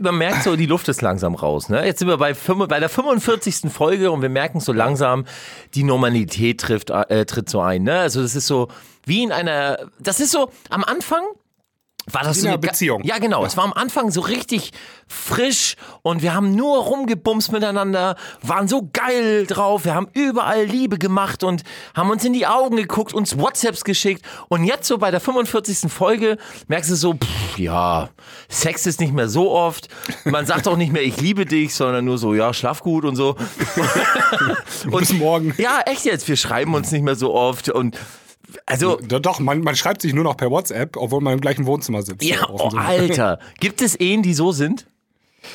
man 0.00 0.16
merkt 0.16 0.44
so, 0.44 0.56
die 0.56 0.66
Luft 0.66 0.88
ist 0.88 1.02
langsam 1.02 1.34
raus. 1.34 1.68
Ne? 1.68 1.84
Jetzt 1.84 2.00
sind 2.00 2.08
wir 2.08 2.16
bei, 2.16 2.34
bei 2.34 2.80
der 2.80 2.88
45. 2.88 3.70
Folge 3.72 4.10
und 4.10 4.22
wir 4.22 4.28
merken 4.28 4.60
so 4.60 4.72
langsam, 4.72 5.24
die 5.74 5.84
Normalität 5.84 6.60
trifft, 6.60 6.90
äh, 6.90 7.24
tritt 7.26 7.48
so 7.48 7.60
ein. 7.60 7.82
Ne? 7.82 7.98
Also 7.98 8.22
das 8.22 8.34
ist 8.34 8.46
so 8.46 8.68
wie 9.04 9.22
in 9.22 9.32
einer, 9.32 9.78
das 9.98 10.20
ist 10.20 10.30
so 10.30 10.50
am 10.70 10.84
Anfang 10.84 11.22
war 12.10 12.22
das 12.22 12.36
so 12.36 12.42
in 12.42 12.46
eine 12.48 12.54
einer 12.54 12.58
Beziehung. 12.58 13.02
Ja, 13.04 13.18
genau. 13.18 13.44
Es 13.44 13.56
war 13.56 13.64
am 13.64 13.72
Anfang 13.72 14.10
so 14.10 14.20
richtig 14.20 14.72
frisch 15.06 15.76
und 16.02 16.22
wir 16.22 16.34
haben 16.34 16.54
nur 16.54 16.78
rumgebumst 16.78 17.52
miteinander, 17.52 18.16
waren 18.42 18.66
so 18.66 18.88
geil 18.92 19.46
drauf, 19.46 19.84
wir 19.84 19.94
haben 19.94 20.08
überall 20.12 20.64
Liebe 20.64 20.98
gemacht 20.98 21.44
und 21.44 21.62
haben 21.94 22.10
uns 22.10 22.24
in 22.24 22.32
die 22.32 22.46
Augen 22.46 22.76
geguckt, 22.76 23.14
uns 23.14 23.38
WhatsApps 23.38 23.84
geschickt 23.84 24.24
und 24.48 24.64
jetzt 24.64 24.88
so 24.88 24.98
bei 24.98 25.10
der 25.10 25.20
45. 25.20 25.92
Folge 25.92 26.38
merkst 26.68 26.90
du 26.90 26.96
so, 26.96 27.14
pff, 27.14 27.58
ja, 27.58 28.08
Sex 28.48 28.86
ist 28.86 29.00
nicht 29.00 29.12
mehr 29.12 29.28
so 29.28 29.50
oft, 29.52 29.88
man 30.24 30.46
sagt 30.46 30.66
auch 30.66 30.76
nicht 30.76 30.92
mehr 30.92 31.02
ich 31.02 31.20
liebe 31.20 31.46
dich, 31.46 31.74
sondern 31.74 32.04
nur 32.04 32.18
so, 32.18 32.34
ja, 32.34 32.52
schlaf 32.54 32.80
gut 32.82 33.04
und 33.04 33.16
so. 33.16 33.36
und 34.90 35.00
Bis 35.00 35.12
morgen. 35.12 35.54
Ja, 35.58 35.80
echt 35.86 36.04
jetzt, 36.04 36.26
wir 36.28 36.36
schreiben 36.36 36.74
uns 36.74 36.90
nicht 36.90 37.02
mehr 37.02 37.16
so 37.16 37.34
oft 37.34 37.68
und 37.68 37.98
also 38.66 38.98
Doch, 39.02 39.20
Doch, 39.20 39.40
man, 39.40 39.60
man 39.60 39.76
schreibt 39.76 40.02
sich 40.02 40.14
nur 40.14 40.24
noch 40.24 40.36
per 40.36 40.50
WhatsApp, 40.50 40.96
obwohl 40.96 41.20
man 41.20 41.34
im 41.34 41.40
gleichen 41.40 41.66
Wohnzimmer 41.66 42.02
sitzt. 42.02 42.24
ja, 42.24 42.48
oh. 42.48 42.70
Alter, 42.76 43.38
gibt 43.60 43.82
es 43.82 43.94
Ehen, 43.94 44.22
die 44.22 44.34
so 44.34 44.52
sind? 44.52 44.86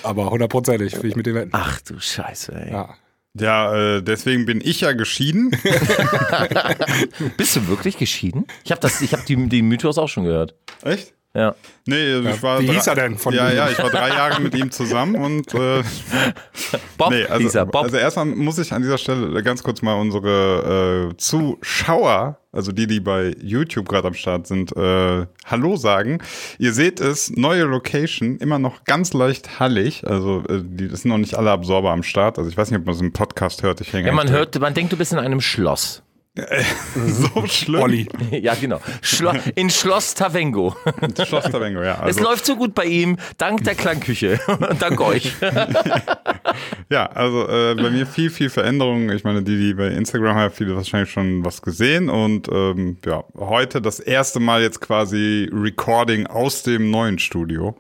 Aber 0.04 0.30
hundertprozentig, 0.30 1.02
will 1.02 1.10
ich 1.10 1.16
mit 1.16 1.26
dir 1.26 1.36
wetten. 1.36 1.52
Ach 1.54 1.80
du 1.82 2.00
Scheiße, 2.00 2.54
ey. 2.54 2.72
Ja. 2.72 2.96
Ja, 3.40 3.98
äh, 3.98 4.02
deswegen 4.02 4.46
bin 4.46 4.62
ich 4.64 4.82
ja 4.82 4.94
geschieden. 4.94 5.52
Bist 7.38 7.56
du 7.56 7.68
wirklich 7.68 7.98
geschieden? 7.98 8.48
Ich 8.64 8.72
habe 8.72 8.82
das, 8.82 9.00
ich 9.02 9.14
habe 9.14 9.24
die, 9.28 9.36
den 9.48 9.68
Mythos 9.68 10.00
auch 10.00 10.08
schon 10.08 10.24
gehört. 10.24 10.56
Echt? 10.82 11.14
Ja. 11.38 11.54
Nee, 11.86 12.14
also 12.14 12.30
ich 12.30 12.42
war 12.42 12.60
wie 12.60 12.66
drei- 12.66 12.74
hieß 12.74 12.88
er 12.88 12.96
denn 12.96 13.18
von 13.20 13.32
ja, 13.32 13.52
ja, 13.52 13.70
ich 13.70 13.78
war 13.78 13.92
drei 13.92 14.10
Jahre 14.10 14.42
mit 14.42 14.56
ihm 14.56 14.72
zusammen 14.72 15.16
und 15.16 15.54
äh, 15.54 15.84
Bob, 16.98 17.12
nee, 17.12 17.26
also, 17.26 17.38
dieser 17.38 17.68
Bob. 17.68 17.84
also 17.84 17.96
erstmal 17.96 18.26
muss 18.26 18.58
ich 18.58 18.74
an 18.74 18.82
dieser 18.82 18.98
Stelle 18.98 19.44
ganz 19.44 19.62
kurz 19.62 19.84
mal 19.84 19.94
unsere 19.94 21.12
äh, 21.12 21.18
Zuschauer, 21.18 22.40
also 22.52 22.72
die, 22.72 22.88
die 22.88 23.00
bei 23.00 23.36
YouTube 23.40 23.88
gerade 23.88 24.08
am 24.08 24.16
Start 24.16 24.48
sind, 24.48 24.76
äh, 24.76 25.28
Hallo 25.46 25.76
sagen. 25.76 26.24
Ihr 26.58 26.74
seht 26.74 27.00
es, 27.00 27.30
neue 27.30 27.66
Location, 27.66 28.38
immer 28.38 28.58
noch 28.58 28.84
ganz 28.86 29.14
leicht 29.14 29.60
hallig. 29.60 30.08
Also 30.08 30.44
äh, 30.50 30.64
die 30.64 30.88
das 30.88 31.04
sind 31.04 31.12
noch 31.12 31.20
nicht 31.20 31.36
alle 31.36 31.52
Absorber 31.52 31.92
am 31.92 32.02
Start. 32.02 32.40
Also 32.40 32.50
ich 32.50 32.58
weiß 32.58 32.72
nicht, 32.72 32.80
ob 32.80 32.86
man 32.88 32.96
so 32.96 33.02
einen 33.02 33.14
Podcast 33.14 33.62
hört. 33.62 33.80
Ich 33.82 33.94
hänge 33.94 34.08
ja, 34.08 34.14
man 34.14 34.32
hört, 34.32 34.60
man 34.60 34.74
denkt, 34.74 34.92
du 34.92 34.98
bist 34.98 35.14
in 35.14 35.20
einem 35.20 35.40
Schloss. 35.40 36.02
so 36.96 37.46
schlimm. 37.48 37.82
Olli. 37.82 38.08
ja, 38.32 38.56
genau. 38.56 38.80
Schlo 39.02 39.32
in 39.56 39.70
Schloss 39.70 40.14
Tavengo. 40.14 40.76
Schloss 41.26 41.46
Tavengo, 41.46 41.82
ja. 41.82 41.96
es 41.96 42.18
Also, 42.18 42.24
läuft 42.24 42.46
so 42.46 42.56
gut 42.56 42.74
bei 42.74 42.86
ihm, 42.86 43.18
dank 43.38 43.64
der 43.64 43.76
Klangküche. 43.76 44.40
dank 44.80 45.02
euch. 45.02 45.34
Ja, 46.90 47.06
also 47.08 47.48
äh, 47.48 47.76
bei 47.76 47.90
mir 47.90 48.06
viel, 48.06 48.30
viel 48.30 48.50
Veränderung. 48.50 49.10
Ich 49.10 49.24
meine, 49.24 49.44
die, 49.44 49.58
die 49.58 49.74
bei 49.74 49.88
Instagram 49.88 50.36
haben, 50.36 50.54
viele 50.54 50.76
wahrscheinlich 50.76 51.12
schon 51.12 51.44
was 51.44 51.62
gesehen. 51.62 52.10
Und 52.10 52.48
ähm, 52.50 52.98
ja, 53.06 53.24
heute 53.36 53.82
das 53.82 54.00
erste 54.00 54.40
Mal 54.40 54.62
jetzt 54.62 54.82
quasi 54.82 55.50
Recording 55.52 56.28
aus 56.28 56.64
dem 56.64 56.90
neuen 56.92 57.20
Studio. 57.20 57.78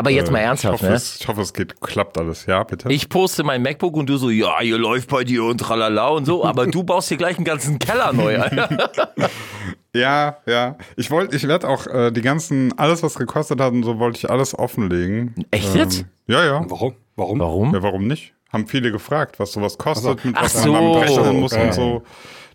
Aber 0.00 0.08
jetzt 0.08 0.30
mal 0.32 0.38
Äh, 0.38 0.44
ernsthaft, 0.44 0.76
ich 0.76 0.80
hoffe, 0.80 0.90
ne? 0.92 0.96
es, 0.96 1.20
ich 1.20 1.28
hoffe, 1.28 1.42
es 1.42 1.52
geht, 1.52 1.78
klappt 1.82 2.16
alles. 2.16 2.46
Ja, 2.46 2.62
bitte. 2.64 2.90
Ich 2.90 3.10
poste 3.10 3.44
mein 3.44 3.60
MacBook 3.60 3.94
und 3.98 4.08
du 4.08 4.16
so, 4.16 4.30
ja, 4.30 4.58
hier 4.60 4.78
läuft 4.78 5.10
bei 5.10 5.24
dir 5.24 5.44
und 5.44 5.58
tralala 5.58 6.08
und 6.08 6.24
so, 6.24 6.42
aber 6.42 6.66
du 6.66 6.82
baust 6.84 7.10
dir 7.10 7.18
gleich 7.18 7.36
einen 7.36 7.44
ganzen 7.44 7.78
Keller 7.78 8.14
neu, 8.14 8.32
ja, 9.94 10.36
ja. 10.46 10.76
Ich 10.96 11.10
wollte, 11.10 11.36
ich 11.36 11.46
werde 11.46 11.68
auch 11.68 11.86
äh, 11.86 12.10
die 12.12 12.22
ganzen, 12.22 12.76
alles 12.78 13.02
was 13.02 13.14
gekostet 13.16 13.60
hat 13.60 13.72
und 13.72 13.82
so, 13.82 13.98
wollte 13.98 14.16
ich 14.18 14.30
alles 14.30 14.58
offenlegen. 14.58 15.34
Echt 15.50 15.74
jetzt? 15.74 16.06
Ja, 16.26 16.42
ja. 16.44 16.64
Warum? 16.68 16.94
Warum? 17.16 17.38
Warum? 17.40 17.74
Ja, 17.74 17.82
warum 17.82 18.06
nicht? 18.06 18.32
Haben 18.50 18.66
viele 18.66 18.90
gefragt, 18.90 19.38
was 19.38 19.52
sowas 19.52 19.76
kostet, 19.76 20.24
mit 20.24 20.34
Ach 20.38 20.44
was 20.44 20.62
so. 20.62 20.72
man 20.72 20.82
dann 20.92 21.02
rechnen 21.02 21.40
muss 21.40 21.52
Okay. 21.52 21.66
und 21.66 21.74
so. 21.74 22.02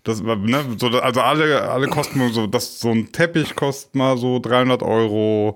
Das, 0.02 0.20
ne, 0.20 0.64
so, 0.78 0.86
also 0.88 1.20
alle, 1.20 1.62
alle 1.68 1.88
kosten 1.88 2.32
so, 2.32 2.46
das, 2.48 2.80
so 2.80 2.90
ein 2.90 3.12
Teppich 3.12 3.54
kostet 3.54 3.94
mal 3.94 4.16
so 4.18 4.40
300 4.40 4.82
Euro. 4.82 5.54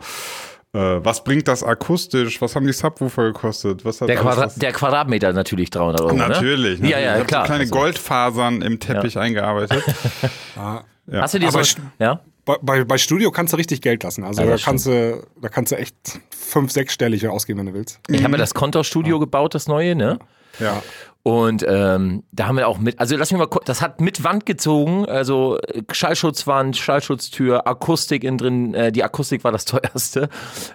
Äh, 0.72 0.78
was 1.04 1.24
bringt 1.24 1.48
das 1.48 1.64
akustisch? 1.64 2.40
Was 2.40 2.54
haben 2.54 2.64
die 2.66 2.72
Subwoofer 2.72 3.24
gekostet? 3.24 3.84
Was 3.84 4.00
hat 4.00 4.08
Der, 4.08 4.16
Quadra 4.16 4.42
was- 4.46 4.54
der 4.54 4.72
Quadratmeter 4.72 5.32
natürlich 5.32 5.70
300 5.70 6.00
Euro, 6.02 6.14
Natürlich. 6.14 6.80
ne? 6.80 6.90
Ja, 6.90 6.98
ja, 7.00 7.14
Ich 7.14 7.20
hab 7.22 7.26
klar. 7.28 7.42
So 7.42 7.46
kleine 7.46 7.62
Also, 7.62 7.74
Goldfasern 7.74 8.62
im 8.62 8.78
Teppich 8.78 9.18
eingearbeitet. 9.18 9.82
ja. 10.56 10.84
Hast 11.12 11.34
du 11.34 11.38
dir 11.40 11.48
Aber 11.48 11.64
so, 11.64 11.78
ja? 11.98 12.20
Bei, 12.44 12.56
bei, 12.62 12.84
bei 12.84 12.98
Studio 12.98 13.30
kannst 13.32 13.52
du 13.52 13.56
richtig 13.56 13.80
Geld 13.82 14.02
lassen. 14.04 14.22
Also 14.24 14.42
Ja, 14.42 14.50
da 14.50 14.56
kannst 14.56 14.86
du, 14.86 15.22
da 15.42 15.48
kannst 15.48 15.72
du 15.72 15.76
echt 15.76 15.94
fünf, 16.30 16.70
sechsstellig 16.70 17.26
ausgeben, 17.26 17.58
wenn 17.60 17.66
du 17.66 17.74
willst. 17.74 17.98
Ich 18.08 18.20
habe 18.22 18.30
mir 18.30 18.38
das 18.38 18.54
Kontorstudio 18.54 19.18
gebaut, 19.18 19.54
das 19.54 19.66
neue, 19.66 19.94
ne? 19.96 20.18
Ja. 20.60 20.82
Und 21.30 21.64
ähm, 21.68 22.24
da 22.32 22.48
haben 22.48 22.56
wir 22.56 22.66
auch 22.66 22.78
mit, 22.78 22.98
also 22.98 23.16
lass 23.16 23.30
mich 23.30 23.38
mal 23.38 23.46
kurz, 23.46 23.64
das 23.64 23.80
hat 23.80 24.00
mit 24.00 24.24
Wand 24.24 24.46
gezogen, 24.46 25.06
also 25.06 25.60
äh, 25.60 25.84
Schallschutzwand, 25.92 26.76
Schallschutztür, 26.76 27.68
Akustik 27.68 28.24
innen 28.24 28.36
drin, 28.36 28.74
äh, 28.74 28.90
die 28.90 29.04
Akustik 29.04 29.44
war 29.44 29.52
das 29.52 29.64
teuerste. 29.64 30.28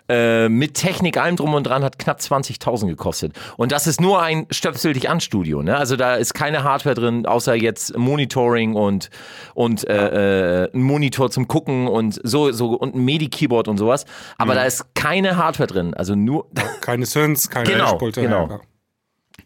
Äh, 0.07 0.47
mit 0.47 0.75
Technik, 0.75 1.17
allem 1.17 1.35
drum 1.35 1.55
und 1.55 1.65
dran, 1.65 1.83
hat 1.83 1.99
knapp 1.99 2.19
20.000 2.19 2.87
gekostet. 2.87 3.33
Und 3.57 3.73
das 3.73 3.85
ist 3.85 3.99
nur 3.99 4.21
ein 4.21 4.47
Stöpsel 4.49 4.93
dich 4.93 5.09
an 5.09 5.19
Studio, 5.19 5.61
ne? 5.61 5.75
Also 5.75 5.97
da 5.97 6.15
ist 6.15 6.33
keine 6.33 6.63
Hardware 6.63 6.95
drin, 6.95 7.25
außer 7.25 7.53
jetzt 7.53 7.97
Monitoring 7.97 8.75
und, 8.75 9.09
und 9.55 9.85
äh, 9.85 10.63
äh, 10.63 10.69
ein 10.73 10.81
Monitor 10.83 11.31
zum 11.31 11.49
Gucken 11.49 11.89
und 11.89 12.17
so, 12.23 12.53
so 12.53 12.75
und 12.75 12.95
ein 12.95 13.03
MIDI-Keyboard 13.03 13.67
und 13.67 13.77
sowas. 13.77 14.05
Aber 14.37 14.55
da 14.55 14.63
ist 14.63 14.95
keine 14.95 15.35
Hardware 15.35 15.67
drin, 15.67 15.93
also 15.93 16.15
nur, 16.15 16.47
Keine 16.79 17.05
Synths, 17.05 17.49
keine 17.49 17.69
Genau, 17.69 17.97
genau. 17.97 18.47
Ja, 18.47 18.59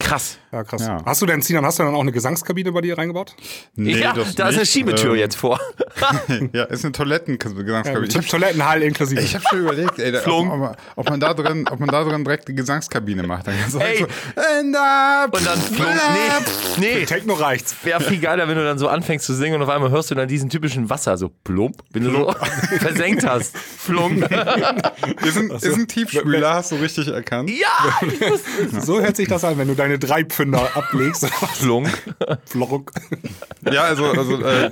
krass. 0.10 0.38
ja, 0.52 0.64
krass. 0.64 0.82
Ja. 0.82 1.04
Hast 1.06 1.22
du 1.22 1.26
denn, 1.26 1.42
Sinan, 1.42 1.66
hast 1.66 1.80
du 1.80 1.84
dann 1.84 1.96
auch 1.96 2.02
eine 2.02 2.12
Gesangskabine 2.12 2.72
bei 2.72 2.82
dir 2.82 2.98
reingebaut? 2.98 3.36
Nee, 3.76 3.98
ja, 3.98 4.14
das 4.14 4.36
da 4.36 4.46
ist 4.50 4.54
eine 4.56 4.60
nicht. 4.62 4.72
Schiebetür 4.72 5.14
Ähm, 5.14 5.20
jetzt 5.20 5.36
vor. 5.36 5.60
Ja, 6.54 6.64
ist 6.66 6.84
eine 6.86 6.92
Toilettengesangskabine. 6.94 8.02
Mit 8.02 8.30
Toilettenhall 8.30 8.82
inklusive. 8.84 9.22
Ich 9.22 9.36
habe 9.36 9.44
schon 9.50 9.60
überlegt, 9.60 10.00
ey, 10.00 10.16
ob, 10.16 10.22
Flunk. 10.24 10.52
ob, 10.54 10.60
man- 10.60 10.76
ob 10.96 11.10
man 11.10 11.20
da 11.20 11.34
drin, 11.34 11.66
ob 11.70 11.80
man 11.80 11.90
da 11.90 12.04
drin 12.04 12.24
direkt 12.24 12.48
die 12.48 12.56
Gesangskabine 12.56 13.24
macht. 13.24 13.48
Dann 13.48 13.56
kannst 13.60 13.76
du 13.76 13.80
Ey. 13.80 13.98
so, 14.00 14.06
and 14.42 14.76
up, 14.76 15.34
Und 15.36 15.46
dann 15.46 15.60
flog, 15.62 15.88
nee, 16.80 17.00
nee. 17.00 17.06
Techno 17.06 17.34
reicht's. 17.34 17.76
Wäre 17.84 18.02
viel 18.02 18.20
geiler, 18.20 18.48
wenn 18.48 18.56
du 18.56 18.64
dann 18.64 18.78
so 18.80 18.88
anfängst 18.88 19.26
zu 19.26 19.34
singen 19.34 19.56
und 19.56 19.64
auf 19.64 19.70
einmal 19.70 19.92
hörst 19.92 20.10
du 20.12 20.16
dann 20.16 20.28
diesen 20.28 20.50
typischen 20.50 20.90
Wasser, 20.90 21.18
so 21.18 21.30
plump, 21.44 21.84
wenn 21.92 22.04
du 22.06 22.12
so 22.12 22.32
versenkt 22.80 23.26
hast. 23.28 23.58
Flunk. 23.58 24.22
ist 24.22 25.38
ein, 25.38 25.52
ist 25.52 25.66
ein 25.66 25.88
Tiefspüler, 25.88 26.54
hast 26.56 26.72
du 26.72 26.76
richtig 26.78 27.08
erkannt. 27.10 27.50
Ja, 27.50 28.00
ich 28.08 28.22
wusste 28.22 28.82
So 28.82 29.02
hört 29.02 29.16
sich 29.18 29.28
das 29.28 29.44
an, 29.44 29.58
wenn 29.58 29.68
du 29.68 29.76
deine 29.76 29.99
drei 30.00 30.24
Pfünder 30.24 30.76
ablegst. 30.76 31.26
Flunk. 31.54 31.90
Floruk. 32.46 32.92
Ja, 33.70 33.84
also, 33.84 34.06
also 34.06 34.42
äh, 34.42 34.72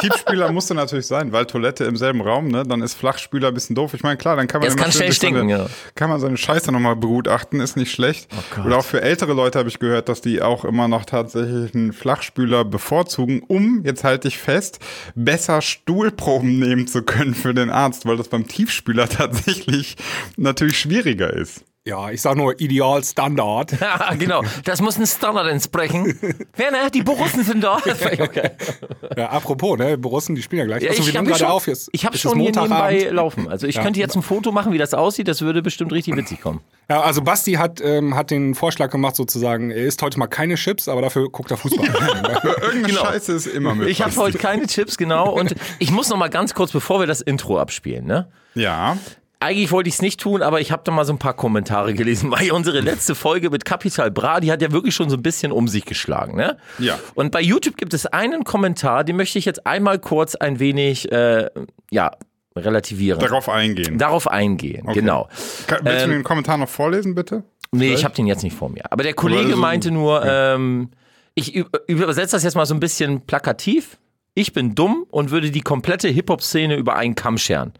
Tiefspüler 0.00 0.52
musste 0.52 0.74
natürlich 0.74 1.06
sein, 1.06 1.32
weil 1.32 1.46
Toilette 1.46 1.84
im 1.84 1.96
selben 1.96 2.20
Raum, 2.20 2.48
ne? 2.48 2.64
Dann 2.64 2.82
ist 2.82 2.94
Flachspüler 2.94 3.48
ein 3.48 3.54
bisschen 3.54 3.74
doof. 3.74 3.94
Ich 3.94 4.02
meine, 4.02 4.16
klar, 4.16 4.36
dann 4.36 4.46
kann 4.46 4.60
man 4.60 4.66
Das 4.66 4.74
immer 4.74 4.84
kann 4.84 4.92
schön 4.92 4.98
schnell 4.98 5.08
durch 5.08 5.18
seine, 5.18 5.36
stinken, 5.36 5.48
ja. 5.48 5.66
kann 5.94 6.10
man 6.10 6.20
seine 6.20 6.36
Scheiße 6.36 6.72
nochmal 6.72 6.96
begutachten, 6.96 7.60
ist 7.60 7.76
nicht 7.76 7.92
schlecht. 7.92 8.28
Oder 8.64 8.78
auch 8.78 8.84
für 8.84 9.02
ältere 9.02 9.32
Leute 9.32 9.58
habe 9.58 9.68
ich 9.68 9.78
gehört, 9.78 10.08
dass 10.08 10.20
die 10.20 10.42
auch 10.42 10.64
immer 10.64 10.88
noch 10.88 11.04
tatsächlich 11.04 11.74
einen 11.74 11.92
Flachspüler 11.92 12.64
bevorzugen, 12.64 13.42
um, 13.46 13.82
jetzt 13.84 14.04
halte 14.04 14.28
ich 14.28 14.38
fest, 14.38 14.78
besser 15.14 15.60
Stuhlproben 15.60 16.58
nehmen 16.58 16.86
zu 16.86 17.02
können 17.02 17.34
für 17.34 17.54
den 17.54 17.70
Arzt, 17.70 18.06
weil 18.06 18.16
das 18.16 18.28
beim 18.28 18.46
Tiefspüler 18.46 19.08
tatsächlich 19.08 19.96
natürlich 20.36 20.78
schwieriger 20.78 21.32
ist. 21.32 21.64
Ja, 21.86 22.10
ich 22.10 22.22
sag 22.22 22.34
nur 22.36 22.58
Ideal 22.60 23.04
Standard. 23.04 23.72
Ja, 23.80 24.14
genau. 24.18 24.42
Das 24.64 24.80
muss 24.80 24.98
ein 24.98 25.06
Standard 25.06 25.46
entsprechen. 25.48 26.18
Werner, 26.56 26.88
die 26.88 27.02
Borussen 27.02 27.44
sind 27.44 27.62
da. 27.62 27.76
Okay. 27.84 28.50
Ja, 29.16 29.28
apropos, 29.28 29.78
ne, 29.78 29.98
Borussen, 29.98 30.34
die 30.34 30.40
spielen 30.42 30.60
ja 30.60 30.66
gleich. 30.66 30.82
Ja, 30.82 30.90
wir 30.90 30.98
ich 30.98 31.04
nehmen 31.06 31.18
habe 31.18 31.26
gerade 31.28 31.40
schon, 31.40 31.48
auf 31.48 31.66
jetzt. 31.66 31.90
ich 31.92 32.06
hab 32.06 32.16
schon 32.16 32.40
hier 32.40 32.52
nebenbei 32.52 33.08
laufen. 33.10 33.48
Also 33.48 33.66
ich 33.66 33.74
Ja. 33.76 33.82
könnte 33.82 34.00
jetzt 34.00 34.16
ein 34.16 34.22
Foto 34.22 34.50
machen, 34.50 34.72
wie 34.72 34.78
das 34.78 34.94
aussieht. 34.94 35.28
Das 35.28 35.42
würde 35.42 35.60
bestimmt 35.60 35.92
richtig 35.92 36.16
witzig 36.16 36.40
kommen. 36.40 36.60
Ja, 36.88 37.02
also 37.02 37.20
Basti 37.20 37.52
hat, 37.54 37.82
ähm, 37.82 38.14
hat 38.16 38.30
den 38.30 38.54
Vorschlag 38.54 38.90
gemacht, 38.90 39.14
sozusagen, 39.16 39.70
er 39.70 39.84
isst 39.84 40.00
heute 40.00 40.18
mal 40.18 40.26
keine 40.26 40.54
Chips, 40.54 40.88
aber 40.88 41.02
dafür 41.02 41.28
guckt 41.30 41.50
er 41.50 41.58
Fußball. 41.58 41.86
Irgendeine 41.86 42.86
Genau. 42.88 43.04
Scheiße 43.04 43.32
ist 43.32 43.46
immer 43.46 43.74
mit. 43.74 43.88
Ich 43.88 44.00
habe 44.00 44.14
heute 44.16 44.38
keine 44.38 44.66
Chips, 44.66 44.96
genau. 44.96 45.30
Und 45.30 45.54
ich 45.78 45.90
muss 45.90 46.08
noch 46.08 46.16
mal 46.16 46.30
ganz 46.30 46.54
kurz, 46.54 46.72
bevor 46.72 47.00
wir 47.00 47.06
das 47.06 47.20
Intro 47.20 47.58
abspielen, 47.58 48.06
ne? 48.06 48.28
Ja. 48.54 48.96
Eigentlich 49.40 49.70
wollte 49.72 49.88
ich 49.88 49.96
es 49.96 50.02
nicht 50.02 50.20
tun, 50.20 50.40
aber 50.42 50.60
ich 50.60 50.72
habe 50.72 50.82
da 50.84 50.92
mal 50.92 51.04
so 51.04 51.12
ein 51.12 51.18
paar 51.18 51.34
Kommentare 51.34 51.92
gelesen, 51.92 52.30
weil 52.32 52.50
unsere 52.52 52.80
letzte 52.80 53.14
Folge 53.14 53.50
mit 53.50 53.64
Capital 53.64 54.10
Bra, 54.10 54.40
die 54.40 54.50
hat 54.50 54.62
ja 54.62 54.72
wirklich 54.72 54.94
schon 54.94 55.10
so 55.10 55.16
ein 55.16 55.22
bisschen 55.22 55.52
um 55.52 55.68
sich 55.68 55.84
geschlagen, 55.84 56.36
ne? 56.36 56.56
Ja. 56.78 56.98
Und 57.14 57.30
bei 57.30 57.40
YouTube 57.42 57.76
gibt 57.76 57.92
es 57.94 58.06
einen 58.06 58.44
Kommentar, 58.44 59.04
den 59.04 59.16
möchte 59.16 59.38
ich 59.38 59.44
jetzt 59.44 59.66
einmal 59.66 59.98
kurz 59.98 60.34
ein 60.34 60.60
wenig, 60.60 61.10
äh, 61.12 61.50
ja, 61.90 62.12
relativieren. 62.56 63.18
Darauf 63.20 63.48
eingehen. 63.48 63.98
Darauf 63.98 64.30
eingehen, 64.30 64.84
Okay. 64.86 65.00
genau. 65.00 65.28
Kann, 65.66 65.80
willst 65.84 66.04
Ähm, 66.04 66.10
du 66.10 66.16
den 66.16 66.24
Kommentar 66.24 66.56
noch 66.56 66.68
vorlesen, 66.68 67.14
bitte? 67.14 67.42
Nee, 67.72 67.92
ich 67.92 68.04
habe 68.04 68.14
den 68.14 68.26
jetzt 68.28 68.44
nicht 68.44 68.56
vor 68.56 68.70
mir. 68.70 68.84
Aber 68.92 69.02
der 69.02 69.14
Kollege 69.14 69.46
also- 69.46 69.56
meinte 69.56 69.90
nur, 69.90 70.24
ähm, 70.24 70.90
ich 71.34 71.56
übersetze 71.88 72.36
das 72.36 72.44
jetzt 72.44 72.54
mal 72.54 72.64
so 72.66 72.72
ein 72.74 72.78
bisschen 72.80 73.22
plakativ. 73.22 73.98
Ich 74.34 74.52
bin 74.52 74.76
dumm 74.76 75.04
und 75.10 75.32
würde 75.32 75.50
die 75.50 75.60
komplette 75.62 76.08
Hip-Hop-Szene 76.08 76.76
über 76.76 76.94
einen 76.94 77.16
Kamm 77.16 77.36
scheren. 77.38 77.72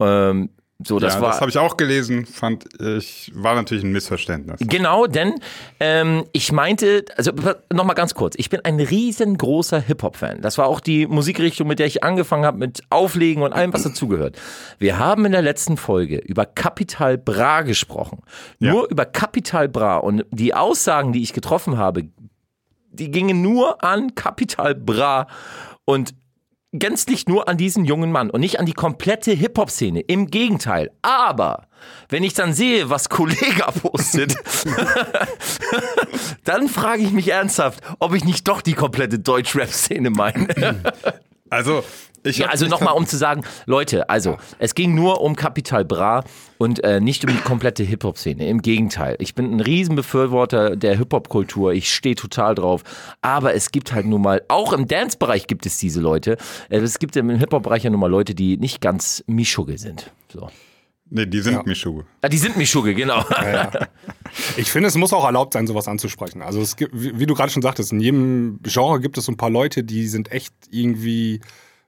Ähm, 0.00 0.48
So, 0.84 0.98
das 0.98 1.14
ja, 1.14 1.20
war. 1.22 1.30
das 1.30 1.40
habe 1.40 1.50
ich 1.50 1.56
auch 1.56 1.78
gelesen, 1.78 2.26
fand 2.26 2.66
ich, 2.80 3.32
war 3.34 3.54
natürlich 3.54 3.82
ein 3.82 3.92
Missverständnis. 3.92 4.60
Genau, 4.60 5.06
denn 5.06 5.34
ähm, 5.80 6.24
ich 6.32 6.52
meinte, 6.52 7.06
also 7.16 7.32
nochmal 7.72 7.96
ganz 7.96 8.14
kurz, 8.14 8.34
ich 8.36 8.50
bin 8.50 8.60
ein 8.62 8.78
riesengroßer 8.78 9.80
Hip-Hop-Fan. 9.80 10.42
Das 10.42 10.58
war 10.58 10.66
auch 10.66 10.80
die 10.80 11.06
Musikrichtung, 11.06 11.66
mit 11.66 11.78
der 11.78 11.86
ich 11.86 12.04
angefangen 12.04 12.44
habe, 12.44 12.58
mit 12.58 12.82
Auflegen 12.90 13.42
und 13.42 13.54
allem, 13.54 13.72
was 13.72 13.84
dazugehört. 13.84 14.36
Wir 14.78 14.98
haben 14.98 15.24
in 15.24 15.32
der 15.32 15.40
letzten 15.40 15.78
Folge 15.78 16.18
über 16.18 16.44
Capital 16.44 17.16
Bra 17.16 17.62
gesprochen. 17.62 18.20
Ja. 18.58 18.72
Nur 18.72 18.90
über 18.90 19.06
Capital 19.06 19.70
Bra 19.70 19.96
und 19.96 20.26
die 20.30 20.52
Aussagen, 20.52 21.14
die 21.14 21.22
ich 21.22 21.32
getroffen 21.32 21.78
habe, 21.78 22.04
die 22.90 23.10
gingen 23.10 23.40
nur 23.40 23.82
an 23.82 24.14
Capital 24.14 24.74
Bra 24.74 25.26
und 25.86 26.14
gänzlich 26.78 27.26
nur 27.26 27.48
an 27.48 27.56
diesen 27.56 27.84
jungen 27.84 28.12
Mann 28.12 28.30
und 28.30 28.40
nicht 28.40 28.58
an 28.58 28.66
die 28.66 28.72
komplette 28.72 29.32
Hip-Hop-Szene. 29.32 30.00
Im 30.00 30.26
Gegenteil. 30.26 30.90
Aber 31.02 31.66
wenn 32.08 32.22
ich 32.22 32.34
dann 32.34 32.52
sehe, 32.52 32.90
was 32.90 33.08
Kollega 33.08 33.70
postet, 33.82 34.36
dann 36.44 36.68
frage 36.68 37.02
ich 37.02 37.12
mich 37.12 37.28
ernsthaft, 37.28 37.80
ob 37.98 38.14
ich 38.14 38.24
nicht 38.24 38.46
doch 38.48 38.62
die 38.62 38.74
komplette 38.74 39.18
Deutsch-Rap-Szene 39.18 40.10
meine. 40.10 40.48
Also, 41.50 41.84
ich 42.22 42.38
Ja, 42.38 42.48
also 42.48 42.66
nochmal, 42.66 42.94
um 42.94 43.06
zu 43.06 43.16
sagen, 43.16 43.42
Leute, 43.66 44.08
also 44.10 44.36
es 44.58 44.74
ging 44.74 44.94
nur 44.94 45.20
um 45.20 45.36
Capital 45.36 45.84
Bra 45.84 46.24
und 46.58 46.82
äh, 46.82 47.00
nicht 47.00 47.24
um 47.24 47.32
die 47.32 47.40
komplette 47.40 47.84
Hip-Hop-Szene. 47.84 48.48
Im 48.48 48.62
Gegenteil, 48.62 49.16
ich 49.20 49.34
bin 49.34 49.54
ein 49.54 49.60
Riesenbefürworter 49.60 50.74
der 50.76 50.96
Hip-Hop-Kultur, 50.96 51.72
ich 51.72 51.92
stehe 51.94 52.16
total 52.16 52.54
drauf. 52.54 52.82
Aber 53.22 53.54
es 53.54 53.70
gibt 53.70 53.92
halt 53.92 54.06
nun 54.06 54.22
mal, 54.22 54.42
auch 54.48 54.72
im 54.72 54.88
Dance-Bereich 54.88 55.46
gibt 55.46 55.66
es 55.66 55.78
diese 55.78 56.00
Leute. 56.00 56.36
Äh, 56.68 56.78
Es 56.78 56.98
gibt 56.98 57.16
im 57.16 57.30
Hip-Hop-Bereich 57.30 57.84
ja 57.84 57.90
nun 57.90 58.00
mal 58.00 58.10
Leute, 58.10 58.34
die 58.34 58.56
nicht 58.56 58.80
ganz 58.80 59.22
Mischugge 59.26 59.78
sind. 59.78 60.10
So. 60.32 60.50
Nee, 61.08 61.26
die 61.26 61.40
sind 61.40 61.66
Mischugge. 61.66 62.04
Ah, 62.20 62.28
die 62.28 62.38
sind 62.38 62.56
Mischugge, 62.56 62.94
genau. 62.94 63.24
Ich 64.56 64.70
finde, 64.70 64.88
es 64.88 64.96
muss 64.96 65.12
auch 65.12 65.24
erlaubt 65.24 65.52
sein, 65.52 65.66
sowas 65.66 65.88
anzusprechen. 65.88 66.42
Also 66.42 66.60
es 66.60 66.76
gibt, 66.76 66.92
wie, 66.94 67.26
du 67.26 67.34
gerade 67.34 67.50
schon 67.50 67.62
sagtest, 67.62 67.92
in 67.92 68.00
jedem 68.00 68.58
Genre 68.62 69.00
gibt 69.00 69.16
es 69.16 69.24
so 69.26 69.32
ein 69.32 69.36
paar 69.36 69.50
Leute, 69.50 69.84
die 69.84 70.06
sind 70.08 70.32
echt 70.32 70.52
irgendwie 70.70 71.40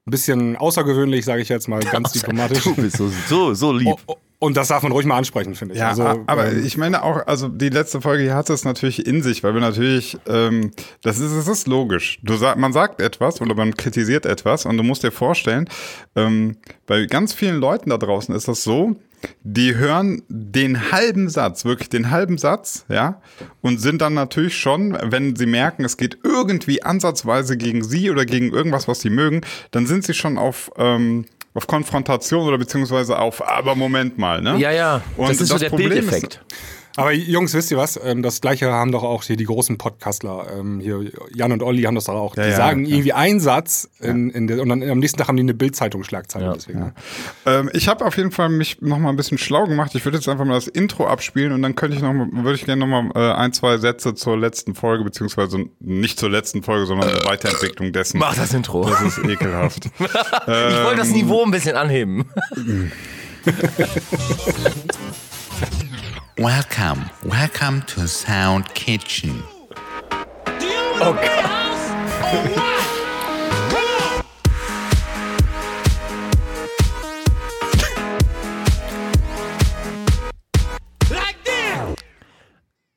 ein 0.06 0.10
bisschen 0.10 0.56
außergewöhnlich, 0.56 1.24
sage 1.24 1.42
ich 1.42 1.48
jetzt 1.48 1.68
mal 1.68 1.80
ganz 1.92 2.12
diplomatisch. 2.12 2.64
Du 2.64 2.74
bist 2.74 2.96
so, 2.96 3.10
so, 3.28 3.54
so 3.54 3.72
lieb. 3.72 3.88
Oh, 4.06 4.14
oh, 4.14 4.16
Und 4.38 4.56
das 4.56 4.68
darf 4.68 4.82
man 4.82 4.92
ruhig 4.92 5.04
mal 5.04 5.18
ansprechen, 5.18 5.54
finde 5.54 5.74
ich. 5.74 5.80
Ja, 5.80 5.90
also, 5.90 6.04
aber 6.26 6.50
ähm, 6.50 6.64
ich 6.64 6.76
meine 6.76 7.02
auch, 7.02 7.26
also 7.26 7.48
die 7.48 7.68
letzte 7.68 8.00
Folge 8.00 8.22
hier 8.22 8.34
hat 8.34 8.48
es 8.50 8.64
natürlich 8.64 9.06
in 9.06 9.22
sich, 9.22 9.42
weil 9.44 9.54
wir 9.54 9.60
natürlich, 9.60 10.16
ähm, 10.26 10.70
das 11.02 11.18
ist, 11.18 11.32
es 11.32 11.48
ist 11.48 11.66
logisch. 11.66 12.20
Du 12.22 12.36
sag, 12.36 12.56
man 12.56 12.72
sagt 12.72 13.00
etwas 13.00 13.40
oder 13.40 13.54
man 13.54 13.74
kritisiert 13.74 14.26
etwas 14.26 14.64
und 14.64 14.76
du 14.76 14.82
musst 14.82 15.02
dir 15.02 15.10
vorstellen, 15.10 15.68
ähm, 16.16 16.56
bei 16.86 17.04
ganz 17.06 17.34
vielen 17.34 17.56
Leuten 17.60 17.90
da 17.90 17.98
draußen 17.98 18.34
ist 18.34 18.48
das 18.48 18.62
so, 18.62 18.96
die 19.42 19.74
hören 19.74 20.22
den 20.28 20.92
halben 20.92 21.28
Satz, 21.28 21.64
wirklich 21.64 21.88
den 21.88 22.10
halben 22.10 22.38
Satz, 22.38 22.84
ja, 22.88 23.20
und 23.62 23.80
sind 23.80 24.00
dann 24.02 24.14
natürlich 24.14 24.56
schon, 24.56 24.96
wenn 25.02 25.36
sie 25.36 25.46
merken, 25.46 25.84
es 25.84 25.96
geht 25.96 26.18
irgendwie 26.22 26.82
ansatzweise 26.82 27.56
gegen 27.56 27.82
sie 27.84 28.10
oder 28.10 28.24
gegen 28.26 28.52
irgendwas, 28.52 28.88
was 28.88 29.00
sie 29.00 29.10
mögen, 29.10 29.40
dann 29.70 29.86
sind 29.86 30.04
sie 30.04 30.14
schon 30.14 30.38
auf, 30.38 30.70
ähm, 30.76 31.24
auf 31.54 31.66
Konfrontation 31.66 32.46
oder 32.46 32.58
beziehungsweise 32.58 33.18
auf, 33.18 33.46
aber 33.46 33.74
Moment 33.74 34.18
mal, 34.18 34.40
ne? 34.42 34.56
Ja, 34.58 34.70
ja, 34.70 35.02
Und 35.16 35.28
das 35.30 35.40
ist 35.40 35.48
so 35.48 35.54
das 35.54 35.62
der 35.62 35.70
Problem 35.70 35.90
ist- 35.92 35.98
Bildeffekt. 36.10 36.40
Aber 36.98 37.12
Jungs, 37.12 37.54
wisst 37.54 37.70
ihr 37.70 37.76
was? 37.76 37.98
Ähm, 38.02 38.22
Das 38.22 38.40
gleiche 38.40 38.72
haben 38.72 38.90
doch 38.90 39.04
auch 39.04 39.22
hier 39.22 39.36
die 39.36 39.44
großen 39.44 39.78
Podcastler. 39.78 40.48
ähm, 40.58 40.80
Hier 40.80 41.08
Jan 41.32 41.52
und 41.52 41.62
Olli 41.62 41.82
haben 41.82 41.94
das 41.94 42.06
doch 42.06 42.14
auch. 42.14 42.36
Ja, 42.36 42.42
die 42.42 42.50
ja, 42.50 42.56
sagen 42.56 42.86
ja. 42.86 42.96
irgendwie 42.96 43.12
einen 43.12 43.38
Satz 43.38 43.88
in, 44.00 44.30
in 44.30 44.48
der, 44.48 44.60
und 44.60 44.68
dann 44.68 44.82
am 44.82 44.98
nächsten 44.98 45.16
Tag 45.16 45.28
haben 45.28 45.36
die 45.36 45.44
eine 45.44 45.54
Bildzeitung-Schlagzeile. 45.54 46.46
Ja, 46.46 46.52
deswegen. 46.54 46.92
Ähm, 47.46 47.70
ich 47.72 47.86
habe 47.86 48.04
auf 48.04 48.16
jeden 48.16 48.32
Fall 48.32 48.48
mich 48.48 48.80
noch 48.80 48.98
mal 48.98 49.10
ein 49.10 49.16
bisschen 49.16 49.38
schlau 49.38 49.66
gemacht. 49.66 49.94
Ich 49.94 50.04
würde 50.04 50.18
jetzt 50.18 50.28
einfach 50.28 50.44
mal 50.44 50.54
das 50.54 50.66
Intro 50.66 51.06
abspielen 51.06 51.52
und 51.52 51.62
dann 51.62 51.76
könnte 51.76 51.96
ich 51.96 52.02
noch 52.02 52.12
mal, 52.12 52.26
würde 52.32 52.56
ich 52.56 52.64
gerne 52.64 52.84
noch 52.84 52.88
mal 52.88 53.12
äh, 53.14 53.32
ein, 53.32 53.52
zwei 53.52 53.78
Sätze 53.78 54.16
zur 54.16 54.36
letzten 54.36 54.74
Folge 54.74 55.04
beziehungsweise 55.04 55.66
nicht 55.78 56.18
zur 56.18 56.30
letzten 56.30 56.64
Folge, 56.64 56.86
sondern 56.86 57.10
eine 57.10 57.24
Weiterentwicklung 57.24 57.92
dessen. 57.92 58.18
Mach 58.18 58.34
das 58.34 58.52
Intro. 58.52 58.90
Das 58.90 59.02
ist 59.02 59.18
ekelhaft. 59.18 59.86
ich 60.00 60.82
wollte 60.82 60.96
das 60.96 61.10
Niveau 61.10 61.44
ein 61.44 61.52
bisschen 61.52 61.76
anheben. 61.76 62.24
Welcome, 66.38 67.10
welcome 67.24 67.82
to 67.82 68.06
Sound 68.06 68.72
Kitchen. 68.74 69.42
Oh 71.00 71.12
Gott. 71.20 72.67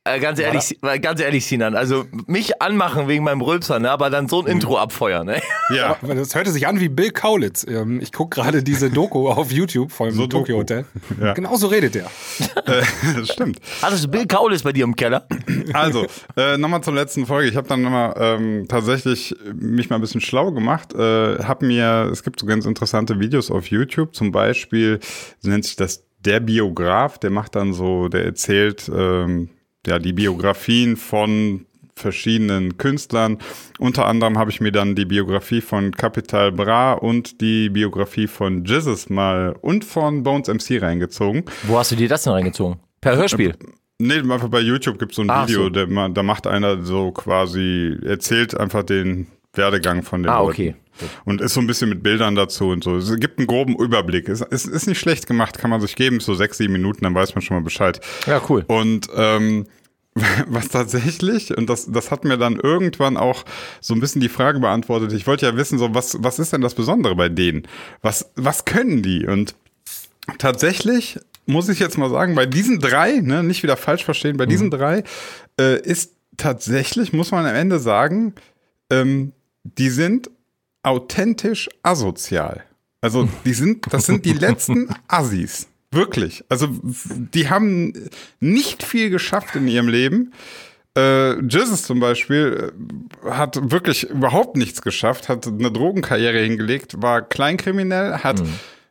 Äh, 0.04 0.20
ganz 0.20 0.40
ehrlich, 0.40 0.80
äh, 0.82 1.00
ganz 1.00 1.22
ehrlich, 1.22 1.46
Sinan, 1.46 1.76
also 1.76 2.06
mich 2.26 2.60
anmachen 2.60 3.08
wegen 3.08 3.24
meinem 3.24 3.42
Rülpser, 3.42 3.78
ne, 3.78 3.92
aber 3.92 4.10
dann 4.10 4.28
so 4.28 4.42
ein 4.42 4.48
Intro 4.48 4.80
abfeuern, 4.80 5.28
ne? 5.28 5.42
Ja. 5.76 5.96
Aber 6.02 6.16
Das 6.16 6.34
hörte 6.34 6.50
sich 6.52 6.66
an 6.66 6.80
wie 6.80 6.90
Bill 6.90 7.12
Kaulitz. 7.12 7.64
Ähm, 7.68 8.02
Ich 8.02 8.12
gucke 8.12 8.42
gerade 8.42 8.64
diese 8.64 8.90
Doku 8.90 9.30
auf 9.30 9.52
YouTube 9.52 9.92
vom 9.92 10.10
So 10.10 10.26
Tokyo. 10.26 10.58
Hotel. 10.58 10.86
Ja. 11.22 11.34
Genau 11.34 11.56
so 11.56 11.68
redet 11.68 11.96
er. 11.96 12.08
Äh, 12.66 12.84
das 13.18 13.30
stimmt. 13.30 13.60
Hattest 13.82 14.04
du 14.06 14.08
Bill 14.08 14.26
Kaulitz 14.28 14.64
bei 14.64 14.72
dir 14.72 14.84
im 14.86 14.96
Keller? 14.96 15.28
Also, 15.74 16.06
äh, 16.36 16.58
nochmal 16.58 16.82
zur 16.82 16.94
letzten 16.94 17.26
Folge. 17.26 17.50
Ich 17.50 17.56
habe 17.56 17.68
dann 17.68 17.82
nochmal 17.82 18.14
ähm, 18.18 18.66
tatsächlich 18.68 19.36
mich 19.54 19.90
mal 19.90 19.98
ein 19.98 20.02
bisschen 20.02 20.22
schlau 20.22 20.52
gemacht. 20.52 20.94
Äh, 20.94 21.44
hab 21.44 21.62
mir, 21.62 22.10
es 22.12 22.24
gibt 22.24 22.40
so 22.40 22.46
ganz 22.46 22.66
interessante 22.66 23.20
Videos 23.20 23.52
auf 23.52 23.68
YouTube, 23.68 24.16
zum 24.16 24.32
Beispiel 24.32 25.00
so 25.40 25.50
nennt 25.50 25.66
sich 25.66 25.76
das 25.76 26.04
der 26.20 26.40
Biograf, 26.40 27.18
der 27.20 27.30
macht 27.32 27.56
dann 27.56 27.74
so, 27.74 28.08
der 28.08 28.26
erzählt 28.26 28.90
ähm, 28.94 29.50
ja 29.88 30.00
die 30.00 30.14
Biografien 30.14 30.98
von 30.98 31.66
verschiedenen 31.96 32.78
Künstlern. 32.78 33.38
Unter 33.80 34.08
anderem 34.08 34.38
habe 34.38 34.50
ich 34.50 34.62
mir 34.62 34.72
dann 34.72 34.96
die 34.96 35.06
Biografie 35.06 35.62
von 35.62 35.92
Capital 35.92 36.52
Bra 36.52 36.94
und 36.94 37.42
die 37.42 37.70
Biografie 37.70 38.28
von 38.28 38.64
Jizzes 38.66 39.10
mal 39.10 39.56
und 39.62 39.86
von 39.86 40.24
Bones 40.24 40.48
MC 40.48 40.82
reingezogen. 40.82 41.44
Wo 41.64 41.78
hast 41.78 41.92
du 41.92 41.96
dir 41.96 42.08
das 42.10 42.24
denn 42.24 42.34
reingezogen? 42.34 42.80
Per 43.02 43.16
Hörspiel. 43.18 43.56
Nee, 44.00 44.16
einfach 44.20 44.48
bei 44.50 44.62
YouTube 44.62 44.98
gibt 44.98 45.12
es 45.12 45.18
so 45.18 45.22
ein 45.22 45.30
Ach 45.30 45.48
Video, 45.48 45.64
so. 45.66 45.70
der, 45.70 45.86
da 46.10 46.24
macht 46.24 46.48
einer 46.48 46.82
so 46.84 47.12
quasi, 47.12 47.96
erzählt 48.04 48.58
einfach 48.60 48.82
den 48.84 49.28
Werdegang 49.54 50.02
von 50.02 50.24
den 50.24 50.30
Ah, 50.32 50.40
Leuten. 50.42 50.76
Und 51.26 51.42
ist 51.42 51.54
so 51.54 51.60
ein 51.60 51.68
bisschen 51.68 51.90
mit 51.90 52.04
Bildern 52.04 52.36
dazu 52.36 52.70
und 52.70 52.84
so. 52.84 52.98
Es 52.98 53.16
gibt 53.18 53.38
einen 53.38 53.48
groben 53.48 53.76
Überblick. 53.76 54.30
Es 54.30 54.42
ist, 54.42 54.68
ist 54.68 54.88
nicht 54.88 55.00
schlecht 55.00 55.28
gemacht, 55.28 55.58
kann 55.58 55.70
man 55.70 55.82
sich 55.82 55.96
geben, 55.96 56.20
so 56.20 56.36
sechs, 56.36 56.58
sieben 56.58 56.74
Minuten, 56.74 57.04
dann 57.04 57.16
weiß 57.16 57.36
man 57.36 57.42
schon 57.42 57.58
mal 57.58 57.64
Bescheid. 57.64 58.00
Ja, 58.28 58.42
cool. 58.50 58.64
Und 58.68 59.08
ähm, 59.16 59.66
was 60.48 60.70
tatsächlich, 60.70 61.56
und 61.56 61.70
das, 61.70 61.90
das 61.90 62.12
hat 62.12 62.26
mir 62.26 62.38
dann 62.38 62.58
irgendwann 62.58 63.18
auch 63.18 63.46
so 63.80 63.94
ein 63.94 64.00
bisschen 64.00 64.22
die 64.22 64.30
Frage 64.30 64.60
beantwortet, 64.60 65.14
ich 65.14 65.28
wollte 65.28 65.46
ja 65.46 65.56
wissen, 65.56 65.80
so, 65.80 65.94
was, 65.94 66.18
was 66.22 66.40
ist 66.40 66.54
denn 66.54 66.62
das 66.62 66.76
Besondere 66.76 67.16
bei 67.16 67.30
denen? 67.30 67.68
Was, 68.02 68.32
was 68.36 68.66
können 68.66 69.02
die? 69.02 69.26
Und 69.26 69.56
tatsächlich 70.38 71.20
muss 71.46 71.70
ich 71.70 71.80
jetzt 71.80 71.98
mal 71.98 72.10
sagen, 72.10 72.36
bei 72.36 72.46
diesen 72.46 72.80
drei, 72.80 73.20
ne, 73.22 73.44
nicht 73.44 73.64
wieder 73.64 73.78
falsch 73.78 74.04
verstehen, 74.04 74.38
bei 74.38 74.46
diesen 74.46 74.70
drei 74.70 75.04
äh, 75.60 75.82
ist 75.82 76.16
tatsächlich, 76.38 77.14
muss 77.14 77.32
man 77.32 77.46
am 77.46 77.56
Ende 77.56 77.80
sagen, 77.80 78.36
ähm, 78.90 79.34
die 79.64 79.90
sind 79.90 80.30
authentisch 80.84 81.70
asozial. 81.84 82.64
Also 83.02 83.28
die 83.46 83.54
sind, 83.54 83.92
das 83.92 84.06
sind 84.06 84.26
die 84.26 84.34
letzten 84.34 84.90
Assis. 85.08 85.68
Wirklich. 85.92 86.44
Also 86.48 86.70
die 86.82 87.50
haben 87.50 88.10
nicht 88.40 88.84
viel 88.84 89.10
geschafft 89.10 89.56
in 89.56 89.68
ihrem 89.68 89.90
Leben. 89.90 90.32
Äh, 90.98 91.42
Jesus 91.42 91.84
zum 91.84 92.00
Beispiel 92.00 92.74
äh, 93.26 93.30
hat 93.30 93.72
wirklich 93.72 94.10
überhaupt 94.10 94.58
nichts 94.58 94.82
geschafft, 94.82 95.30
hat 95.30 95.48
eine 95.48 95.72
Drogenkarriere 95.72 96.40
hingelegt, 96.40 97.02
war 97.02 97.22
kleinkriminell, 97.22 98.20
hat 98.20 98.42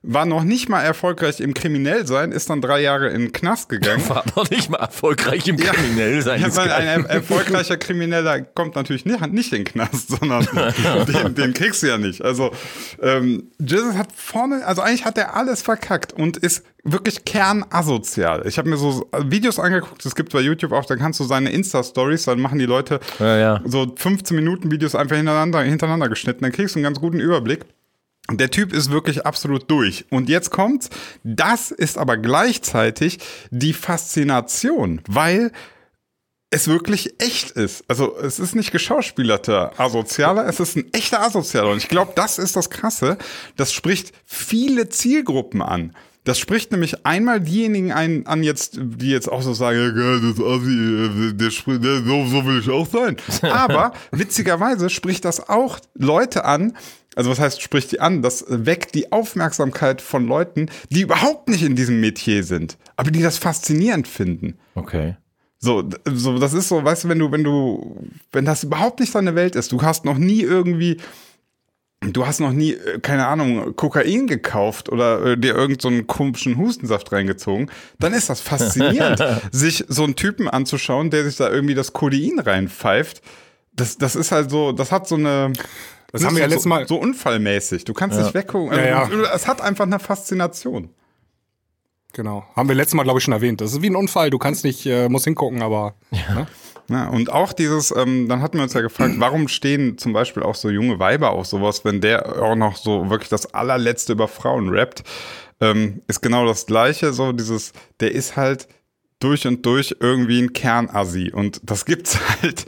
war 0.03 0.25
noch 0.25 0.45
nicht 0.45 0.71
mal 0.71 0.81
erfolgreich 0.81 1.41
im 1.41 1.53
Kriminellsein, 1.53 2.33
ist 2.33 2.49
dann 2.49 2.63
drei 2.63 2.81
Jahre 2.81 3.09
in 3.11 3.21
den 3.21 3.33
Knast 3.33 3.69
gegangen. 3.69 4.09
War 4.09 4.25
noch 4.35 4.49
nicht 4.49 4.71
mal 4.71 4.79
erfolgreich 4.79 5.47
im 5.47 5.59
Ja. 5.59 5.73
Kriminell 5.73 6.23
sein. 6.23 6.41
Ja, 6.41 6.57
weil 6.57 6.73
ein 6.73 7.05
er 7.05 7.11
erfolgreicher 7.11 7.77
Krimineller 7.77 8.41
kommt 8.41 8.77
natürlich 8.77 9.05
nicht, 9.05 9.21
nicht 9.33 9.53
in 9.53 9.59
den 9.59 9.65
Knast, 9.67 10.09
sondern 10.09 10.49
den, 11.07 11.35
den 11.35 11.53
kriegst 11.53 11.83
du 11.83 11.89
ja 11.89 11.99
nicht. 11.99 12.23
Also 12.23 12.51
ähm, 13.03 13.51
Jesus 13.59 13.95
hat 13.95 14.09
vorne, 14.15 14.65
also 14.67 14.81
eigentlich 14.81 15.05
hat 15.05 15.19
er 15.19 15.37
alles 15.37 15.61
verkackt 15.61 16.15
und 16.15 16.39
ist 16.39 16.65
wirklich 16.83 17.27
kernasozial. 17.27 18.47
Ich 18.47 18.57
habe 18.57 18.71
mir 18.71 18.79
so 18.79 19.07
Videos 19.27 19.59
angeguckt, 19.59 20.07
es 20.07 20.15
gibt 20.15 20.33
bei 20.33 20.41
YouTube 20.41 20.73
auch, 20.73 20.87
da 20.87 20.97
kannst 20.97 21.21
du 21.21 21.25
seine 21.25 21.51
Insta-Stories, 21.51 22.25
dann 22.25 22.41
machen 22.41 22.59
die 22.59 22.65
Leute 22.65 23.01
Ja, 23.19 23.37
ja. 23.37 23.61
so 23.67 23.93
15 23.95 24.35
Minuten 24.35 24.71
Videos 24.71 24.95
einfach 24.95 25.17
hintereinander, 25.17 25.61
hintereinander 25.61 26.09
geschnitten, 26.09 26.43
dann 26.43 26.53
kriegst 26.53 26.75
du 26.75 26.79
einen 26.79 26.85
ganz 26.85 26.99
guten 27.01 27.21
Überblick. 27.21 27.67
Der 28.39 28.51
Typ 28.51 28.73
ist 28.73 28.91
wirklich 28.91 29.27
absolut 29.27 29.71
durch. 29.71 30.05
Und 30.11 30.29
jetzt 30.29 30.51
kommt's. 30.51 30.91
Das 31.25 31.71
ist 31.71 31.99
aber 31.99 32.17
gleichzeitig 32.17 33.19
die 33.51 33.73
Faszination, 33.73 35.01
weil 35.09 35.53
es 36.51 36.67
wirklich 36.67 37.15
echt 37.21 37.53
ist. 37.53 37.85
Also 37.89 38.17
es 38.17 38.41
ist 38.41 38.57
nicht 38.57 38.73
geschauspielerter 38.73 39.79
Asozialer, 39.79 40.47
es 40.47 40.59
ist 40.59 40.77
ein 40.77 40.93
echter 40.93 41.23
Asozialer. 41.23 41.71
Und 41.71 41.79
ich 41.79 41.89
glaube, 41.89 42.13
das 42.17 42.39
ist 42.39 42.57
das 42.57 42.71
Krasse. 42.71 43.19
Das 43.57 43.73
spricht 43.73 44.13
viele 44.25 44.89
Zielgruppen 44.89 45.63
an. 45.63 45.95
Das 46.25 46.39
spricht 46.39 46.71
nämlich 46.71 47.07
einmal 47.07 47.41
diejenigen 47.41 47.93
ein, 47.93 48.27
an 48.27 48.43
jetzt, 48.43 48.79
die 48.79 49.11
jetzt 49.11 49.31
auch 49.31 49.41
so 49.41 49.55
sagen, 49.55 49.95
das 49.97 50.45
Assi, 50.45 51.35
der 51.35 51.51
spricht, 51.51 51.83
so, 51.83 52.27
so 52.27 52.45
will 52.45 52.61
ich 52.61 52.69
auch 52.69 52.87
sein. 52.87 53.17
Aber 53.51 53.93
witzigerweise 54.11 54.91
spricht 54.91 55.25
das 55.25 55.49
auch 55.49 55.79
Leute 55.95 56.45
an, 56.45 56.77
also 57.17 57.31
was 57.31 57.41
heißt, 57.41 57.61
spricht 57.61 57.93
die 57.93 58.01
an? 58.01 58.23
Das 58.23 58.45
weckt 58.49 58.95
die 58.95 59.11
Aufmerksamkeit 59.13 60.01
von 60.01 60.27
Leuten, 60.27 60.67
die 60.91 61.03
überhaupt 61.03 61.49
nicht 61.49 61.63
in 61.63 61.75
diesem 61.75 62.01
Metier 62.01 62.45
sind, 62.45 62.79
aber 62.97 63.11
die 63.11 63.23
das 63.23 63.39
faszinierend 63.39 64.07
finden. 64.07 64.59
Okay. 64.75 65.17
So, 65.59 65.85
so, 66.07 66.39
das 66.39 66.55
ist 66.55 66.69
so, 66.69 66.83
weißt 66.83 67.05
du, 67.05 67.09
wenn 67.09 67.19
du, 67.19 67.33
wenn 67.33 67.45
du, 67.45 67.97
wenn 68.33 68.45
das 68.47 68.65
überhaupt 68.65 69.01
nicht 69.01 69.15
deine 69.15 69.35
Welt 69.35 69.57
ist, 69.57 69.73
du 69.73 69.83
hast 69.83 70.07
noch 70.07 70.17
nie 70.17 70.41
irgendwie, 70.41 70.97
du 72.01 72.27
hast 72.27 72.41
noch 72.41 72.53
nie, 72.53 72.73
äh, 72.73 72.99
keine 73.01 73.27
Ahnung, 73.27 73.77
Kokain 73.77 74.27
gekauft 74.27 74.89
oder 74.89 75.23
äh, 75.23 75.37
dir 75.37 75.55
irgendeinen 75.55 75.81
so 75.81 75.89
einen 75.89 76.07
komischen 76.07 76.57
Hustensaft 76.57 77.13
reingezogen, 77.13 77.71
dann 77.99 78.15
ist 78.15 78.31
das 78.31 78.41
faszinierend, 78.41 79.23
sich 79.53 79.85
so 79.89 80.05
einen 80.05 80.17
Typen 80.17 80.49
anzuschauen, 80.49 81.11
der 81.11 81.25
sich 81.25 81.37
da 81.37 81.51
irgendwie 81.51 81.75
das 81.75 81.93
Codein 81.93 82.39
reinpfeift. 82.39 83.21
Das, 83.75 83.99
das 83.99 84.17
ist 84.17 84.33
halt 84.33 84.51
so, 84.51 84.73
das 84.73 84.93
hat 84.93 85.09
so 85.09 85.17
eine, 85.17 85.53
Das 86.13 86.25
haben 86.25 86.35
wir 86.37 86.43
ja 86.43 86.49
so, 86.49 86.55
letztes 86.55 86.67
Mal. 86.67 86.89
so 86.89 86.97
unfallmäßig. 86.97 87.85
Du 87.85 87.93
kannst 87.95 88.19
nicht 88.19 88.35
weggucken. 88.35 88.71
Also, 88.71 88.85
Ja, 88.85 89.07
du- 89.07 89.23
Es 89.25 89.47
hat 89.47 89.61
einfach 89.61 89.85
eine 89.87 89.99
Faszination. 89.99 90.91
Genau. 92.13 92.45
Haben 92.57 92.69
wir 92.69 92.75
letztes 92.75 92.95
Mal, 92.95 93.05
glaube 93.05 93.19
ich, 93.19 93.25
schon 93.25 93.33
erwähnt. 93.35 93.61
Das 93.61 93.73
ist 93.73 93.83
wie 93.83 93.91
ein 93.91 93.95
Unfall. 93.97 94.31
Du 94.31 94.39
kannst 94.39 94.65
nicht, 94.65 94.85
äh, 94.87 95.09
musst 95.09 95.25
hingucken, 95.27 95.63
aber. 95.63 95.95
Ne? 96.11 96.47
Ja, 96.89 97.09
und 97.09 97.31
auch 97.33 97.53
dieses, 97.53 97.95
ähm, 97.97 98.29
dann 98.29 98.43
hatten 98.43 98.57
wir 98.57 98.65
uns 98.65 98.73
ja 98.73 98.81
gefragt, 98.81 99.15
warum 99.19 99.47
stehen 99.47 99.97
zum 99.97 100.13
Beispiel 100.13 100.43
auch 100.43 100.57
so 100.57 100.71
junge 100.71 100.99
Weiber 100.99 101.31
auf 101.31 101.47
sowas, 101.47 101.85
wenn 101.85 102.01
der 102.01 102.43
auch 102.43 102.57
noch 102.57 102.77
so 102.77 103.09
wirklich 103.11 103.29
das 103.29 103.55
allerletzte 103.55 104.13
über 104.15 104.27
Frauen 104.27 104.71
rappt, 104.71 105.05
ähm, 105.61 106.03
ist 106.09 106.21
genau 106.21 106.47
das 106.47 106.67
Gleiche, 106.67 107.13
so 107.13 107.31
dieses, 107.33 107.73
der 108.01 108.11
ist 108.13 108.37
halt 108.37 108.67
durch 109.21 109.47
und 109.47 109.65
durch 109.67 109.95
irgendwie 110.01 110.41
ein 110.41 110.53
Kernassi 110.53 111.31
und 111.33 111.61
das 111.63 111.85
gibt's 111.85 112.19
halt, 112.43 112.67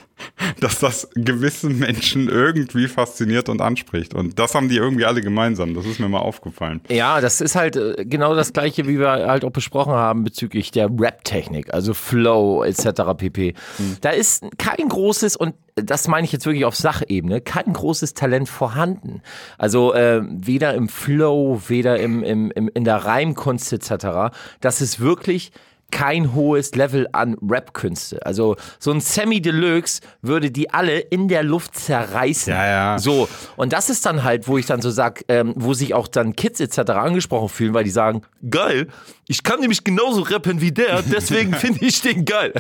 dass 0.61 0.79
das 0.79 1.09
gewissen 1.15 1.79
Menschen 1.79 2.29
irgendwie 2.29 2.87
fasziniert 2.87 3.49
und 3.49 3.61
anspricht 3.61 4.15
und 4.15 4.39
das 4.39 4.55
haben 4.55 4.69
die 4.69 4.77
irgendwie 4.77 5.05
alle 5.05 5.23
gemeinsam, 5.23 5.75
das 5.75 5.87
ist 5.87 5.99
mir 5.99 6.09
mal 6.09 6.21
aufgefallen. 6.21 6.81
Ja, 6.89 7.21
das 7.21 7.41
ist 7.41 7.57
halt 7.57 7.77
äh, 7.77 8.05
genau 8.05 8.35
das 8.35 8.53
gleiche, 8.53 8.87
wie 8.87 8.99
wir 8.99 9.09
halt 9.09 9.45
auch 9.45 9.51
besprochen 9.51 9.95
haben 9.95 10.25
bezüglich 10.25 10.71
der 10.71 10.89
Rap-Technik, 10.89 11.73
also 11.73 11.95
Flow 11.95 12.63
etc. 12.63 13.03
pp. 13.17 13.55
Da 14.03 14.11
ist 14.11 14.45
kein 14.59 14.89
großes 14.89 15.37
und 15.37 15.55
das 15.75 16.07
meine 16.07 16.27
ich 16.27 16.33
jetzt 16.33 16.45
wirklich 16.45 16.67
auf 16.67 16.77
Sachebene, 16.77 17.41
kein 17.41 17.73
großes 17.73 18.13
Talent 18.13 18.49
vorhanden. 18.49 19.23
Also 19.57 19.95
äh, 19.95 20.23
weder 20.23 20.75
im 20.75 20.89
Flow, 20.89 21.63
weder 21.67 21.99
im, 21.99 22.23
im, 22.23 22.51
im, 22.51 22.69
in 22.75 22.85
der 22.85 22.97
Reimkunst 22.97 23.73
etc. 23.73 24.35
Das 24.61 24.83
ist 24.83 25.01
wirklich 25.01 25.51
kein 25.93 26.35
hohes 26.35 26.75
Level 26.75 27.07
an 27.13 27.37
Rap-Künste. 27.41 28.27
Also 28.27 28.57
so 28.81 28.91
ein 28.91 29.01
Sammy 29.01 29.41
Deluxe 29.41 30.01
würde 30.23 30.51
die 30.51 30.71
alle 30.71 30.99
in 30.99 31.29
der 31.29 31.45
Luft 31.45 31.79
zerreißen. 31.79 32.53
Ja, 32.53 32.67
ja. 32.67 32.99
So, 32.99 33.29
und 33.57 33.73
das 33.73 33.91
ist 33.91 34.05
dann 34.05 34.25
halt, 34.25 34.49
wo 34.49 34.59
ich 34.59 34.67
dann 34.67 34.83
so 34.83 34.91
sag, 34.91 35.25
ähm, 35.29 35.53
wo 35.55 35.75
sich 35.75 35.95
auch 35.95 36.09
dann 36.09 36.35
Kids 36.35 36.59
etc. 36.59 36.91
angesprochen 36.91 37.49
fühlen, 37.49 37.75
weil 37.75 37.85
die 37.85 37.91
sagen, 37.91 38.23
geil, 38.51 38.89
ich 39.29 39.45
kann 39.45 39.61
nämlich 39.61 39.85
genauso 39.85 40.23
rappen 40.23 40.61
wie 40.61 40.73
der, 40.73 41.03
deswegen 41.03 41.55
finde 41.55 41.85
ich 41.85 42.01
den 42.01 42.25
geil. 42.25 42.53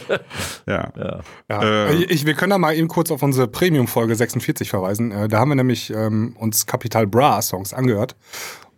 Ja. 0.67 0.93
Ja. 1.49 1.63
Äh. 1.63 1.95
ich, 1.95 2.11
ich, 2.11 2.27
wir 2.27 2.35
können 2.35 2.51
da 2.51 2.59
mal 2.59 2.75
eben 2.75 2.89
kurz 2.89 3.11
auf 3.11 3.23
unsere 3.23 3.49
Premium-Folge 3.49 4.15
46 4.15 4.71
verweisen. 4.71 5.11
Äh, 5.11 5.29
da 5.29 5.39
haben 5.39 5.49
wir 5.49 5.57
nämlich 5.57 5.91
ähm, 5.91 6.37
uns 6.39 6.67
Capital 6.67 7.07
Bra 7.07 7.43
Songs 7.43 7.73
angehört 7.73 8.15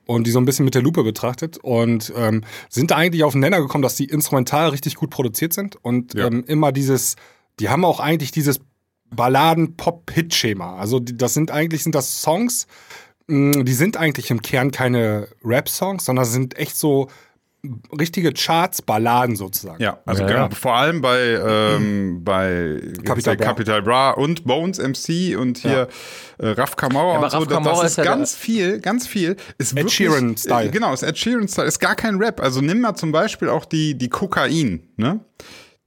und 0.06 0.26
die 0.26 0.30
so 0.30 0.38
ein 0.38 0.44
bisschen 0.44 0.64
mit 0.64 0.74
der 0.74 0.82
Lupe 0.82 1.02
betrachtet 1.02 1.58
und 1.58 2.12
ähm, 2.16 2.42
sind 2.68 2.90
da 2.90 2.96
eigentlich 2.96 3.24
auf 3.24 3.32
den 3.32 3.40
Nenner 3.40 3.60
gekommen, 3.60 3.82
dass 3.82 3.96
die 3.96 4.04
instrumental 4.04 4.68
richtig 4.70 4.96
gut 4.96 5.10
produziert 5.10 5.52
sind 5.52 5.76
und 5.82 6.14
Ja. 6.14 6.26
ähm, 6.26 6.44
immer 6.46 6.72
dieses, 6.72 7.16
die 7.60 7.68
haben 7.68 7.84
auch 7.84 8.00
eigentlich 8.00 8.30
dieses 8.30 8.60
Balladen-Pop-Hit-Schema. 9.14 10.76
Also 10.76 11.00
die, 11.00 11.16
das 11.16 11.34
sind 11.34 11.50
eigentlich 11.50 11.82
sind 11.82 11.94
das 11.94 12.22
Songs, 12.22 12.66
mh, 13.26 13.62
die 13.64 13.72
sind 13.72 13.96
eigentlich 13.96 14.30
im 14.30 14.42
Kern 14.42 14.70
keine 14.70 15.28
Rap-Songs, 15.44 16.04
sondern 16.04 16.24
sind 16.24 16.56
echt 16.58 16.76
so 16.76 17.08
richtige 17.98 18.32
Charts-Balladen 18.32 19.36
sozusagen. 19.36 19.82
Ja, 19.82 19.98
also 20.06 20.22
Ja, 20.22 20.28
ge- 20.28 20.36
ja. 20.36 20.50
vor 20.50 20.74
allem 20.74 21.00
bei, 21.00 21.18
ähm, 21.20 22.22
bei 22.24 22.80
Capital 23.04 23.36
Bra. 23.36 23.44
Capital 23.46 23.82
Bra 23.82 24.10
und 24.12 24.44
Bones 24.44 24.78
MC 24.78 25.36
und 25.38 25.58
hier 25.58 25.88
äh, 26.38 26.48
Raf 26.48 26.76
Kamauer 26.76 27.16
aber 27.16 27.24
und 27.24 27.30
so. 27.30 27.36
Raf 27.38 27.46
das- 27.48 27.54
Kamauer 27.56 27.74
das 27.82 27.84
ist 27.84 27.90
ist 27.92 27.96
ja 27.98 28.04
ganz 28.04 28.34
viel, 28.34 28.80
ganz 28.80 29.06
viel. 29.06 29.36
Ist 29.58 29.72
Ed 29.72 29.76
wirklich, 29.78 29.94
Sheeran-Style. 29.94 30.68
Äh, 30.68 30.70
genau, 30.70 30.92
ist 30.92 31.02
Ed 31.02 31.16
Sheeran-Style. 31.18 31.66
Ist 31.68 31.78
gar 31.80 31.94
kein 31.96 32.16
Rap. 32.16 32.40
Also 32.40 32.60
nimm 32.60 32.80
mal 32.80 32.94
zum 32.94 33.12
Beispiel 33.12 33.48
auch 33.48 33.64
die, 33.64 33.96
die 33.96 34.08
Kokain, 34.08 34.88
ne? 34.96 35.20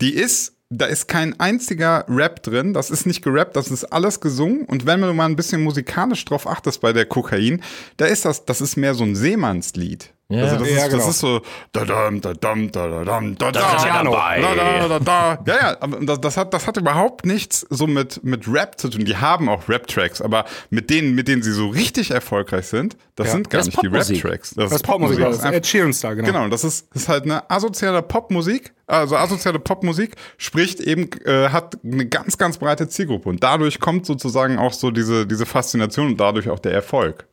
Die 0.01 0.13
ist 0.13 0.53
da 0.69 0.85
ist 0.85 1.07
kein 1.07 1.39
einziger 1.39 2.03
Rap 2.09 2.43
drin, 2.43 2.73
das 2.73 2.89
ist 2.89 3.05
nicht 3.05 3.23
gerappt, 3.23 3.55
das 3.55 3.71
ist 3.71 3.85
alles 3.85 4.19
gesungen. 4.19 4.65
Und 4.65 4.85
wenn 4.85 4.99
du 4.99 5.13
mal 5.13 5.23
ein 5.25 5.37
bisschen 5.37 5.63
musikalisch 5.63 6.25
drauf 6.25 6.45
achtest 6.45 6.81
bei 6.81 6.91
der 6.91 7.05
Kokain, 7.05 7.63
da 7.95 8.05
ist 8.05 8.25
das, 8.25 8.43
das 8.43 8.59
ist 8.59 8.75
mehr 8.75 8.93
so 8.93 9.05
ein 9.05 9.15
Seemannslied. 9.15 10.11
Ja. 10.29 10.43
Also 10.43 10.57
das, 10.57 10.69
Ja, 10.69 10.75
ist, 10.77 10.83
genau. 10.89 10.97
das 10.97 11.07
ist 11.07 11.19
so 11.19 11.41
da 11.71 11.85
dam 11.85 12.19
da 12.19 12.33
dam 12.33 12.69
da 12.69 12.87
da 12.89 13.03
dam 13.05 13.37
da 13.37 13.49
Da 13.49 13.59
er 13.61 13.77
da 13.77 14.03
dabei. 14.03 14.41
da 14.41 14.55
da 14.55 14.99
da 14.99 14.99
da. 14.99 15.43
Ja, 15.53 15.77
ja, 15.79 15.87
das, 16.01 16.19
das 16.19 16.35
hat 16.35 16.53
das 16.53 16.67
hat 16.67 16.75
überhaupt 16.75 17.25
nichts 17.25 17.65
so 17.69 17.87
mit 17.87 18.21
mit 18.25 18.45
Rap 18.45 18.77
zu 18.77 18.89
tun. 18.89 19.05
Die 19.05 19.15
haben 19.15 19.47
auch 19.47 19.69
Rap-Tracks, 19.69 20.21
aber 20.21 20.43
mit 20.69 20.89
denen 20.89 21.15
mit 21.15 21.29
denen 21.29 21.43
sie 21.43 21.53
so 21.53 21.69
richtig 21.69 22.11
erfolgreich 22.11 22.67
sind, 22.67 22.97
das 23.15 23.27
Ja. 23.27 23.33
sind 23.33 23.49
gar 23.49 23.59
Das 23.59 23.67
nicht 23.67 23.81
die 23.81 23.87
Popmusik. 23.87 24.23
Rap-Tracks. 24.25 24.53
Das 24.55 24.71
ist 24.73 24.83
Popmusik, 24.83 25.19
das 25.19 25.37
ist 25.37 25.43
einfach- 25.43 25.57
Ed 25.57 25.65
Sheeran-Style, 25.65 26.15
genau. 26.17 26.27
Genau, 26.27 26.47
das 26.49 26.65
ist, 26.65 26.87
das 26.93 27.03
ist 27.03 27.09
halt 27.09 27.23
eine 27.23 27.49
asoziale 27.49 28.01
Popmusik. 28.01 28.73
Also 28.85 29.15
asoziale 29.15 29.59
Popmusik 29.59 30.15
spricht 30.37 30.81
eben, 30.81 31.09
äh, 31.25 31.49
hat 31.49 31.77
eine 31.85 32.05
ganz, 32.05 32.37
ganz 32.37 32.57
breite 32.57 32.89
Zielgruppe. 32.89 33.29
Und 33.29 33.43
dadurch 33.43 33.79
kommt 33.79 34.05
sozusagen 34.05 34.59
auch 34.59 34.73
so 34.73 34.91
diese, 34.91 35.25
diese 35.25 35.45
Faszination 35.45 36.07
und 36.07 36.17
dadurch 36.19 36.49
auch 36.49 36.59
der 36.59 36.73
Erfolg. 36.73 37.27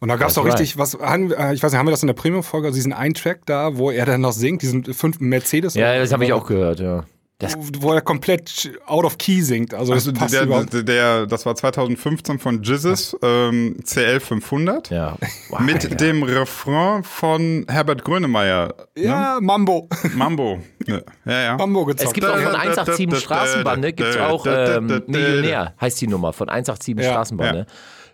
Und 0.00 0.08
da 0.08 0.16
gab 0.16 0.30
es 0.30 0.38
auch 0.38 0.44
richtig, 0.44 0.78
was, 0.78 0.98
haben, 0.98 1.32
äh, 1.32 1.52
ich 1.54 1.62
weiß 1.62 1.72
nicht, 1.72 1.78
haben 1.78 1.86
wir 1.86 1.90
das 1.92 2.02
in 2.02 2.06
der 2.08 2.14
Premium-Folge, 2.14 2.68
also 2.68 2.74
diesen 2.76 2.92
einen 2.92 3.14
Track 3.14 3.40
da, 3.46 3.76
wo 3.76 3.90
er 3.90 4.06
dann 4.06 4.20
noch 4.20 4.32
singt, 4.32 4.62
diesen 4.62 4.84
fünf 4.84 5.20
Mercedes. 5.20 5.74
Ja, 5.74 5.98
das 5.98 6.12
habe 6.12 6.24
ich 6.24 6.32
auch 6.32 6.46
gehört, 6.46 6.80
ja. 6.80 7.04
Das, 7.40 7.56
Wo, 7.56 7.94
er 7.94 8.02
komplett 8.02 8.70
out 8.84 9.06
of 9.06 9.16
key 9.16 9.40
singt. 9.40 9.72
Also, 9.72 9.94
Also 9.94 10.12
das 10.12 10.30
der, 10.30 10.44
der, 10.44 10.82
der, 10.82 11.26
das 11.26 11.46
war 11.46 11.54
2015 11.54 12.38
von 12.38 12.62
Jizzes, 12.62 13.16
ähm, 13.22 13.76
CL 13.82 14.20
500. 14.20 14.90
ja. 14.90 15.16
Wow, 15.48 15.60
Mit 15.60 15.84
Alter. 15.84 15.94
dem 15.94 16.22
Refrain 16.22 17.02
von 17.02 17.64
Herbert 17.66 18.04
Grönemeyer. 18.04 18.74
ja, 18.94 19.38
Mambo. 19.40 19.88
Mambo. 20.14 20.58
Ja, 20.86 21.00
ja. 21.24 21.40
ja. 21.40 21.56
Mambo 21.56 21.86
gezockt. 21.86 22.08
Es 22.08 22.12
gibt 22.12 22.26
auch 22.26 22.36
von 22.38 22.54
187 22.54 23.18
Straßenbande, 23.24 23.92
gibt 23.94 24.10
es 24.10 24.16
auch 24.18 24.44
ähm, 24.46 25.02
Millionär, 25.06 25.72
heißt 25.80 25.98
die 26.02 26.08
Nummer, 26.08 26.34
von 26.34 26.50
187 26.50 27.02
Ja, 27.02 27.12
Straßenbande. 27.12 27.66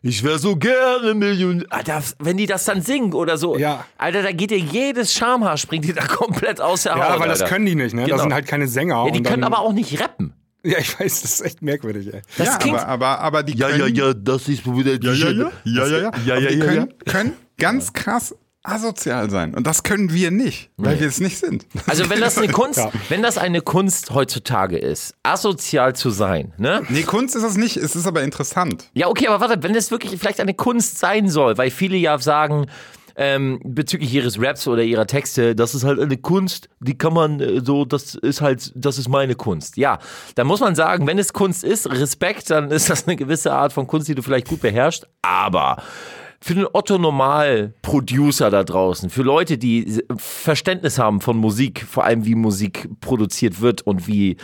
Ich 0.09 0.23
wäre 0.23 0.39
so 0.39 0.55
gerne 0.55 1.15
Millionär. 1.15 1.67
Alter, 1.71 2.01
wenn 2.21 2.37
die 2.37 2.47
das 2.47 2.65
dann 2.65 2.81
singen 2.81 3.13
oder 3.13 3.37
so, 3.37 3.59
Ja. 3.59 3.85
Alter, 3.99 4.23
da 4.23 4.31
geht 4.31 4.53
dir 4.53 4.59
jedes 4.59 5.13
Schamhaar, 5.13 5.57
springt 5.57 5.85
dir 5.85 5.95
da 5.95 6.07
komplett 6.07 6.61
aus 6.61 6.85
der 6.85 6.95
Haut. 6.95 7.01
ja, 7.01 7.19
weil 7.19 7.29
das 7.29 7.41
Alter. 7.43 7.53
können 7.53 7.67
die 7.67 7.75
nicht, 7.75 7.93
ne? 7.93 8.05
Genau. 8.05 8.15
Das 8.15 8.23
sind 8.23 8.33
halt 8.33 8.47
keine 8.47 8.69
Sänger. 8.69 9.05
Ja, 9.05 9.11
die 9.11 9.19
und 9.19 9.25
können 9.27 9.43
dann, 9.43 9.53
aber 9.53 9.63
auch 9.63 9.73
nicht 9.73 10.01
rappen. 10.01 10.33
Ja, 10.63 10.79
ich 10.79 10.99
weiß, 10.99 11.23
das 11.23 11.35
ist 11.35 11.41
echt 11.41 11.63
merkwürdig, 11.63 12.13
ey. 12.13 12.23
Das 12.39 12.47
ja, 12.47 12.57
klingt, 12.59 12.79
aber, 12.79 12.89
aber, 12.89 13.21
aber 13.21 13.43
die 13.43 13.57
können, 13.57 14.25
das 14.25 14.49
ist 14.49 14.65
wieder 14.67 14.95
Ja, 14.95 15.13
ja, 15.13 15.31
ja. 15.31 15.51
Ja, 15.65 15.87
ja, 15.87 15.87
ja. 15.87 15.99
Ja, 15.99 16.09
Aber 16.35 16.43
ja, 16.43 16.49
die 16.51 16.59
ja, 16.59 16.65
können, 16.65 16.95
können 17.05 17.33
ganz 17.59 17.93
krass 17.93 18.35
asozial 18.67 19.31
sein. 19.31 19.55
Und 19.55 19.67
das 19.67 19.83
können 19.83 20.13
wir 20.13 20.31
nicht, 20.31 20.71
weil 20.77 20.99
wir 21.01 21.07
es 21.09 21.21
nicht 21.21 21.39
sind. 21.39 21.67
Also 21.87 22.09
wenn 22.11 22.21
das 22.21 22.37
eine 22.39 22.49
Kunst, 22.53 22.79
Ja. 22.79 22.91
wenn 23.09 23.23
das 23.23 23.39
eine 23.39 23.61
Kunst 23.61 24.11
heutzutage 24.13 24.79
ist, 24.79 25.15
asozial 25.23 25.95
zu 25.95 26.11
sein, 26.11 26.53
ne? 26.59 26.83
Nee, 26.89 27.03
Kunst 27.03 27.37
ist 27.37 27.43
es 27.45 27.57
nicht, 27.57 27.77
es 27.77 27.97
ist 27.97 28.07
aber 28.07 28.23
interessant. 28.23 28.91
Ja, 28.95 29.09
okay, 29.09 29.29
aber 29.29 29.41
warte, 29.41 29.63
wenn 29.63 29.73
das 29.73 29.91
wirklich 29.91 30.19
vielleicht 30.19 30.41
eine 30.41 30.55
Kunst 30.55 30.99
sein 30.99 31.29
soll, 31.29 31.57
weil 31.59 31.71
viele 31.71 31.97
ja 31.97 32.19
sagen, 32.19 32.67
ähm, 33.19 33.61
bezüglich 33.65 34.13
ihres 34.13 34.39
Raps 34.39 34.69
oder 34.69 34.83
ihrer 34.83 35.07
Texte, 35.07 35.55
das 35.55 35.75
ist 35.75 35.85
halt 35.85 35.99
eine 35.99 36.19
Kunst, 36.19 36.69
die 36.81 36.99
kann 36.99 37.15
man 37.15 37.41
äh, 37.41 37.63
so, 37.65 37.87
das 37.87 38.15
ist 38.15 38.43
halt, 38.43 38.73
das 38.75 38.99
ist 38.99 39.09
meine 39.09 39.35
Kunst. 39.35 39.79
Ja, 39.79 40.01
dann 40.35 40.47
muss 40.47 40.61
man 40.61 40.75
sagen, 40.75 41.07
wenn 41.07 41.19
es 41.19 41.33
Kunst 41.33 41.65
ist, 41.65 41.89
Respekt, 41.91 42.51
dann 42.51 42.71
ist 42.71 42.91
das 42.91 43.07
eine 43.07 43.17
gewisse 43.17 43.55
Art 43.55 43.73
von 43.73 43.87
Kunst, 43.87 44.09
die 44.09 44.15
du 44.15 44.21
vielleicht 44.21 44.49
gut 44.49 44.61
beherrschst, 44.61 45.07
aber 45.23 45.79
für 46.41 46.55
den 46.55 46.67
Otto-Normal-Producer 46.73 48.51
da 48.51 48.65
draußen, 48.65 49.11
für 49.11 49.23
Leute, 49.23 49.59
die 49.59 50.03
Verständnis 50.17 50.99
haben 50.99 51.21
von 51.21 51.37
Musik, 51.37 51.85
vor 51.89 52.05
allem 52.05 52.25
wie 52.25 52.35
Musik 52.35 52.89
produziert 53.01 53.61
wird 53.61 53.83
und 53.83 54.07
wie, 54.07 54.37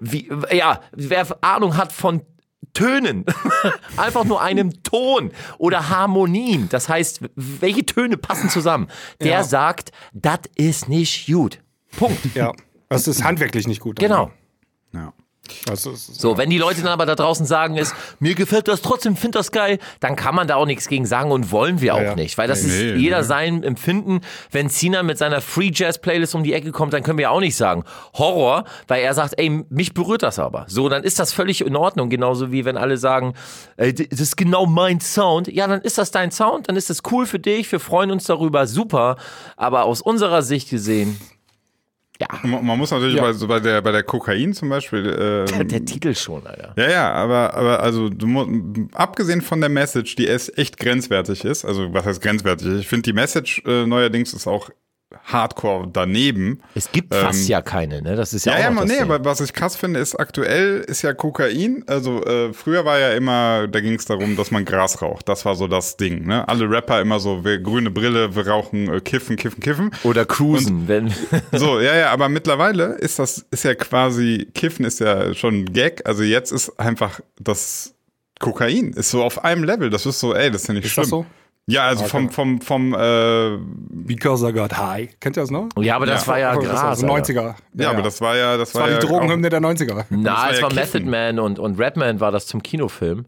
wie, 0.00 0.30
ja, 0.52 0.80
wer 0.92 1.26
Ahnung 1.42 1.76
hat 1.76 1.92
von 1.92 2.22
Tönen, 2.72 3.24
einfach 3.96 4.24
nur 4.24 4.42
einem 4.42 4.82
Ton 4.82 5.30
oder 5.58 5.90
Harmonien. 5.90 6.68
Das 6.70 6.88
heißt, 6.88 7.20
welche 7.36 7.86
Töne 7.86 8.16
passen 8.16 8.48
zusammen? 8.48 8.88
Der 9.20 9.28
Ja. 9.32 9.44
sagt, 9.44 9.92
das 10.12 10.40
ist 10.56 10.88
nicht 10.88 11.26
gut. 11.26 11.60
Punkt. 11.96 12.34
Ja. 12.34 12.52
Das 12.88 13.06
ist 13.06 13.22
handwerklich 13.22 13.66
nicht 13.68 13.80
gut. 13.80 13.98
Genau. 13.98 14.30
Ja. 14.92 15.12
Ist, 15.70 15.82
So, 16.20 16.38
wenn 16.38 16.50
die 16.50 16.58
Leute 16.58 16.80
dann 16.82 16.92
aber 16.92 17.06
da 17.06 17.14
draußen 17.14 17.44
sagen, 17.46 17.76
ist, 17.76 17.94
mir 18.18 18.34
gefällt 18.34 18.68
das 18.68 18.82
trotzdem, 18.82 19.16
find 19.16 19.34
das 19.34 19.52
geil, 19.52 19.78
dann 20.00 20.16
kann 20.16 20.34
man 20.34 20.48
da 20.48 20.56
auch 20.56 20.66
nichts 20.66 20.88
gegen 20.88 21.06
sagen 21.06 21.30
und 21.30 21.52
wollen 21.52 21.80
wir 21.80 21.94
auch 21.94 22.00
ja. 22.00 22.14
nicht, 22.14 22.38
weil 22.38 22.48
das 22.48 22.62
Nee, 22.62 22.68
ist 22.68 22.94
nee, 22.96 23.02
jeder 23.02 23.18
nee. 23.18 23.24
sein 23.24 23.62
Empfinden. 23.62 24.20
Wenn 24.50 24.70
Cena 24.70 25.02
mit 25.02 25.18
seiner 25.18 25.40
Free 25.40 25.70
Jazz 25.72 25.98
Playlist 25.98 26.34
um 26.34 26.44
die 26.44 26.54
Ecke 26.54 26.72
kommt, 26.72 26.92
dann 26.92 27.02
können 27.02 27.18
wir 27.18 27.30
auch 27.30 27.40
nicht 27.40 27.56
sagen 27.56 27.84
Horror, 28.14 28.64
weil 28.88 29.02
er 29.02 29.14
sagt, 29.14 29.34
ey, 29.38 29.64
mich 29.68 29.94
berührt 29.94 30.22
das 30.22 30.38
aber. 30.38 30.64
So, 30.68 30.88
dann 30.88 31.04
ist 31.04 31.18
das 31.18 31.32
völlig 31.32 31.60
in 31.60 31.76
Ordnung, 31.76 32.08
genauso 32.10 32.50
wie 32.52 32.64
wenn 32.64 32.76
alle 32.76 32.96
sagen, 32.96 33.34
ey, 33.76 33.92
das 33.94 34.20
ist 34.20 34.36
genau 34.36 34.66
mein 34.66 35.00
Sound. 35.00 35.48
Ja, 35.48 35.66
dann 35.66 35.80
ist 35.82 35.98
das 35.98 36.10
dein 36.10 36.30
Sound, 36.30 36.68
dann 36.68 36.76
ist 36.76 36.90
das 36.90 37.02
cool 37.10 37.26
für 37.26 37.38
dich, 37.38 37.70
wir 37.70 37.80
freuen 37.80 38.10
uns 38.10 38.24
darüber, 38.24 38.66
super. 38.66 39.16
Aber 39.56 39.84
aus 39.84 40.00
unserer 40.00 40.42
Sicht 40.42 40.70
gesehen, 40.70 41.20
ja, 42.30 42.48
Man 42.60 42.78
muss 42.78 42.90
natürlich 42.90 43.16
Ja. 43.16 43.22
bei, 43.22 43.32
so 43.32 43.46
bei, 43.48 43.60
der, 43.60 43.80
bei 43.82 43.92
der 43.92 44.02
Kokain 44.02 44.52
zum 44.54 44.68
Beispiel. 44.68 45.04
Ähm, 45.54 45.68
der 45.68 45.84
Titel 45.84 46.14
schon, 46.14 46.46
Alter. 46.46 46.74
ja, 46.76 46.90
ja, 46.90 47.12
aber, 47.12 47.54
aber 47.54 47.80
also 47.82 48.08
du 48.08 48.88
abgesehen 48.94 49.40
von 49.42 49.60
der 49.60 49.70
Message, 49.70 50.16
die 50.16 50.26
es 50.26 50.52
echt 50.56 50.76
grenzwertig 50.78 51.44
ist, 51.44 51.64
also 51.64 51.92
was 51.92 52.04
heißt 52.04 52.20
grenzwertig? 52.22 52.66
Ich 52.80 52.88
finde 52.88 53.02
die 53.02 53.12
Message 53.12 53.62
äh, 53.66 53.86
neuerdings 53.86 54.32
ist 54.34 54.46
auch 54.46 54.70
hardcore 55.24 55.88
daneben. 55.92 56.60
Es 56.74 56.90
gibt 56.92 57.14
fast 57.14 57.48
ja 57.48 57.62
keine, 57.62 58.02
ne? 58.02 58.16
Das 58.16 58.32
ist 58.34 58.46
ja, 58.46 58.52
Ähm, 58.52 58.58
Ja, 58.58 58.64
auch 58.64 58.64
ja, 58.64 58.74
man, 58.74 58.88
das 58.88 58.96
nee, 58.96 59.02
Ding. 59.02 59.12
aber 59.12 59.24
was 59.24 59.40
ich 59.40 59.52
krass 59.52 59.76
finde, 59.76 60.00
ist 60.00 60.14
aktuell 60.14 60.80
ist 60.86 61.02
ja 61.02 61.12
Kokain. 61.14 61.84
Also 61.86 62.24
äh, 62.24 62.52
früher 62.52 62.84
war 62.84 62.98
ja 62.98 63.12
immer, 63.12 63.66
da 63.68 63.80
ging 63.80 63.94
es 63.94 64.04
darum, 64.04 64.36
dass 64.36 64.50
man 64.50 64.64
Gras 64.64 65.00
raucht. 65.02 65.28
Das 65.28 65.44
war 65.44 65.54
so 65.54 65.66
das 65.68 65.96
Ding. 65.96 66.26
Ne? 66.26 66.46
Alle 66.48 66.68
Rapper 66.68 67.00
immer 67.00 67.20
so, 67.20 67.44
wir, 67.44 67.58
grüne 67.58 67.90
Brille, 67.90 68.34
wir 68.34 68.46
rauchen, 68.46 68.92
äh, 68.92 69.00
kiffen, 69.00 69.36
kiffen, 69.36 69.60
kiffen. 69.60 69.90
Oder 70.02 70.24
cruisen, 70.24 70.88
wenn. 70.88 71.12
So, 71.52 71.80
ja, 71.80 71.96
ja, 71.96 72.10
aber 72.10 72.28
mittlerweile 72.28 72.94
ist 72.94 73.18
das, 73.18 73.44
ist 73.50 73.64
ja 73.64 73.74
quasi, 73.74 74.48
Kiffen 74.54 74.84
ist 74.84 75.00
ja 75.00 75.34
schon 75.34 75.60
ein 75.60 75.72
Gag. 75.72 76.02
Also 76.06 76.22
jetzt 76.22 76.50
ist 76.52 76.78
einfach 76.80 77.20
das 77.38 77.94
Kokain, 78.40 78.92
ist 78.92 79.10
so 79.10 79.22
auf 79.22 79.44
einem 79.44 79.64
Level. 79.64 79.90
Das 79.90 80.06
ist 80.06 80.20
so, 80.20 80.34
ey, 80.34 80.50
das 80.50 80.62
ist 80.62 80.68
ja 80.68 80.74
nicht 80.74 80.84
ist 80.86 80.92
schlimm. 80.92 81.02
das 81.04 81.10
so? 81.10 81.26
Ja, 81.66 81.86
also 81.86 82.04
vom, 82.04 82.28
vom, 82.30 82.60
vom, 82.60 82.92
äh, 82.94 83.56
Because 83.88 84.46
I 84.46 84.52
got 84.52 84.76
high. 84.76 85.08
Kennt 85.18 85.36
ihr 85.38 85.40
das 85.42 85.50
noch? 85.50 85.68
Ja, 85.78 85.96
aber 85.96 86.04
das 86.06 86.26
Ja. 86.26 86.32
war 86.32 86.38
ja 86.38 86.54
Gras. 86.56 86.82
also 86.82 87.06
Alter. 87.06 87.32
90er. 87.32 87.54
ja, 87.74 87.90
aber 87.90 88.02
das 88.02 88.20
war 88.20 88.36
ja, 88.36 88.56
das, 88.58 88.72
Das 88.72 88.82
war 88.82 88.90
ja 88.90 88.98
die 88.98 89.06
Drogenhymne 89.06 89.48
der 89.48 89.60
90er. 89.60 90.04
Na, 90.10 90.32
war 90.36 90.50
es 90.50 90.56
ja 90.58 90.62
war 90.64 90.70
Kiffen. 90.70 91.04
Method 91.08 91.10
Man 91.10 91.38
und, 91.38 91.58
und 91.58 91.80
Redman 91.80 92.20
war 92.20 92.32
das 92.32 92.46
zum 92.46 92.62
Kinofilm. 92.62 93.24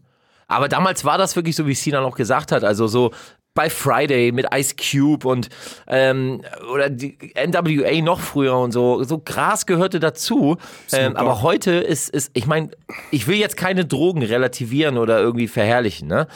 Aber 0.47 0.69
damals 0.69 1.03
war 1.03 1.17
das 1.17 1.35
wirklich 1.35 1.55
so, 1.55 1.65
wie 1.65 1.73
Sinan 1.73 2.03
auch 2.03 2.15
gesagt 2.15 2.51
hat. 2.51 2.63
Also 2.63 2.85
so 2.87 3.11
bei 3.55 3.71
Friday 3.71 4.31
mit 4.31 4.45
Ice 4.53 4.75
Cube 4.75 5.27
und 5.27 5.49
ähm, 5.87 6.43
oder 6.71 6.91
die 6.91 7.17
NWA 7.35 8.01
noch 8.03 8.19
früher 8.19 8.55
und 8.55 8.71
so. 8.71 9.03
So 9.03 9.17
Gras 9.17 9.65
gehörte 9.65 9.99
dazu. 9.99 10.57
Ähm, 10.93 11.15
aber 11.15 11.41
heute 11.41 11.71
ist, 11.71 12.07
ist 12.09 12.29
ich 12.35 12.45
meine, 12.45 12.69
ich 13.09 13.27
will 13.27 13.37
jetzt 13.37 13.57
keine 13.57 13.83
Drogen 13.83 14.21
relativieren 14.21 14.99
oder 14.99 15.19
irgendwie 15.19 15.47
verherrlichen, 15.47 16.07
ne? 16.07 16.27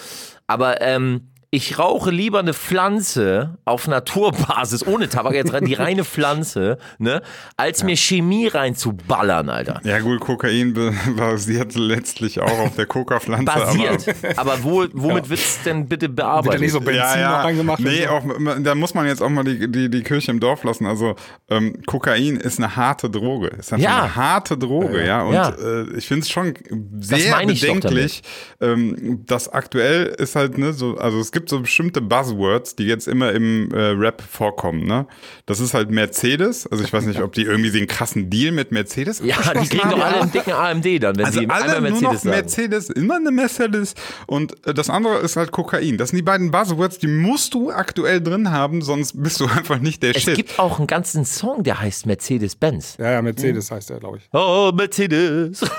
Aber 0.47 0.81
ähm, 0.81 1.27
ich 1.53 1.77
rauche 1.77 2.11
lieber 2.11 2.39
eine 2.39 2.53
Pflanze 2.53 3.57
auf 3.65 3.85
Naturbasis, 3.85 4.87
ohne 4.87 5.09
Tabak, 5.09 5.33
jetzt 5.33 5.53
die 5.67 5.73
reine 5.73 6.05
Pflanze, 6.05 6.77
ne, 6.97 7.21
als 7.57 7.83
mir 7.83 7.97
Chemie 7.97 8.47
reinzuballern, 8.47 9.49
Alter. 9.49 9.81
Ja 9.83 9.99
gut, 9.99 10.21
Kokain 10.21 10.73
basiert 11.17 11.75
letztlich 11.75 12.39
auch 12.39 12.57
auf 12.59 12.75
der 12.77 12.85
Coca-Pflanze. 12.85 13.43
Basiert. 13.45 14.15
Aber, 14.37 14.53
Aber 14.53 14.63
wo, 14.63 14.85
womit 14.93 15.29
wird's 15.29 15.61
denn 15.63 15.87
bitte 15.89 16.07
Wird 16.07 16.15
bearbeitet? 16.15 16.53
ja 16.53 16.59
nicht 16.61 16.71
so 16.71 16.79
Benzin 16.79 16.95
ja, 17.01 17.19
ja. 17.19 17.37
noch 17.37 17.43
reingemacht. 17.43 17.79
Nee, 17.81 18.07
auch, 18.07 18.23
da 18.61 18.73
muss 18.73 18.93
man 18.93 19.07
jetzt 19.07 19.21
auch 19.21 19.29
mal 19.29 19.43
die, 19.43 19.69
die, 19.69 19.89
die 19.89 20.03
Kirche 20.03 20.31
im 20.31 20.39
Dorf 20.39 20.63
lassen. 20.63 20.85
Also 20.85 21.15
ähm, 21.49 21.81
Kokain 21.85 22.37
ist 22.37 22.59
eine 22.59 22.77
harte 22.77 23.09
Droge. 23.09 23.47
Ist 23.47 23.73
einfach 23.73 23.83
Ja. 23.83 24.03
eine 24.03 24.15
harte 24.15 24.57
Droge, 24.57 25.05
ja. 25.05 25.23
Und 25.23 25.33
Ja. 25.33 25.49
Äh, 25.49 25.97
ich 25.97 26.07
finde 26.07 26.21
es 26.21 26.29
schon 26.29 26.53
sehr 27.01 27.45
bedenklich, 27.45 28.21
ähm, 28.61 29.25
dass 29.25 29.49
aktuell 29.49 30.05
ist 30.05 30.37
halt, 30.37 30.57
ne, 30.57 30.71
so, 30.71 30.95
also 30.97 31.19
es 31.19 31.33
gibt 31.33 31.40
so 31.49 31.59
bestimmte 31.61 32.01
Buzzwords, 32.01 32.75
die 32.75 32.85
jetzt 32.85 33.07
immer 33.07 33.31
im 33.31 33.71
äh, 33.73 33.79
Rap 33.91 34.21
vorkommen, 34.21 34.85
ne? 34.85 35.05
Das 35.45 35.59
ist 35.59 35.73
halt 35.73 35.89
Mercedes. 35.91 36.67
Also 36.67 36.83
ich 36.83 36.91
weiß 36.91 37.05
nicht, 37.05 37.21
ob 37.21 37.33
die 37.33 37.43
irgendwie 37.43 37.71
den 37.71 37.87
krassen 37.87 38.29
Deal 38.29 38.51
mit 38.51 38.71
Mercedes 38.71 39.21
ja, 39.23 39.35
die 39.53 39.67
kriegen 39.67 39.83
haben. 39.83 39.91
doch 39.91 40.05
alle 40.05 40.21
einen 40.21 40.31
dicken 40.31 40.51
AMD 40.53 41.03
dann, 41.03 41.17
wenn 41.17 41.25
Also 41.25 41.39
sie 41.39 41.49
alle 41.49 41.75
einmal 41.77 41.91
nur 41.91 42.01
Mercedes 42.01 42.03
noch 42.03 42.13
sagen. 42.13 42.29
Mercedes, 42.29 42.89
immer 42.89 43.15
eine 43.15 43.31
Mercedes. 43.31 43.93
Und 44.27 44.65
äh, 44.67 44.73
das 44.73 44.89
andere 44.89 45.17
ist 45.19 45.35
halt 45.35 45.51
Kokain. 45.51 45.97
Das 45.97 46.09
sind 46.09 46.17
die 46.17 46.23
beiden 46.23 46.51
Buzzwords, 46.51 46.97
die 46.99 47.07
musst 47.07 47.53
du 47.53 47.71
aktuell 47.71 48.21
drin 48.21 48.51
haben, 48.51 48.81
sonst 48.81 49.21
bist 49.21 49.39
du 49.39 49.45
einfach 49.55 49.79
nicht 49.79 50.03
der 50.03 50.15
Es 50.15 50.23
Shit. 50.23 50.35
gibt 50.35 50.59
auch 50.59 50.77
einen 50.77 50.87
ganzen 50.87 51.25
Song, 51.25 51.63
der 51.63 51.79
heißt 51.81 52.05
Mercedes-Benz. 52.05 52.97
Ja, 52.99 53.11
ja, 53.11 53.21
Mercedes 53.21 53.69
heißt 53.71 53.89
der, 53.89 53.99
glaube 53.99 54.17
ich. 54.17 54.29
Oh, 54.33 54.71
Mercedes. 54.73 55.61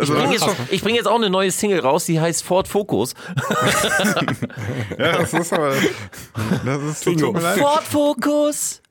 Ich 0.00 0.08
bringe 0.10 0.32
jetzt, 0.32 0.46
ich 0.70 0.82
bring 0.82 0.94
jetzt 0.94 1.06
auch 1.06 1.16
eine 1.16 1.30
neue 1.30 1.50
Single 1.50 1.80
raus, 1.80 2.04
die 2.04 2.20
heißt 2.20 2.42
Ford 2.44 2.68
Focus. 2.68 3.14
ja, 4.98 5.18
das 5.18 5.32
ist 5.34 5.52
aber, 5.52 5.74
das 6.64 6.82
ist, 6.82 7.06
leid. 7.06 7.58
Ford 7.58 7.82
Focus, 7.84 8.82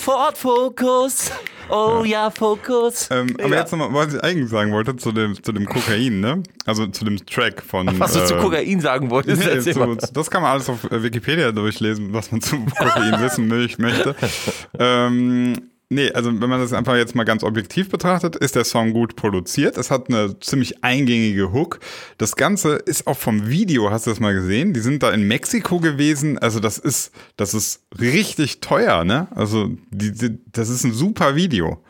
Ford 0.00 0.38
Focus, 0.38 1.30
oh 1.68 2.02
ja, 2.04 2.30
Focus. 2.30 3.08
Ähm, 3.10 3.36
aber 3.38 3.54
ja. 3.54 3.60
jetzt 3.60 3.72
nochmal, 3.72 3.92
was 3.92 4.14
ich 4.14 4.22
eigentlich 4.22 4.48
sagen 4.48 4.72
wollte, 4.72 4.96
zu 4.96 5.12
dem, 5.12 5.42
zu 5.42 5.52
dem 5.52 5.66
Kokain, 5.66 6.20
ne? 6.20 6.42
Also 6.66 6.86
zu 6.86 7.04
dem 7.04 7.24
Track 7.26 7.62
von. 7.62 7.88
Was 7.98 8.12
du 8.14 8.24
zu 8.24 8.34
äh, 8.36 8.40
Kokain 8.40 8.80
sagen 8.80 9.10
wolltest, 9.10 9.44
Nee, 9.44 9.60
zu, 9.72 9.96
das 10.12 10.30
kann 10.30 10.42
man 10.42 10.52
alles 10.52 10.68
auf 10.68 10.84
äh, 10.90 11.02
Wikipedia 11.02 11.52
durchlesen, 11.52 12.12
was 12.12 12.30
man 12.32 12.40
zu 12.40 12.56
Kokain 12.56 13.12
wissen 13.20 13.50
mö- 13.52 13.80
möchte. 13.80 14.14
Ähm, 14.78 15.70
nee, 15.88 16.10
also 16.12 16.40
wenn 16.40 16.50
man 16.50 16.60
das 16.60 16.72
einfach 16.72 16.96
jetzt 16.96 17.14
mal 17.14 17.24
ganz 17.24 17.42
objektiv 17.42 17.88
betrachtet, 17.88 18.36
ist 18.36 18.56
der 18.56 18.64
Song 18.64 18.92
gut 18.92 19.16
produziert. 19.16 19.76
Es 19.78 19.90
hat 19.90 20.08
eine 20.08 20.38
ziemlich 20.40 20.82
eingängige 20.82 21.52
Hook. 21.52 21.80
Das 22.18 22.36
Ganze 22.36 22.76
ist 22.76 23.06
auch 23.06 23.16
vom 23.16 23.48
Video, 23.48 23.90
hast 23.90 24.06
du 24.06 24.10
das 24.10 24.20
mal 24.20 24.34
gesehen? 24.34 24.72
Die 24.72 24.80
sind 24.80 25.02
da 25.02 25.10
in 25.10 25.26
Mexiko 25.26 25.80
gewesen. 25.80 26.38
Also 26.38 26.60
das 26.60 26.78
ist, 26.78 27.12
das 27.36 27.54
ist 27.54 27.82
richtig 27.98 28.60
teuer, 28.60 29.04
ne? 29.04 29.28
Also 29.34 29.70
die, 29.90 30.12
die, 30.12 30.38
das 30.52 30.68
ist 30.68 30.84
ein 30.84 30.92
super 30.92 31.36
Video. 31.36 31.82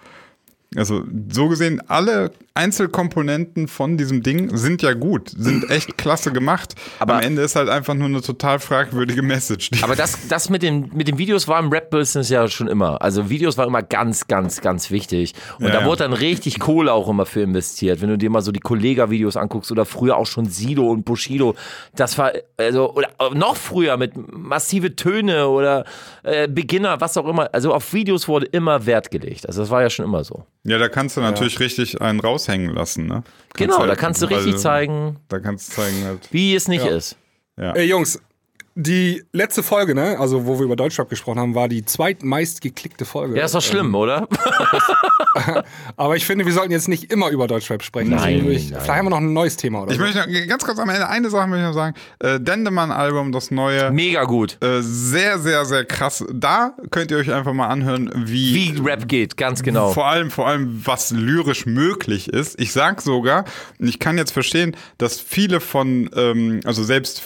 Also 0.76 1.04
so 1.30 1.48
gesehen, 1.48 1.80
alle 1.88 2.32
Einzelkomponenten 2.56 3.66
von 3.68 3.96
diesem 3.96 4.22
Ding 4.22 4.56
sind 4.56 4.80
ja 4.82 4.92
gut, 4.94 5.30
sind 5.36 5.68
echt 5.70 5.98
klasse 5.98 6.32
gemacht. 6.32 6.74
Aber- 7.00 7.14
Am 7.14 7.20
Ende 7.22 7.42
ist 7.42 7.56
halt 7.56 7.68
einfach 7.68 7.94
nur 7.94 8.06
eine 8.06 8.20
total 8.20 8.60
fragwürdige 8.60 9.22
Message. 9.22 9.70
Aber 9.82 9.96
das, 9.96 10.28
das 10.28 10.50
mit, 10.50 10.62
den, 10.62 10.90
mit 10.94 11.08
den 11.08 11.18
Videos 11.18 11.48
war 11.48 11.58
im 11.58 11.70
Rap-Business 11.70 12.28
ja 12.28 12.46
schon 12.48 12.68
immer. 12.68 13.02
Also 13.02 13.28
Videos 13.28 13.58
war 13.58 13.66
immer 13.66 13.82
ganz, 13.82 14.28
ganz, 14.28 14.60
ganz 14.60 14.90
wichtig. 14.90 15.34
Und 15.58 15.66
Ja, 15.66 15.72
da 15.72 15.80
ja. 15.80 15.86
wurde 15.86 16.04
dann 16.04 16.12
richtig 16.12 16.60
Kohle 16.60 16.92
auch 16.92 17.08
immer 17.08 17.26
für 17.26 17.40
investiert. 17.42 18.00
Wenn 18.00 18.08
du 18.10 18.18
dir 18.18 18.30
mal 18.30 18.40
so 18.42 18.52
die 18.52 18.60
Kollega-Videos 18.60 19.36
anguckst 19.36 19.72
oder 19.72 19.84
früher 19.84 20.16
auch 20.16 20.26
schon 20.26 20.46
Sido 20.46 20.88
und 20.90 21.04
Bushido, 21.04 21.56
das 21.96 22.16
war, 22.18 22.32
also, 22.56 22.92
oder 22.94 23.08
noch 23.34 23.56
früher 23.56 23.96
mit 23.96 24.12
massive 24.32 24.94
Töne 24.96 25.48
oder 25.48 25.84
äh, 26.22 26.46
Beginner, 26.48 27.00
was 27.00 27.16
auch 27.16 27.26
immer. 27.26 27.48
Also 27.52 27.74
auf 27.74 27.92
Videos 27.92 28.28
wurde 28.28 28.46
immer 28.46 28.86
Wert 28.86 29.10
gelegt. 29.10 29.46
Also 29.48 29.60
das 29.62 29.70
war 29.70 29.82
ja 29.82 29.90
schon 29.90 30.04
immer 30.04 30.22
so. 30.22 30.44
ja, 30.62 30.78
da 30.78 30.88
kannst 30.88 31.16
du 31.16 31.20
natürlich 31.20 31.58
richtig 31.60 32.00
einen 32.00 32.20
raushängen 32.48 32.74
lassen, 32.74 33.06
ne? 33.06 33.22
Genau, 33.54 33.78
halt- 33.78 33.90
da 33.90 33.94
kannst 33.96 34.22
du 34.22 34.26
richtig 34.26 34.56
zeigen, 34.58 35.16
Da 35.28 35.38
kannst 35.38 35.70
du 35.70 35.82
zeigen 35.82 36.04
halt. 36.04 36.28
wie 36.32 36.54
es 36.54 36.68
nicht 36.68 36.84
Ja. 36.84 36.96
ist. 36.96 37.16
Ey, 37.56 37.88
Jungs, 37.88 38.20
die 38.76 39.22
letzte 39.32 39.62
Folge, 39.62 39.94
ne, 39.94 40.18
also 40.18 40.46
wo 40.46 40.58
wir 40.58 40.64
über 40.64 40.76
Deutschrap 40.76 41.08
gesprochen 41.08 41.38
haben, 41.38 41.54
war 41.54 41.68
die 41.68 41.84
zweitmeist 41.84 42.60
geklickte 42.60 43.04
Folge. 43.04 43.36
Ja, 43.38 43.44
ist 43.44 43.54
doch 43.54 43.62
schlimm, 43.62 43.94
oder? 43.94 44.26
Aber 45.96 46.16
ich 46.16 46.24
finde, 46.26 46.44
wir 46.46 46.52
sollten 46.52 46.72
jetzt 46.72 46.88
nicht 46.88 47.12
immer 47.12 47.28
über 47.30 47.46
Deutschrap 47.46 47.82
sprechen. 47.82 48.10
Nein, 48.10 48.42
würde 48.42 48.52
ich- 48.54 48.70
nein. 48.70 48.80
Vielleicht 48.80 48.98
haben 48.98 49.06
wir 49.06 49.10
noch 49.10 49.18
ein 49.18 49.32
neues 49.32 49.56
Thema 49.56 49.82
oder 49.82 49.92
Ich 49.92 49.98
so. 49.98 50.02
möchte 50.04 50.18
noch, 50.18 50.48
ganz 50.48 50.64
kurz 50.64 50.78
am 50.78 50.88
Ende 50.88 51.08
eine 51.08 51.30
Sache 51.30 51.46
möchte 51.48 51.62
ich 51.62 51.68
noch 51.68 51.74
sagen. 51.74 51.94
Äh, 52.20 52.40
Dendemann-Album, 52.40 53.32
das 53.32 53.50
neue. 53.50 53.90
Mega 53.90 54.24
gut. 54.24 54.58
Äh, 54.62 54.80
sehr, 54.82 55.38
sehr, 55.38 55.64
sehr 55.64 55.84
krass. 55.84 56.24
Da 56.32 56.74
könnt 56.90 57.10
ihr 57.10 57.18
euch 57.18 57.32
einfach 57.32 57.52
mal 57.52 57.68
anhören, 57.68 58.10
wie, 58.26 58.54
Wie 58.76 58.80
Rap 58.80 59.08
geht, 59.08 59.36
ganz 59.36 59.62
genau. 59.62 59.90
Vor 59.92 60.06
allem, 60.06 60.30
vor 60.30 60.46
allem, 60.48 60.82
was 60.84 61.10
lyrisch 61.10 61.66
möglich 61.66 62.28
ist. 62.28 62.58
Ich 62.60 62.72
sag 62.72 63.00
sogar, 63.02 63.44
und 63.78 63.88
ich 63.88 63.98
kann 63.98 64.18
jetzt 64.18 64.32
verstehen, 64.32 64.76
dass 64.98 65.20
viele 65.20 65.60
von, 65.60 66.10
ähm, 66.16 66.60
also 66.64 66.82
selbst 66.84 67.22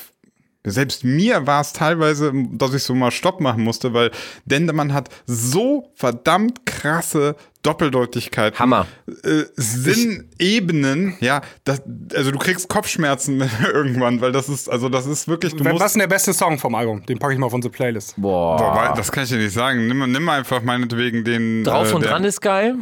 selbst 0.64 1.04
mir 1.04 1.46
war 1.46 1.60
es 1.60 1.72
teilweise, 1.72 2.32
dass 2.52 2.74
ich 2.74 2.82
so 2.82 2.94
mal 2.94 3.10
Stopp 3.10 3.40
machen 3.40 3.62
musste, 3.62 3.94
weil 3.94 4.10
Dendemann 4.44 4.92
hat 4.92 5.08
so 5.26 5.92
verdammt 5.94 6.66
krasse 6.66 7.36
Doppeldeutigkeiten. 7.62 8.58
Hammer. 8.58 8.86
Äh, 9.24 9.44
Sinnebenen, 9.56 11.16
ja, 11.20 11.40
das, 11.64 11.82
also 12.14 12.30
du 12.30 12.38
kriegst 12.38 12.68
Kopfschmerzen 12.68 13.42
irgendwann, 13.72 14.20
weil 14.20 14.32
das 14.32 14.48
ist, 14.48 14.68
also 14.70 14.88
das 14.88 15.06
ist 15.06 15.28
wirklich, 15.28 15.54
du 15.54 15.64
musst. 15.64 15.80
Was 15.80 15.86
ist 15.86 15.92
denn 15.94 16.00
der 16.00 16.06
beste 16.08 16.32
Song 16.32 16.58
vom 16.58 16.74
Album? 16.74 17.04
Den 17.06 17.18
packe 17.18 17.32
ich 17.34 17.38
mal 17.38 17.46
auf 17.46 17.54
unsere 17.54 17.72
Playlist. 17.72 18.14
Boah. 18.16 18.56
Boah, 18.56 18.94
das 18.96 19.10
kann 19.12 19.24
ich 19.24 19.30
dir 19.30 19.38
nicht 19.38 19.52
sagen. 19.54 19.86
Nimm, 19.86 20.10
nimm 20.10 20.28
einfach 20.28 20.62
meinetwegen 20.62 21.24
den. 21.24 21.64
Drauf 21.64 21.90
äh, 21.90 21.94
und 21.94 22.02
der- 22.02 22.10
dran 22.12 22.24
ist 22.24 22.40
geil. 22.40 22.74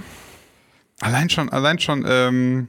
Allein 1.00 1.28
schon, 1.28 1.50
allein 1.50 1.78
schon, 1.78 2.06
ähm, 2.08 2.68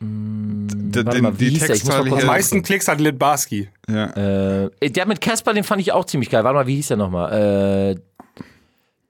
d- 0.00 1.04
warte 1.04 1.16
den- 1.18 1.22
mal, 1.22 1.38
wie 1.38 1.50
die 1.50 1.90
Am 1.90 2.06
hier. 2.06 2.26
meisten 2.26 2.62
Klicks 2.62 2.88
hat 2.88 3.00
Lit 3.00 3.18
Barski. 3.18 3.68
Ja. 3.88 4.66
Äh, 4.70 4.90
der 4.90 5.06
mit 5.06 5.20
Casper, 5.20 5.52
den 5.52 5.64
fand 5.64 5.80
ich 5.82 5.92
auch 5.92 6.04
ziemlich 6.04 6.30
geil. 6.30 6.42
Warte 6.44 6.54
mal, 6.54 6.66
wie 6.66 6.76
hieß 6.76 6.88
der 6.88 6.96
nochmal? 6.96 7.94
Äh, 7.96 8.00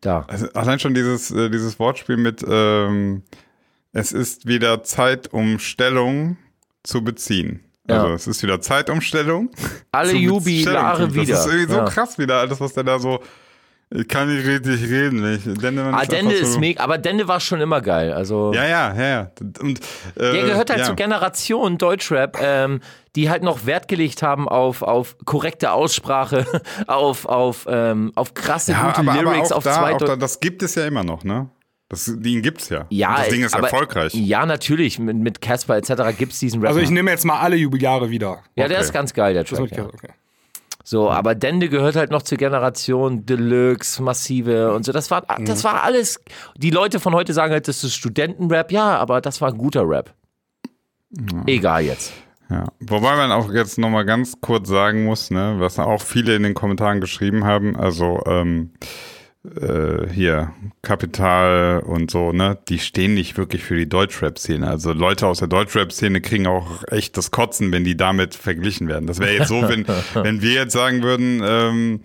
da. 0.01 0.25
Also 0.29 0.47
allein 0.55 0.79
schon 0.79 0.95
dieses, 0.95 1.31
äh, 1.31 1.51
dieses 1.51 1.79
Wortspiel 1.79 2.17
mit, 2.17 2.45
ähm, 2.49 3.23
Es 3.93 4.13
ist 4.13 4.47
wieder 4.47 4.85
Zeit, 4.85 5.33
um 5.33 5.59
Stellung 5.59 6.37
zu 6.85 7.03
beziehen. 7.03 7.65
Ja. 7.89 8.03
Also 8.05 8.15
es 8.15 8.27
ist 8.29 8.43
wieder 8.45 8.61
Zeitumstellung. 8.61 9.51
Alle 9.91 10.13
Jubilare 10.15 11.13
wieder. 11.13 11.33
Das 11.35 11.47
ist 11.47 11.53
irgendwie 11.53 11.73
so 11.73 11.79
Ja. 11.81 11.85
krass 11.87 12.17
wieder, 12.17 12.37
alles, 12.39 12.61
was 12.61 12.73
der 12.73 12.85
da 12.85 13.01
so. 13.01 13.21
Ich 13.93 14.07
kann 14.07 14.33
nicht 14.33 14.47
richtig 14.47 14.89
reden. 14.89 15.35
Ich, 15.35 15.43
Dende, 15.43 15.83
man 15.83 15.95
Ah, 15.95 16.05
Dende 16.05 16.33
ist 16.35 16.53
so, 16.53 16.61
mega, 16.61 16.81
aber 16.85 16.97
Dende 16.97 17.27
war 17.27 17.41
schon 17.41 17.61
immer 17.61 17.81
geil. 17.81 18.13
Also 18.13 18.53
Ja, 18.55 18.65
ja, 18.65 18.95
ja, 18.95 19.09
ja. 19.09 19.31
Und, 19.61 19.81
äh, 20.15 20.33
der 20.33 20.43
gehört 20.45 20.71
halt 20.71 20.79
ja. 20.81 20.87
zur 20.87 20.95
Generation 20.95 21.77
Deutschrap, 21.77 22.39
ähm, 22.41 22.81
die 23.17 23.29
halt 23.31 23.43
noch 23.43 23.67
Wert 23.67 23.89
gelegt 23.89 24.23
haben 24.23 24.49
auf, 24.49 24.83
auf 24.83 25.17
korrekte 25.25 25.73
Aussprache, 25.73 26.47
auf, 26.87 27.27
auf, 27.27 27.67
ähm, 27.69 28.13
auf 28.15 28.35
krasse, 28.35 28.73
Ja, 28.73 28.87
gute 28.93 29.01
aber, 29.01 29.13
aber 29.13 29.23
Lyrics, 29.33 29.51
auch 29.51 29.57
auf 29.57 29.65
da, 29.65 29.73
zwei 29.75 29.95
auch 29.95 29.99
da, 29.99 30.15
das 30.15 30.39
gibt 30.39 30.63
es 30.63 30.77
ja 30.77 30.87
immer 30.87 31.03
noch, 31.03 31.25
ne? 31.25 31.51
Das, 31.89 32.05
den 32.05 32.41
gibt's 32.43 32.69
ja. 32.69 32.87
Ja, 32.91 33.11
Und 33.11 33.19
das 33.19 33.29
Ding 33.31 33.43
ist 33.43 33.53
aber- 33.55 33.65
erfolgreich. 33.69 34.15
Ja, 34.15 34.47
natürlich. 34.47 35.01
Mit 35.01 35.17
mit 35.17 35.41
Casper 35.41 35.77
etc. 35.77 36.17
gibt 36.17 36.33
es 36.33 36.39
diesen 36.39 36.61
Rapper. 36.61 36.69
Also 36.69 36.81
ich 36.81 36.91
nehme 36.91 37.11
jetzt 37.11 37.25
mal 37.25 37.41
alle 37.41 37.57
Jubeljahre 37.57 38.09
wieder. 38.11 38.45
ja, 38.55 38.69
der 38.69 38.77
okay. 38.77 38.85
ist 38.87 38.93
ganz 38.93 39.13
geil, 39.13 39.35
der 39.35 39.45
Track. 39.45 39.73
Ja. 39.77 39.87
okay. 39.87 40.11
So, 40.91 41.09
aber 41.09 41.37
Dende 41.37 41.69
gehört 41.69 41.95
halt 41.95 42.11
noch 42.11 42.23
zur 42.23 42.37
Generation 42.37 43.25
Deluxe, 43.25 44.03
Massive 44.03 44.73
und 44.75 44.85
so. 44.85 44.91
Das 44.91 45.09
war, 45.13 45.23
Mhm. 45.39 45.45
das 45.45 45.63
war 45.63 45.85
alles. 45.85 46.21
Die 46.57 46.71
Leute 46.71 46.99
von 46.99 47.15
heute 47.15 47.33
sagen 47.33 47.53
halt, 47.53 47.69
das 47.69 47.85
ist 47.85 47.95
Studentenrap. 47.95 48.73
Ja, 48.73 48.97
aber 48.99 49.21
das 49.21 49.41
war 49.41 49.51
ein 49.53 49.57
guter 49.57 49.89
Rap. 49.89 50.13
Egal 51.47 51.85
jetzt. 51.85 52.13
Ja. 52.51 52.65
Wobei 52.81 53.15
man 53.15 53.31
auch 53.31 53.53
jetzt 53.53 53.79
nochmal 53.79 54.05
ganz 54.05 54.41
kurz 54.41 54.69
sagen 54.69 55.05
muss, 55.05 55.31
ne, 55.31 55.55
was 55.59 55.79
auch 55.79 56.03
viele 56.03 56.35
in 56.35 56.43
den 56.43 56.55
Kommentaren 56.55 57.01
geschrieben 57.01 57.45
haben, 57.45 57.77
also 57.77 58.21
ähm, 58.27 58.73
äh, 59.45 60.07
hier, 60.13 60.53
Kapital 60.83 61.81
und 61.81 62.11
so, 62.11 62.33
ne, 62.33 62.59
die 62.69 62.79
stehen 62.79 63.15
nicht 63.15 63.39
wirklich 63.39 63.63
für 63.65 63.77
die 63.77 63.89
Deutschrap-Szene. 63.89 64.69
Also 64.69 64.93
Leute 64.93 65.27
aus 65.27 65.39
der 65.39 65.49
Deutschrap-Szene 65.49 66.21
kriegen 66.21 66.47
auch 66.47 66.85
echt 66.89 67.17
das 67.17 67.31
Kotzen, 67.31 67.73
wenn 67.73 67.85
die 67.85 67.97
damit 67.97 68.35
verglichen 68.35 68.89
werden. 68.89 69.07
Das 69.07 69.19
wäre 69.19 69.33
jetzt 69.33 69.49
so, 69.49 69.67
wenn, 69.69 69.87
wenn 70.15 70.43
wir 70.43 70.53
jetzt 70.53 70.73
sagen 70.73 71.03
würden, 71.03 71.43
ähm, 71.43 72.01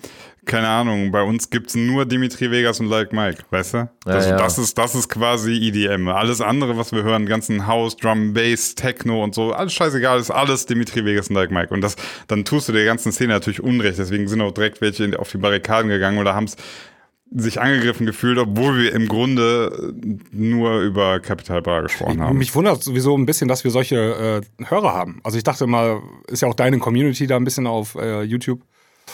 keine 0.45 0.67
Ahnung, 0.67 1.11
bei 1.11 1.23
uns 1.23 1.49
gibt's 1.49 1.75
nur 1.75 2.05
Dimitri 2.05 2.51
Vegas 2.51 2.79
und 2.79 2.87
Like 2.87 3.11
Mike, 3.11 3.43
weißt 3.49 3.73
du? 3.73 3.89
Das, 4.05 4.25
Ja, 4.25 4.31
ja. 4.31 4.37
das 4.37 4.57
ist, 4.57 4.77
das 4.77 4.95
ist 4.95 5.09
quasi 5.09 5.53
EDM. 5.53 6.07
Alles 6.07 6.39
andere, 6.39 6.77
was 6.77 6.91
wir 6.91 7.03
hören, 7.03 7.25
ganzen 7.25 7.67
House, 7.67 7.97
Drum, 7.97 8.33
Bass, 8.33 8.75
Techno 8.75 9.23
und 9.23 9.33
so, 9.33 9.51
alles 9.51 9.73
scheißegal, 9.73 10.19
ist 10.19 10.31
alles 10.31 10.67
Dimitri 10.67 11.03
Vegas 11.03 11.29
und 11.29 11.35
Like 11.35 11.51
Mike. 11.51 11.73
Und 11.73 11.81
das, 11.81 11.95
dann 12.27 12.45
tust 12.45 12.69
du 12.69 12.73
der 12.73 12.85
ganzen 12.85 13.11
Szene 13.11 13.33
natürlich 13.33 13.61
Unrecht. 13.61 13.97
Deswegen 13.97 14.27
sind 14.27 14.39
auch 14.41 14.51
direkt 14.51 14.81
welche 14.81 15.19
auf 15.19 15.31
die 15.31 15.37
Barrikaden 15.37 15.89
gegangen 15.89 16.19
oder 16.19 16.35
haben's 16.35 16.55
sich 17.33 17.59
angegriffen 17.59 18.05
gefühlt, 18.05 18.37
obwohl 18.37 18.77
wir 18.77 18.93
im 18.93 19.07
Grunde 19.07 19.93
äh, 20.03 20.17
nur 20.31 20.81
über 20.81 21.19
Capital 21.19 21.61
Bra 21.61 21.81
gesprochen 21.81 22.21
haben. 22.21 22.37
Mich 22.37 22.53
wundert 22.55 22.81
sowieso 22.83 23.17
ein 23.17 23.25
bisschen, 23.25 23.47
dass 23.47 23.63
wir 23.63 23.71
solche 23.71 24.41
äh, 24.59 24.65
Hörer 24.65 24.93
haben. 24.93 25.19
Also 25.23 25.37
ich 25.37 25.43
dachte 25.43 25.67
mal, 25.67 26.01
ist 26.27 26.41
ja 26.43 26.47
auch 26.47 26.53
deine 26.53 26.77
Community 26.77 27.27
da 27.27 27.35
ein 27.35 27.43
bisschen 27.43 27.65
auf 27.67 27.95
äh, 27.95 28.21
YouTube, 28.21 28.61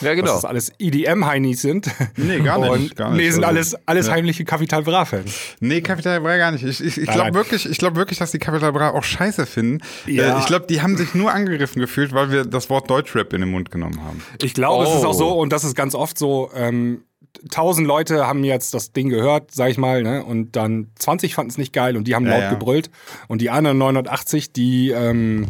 Ja, 0.02 0.08
dass 0.10 0.16
genau. 0.16 0.34
das 0.34 0.44
alles 0.44 0.72
EDM-Heinis 0.78 1.62
sind. 1.62 1.90
Nee, 2.16 2.40
gar 2.40 2.58
nicht, 2.58 2.70
Und 2.70 2.96
gar 2.96 3.10
nicht. 3.10 3.18
lesen 3.18 3.42
Also, 3.44 3.48
alles, 3.56 3.76
alles 3.86 4.06
ja. 4.06 4.12
heimliche 4.12 4.44
Capital 4.44 4.82
Bra-Fans. 4.82 5.34
Nee, 5.60 5.80
Capital 5.80 6.20
Bra 6.20 6.36
gar 6.36 6.52
nicht. 6.52 6.64
Ich, 6.64 6.80
ich, 6.84 6.98
ich 6.98 7.08
glaube 7.10 7.32
wirklich, 7.34 7.68
ich 7.68 7.78
glaube 7.78 7.96
wirklich, 7.96 8.18
dass 8.18 8.30
die 8.30 8.38
Capital 8.38 8.72
Bra 8.72 8.90
auch 8.90 9.04
scheiße 9.04 9.46
finden. 9.46 9.82
Ja. 10.06 10.36
Äh, 10.36 10.40
ich 10.40 10.46
glaube, 10.46 10.66
die 10.68 10.82
haben 10.82 10.96
sich 10.98 11.14
nur 11.14 11.32
angegriffen 11.32 11.80
gefühlt, 11.80 12.12
weil 12.12 12.30
wir 12.30 12.44
das 12.44 12.68
Wort 12.70 12.88
Deutschrap 12.90 13.32
in 13.32 13.40
den 13.40 13.50
Mund 13.50 13.70
genommen 13.70 14.00
haben. 14.04 14.22
Ich 14.42 14.52
glaube, 14.54 14.84
es 14.84 14.90
ist 14.94 15.04
Oh. 15.04 15.08
auch 15.08 15.14
so, 15.14 15.28
und 15.40 15.50
das 15.52 15.64
ist 15.64 15.74
ganz 15.74 15.94
oft 15.94 16.18
so, 16.18 16.50
ähm, 16.54 17.02
tausend 17.50 17.86
Leute 17.86 18.26
haben 18.26 18.44
jetzt 18.44 18.74
das 18.74 18.92
Ding 18.92 19.08
gehört, 19.08 19.50
sag 19.52 19.70
ich 19.70 19.78
mal, 19.78 20.02
ne? 20.02 20.24
und 20.24 20.56
dann 20.56 20.88
20 20.98 21.34
fanden 21.34 21.50
es 21.50 21.58
nicht 21.58 21.72
geil 21.72 21.96
und 21.96 22.04
die 22.08 22.14
haben 22.14 22.24
Ja, 22.26 22.32
laut 22.32 22.42
ja. 22.42 22.50
gebrüllt. 22.50 22.90
Und 23.28 23.40
die 23.40 23.50
anderen 23.50 23.78
980, 23.78 24.52
die, 24.52 24.90
ähm, 24.90 25.48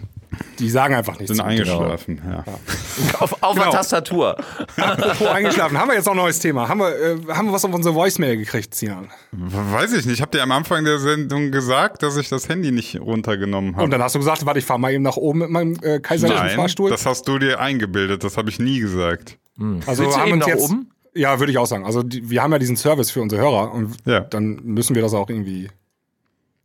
die 0.58 0.70
sagen 0.70 0.94
einfach 0.94 1.18
nichts. 1.18 1.36
Sind 1.36 1.44
eingeschlafen, 1.44 2.22
ja. 2.26 2.44
Auf, 3.20 3.42
auf 3.42 3.52
Genau. 3.54 3.64
der 3.66 3.72
Tastatur. 3.72 4.36
Apropos 4.76 5.26
eingeschlafen. 5.28 5.78
Haben 5.78 5.88
wir 5.88 5.96
jetzt 5.96 6.06
noch 6.06 6.12
ein 6.14 6.18
neues 6.18 6.38
Thema? 6.38 6.68
Haben 6.68 6.80
wir, 6.80 6.88
äh, 6.88 7.16
haben 7.34 7.46
wir 7.48 7.52
was 7.52 7.64
auf 7.66 7.74
unsere 7.74 7.94
Voicemail 7.94 8.38
gekriegt, 8.38 8.74
Sinan? 8.74 9.10
Weiß 9.32 9.92
ich 9.92 10.06
nicht. 10.06 10.14
Ich 10.14 10.22
habe 10.22 10.30
dir 10.30 10.42
am 10.42 10.50
Anfang 10.52 10.84
der 10.84 10.98
Sendung 10.98 11.50
gesagt, 11.50 12.02
dass 12.02 12.16
ich 12.16 12.30
das 12.30 12.48
Handy 12.48 12.72
nicht 12.72 12.98
runtergenommen 12.98 13.74
habe. 13.74 13.84
Und 13.84 13.90
dann 13.90 14.02
hast 14.02 14.14
du 14.14 14.18
gesagt, 14.20 14.46
warte, 14.46 14.58
ich 14.58 14.64
fahr 14.64 14.78
mal 14.78 14.92
eben 14.92 15.02
nach 15.02 15.16
oben 15.18 15.40
mit 15.40 15.50
meinem 15.50 15.76
äh, 15.82 16.00
kaiserlichen 16.00 16.46
Nein, 16.46 16.56
Fahrstuhl. 16.56 16.88
das 16.90 17.04
hast 17.04 17.28
du 17.28 17.38
dir 17.38 17.60
eingebildet. 17.60 18.24
Das 18.24 18.38
habe 18.38 18.48
ich 18.48 18.58
nie 18.58 18.80
gesagt. 18.80 19.36
also 19.86 20.04
Willst 20.04 20.16
du 20.16 20.24
eben 20.24 20.38
nach 20.38 20.46
jetzt, 20.46 20.64
oben? 20.64 20.91
Ja, 21.14 21.38
würde 21.38 21.53
ich 21.53 21.59
auch 21.59 21.66
sagen. 21.66 21.85
Also 21.85 22.03
die, 22.03 22.29
wir 22.31 22.42
haben 22.42 22.53
ja 22.53 22.59
diesen 22.59 22.77
Service 22.77 23.11
für 23.11 23.20
unsere 23.20 23.42
Hörer 23.42 23.72
und 23.72 23.96
Ja. 24.07 24.20
dann 24.20 24.61
müssen 24.64 24.94
wir 24.94 25.03
das 25.03 25.12
auch 25.14 25.29
irgendwie 25.29 25.68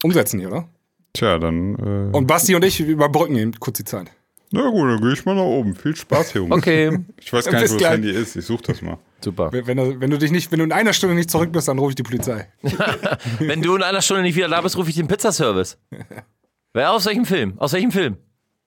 umsetzen 0.04 0.40
hier, 0.40 0.50
oder? 0.50 0.68
Tja, 1.14 1.38
dann. 1.40 1.76
Äh, 2.14 2.16
Und 2.16 2.28
Basti 2.28 2.56
und 2.56 2.64
ich 2.64 2.80
überbrücken 2.80 3.36
eben 3.36 3.54
kurz 3.60 3.78
die 3.78 3.84
Zeit. 3.84 4.12
na 4.52 4.70
gut, 4.70 4.90
dann 4.90 5.02
gehe 5.02 5.14
ich 5.14 5.26
mal 5.26 5.36
nach 5.36 5.42
oben. 5.44 5.76
Viel 5.76 5.96
Spaß, 5.96 6.34
Jungs. 6.36 6.52
Okay, 6.56 6.98
Ich 7.20 7.34
weiß 7.34 7.46
gar 7.46 7.60
nicht, 7.62 7.74
wo 7.74 7.78
das. 7.78 7.90
Handy 7.90 8.12
ist. 8.12 8.36
Ich 8.36 8.46
suche 8.46 8.62
das 8.64 8.82
mal. 8.82 8.98
super. 9.22 9.52
Wenn, 9.52 9.68
wenn, 9.68 9.78
du- 9.78 10.00
wenn 10.00 10.10
du 10.12 10.18
dich 10.18 10.32
nicht, 10.32 10.52
wenn 10.52 10.60
du 10.60 10.66
in 10.66 10.72
einer 10.72 10.94
Stunde 10.94 11.16
nicht 11.16 11.30
zurück 11.32 11.52
bist, 11.52 11.68
dann 11.68 11.80
rufe 11.80 11.90
ich 11.92 11.96
die 11.96 12.04
Polizei. 12.04 12.48
Wenn 13.40 13.62
du 13.62 13.76
in 13.76 13.84
einer 13.84 14.02
Stunde 14.02 14.22
nicht 14.24 14.36
wieder 14.36 14.48
da 14.48 14.62
bist, 14.62 14.78
rufe 14.78 14.90
ich 14.90 14.96
den 14.96 15.08
Pizzaservice. 15.08 15.78
Wer 16.74 16.92
aus 16.92 17.06
welchem 17.06 17.26
Film? 17.26 17.54
Aus 17.58 17.74
welchem 17.74 17.92
Film? 17.92 18.18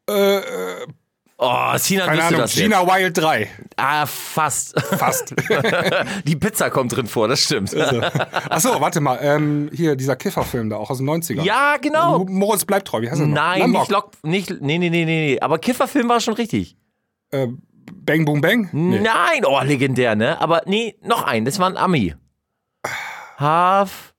Äh, 0.08 0.38
äh, 0.38 0.42
Oh, 1.42 1.72
Sinan 1.78 2.06
keine 2.06 2.24
Ahnung, 2.24 2.40
das 2.40 2.54
Gina 2.54 2.86
Wild 2.86 3.16
3. 3.16 3.40
jetzt. 3.40 3.50
Ah, 3.76 4.04
fast. 4.04 4.78
Fast. 4.78 5.34
Die 6.26 6.36
Pizza 6.36 6.68
kommt 6.68 6.94
drin 6.94 7.06
vor, 7.06 7.28
das 7.28 7.42
stimmt. 7.42 7.74
Achso, 7.74 8.78
warte 8.78 9.00
mal. 9.00 9.18
Ähm, 9.22 9.70
hier, 9.72 9.96
dieser 9.96 10.16
Kifferfilm 10.16 10.68
da, 10.68 10.76
auch 10.76 10.90
aus 10.90 10.98
den 10.98 11.08
90ern. 11.08 11.40
Ja, 11.40 11.78
genau. 11.78 12.26
Moritz 12.26 12.66
bleibt 12.66 12.88
treu, 12.88 13.00
wie 13.00 13.10
heißt 13.10 13.22
er? 13.22 13.26
Nein, 13.26 13.60
Lambock. 13.60 13.80
nicht 13.80 13.90
Lock, 13.90 14.10
nicht, 14.22 14.50
nee, 14.60 14.76
nee, 14.76 14.90
nee, 14.90 15.06
nee. 15.06 15.40
Aber 15.40 15.58
Kifferfilm 15.58 16.10
war 16.10 16.20
schon 16.20 16.34
richtig. 16.34 16.76
Äh, 17.30 17.46
Bang 17.90 18.26
Boom 18.26 18.42
Bang? 18.42 18.68
Nee. 18.72 19.00
Nein, 19.00 19.46
oh, 19.46 19.60
legendär, 19.62 20.16
ne? 20.16 20.38
Aber 20.42 20.60
nee, 20.66 20.96
noch 21.02 21.24
ein, 21.24 21.46
das 21.46 21.58
war 21.58 21.70
ein 21.70 21.78
Ami. 21.78 22.14
Half. 23.38 24.12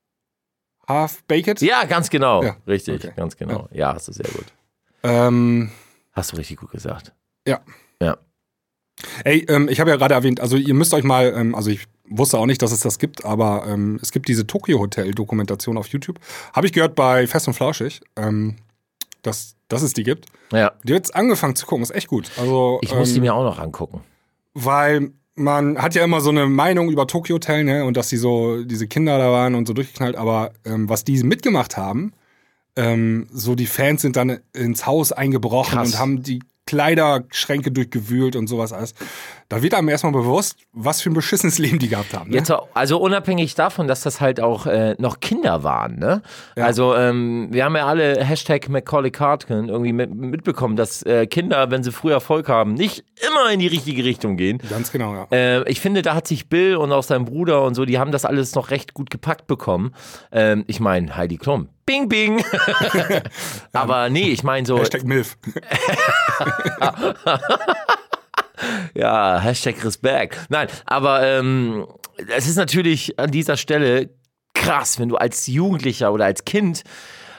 Half 0.88 1.22
Baked? 1.28 1.62
Ja, 1.62 1.84
ganz 1.84 2.10
genau. 2.10 2.42
Ja, 2.42 2.56
Richtig, 2.66 3.04
okay. 3.04 3.12
ganz 3.14 3.36
genau. 3.36 3.68
Ja, 3.70 3.94
hast 3.94 4.08
du 4.08 4.12
sehr 4.12 4.28
gut. 4.28 4.46
Ähm, 5.04 5.70
Hast 6.12 6.32
du 6.32 6.36
richtig 6.36 6.58
gut 6.58 6.70
gesagt. 6.70 7.12
ja. 7.46 7.60
Ja. 8.00 8.16
Ey, 9.24 9.46
ähm, 9.48 9.68
ich 9.68 9.80
habe 9.80 9.90
ja 9.90 9.96
gerade 9.96 10.14
erwähnt, 10.14 10.40
also 10.40 10.56
ihr 10.56 10.74
müsst 10.74 10.92
euch 10.92 11.04
mal, 11.04 11.32
ähm, 11.36 11.54
also 11.54 11.70
ich 11.70 11.86
wusste 12.08 12.38
auch 12.38 12.46
nicht, 12.46 12.62
dass 12.62 12.72
es 12.72 12.80
das 12.80 12.98
gibt, 12.98 13.24
aber 13.24 13.64
ähm, 13.66 13.98
es 14.02 14.12
gibt 14.12 14.28
diese 14.28 14.46
Tokyo 14.46 14.78
Hotel 14.78 15.12
Dokumentation 15.12 15.78
auf 15.78 15.88
YouTube. 15.88 16.18
Habe 16.52 16.66
ich 16.66 16.72
gehört 16.72 16.94
bei 16.94 17.26
Fest 17.26 17.48
und 17.48 17.54
Flauschig, 17.54 18.00
ähm, 18.16 18.56
dass, 19.22 19.56
dass 19.68 19.82
es 19.82 19.92
die 19.92 20.02
gibt. 20.02 20.26
Ja. 20.52 20.72
Die 20.84 20.92
hat 20.92 20.98
jetzt 20.98 21.14
angefangen 21.16 21.56
zu 21.56 21.66
gucken, 21.66 21.82
ist 21.82 21.94
echt 21.94 22.08
gut. 22.08 22.30
Also, 22.38 22.80
Ich 22.82 22.94
muss 22.94 23.08
ähm, 23.08 23.14
die 23.14 23.20
mir 23.20 23.34
auch 23.34 23.44
noch 23.44 23.58
angucken. 23.58 24.02
weil 24.54 25.10
man 25.34 25.78
hat 25.80 25.94
ja 25.94 26.04
immer 26.04 26.20
so 26.20 26.30
eine 26.30 26.46
Meinung 26.46 26.90
über 26.90 27.06
Tokyo 27.06 27.36
Hotel, 27.36 27.64
ne, 27.64 27.84
und 27.84 27.96
dass 27.96 28.08
die 28.08 28.18
so, 28.18 28.62
diese 28.64 28.86
Kinder 28.86 29.16
da 29.18 29.32
waren 29.32 29.54
und 29.54 29.66
so 29.66 29.72
durchgeknallt, 29.72 30.16
aber 30.16 30.52
ähm, 30.66 30.88
was 30.88 31.04
die 31.04 31.22
mitgemacht 31.22 31.76
haben, 31.78 32.12
ähm, 32.76 33.26
so 33.30 33.54
die 33.54 33.66
Fans 33.66 34.02
sind 34.02 34.16
dann 34.16 34.40
ins 34.52 34.86
Haus 34.86 35.12
eingebrochen 35.12 35.78
Krass. 35.78 35.92
und 35.92 35.98
haben 35.98 36.22
die 36.22 36.40
Kleiderschränke 36.64 37.72
durchgewühlt 37.72 38.36
und 38.36 38.46
sowas 38.46 38.72
alles. 38.72 38.94
Da 39.48 39.62
wird 39.62 39.74
einem 39.74 39.88
erstmal 39.88 40.12
bewusst, 40.12 40.56
was 40.72 41.02
für 41.02 41.10
ein 41.10 41.14
beschissenes 41.14 41.58
Leben 41.58 41.78
die 41.78 41.88
gehabt 41.88 42.14
haben. 42.14 42.30
Ne? 42.30 42.36
Jetzt, 42.36 42.52
also 42.72 42.98
unabhängig 42.98 43.54
davon, 43.54 43.88
dass 43.88 44.02
das 44.02 44.20
halt 44.20 44.40
auch 44.40 44.66
äh, 44.66 44.94
noch 44.98 45.20
Kinder 45.20 45.64
waren, 45.64 45.98
ne? 45.98 46.22
Also 46.56 46.94
ähm, 46.94 47.48
wir 47.50 47.64
haben 47.64 47.76
ja 47.76 47.86
alle 47.86 48.24
Hashtag 48.24 48.68
Macaulay 48.68 49.10
Culkin 49.10 49.68
irgendwie 49.68 49.92
mit, 49.92 50.14
mitbekommen, 50.14 50.76
dass 50.76 51.02
äh, 51.02 51.26
Kinder, 51.26 51.70
wenn 51.70 51.82
sie 51.82 51.92
früh 51.92 52.12
Erfolg 52.12 52.48
haben, 52.48 52.74
nicht 52.74 53.04
immer 53.26 53.52
in 53.52 53.60
die 53.60 53.66
richtige 53.66 54.04
Richtung 54.04 54.36
gehen. 54.36 54.58
Ganz 54.70 54.92
genau, 54.92 55.14
ja. 55.14 55.26
Äh, 55.30 55.68
ich 55.70 55.80
finde, 55.80 56.00
da 56.02 56.14
hat 56.14 56.28
sich 56.28 56.48
Bill 56.48 56.76
und 56.76 56.92
auch 56.92 57.02
sein 57.02 57.24
Bruder 57.24 57.64
und 57.64 57.74
so, 57.74 57.84
die 57.84 57.98
haben 57.98 58.12
das 58.12 58.24
alles 58.24 58.54
noch 58.54 58.70
recht 58.70 58.94
gut 58.94 59.10
gepackt 59.10 59.46
bekommen. 59.46 59.94
Ähm, 60.30 60.64
ich 60.68 60.80
meine, 60.80 61.16
Heidi 61.16 61.36
Klum. 61.36 61.68
Bing, 61.92 62.08
bing. 62.08 62.42
Aber 63.72 64.08
nee, 64.08 64.30
ich 64.30 64.42
meine 64.42 64.66
so, 64.66 64.78
Hashtag 64.78 65.04
MILF. 65.04 65.36
ja, 68.94 69.38
Hashtag 69.38 69.84
Respekt. 69.84 70.38
Nein, 70.48 70.68
aber 70.86 71.26
ähm, 71.26 71.86
es 72.34 72.46
ist 72.46 72.56
natürlich 72.56 73.18
an 73.18 73.30
dieser 73.30 73.58
Stelle 73.58 74.08
krass, 74.54 74.98
wenn 74.98 75.10
du 75.10 75.16
als 75.16 75.46
Jugendlicher 75.46 76.12
oder 76.12 76.24
als 76.24 76.46
Kind 76.46 76.82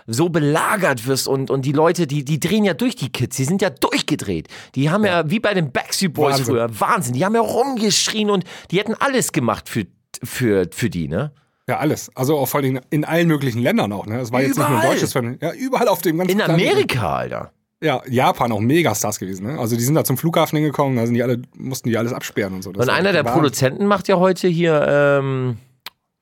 so 0.06 0.30
belagert 0.30 1.08
wirst 1.08 1.28
und, 1.28 1.50
und 1.50 1.66
die 1.66 1.72
Leute, 1.72 2.06
die, 2.06 2.24
die 2.24 2.40
drehen 2.40 2.64
ja 2.64 2.76
durch, 2.76 2.96
die 2.96 3.10
Kids, 3.10 3.38
die 3.38 3.46
sind 3.46 3.62
ja 3.62 3.72
durchgedreht. 3.72 4.50
Die 4.76 4.92
haben 4.92 5.06
ja, 5.06 5.28
wie 5.30 5.40
bei 5.40 5.56
den 5.56 5.72
Backstreet 5.72 6.14
Boys 6.14 6.34
Wahnsinn. 6.34 6.46
früher, 6.46 6.80
Wahnsinn, 6.80 7.14
die 7.14 7.26
haben 7.26 7.34
ja 7.34 7.42
rumgeschrien 7.42 8.30
und 8.30 8.44
die 8.70 8.78
hätten 8.78 8.94
alles 8.94 9.32
gemacht 9.32 9.68
für, 9.68 9.88
für, 10.22 10.68
für 10.72 10.92
die, 10.92 11.08
ne? 11.08 11.32
Ja, 11.68 11.78
alles. 11.78 12.12
Also 12.16 12.38
auch 12.38 12.48
vor 12.48 12.60
allem 12.62 12.80
in 12.90 13.06
allen 13.06 13.28
möglichen 13.28 13.62
Ländern 13.62 13.92
auch. 13.94 14.06
Ne? 14.06 14.20
Es 14.20 14.32
war 14.32 14.42
jetzt 14.42 14.58
nicht 14.58 14.58
nur 14.58 14.68
ein 14.68 14.74
Überall. 14.74 14.90
deutsches 14.94 15.14
Phänomen. 15.14 15.40
Ja, 15.42 15.54
überall 15.54 15.88
auf 15.88 16.02
dem 16.02 16.18
ganzen 16.18 16.32
In 16.32 16.38
Planeten. 16.40 16.70
Amerika, 16.70 17.16
Alter. 17.16 17.52
Ja, 17.82 18.02
Japan 18.08 18.52
auch 18.52 18.60
Megastars 18.60 19.20
gewesen. 19.20 19.48
Ne? 19.48 19.60
Also 19.60 19.76
die 19.76 19.84
sind 19.84 19.96
da 19.96 20.04
zum 20.04 20.18
Flughafen 20.18 20.58
hingekommen, 20.58 20.98
da 20.98 21.06
sind 21.06 21.16
die 21.16 21.24
alle, 21.24 21.42
mussten 21.58 21.90
die 21.90 21.98
alles 21.98 22.14
absperren 22.14 22.54
und 22.54 22.62
so. 22.64 22.72
Das 22.72 22.86
Und 22.88 22.94
einer 22.94 23.12
der. 23.12 23.24
Produzenten 23.24 23.86
macht 23.88 24.08
ja 24.08 24.18
heute 24.18 24.48
hier 24.48 24.86
ähm, 24.88 25.58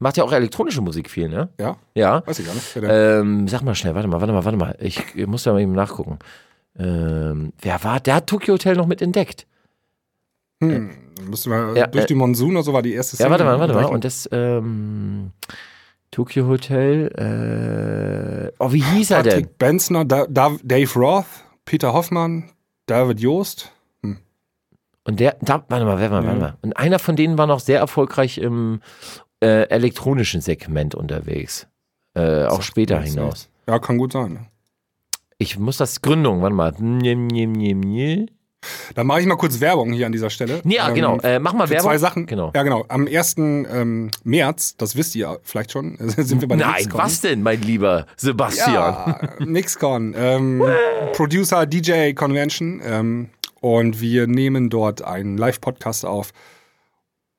Macht 0.01 0.17
ja 0.17 0.23
auch 0.23 0.31
elektronische 0.31 0.81
Musik 0.81 1.11
viel, 1.11 1.29
ne? 1.29 1.49
Ja? 1.59 1.77
Ja. 1.93 2.23
Weiß 2.25 2.39
ich 2.39 2.47
gar 2.47 2.55
nicht. 2.55 2.75
Ähm, 2.75 3.47
sag 3.47 3.61
mal 3.61 3.75
schnell, 3.75 3.93
warte 3.93 4.07
mal, 4.07 4.19
warte 4.19 4.33
mal, 4.33 4.43
warte 4.43 4.57
mal. 4.57 4.75
Ich, 4.79 4.99
ich 5.13 5.27
muss 5.27 5.43
da 5.43 5.53
mal 5.53 5.61
eben 5.61 5.73
nachgucken. 5.73 6.17
Ähm, 6.75 7.53
wer 7.61 7.83
war, 7.83 7.99
der 7.99 8.15
hat 8.15 8.25
Tokyo 8.25 8.55
Hotel 8.55 8.75
noch 8.75 8.87
mit 8.87 9.03
entdeckt. 9.03 9.45
Hm, 10.61 10.91
müssen 11.29 11.51
wir, 11.51 11.73
ja, 11.75 11.87
durch 11.87 12.03
äh, 12.03 12.07
die 12.07 12.15
Monsun 12.15 12.51
oder 12.51 12.63
so 12.63 12.73
war 12.73 12.81
die 12.81 12.93
erste 12.93 13.21
Ja, 13.21 13.29
warte 13.29 13.43
mal, 13.43 13.53
Single. 13.59 13.75
warte 13.75 13.87
mal. 13.87 13.93
Und 13.93 14.05
das, 14.05 14.29
ähm, 14.31 15.31
Tokyo 16.11 16.47
Hotel, 16.47 17.07
äh, 18.51 18.53
oh, 18.59 18.71
wie 18.71 18.83
hieß 18.83 19.11
er 19.11 19.23
denn? 19.23 19.31
Patrick 19.31 19.57
Benzner, 19.57 20.05
da, 20.05 20.25
da, 20.29 20.55
Dave 20.63 20.93
Roth, 20.99 21.25
Peter 21.65 21.93
Hoffmann, 21.93 22.51
David 22.85 23.19
Joost. 23.19 23.71
Und 25.03 25.19
der, 25.19 25.37
da, 25.41 25.63
warte 25.67 25.85
mal, 25.85 25.99
warte 25.99 26.09
mal, 26.11 26.25
warte 26.25 26.39
mal. 26.39 26.57
Und 26.61 26.77
einer 26.77 26.99
von 26.99 27.15
denen 27.15 27.37
war 27.37 27.47
noch 27.47 27.59
sehr 27.59 27.79
erfolgreich 27.79 28.37
im 28.37 28.81
äh, 29.41 29.67
elektronischen 29.69 30.41
Segment 30.41 30.93
unterwegs. 30.93 31.67
Äh, 32.13 32.45
auch 32.45 32.61
später 32.61 32.99
hinaus. 32.99 33.49
Ja, 33.67 33.79
kann 33.79 33.97
gut 33.97 34.11
sein. 34.11 34.33
ne? 34.33 34.45
Ich 35.39 35.57
muss 35.57 35.77
das 35.77 36.01
Gründung, 36.01 36.41
warte 36.43 36.55
mal. 36.55 36.73
Njem, 36.77 37.25
njem, 37.27 37.53
njem, 37.53 37.79
njem. 37.79 38.27
Dann 38.95 39.07
mache 39.07 39.21
ich 39.21 39.25
mal 39.25 39.35
kurz 39.37 39.59
Werbung 39.59 39.91
hier 39.93 40.05
an 40.05 40.11
dieser 40.11 40.29
Stelle. 40.29 40.61
Ja, 40.65 40.89
Ähm, 40.89 40.95
genau. 40.95 41.19
Äh, 41.21 41.39
mach 41.39 41.53
mal 41.53 41.67
für 41.67 41.73
Werbung. 41.73 41.89
zwei 41.91 41.97
Sachen. 41.97 42.25
Genau. 42.25 42.51
Ja, 42.53 42.63
genau. 42.63 42.85
Am 42.89 43.07
1. 43.07 43.35
Ähm, 43.37 44.11
März, 44.23 44.75
das 44.77 44.95
wisst 44.95 45.15
ihr 45.15 45.39
vielleicht 45.43 45.71
schon, 45.71 45.97
sind 45.99 46.41
wir 46.41 46.47
bei 46.47 46.55
der 46.55 46.67
Nein, 46.67 46.75
Mixcon. 46.83 46.99
was 47.01 47.21
denn, 47.21 47.41
mein 47.43 47.61
lieber 47.61 48.05
Sebastian? 48.17 48.73
Ja, 48.73 49.19
Mixcon, 49.39 50.13
ähm, 50.17 50.63
Producer 51.13 51.65
DJ 51.65 52.13
Convention 52.13 52.81
ähm, 52.85 53.29
und 53.61 53.99
wir 54.01 54.27
nehmen 54.27 54.69
dort 54.69 55.01
einen 55.03 55.37
Live-Podcast 55.37 56.05
auf 56.05 56.31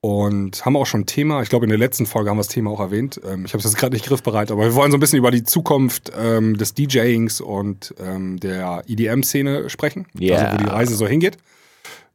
und 0.03 0.65
haben 0.65 0.75
auch 0.75 0.85
schon 0.85 1.01
ein 1.01 1.05
Thema. 1.05 1.41
Ich 1.43 1.49
glaube, 1.49 1.63
in 1.65 1.69
der 1.69 1.77
letzten 1.77 2.05
Folge 2.05 2.29
haben 2.29 2.35
wir 2.35 2.41
das 2.41 2.49
Thema 2.49 2.71
auch 2.71 2.81
erwähnt. 2.81 3.21
Ähm, 3.25 3.45
ich 3.45 3.53
habe 3.53 3.59
es 3.59 3.63
jetzt 3.63 3.77
gerade 3.77 3.95
nicht 3.95 4.05
griffbereit, 4.05 4.51
aber 4.51 4.63
wir 4.63 4.75
wollen 4.75 4.91
so 4.91 4.97
ein 4.97 4.99
bisschen 4.99 5.17
über 5.17 5.31
die 5.31 5.43
Zukunft 5.43 6.11
ähm, 6.19 6.57
des 6.57 6.73
DJings 6.73 7.39
und 7.39 7.95
ähm, 8.03 8.37
der 8.37 8.83
EDM-Szene 8.85 9.69
sprechen. 9.69 10.05
Ja. 10.19 10.35
Also 10.39 10.51
wo 10.51 10.57
die 10.57 10.69
Reise 10.69 10.95
so 10.95 11.07
hingeht. 11.07 11.37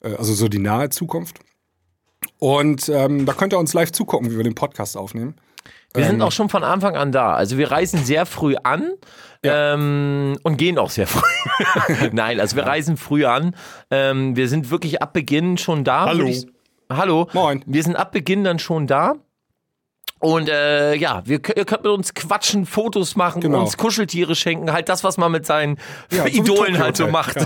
Äh, 0.02 0.16
also 0.16 0.34
so 0.34 0.48
die 0.48 0.58
nahe 0.58 0.90
Zukunft. 0.90 1.38
Und 2.38 2.90
ähm, 2.90 3.24
da 3.24 3.32
könnt 3.32 3.54
ihr 3.54 3.58
uns 3.58 3.72
live 3.72 3.90
zugucken, 3.90 4.30
wie 4.30 4.36
wir 4.36 4.44
den 4.44 4.54
Podcast 4.54 4.94
aufnehmen. 4.94 5.36
Wir 5.94 6.04
sind 6.04 6.16
Ähm, 6.16 6.20
auch 6.20 6.32
schon 6.32 6.50
von 6.50 6.64
Anfang 6.64 6.94
an 6.94 7.10
da. 7.10 7.32
Also 7.32 7.56
wir 7.56 7.70
reisen 7.70 8.04
sehr 8.04 8.26
früh 8.26 8.56
an 8.62 8.92
ähm, 9.42 10.36
und 10.42 10.58
gehen 10.58 10.76
auch 10.76 10.90
sehr 10.90 11.06
früh. 11.06 11.22
Nein, 12.12 12.38
also 12.38 12.54
wir 12.54 12.66
reisen 12.66 12.98
früh 12.98 13.24
an. 13.24 13.56
Ähm, 13.90 14.36
wir 14.36 14.50
sind 14.50 14.70
wirklich 14.70 15.00
ab 15.00 15.14
Beginn 15.14 15.56
schon 15.56 15.84
da. 15.84 16.04
Hallo. 16.04 16.26
Ich, 16.26 16.46
hallo. 16.90 17.28
Moin. 17.32 17.62
Wir 17.66 17.82
sind 17.82 17.96
ab 17.96 18.12
Beginn 18.12 18.44
dann 18.44 18.58
schon 18.58 18.86
da. 18.86 19.14
Und 20.20 20.48
äh, 20.48 20.96
ja, 20.96 21.22
wir, 21.26 21.40
ihr 21.56 21.64
könnt 21.64 21.84
mit 21.84 21.92
uns 21.92 22.12
quatschen, 22.12 22.66
Fotos 22.66 23.14
machen, 23.14 23.40
Genau. 23.40 23.60
uns 23.60 23.76
Kuscheltiere 23.76 24.34
schenken, 24.34 24.72
halt 24.72 24.88
das, 24.88 25.04
was 25.04 25.16
man 25.16 25.30
mit 25.30 25.46
seinen 25.46 25.78
Ja, 26.10 26.26
Idolen 26.26 26.78
halt 26.80 26.96
so 26.96 27.04
Hotel. 27.04 27.12
macht. 27.12 27.36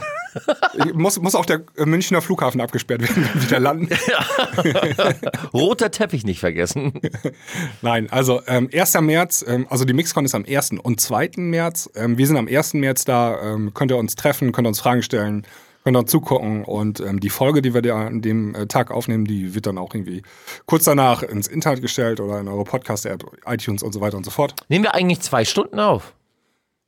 Ja. 0.78 0.86
muss, 0.94 1.20
muss 1.20 1.34
auch 1.34 1.44
der 1.44 1.64
äh, 1.76 1.84
Münchner 1.84 2.22
Flughafen 2.22 2.62
abgesperrt 2.62 3.02
werden, 3.02 3.16
wenn 3.26 3.34
wir 3.34 3.42
wieder 3.42 3.60
landen. 3.60 3.88
Roter 5.52 5.90
Teppich 5.90 6.24
nicht 6.24 6.40
vergessen. 6.40 6.98
Nein, 7.82 8.08
also 8.10 8.40
ähm, 8.46 8.70
1. 8.72 8.98
März, 9.02 9.44
ähm, 9.46 9.66
also 9.68 9.84
die 9.84 9.92
Mixcon 9.92 10.24
ist 10.24 10.34
am 10.34 10.46
1. 10.48 10.70
und 10.82 10.98
2. 10.98 11.32
März. 11.36 11.90
Ähm, 11.94 12.16
wir 12.16 12.26
sind 12.26 12.38
am 12.38 12.48
1. 12.48 12.72
März 12.74 13.04
da, 13.04 13.38
ähm, 13.52 13.74
könnt 13.74 13.90
ihr 13.90 13.98
uns 13.98 14.14
treffen, 14.14 14.52
könnt 14.52 14.66
ihr 14.66 14.70
uns 14.70 14.80
Fragen 14.80 15.02
stellen, 15.02 15.46
könnt 15.84 15.96
ihr 15.96 16.00
uns 16.00 16.10
zugucken 16.10 16.64
und 16.64 17.00
ähm, 17.00 17.20
die 17.20 17.30
Folge, 17.30 17.62
die 17.62 17.74
wir 17.74 17.82
da 17.82 18.06
an 18.06 18.22
dem 18.22 18.54
äh, 18.54 18.66
Tag 18.66 18.90
aufnehmen, 18.90 19.24
die 19.24 19.54
wird 19.54 19.66
dann 19.66 19.78
auch 19.78 19.94
irgendwie 19.94 20.22
kurz 20.66 20.84
danach 20.84 21.22
ins 21.22 21.48
Internet 21.48 21.82
gestellt 21.82 22.20
oder 22.20 22.40
in 22.40 22.48
eure 22.48 22.64
Podcast-App, 22.64 23.24
iTunes 23.46 23.82
und 23.82 23.92
so 23.92 24.00
weiter 24.00 24.16
und 24.16 24.24
so 24.24 24.30
fort. 24.30 24.54
Nehmen 24.68 24.84
wir 24.84 24.94
eigentlich 24.94 25.20
zwei 25.20 25.44
Stunden 25.44 25.80
auf? 25.80 26.14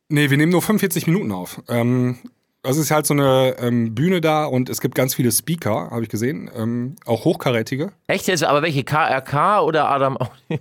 Nee, 0.09 0.30
wir 0.30 0.37
nehmen 0.37 0.52
nur 0.52 0.62
45 0.62 1.07
Minuten 1.07 1.33
auf. 1.33 1.62
Ähm, 1.68 2.18
also 2.62 2.80
es 2.80 2.87
ist 2.87 2.90
halt 2.92 3.07
so 3.07 3.14
eine 3.14 3.57
ähm, 3.59 3.94
Bühne 3.94 4.20
da 4.20 4.46
und 4.46 4.70
es 4.70 4.80
gibt 4.80 4.94
ganz 4.94 5.14
viele 5.14 5.30
Speaker, 5.33 5.90
habe 5.90 6.02
ich 6.02 6.09
gesehen, 6.09 6.50
ähm, 6.57 6.96
auch 7.04 7.24
hochkarätige. 7.24 7.92
Echt 8.07 8.26
jetzt? 8.26 8.42
Aber 8.42 8.62
welche? 8.62 8.85
KRK 8.85 9.61
oder 9.62 9.90
Adam? 9.90 10.16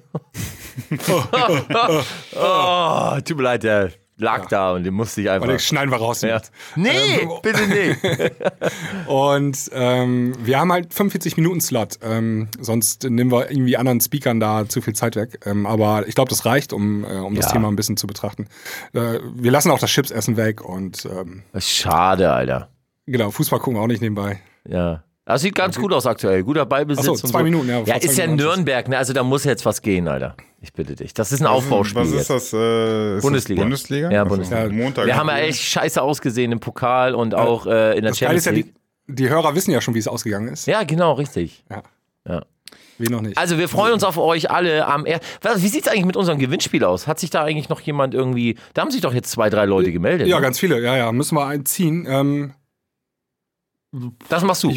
oh, 2.35 3.19
tut 3.23 3.37
mir 3.37 3.43
leid, 3.43 3.63
der 3.63 3.91
lag 4.17 4.47
da 4.47 4.73
und 4.73 4.83
den 4.83 4.93
musste 4.93 5.21
ich 5.21 5.29
einfach. 5.29 5.47
Warte, 5.47 5.59
schneiden 5.59 5.91
wir 5.91 5.97
raus. 5.97 6.21
Ja. 6.21 6.41
Nee, 6.75 6.89
Ähm, 7.21 7.29
bitte 7.41 7.67
nicht. 7.67 7.99
Und 9.07 9.69
ähm, 9.73 10.33
wir 10.39 10.59
haben 10.59 10.71
halt 10.71 10.93
45 10.93 11.37
Minuten 11.37 11.61
Slot. 11.61 11.99
Ähm, 12.03 12.47
sonst 12.59 13.03
nehmen 13.03 13.31
wir 13.31 13.49
irgendwie 13.49 13.75
anderen 13.77 13.99
Speakern 14.01 14.39
da 14.39 14.67
zu 14.67 14.81
viel 14.81 14.93
Zeit 14.93 15.15
weg. 15.15 15.39
Ähm, 15.45 15.65
aber 15.65 16.07
ich 16.07 16.15
glaube, 16.15 16.29
das 16.29 16.45
reicht, 16.45 16.73
um, 16.73 17.03
äh, 17.03 17.07
um 17.17 17.35
das 17.35 17.45
Ja. 17.47 17.51
Thema 17.53 17.67
ein 17.67 17.75
bisschen 17.75 17.97
zu 17.97 18.07
betrachten. 18.07 18.47
Äh, 18.93 19.19
wir 19.35 19.51
lassen 19.51 19.71
auch 19.71 19.79
das 19.79 19.89
Chipsessen 19.89 20.37
weg 20.37 20.61
und 20.63 21.05
ähm, 21.05 21.43
Schade, 21.57 22.31
Alter. 22.31 22.69
genau, 23.05 23.31
Fußball 23.31 23.59
gucken 23.59 23.77
wir 23.79 23.83
auch 23.83 23.87
nicht 23.87 24.01
nebenbei. 24.01 24.39
Ja. 24.67 25.03
Das 25.25 25.41
sieht 25.41 25.55
ganz 25.55 25.77
gut 25.79 25.93
aus 25.93 26.05
aktuell. 26.05 26.43
Guter 26.43 26.65
Ballbesitz. 26.65 27.01
Ach 27.03 27.15
so, 27.15 27.23
und 27.23 27.27
zwei 27.29 27.43
Minuten, 27.43 27.69
ja, 27.69 27.81
Ja, 27.83 27.95
ist 27.95 28.17
ja 28.17 28.27
Minuten 28.27 28.43
Nürnberg, 28.43 28.89
ne? 28.89 28.97
Also 28.97 29.13
da 29.13 29.23
muss 29.23 29.45
jetzt 29.45 29.65
was 29.65 29.81
gehen, 29.81 30.07
Alter. 30.09 30.35
Ich 30.61 30.73
bitte 30.73 30.95
dich. 30.95 31.13
Das 31.13 31.31
ist 31.31 31.39
ein 31.41 31.47
Aufbauspiel. 31.47 32.01
Was 32.01 32.11
ist 32.11 32.29
das? 32.29 32.51
Äh, 32.53 33.17
ist 33.17 33.21
Bundesliga. 33.21 33.61
Das 33.61 33.63
Bundesliga? 33.63 34.11
Ja, 34.11 34.23
Also 34.23 34.29
Bundesliga. 34.35 34.69
Montag. 34.69 35.05
Wir 35.05 35.15
haben 35.15 35.29
ja 35.29 35.37
echt 35.37 35.61
scheiße 35.61 36.01
ausgesehen 36.01 36.51
im 36.51 36.59
Pokal 36.59 37.15
und 37.15 37.35
auch 37.35 37.65
äh, 37.65 37.95
in 37.97 38.01
der 38.03 38.11
Das 38.11 38.17
Champions 38.19 38.41
ist 38.41 38.45
ja, 38.47 38.51
League. 38.51 38.73
die, 39.07 39.15
die 39.15 39.29
Hörer 39.29 39.55
wissen 39.55 39.71
ja 39.71 39.79
schon, 39.79 39.93
wie 39.95 39.99
es 39.99 40.07
ausgegangen 40.07 40.49
ist. 40.49 40.67
Ja, 40.67 40.83
genau, 40.83 41.13
richtig. 41.13 41.63
Ja. 41.69 41.83
Ja. 42.27 42.41
Wie 42.97 43.09
noch 43.09 43.21
nicht. 43.21 43.37
Also 43.37 43.57
wir 43.57 43.69
freuen 43.69 43.93
uns 43.93 44.03
auf 44.03 44.17
euch 44.17 44.51
alle 44.51 44.85
am 44.87 45.05
er 45.05 45.19
Wie 45.55 45.67
sieht's 45.67 45.87
eigentlich 45.87 46.05
mit 46.05 46.15
unserem 46.17 46.37
Gewinnspiel 46.39 46.83
aus? 46.83 47.07
Hat 47.07 47.19
sich 47.19 47.29
da 47.29 47.43
eigentlich 47.43 47.69
noch 47.69 47.81
jemand 47.81 48.13
irgendwie. 48.13 48.57
Da 48.73 48.81
haben 48.81 48.91
sich 48.91 49.01
doch 49.01 49.13
jetzt 49.13 49.31
zwei, 49.31 49.49
drei 49.49 49.65
Leute 49.65 49.91
gemeldet. 49.91 50.27
ja, 50.27 50.35
ne? 50.37 50.41
ganz 50.41 50.59
viele. 50.59 50.81
Ja, 50.81 50.95
ja, 50.97 51.11
müssen 51.11 51.35
wir 51.35 51.45
einziehen. 51.45 52.05
Ähm, 52.07 52.53
Das 54.29 54.43
machst 54.43 54.63
du. 54.63 54.73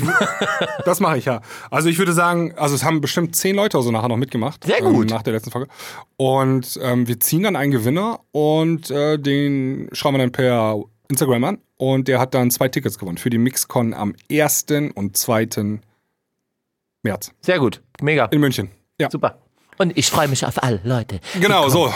Das 0.85 1.00
mache 1.00 1.18
ich 1.18 1.24
ja. 1.24 1.40
Also 1.70 1.88
ich 1.88 1.98
würde 1.98 2.12
sagen, 2.12 2.52
also 2.57 2.74
es 2.74 2.85
haben 2.85 3.00
bestimmt 3.00 3.35
zehn 3.35 3.57
Leute 3.57 3.81
so 3.81 3.90
nachher 3.90 4.09
noch 4.09 4.16
mitgemacht. 4.16 4.64
Sehr 4.64 4.81
gut. 4.83 5.11
Ähm, 5.11 5.16
nach 5.16 5.22
der 5.22 5.33
letzten 5.33 5.50
Folge. 5.50 5.68
Und 6.16 6.79
ähm, 6.83 7.09
wir 7.09 7.18
ziehen 7.20 7.42
dann 7.42 7.57
einen 7.57 7.72
Gewinner 7.72 8.20
und 8.33 8.90
äh, 8.90 9.18
den 9.18 9.88
schreiben 9.92 10.16
wir 10.16 10.18
dann 10.18 10.33
per 10.33 10.81
Instagram 11.09 11.44
an. 11.44 11.59
Und 11.79 12.09
der 12.09 12.18
hat 12.18 12.35
dann 12.35 12.50
zwei 12.50 12.68
Tickets 12.68 12.98
gewonnen 12.98 13.18
für 13.18 13.31
die 13.31 13.38
Mixcon 13.38 13.94
am 13.94 14.14
1. 14.31 14.66
und 14.94 15.16
2. 15.16 15.81
März 17.02 17.33
Sehr 17.40 17.59
gut. 17.59 17.83
Mega. 18.00 18.26
in 18.26 18.40
München. 18.40 18.70
Ja, 19.00 19.11
Super. 19.11 19.38
Und 19.79 19.96
ich 19.96 20.09
freue 20.09 20.29
mich 20.29 20.44
auf 20.46 20.62
alle 20.62 20.81
Leute. 20.85 21.20
genau 21.40 21.68
so. 21.68 21.92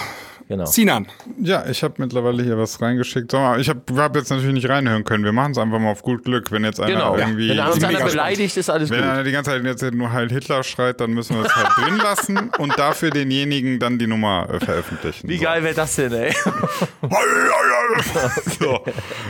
Genau. 0.50 0.64
Ziehen 0.64 0.90
an. 0.90 1.06
Ja, 1.40 1.64
ich 1.70 1.84
habe 1.84 1.94
mittlerweile 1.98 2.42
hier 2.42 2.58
was 2.58 2.82
reingeschickt. 2.82 3.30
Sag 3.30 3.40
mal, 3.40 3.60
ich 3.60 3.68
habe 3.68 3.80
hab 3.94 4.16
jetzt 4.16 4.30
natürlich 4.30 4.52
nicht 4.52 4.68
reinhören 4.68 5.04
können. 5.04 5.22
Wir 5.22 5.30
machen 5.30 5.52
es 5.52 5.58
einfach 5.58 5.78
mal 5.78 5.92
auf 5.92 6.02
gut 6.02 6.24
Glück. 6.24 6.50
Wenn 6.50 6.64
jetzt 6.64 6.80
einer 6.80 6.92
Genau. 6.92 7.16
irgendwie. 7.16 7.50
Wenn 7.50 7.60
uns 7.60 7.84
einer 7.84 8.04
beleidigt, 8.04 8.56
ist 8.56 8.68
alles 8.68 8.90
Wenn 8.90 8.98
gut. 8.98 9.08
einer 9.10 9.22
die 9.22 9.30
ganze 9.30 9.52
Zeit 9.52 9.62
jetzt 9.64 9.94
nur 9.94 10.12
Heil 10.12 10.28
Hitler 10.28 10.64
schreit, 10.64 11.00
dann 11.00 11.12
müssen 11.12 11.36
wir 11.36 11.44
es 11.46 11.54
halt 11.54 11.68
drin 11.76 11.98
lassen 12.02 12.50
und 12.58 12.76
dafür 12.76 13.10
denjenigen 13.10 13.78
dann 13.78 14.00
die 14.00 14.08
Nummer 14.08 14.48
äh, 14.50 14.58
veröffentlichen. 14.58 15.28
Wie 15.28 15.36
so. 15.36 15.44
geil 15.44 15.62
wäre 15.62 15.74
das 15.74 15.94
denn, 15.94 16.12
ey? 16.14 16.32
so, 18.58 18.84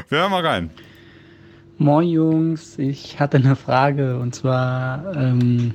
wir 0.09 0.18
hören 0.18 0.30
mal 0.30 0.46
rein. 0.46 0.70
Moin 1.76 2.09
Jungs, 2.09 2.78
ich 2.78 3.20
hatte 3.20 3.37
eine 3.37 3.56
Frage 3.56 4.18
und 4.18 4.35
zwar 4.35 5.14
ähm, 5.14 5.74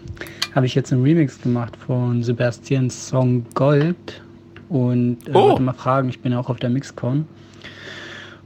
habe 0.55 0.65
ich 0.65 0.73
jetzt 0.73 0.91
einen 0.91 1.03
Remix 1.03 1.39
gemacht 1.39 1.77
von 1.86 2.23
Sebastians 2.23 3.10
Song 3.10 3.45
Gold 3.53 4.23
und 4.69 5.17
äh, 5.28 5.32
Oh. 5.34 5.49
wollte 5.49 5.62
mal 5.62 5.73
fragen, 5.73 6.10
ich 6.10 6.19
bin 6.19 6.32
ja 6.32 6.39
auch 6.39 6.49
auf 6.49 6.58
der 6.58 6.69
Mixcon 6.69 7.25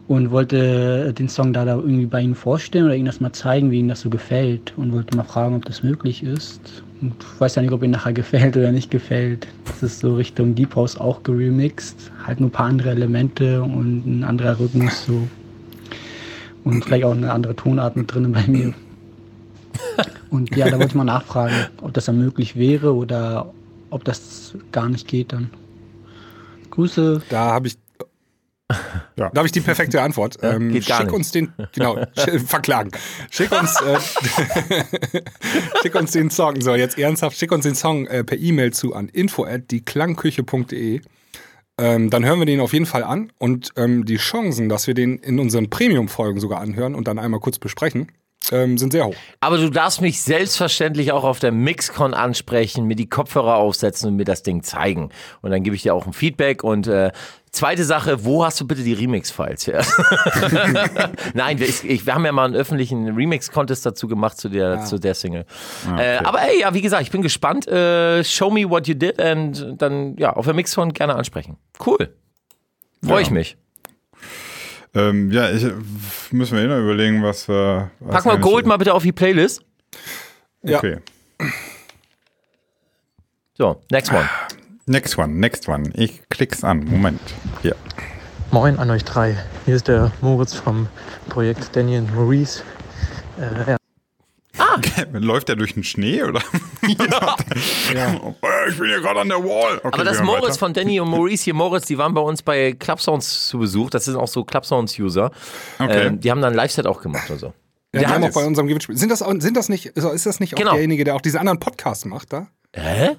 und 0.08 0.32
wollte 0.32 1.14
den 1.14 1.30
Song 1.30 1.54
da, 1.54 1.66
da 1.66 1.76
irgendwie 1.76 2.06
bei 2.08 2.22
Ihnen 2.22 2.36
vorstellen 2.36 2.86
oder 2.86 2.96
Ihnen 2.96 3.06
das 3.06 3.20
mal 3.22 3.32
zeigen, 3.32 3.70
wie 3.72 3.80
Ihnen 3.80 3.90
das 3.90 4.02
so 4.02 4.10
gefällt 4.10 4.74
und 4.78 4.92
wollte 4.92 5.16
mal 5.16 5.24
fragen, 5.24 5.56
ob 5.56 5.66
das 5.66 5.84
möglich 5.84 6.24
ist. 6.24 6.84
Und 7.02 7.14
ich 7.20 7.40
weiß 7.40 7.56
ja 7.56 7.62
nicht, 7.62 7.72
ob 7.72 7.84
Ihnen 7.84 7.92
nachher 7.92 8.12
gefällt 8.14 8.58
oder 8.58 8.72
nicht 8.72 8.92
gefällt. 8.92 9.48
Das 9.66 9.84
ist 9.84 10.00
so 10.00 10.16
Richtung 10.16 10.56
Deep 10.56 10.76
House 10.76 10.98
auch 10.98 11.24
geremixed, 11.24 12.12
halt 12.26 12.40
nur 12.40 12.50
ein 12.50 12.52
paar 12.52 12.66
andere 12.66 12.90
Elemente 12.90 13.62
und 13.62 14.06
ein 14.06 14.24
anderer 14.24 14.60
Rhythmus 14.60 15.06
so 15.06 15.28
und 16.66 16.84
vielleicht 16.84 17.06
auch 17.06 17.12
eine 17.14 17.32
andere 17.32 17.56
Tonart 17.56 17.96
mit 17.96 18.14
drin 18.14 18.32
bei 18.32 18.46
mir. 18.48 18.74
Und 20.30 20.56
ja, 20.56 20.66
da 20.70 20.74
wollte 20.74 20.88
ich 20.88 20.96
mal 20.96 21.04
nachfragen, 21.04 21.56
ob 21.82 21.94
das 21.94 22.06
dann 22.06 22.20
möglich 22.20 22.56
wäre 22.56 22.94
oder 22.94 23.52
ob 23.90 24.04
das 24.04 24.54
gar 24.72 24.90
nicht 24.90 25.08
geht 25.08 25.32
dann. 25.34 25.50
Grüße. 26.80 27.22
Da 27.30 27.52
habe 27.52 27.68
ich. 27.68 27.78
Ja. 29.16 29.30
Da 29.32 29.38
habe 29.40 29.48
ich 29.48 29.52
die 29.52 29.62
perfekte 29.62 30.02
Antwort. 30.02 30.38
ähm, 30.44 30.72
geht 30.72 30.86
gar 30.88 30.98
schick 30.98 31.08
nicht. 31.08 31.16
uns 31.16 31.32
den, 31.32 31.52
genau, 31.74 31.98
sch- 32.16 32.40
verklagen. 32.46 32.92
Schick 33.32 33.52
uns, 33.52 33.76
äh, 33.82 33.98
schick 35.82 35.96
uns 35.96 36.12
den 36.12 36.30
Song, 36.30 36.62
so 36.62 36.76
jetzt 36.76 36.98
ernsthaft, 36.98 37.38
schick 37.38 37.52
uns 37.52 37.64
den 37.64 37.76
Song 37.76 38.06
äh, 38.08 38.24
per 38.24 38.38
E-Mail 38.38 38.72
zu 38.72 38.94
an 38.94 39.10
info 39.10 39.44
at 39.46 39.72
dieklangküche.de. 39.72 41.02
Ähm, 41.80 42.10
dann 42.10 42.26
hören 42.26 42.40
wir 42.40 42.46
den 42.46 42.60
auf 42.60 42.74
jeden 42.74 42.86
Fall 42.86 43.04
an 43.04 43.32
und 43.38 43.72
ähm, 43.78 44.06
die 44.06 44.18
Chancen, 44.18 44.70
dass 44.70 44.86
wir 44.88 44.94
den 44.94 45.18
in 45.18 45.40
unseren 45.40 45.70
Premium-Folgen 45.70 46.40
sogar 46.40 46.60
anhören 46.60 46.94
und 46.94 47.08
dann 47.08 47.18
einmal 47.20 47.40
kurz 47.40 47.58
besprechen, 47.58 48.12
ähm, 48.52 48.78
sind 48.78 48.92
sehr 48.92 49.06
hoch. 49.06 49.16
Aber 49.40 49.58
du 49.58 49.70
darfst 49.70 50.02
mich 50.02 50.22
selbstverständlich 50.22 51.12
auch 51.12 51.24
auf 51.24 51.40
der 51.40 51.52
Mixcon 51.52 52.14
ansprechen, 52.14 52.86
mir 52.86 52.96
die 52.96 53.10
Kopfhörer 53.10 53.56
aufsetzen 53.56 54.10
und 54.10 54.16
mir 54.16 54.26
das 54.26 54.44
Ding 54.44 54.64
zeigen. 54.64 55.10
Und 55.42 55.52
dann 55.52 55.64
gebe 55.64 55.76
ich 55.76 55.84
dir 55.84 55.94
auch 55.94 56.08
ein 56.08 56.14
Feedback. 56.14 56.64
Und 56.64 56.88
äh, 56.88 57.12
zweite 57.52 57.84
Sache, 57.84 58.26
wo 58.26 58.44
hast 58.44 58.60
du 58.60 58.68
bitte 58.68 58.84
die 58.84 58.94
Remix-Files 58.94 59.68
her? 59.68 59.84
Nein, 61.34 61.60
wir, 61.60 61.68
ich, 61.68 62.06
wir 62.06 62.14
haben 62.14 62.26
ja 62.26 62.32
mal 62.32 62.46
einen 62.46 62.56
öffentlichen 62.56 63.08
Remix-Contest 63.08 63.86
dazu 63.86 64.08
gemacht 64.08 64.38
zu 64.38 64.50
der, 64.50 64.84
zu 64.86 65.00
der 65.00 65.14
Single. 65.14 65.46
Äh, 65.98 66.18
aber 66.18 66.42
ey, 66.42 66.62
ja, 66.62 66.74
wie 66.74 66.82
gesagt, 66.82 67.04
ich 67.04 67.12
bin 67.12 67.22
gespannt. 67.22 67.68
Äh, 67.68 68.24
show 68.24 68.50
me 68.50 68.70
what 68.70 68.88
you 68.88 68.94
did 68.94 69.22
und 69.22 69.76
dann 69.78 70.16
ja 70.18 70.34
auf 70.34 70.46
der 70.46 70.54
Mixcon 70.54 70.94
gerne 70.94 71.16
ansprechen. 71.16 71.58
Cool. 71.86 72.16
Freue 73.04 73.22
ich 73.22 73.32
mich. 73.32 73.58
Ähm, 74.96 75.32
ja, 75.32 75.52
ich, 75.52 75.66
müssen 76.32 76.58
wir 76.58 76.64
eh 76.64 76.68
noch 76.68 76.80
überlegen, 76.80 77.22
was 77.24 77.48
wir. 77.48 77.92
was 78.00 78.16
Pack 78.16 78.26
mal 78.26 78.38
wir- 78.38 78.42
Gold 78.42 78.66
mal 78.66 78.78
bitte 78.78 78.94
auf 78.94 79.04
die 79.04 79.12
Playlist. 79.12 79.62
Okay. 80.64 80.98
So, 83.58 83.82
next 83.92 84.12
one. 84.12 84.28
Next 84.86 85.18
one, 85.18 85.34
next 85.40 85.68
one. 85.68 85.92
Ich 85.96 86.22
klick's 86.30 86.64
an. 86.64 86.86
Moment. 86.86 87.20
Hier. 87.62 87.76
Moin 88.52 88.80
an 88.80 88.90
euch 88.90 89.04
drei. 89.04 89.38
Hier 89.66 89.76
ist 89.76 89.88
der 89.88 90.12
Moritz 90.22 90.54
vom 90.56 90.88
Projekt 91.30 91.76
Daniel 91.76 92.02
Maurice. 92.02 92.64
Äh, 93.38 93.72
ja, 93.72 93.78
Läuft 95.14 95.48
der 95.50 95.56
durch 95.56 95.74
den 95.74 95.84
Schnee 95.84 96.24
oder? 96.24 96.42
ja. 96.88 97.38
Ich 98.70 98.78
bin 98.78 98.88
hier 98.88 99.00
gerade 99.02 99.22
an 99.22 99.30
der 99.30 99.40
Wall. 99.44 99.78
Okay, 99.78 99.90
Aber 99.92 100.04
das 100.04 100.18
wir 100.20 100.26
Moritz 100.26 100.44
weiter. 100.50 100.60
von 100.60 100.74
Danny 100.74 101.00
und 101.00 101.10
Maurice 101.10 101.44
hier, 101.46 101.54
Moritz, 101.54 101.86
die 101.88 101.98
waren 101.98 102.14
bei 102.14 102.22
uns 102.22 102.42
bei 102.44 102.74
Clubsounds 102.74 103.48
zu 103.48 103.60
Besuch. 103.60 103.90
Das 103.90 104.06
sind 104.06 104.16
auch 104.16 104.28
so 104.28 104.44
Clubsounds-User. 104.44 105.32
Okay. 105.80 106.08
Ähm, 106.08 106.20
die 106.20 106.30
haben 106.30 106.42
dann 106.42 106.54
ein 106.54 106.56
Live-Set 106.58 106.86
auch 106.86 107.02
gemacht 107.02 107.30
und 107.30 107.40
so. 107.40 107.48
Ja, 107.94 108.00
die 108.02 108.06
hat 108.06 108.14
haben 108.16 108.24
auch 108.24 108.28
es. 108.30 108.36
bei 108.36 108.46
unserem 108.46 108.68
Gewinnspiel. 108.68 108.96
Sind 108.98 109.10
das, 109.10 109.22
auch- 109.22 109.34
sind 109.40 109.58
das 109.58 109.70
nicht, 109.70 109.88
ist 109.88 110.26
das 110.26 110.40
nicht 110.40 110.54
auch 110.54 110.58
Genau. 110.60 110.72
derjenige, 110.74 111.04
der 111.04 111.16
auch 111.16 111.22
diesen 111.22 111.40
anderen 111.40 111.60
Podcast 111.60 112.06
macht 112.06 112.32
da? 112.34 112.48
Hä? 112.76 113.16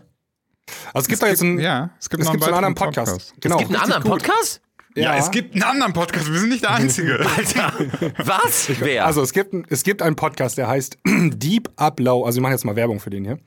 Also 0.95 1.05
es 1.05 1.09
gibt 1.09 1.23
da 1.23 1.27
jetzt 1.27 1.43
einen, 1.43 1.59
ja, 1.59 1.91
es 1.99 2.09
gibt 2.09 2.21
es 2.23 2.27
noch 2.27 2.33
gibt 2.33 2.45
einen 2.45 2.53
weiteren 2.55 2.65
anderen 2.65 2.75
Podcast. 2.77 3.13
Podcast. 3.13 3.35
Genau. 3.41 3.57
Es 3.57 3.59
gibt 3.63 3.71
einen 3.75 3.83
anderen 3.83 4.03
gut. 4.05 4.13
Podcast? 4.13 4.61
Ja, 4.97 5.17
es 5.17 5.31
gibt 5.31 5.55
einen 5.55 5.63
anderen 5.63 5.93
Podcast. 5.93 6.31
Wir 6.33 6.39
sind 6.39 6.49
nicht 6.49 6.63
der 6.65 6.73
Einzige. 6.75 7.21
Alter, 7.37 7.73
was? 8.19 8.69
Wer? 8.81 9.07
Also 9.07 9.23
es 9.23 9.33
gibt, 9.33 9.55
es 9.71 9.83
gibt 9.85 10.03
einen 10.03 10.17
Podcast, 10.17 10.59
der 10.59 10.69
heißt 10.69 10.99
Deep 11.07 11.71
Up 11.77 12.01
Low. 12.01 12.25
Also 12.25 12.39
wir 12.39 12.43
machen 12.43 12.53
jetzt 12.53 12.65
mal 12.65 12.75
Werbung 12.77 12.99
für 12.99 13.11
den 13.11 13.25
hier. 13.25 13.39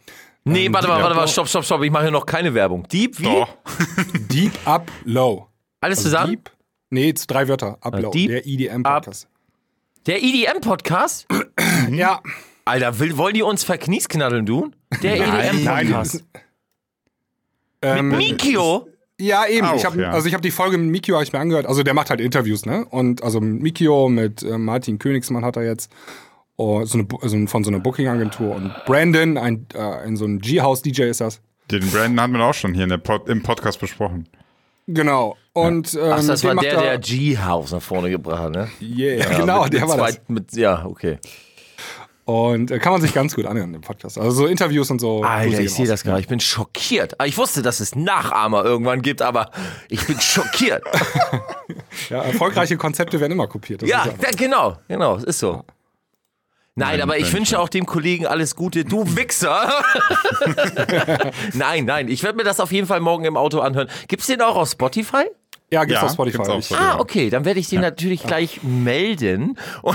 nee, 0.45 0.69
warte 0.71 0.88
mal, 0.88 1.01
warte 1.03 1.15
mal, 1.15 1.27
stopp, 1.27 1.47
stopp, 1.47 1.65
stopp. 1.65 1.84
Ich 1.84 1.91
mache 1.91 2.03
hier 2.03 2.12
noch 2.12 2.25
keine 2.25 2.53
Werbung. 2.53 2.88
Deep, 2.88 3.19
wie? 3.19 3.23
Doch. 3.25 3.58
Deep 4.32 4.53
Up 4.65 4.89
Low. 5.03 5.47
Alles 5.82 5.99
Also 5.99 6.10
zusammen? 6.10 6.32
Deep, 6.32 6.51
nee, 6.91 7.13
drei 7.27 7.47
Wörter. 7.47 7.77
Up 7.82 7.99
Low. 7.99 8.12
Deep 8.12 8.29
der 8.29 8.47
EDM-Podcast. 8.47 9.27
Der 10.06 10.23
EDM-Podcast? 10.23 11.27
Ja, 11.91 12.21
Alter, 12.65 12.97
will, 12.99 13.17
wollen 13.17 13.34
die 13.34 13.41
uns 13.41 13.65
verkniesknaddeln, 13.65 14.45
du? 14.45 14.71
Der 15.01 15.17
EDM-Podcast. 15.17 16.23
ähm, 17.82 18.08
Mikio? 18.10 18.88
Ja, 19.19 19.45
eben. 19.47 19.67
Auch, 19.67 19.76
ich 19.76 19.86
hab, 19.86 19.95
ja. 19.95 20.12
Also 20.12 20.28
ich 20.28 20.34
habe 20.34 20.41
die 20.41 20.52
Folge 20.52 20.78
mit 20.78 20.89
Mikio 20.89 21.21
ich 21.21 21.32
mir 21.34 21.39
angehört. 21.39 21.65
Also 21.65 21.84
der 21.84 21.93
macht 21.93 22.10
halt 22.10 22.19
Interviews, 22.19 22.65
ne? 22.65 22.86
Und 22.89 23.23
also 23.23 23.39
mit 23.39 23.62
Mikio, 23.62 24.10
mit 24.10 24.41
äh, 24.43 24.58
Martin 24.58 24.99
Königsmann 24.99 25.45
hat 25.45 25.56
er 25.56 25.63
jetzt. 25.65 25.91
Oh, 26.56 26.84
so 26.86 26.97
eine, 26.99 27.08
also 27.21 27.47
von 27.47 27.63
so 27.63 27.71
einer 27.71 27.80
Booking-Agentur. 27.80 28.56
Und 28.56 28.71
Brandon, 28.86 29.38
ein, 29.38 29.65
äh, 29.73 29.80
ein 29.80 30.17
so 30.17 30.26
ein 30.26 30.39
G-House-DJ 30.39 31.04
ist 31.04 31.21
das. 31.21 31.41
Den 31.71 31.89
Brandon 31.89 32.21
hatten 32.21 32.34
wir 32.34 32.43
auch 32.43 32.54
schon 32.54 32.73
hier 32.73 32.84
in 32.84 32.89
der 32.89 32.97
Pod, 32.97 33.28
im 33.30 33.41
Podcast 33.41 33.80
besprochen. 33.80 34.28
Genau. 34.88 35.38
Und 35.54 35.93
ähm, 35.93 36.02
Ach, 36.12 36.23
das 36.26 36.41
den 36.41 36.56
war 36.56 36.63
der, 36.63 36.73
er- 36.73 36.82
der 36.82 36.97
G-House 36.99 37.71
nach 37.71 37.82
vorne 37.82 38.10
gebracht 38.10 38.39
hat, 38.43 38.52
ne? 38.52 38.67
Yeah, 38.82 39.26
genau, 39.39 39.63
mit, 39.63 39.73
der 39.73 39.82
mit 39.82 39.89
war 39.89 39.97
das. 39.97 40.15
zwei, 40.15 40.21
Mit, 40.28 40.54
ja, 40.56 40.86
okay. 40.86 41.17
Und 42.25 42.71
äh, 42.71 42.79
kann 42.79 42.93
man 42.93 43.01
sich 43.01 43.13
ganz 43.13 43.36
gut 43.36 43.45
anhören 43.45 43.73
im 43.73 43.81
Podcast. 43.81 44.17
Also 44.17 44.31
so 44.31 44.45
Interviews 44.45 44.89
und 44.89 44.99
so. 44.99 45.23
Alter, 45.23 45.59
ich 45.59 45.73
sehe 45.73 45.88
das 45.88 46.03
gerade. 46.03 46.21
Ich 46.21 46.27
bin 46.27 46.39
schockiert. 46.39 47.19
Ah, 47.19 47.25
Ich 47.25 47.38
wusste, 47.38 47.62
dass 47.62 47.79
es 47.81 47.95
Nachahmer 47.95 48.63
irgendwann 48.63 49.01
gibt, 49.01 49.21
aber 49.21 49.51
ich 49.89 50.05
bin 50.07 50.19
schockiert. 50.19 50.83
Ja, 52.09 52.23
erfolgreiche 52.23 52.75
Konzepte 52.75 53.19
werden 53.19 53.31
immer 53.31 53.47
kopiert. 53.47 53.83
Das 53.83 53.89
ja, 53.89 54.03
ist 54.05 54.21
ja, 54.21 54.31
genau, 54.36 54.77
genau, 54.88 55.17
ist 55.17 55.38
so. 55.39 55.63
Nein, 56.75 57.01
aber 57.01 57.17
ich 57.19 57.31
wünsche 57.31 57.59
auch 57.59 57.69
dem 57.69 57.86
Kollegen 57.86 58.25
alles 58.25 58.55
Gute. 58.55 58.83
Du 58.83 59.05
Wichser! 59.15 59.71
nein, 61.53 61.86
nein, 61.86 62.07
ich 62.07 62.23
werde 62.23 62.38
mir 62.38 62.43
das 62.43 62.59
auf 62.59 62.71
jeden 62.71 62.88
Fall 62.88 62.99
morgen 62.99 63.25
im 63.25 63.38
Auto 63.38 63.59
anhören. 63.59 63.89
Gibt's 64.07 64.25
den 64.25 64.41
auch 64.41 64.55
auf 64.55 64.69
Spotify? 64.69 65.25
Ja, 65.73 65.83
gibt's 65.83 66.01
Ja, 66.01 66.05
auf 66.07 66.13
Spotify. 66.13 66.38
gibt's 66.38 66.49
auf 66.49 66.65
Spotify. 66.65 66.83
Ah, 66.88 66.99
okay, 66.99 67.29
dann 67.29 67.45
werde 67.45 67.59
ich 67.59 67.67
den 67.67 67.81
natürlich 67.81 68.23
gleich 68.23 68.62
melden. 68.63 69.57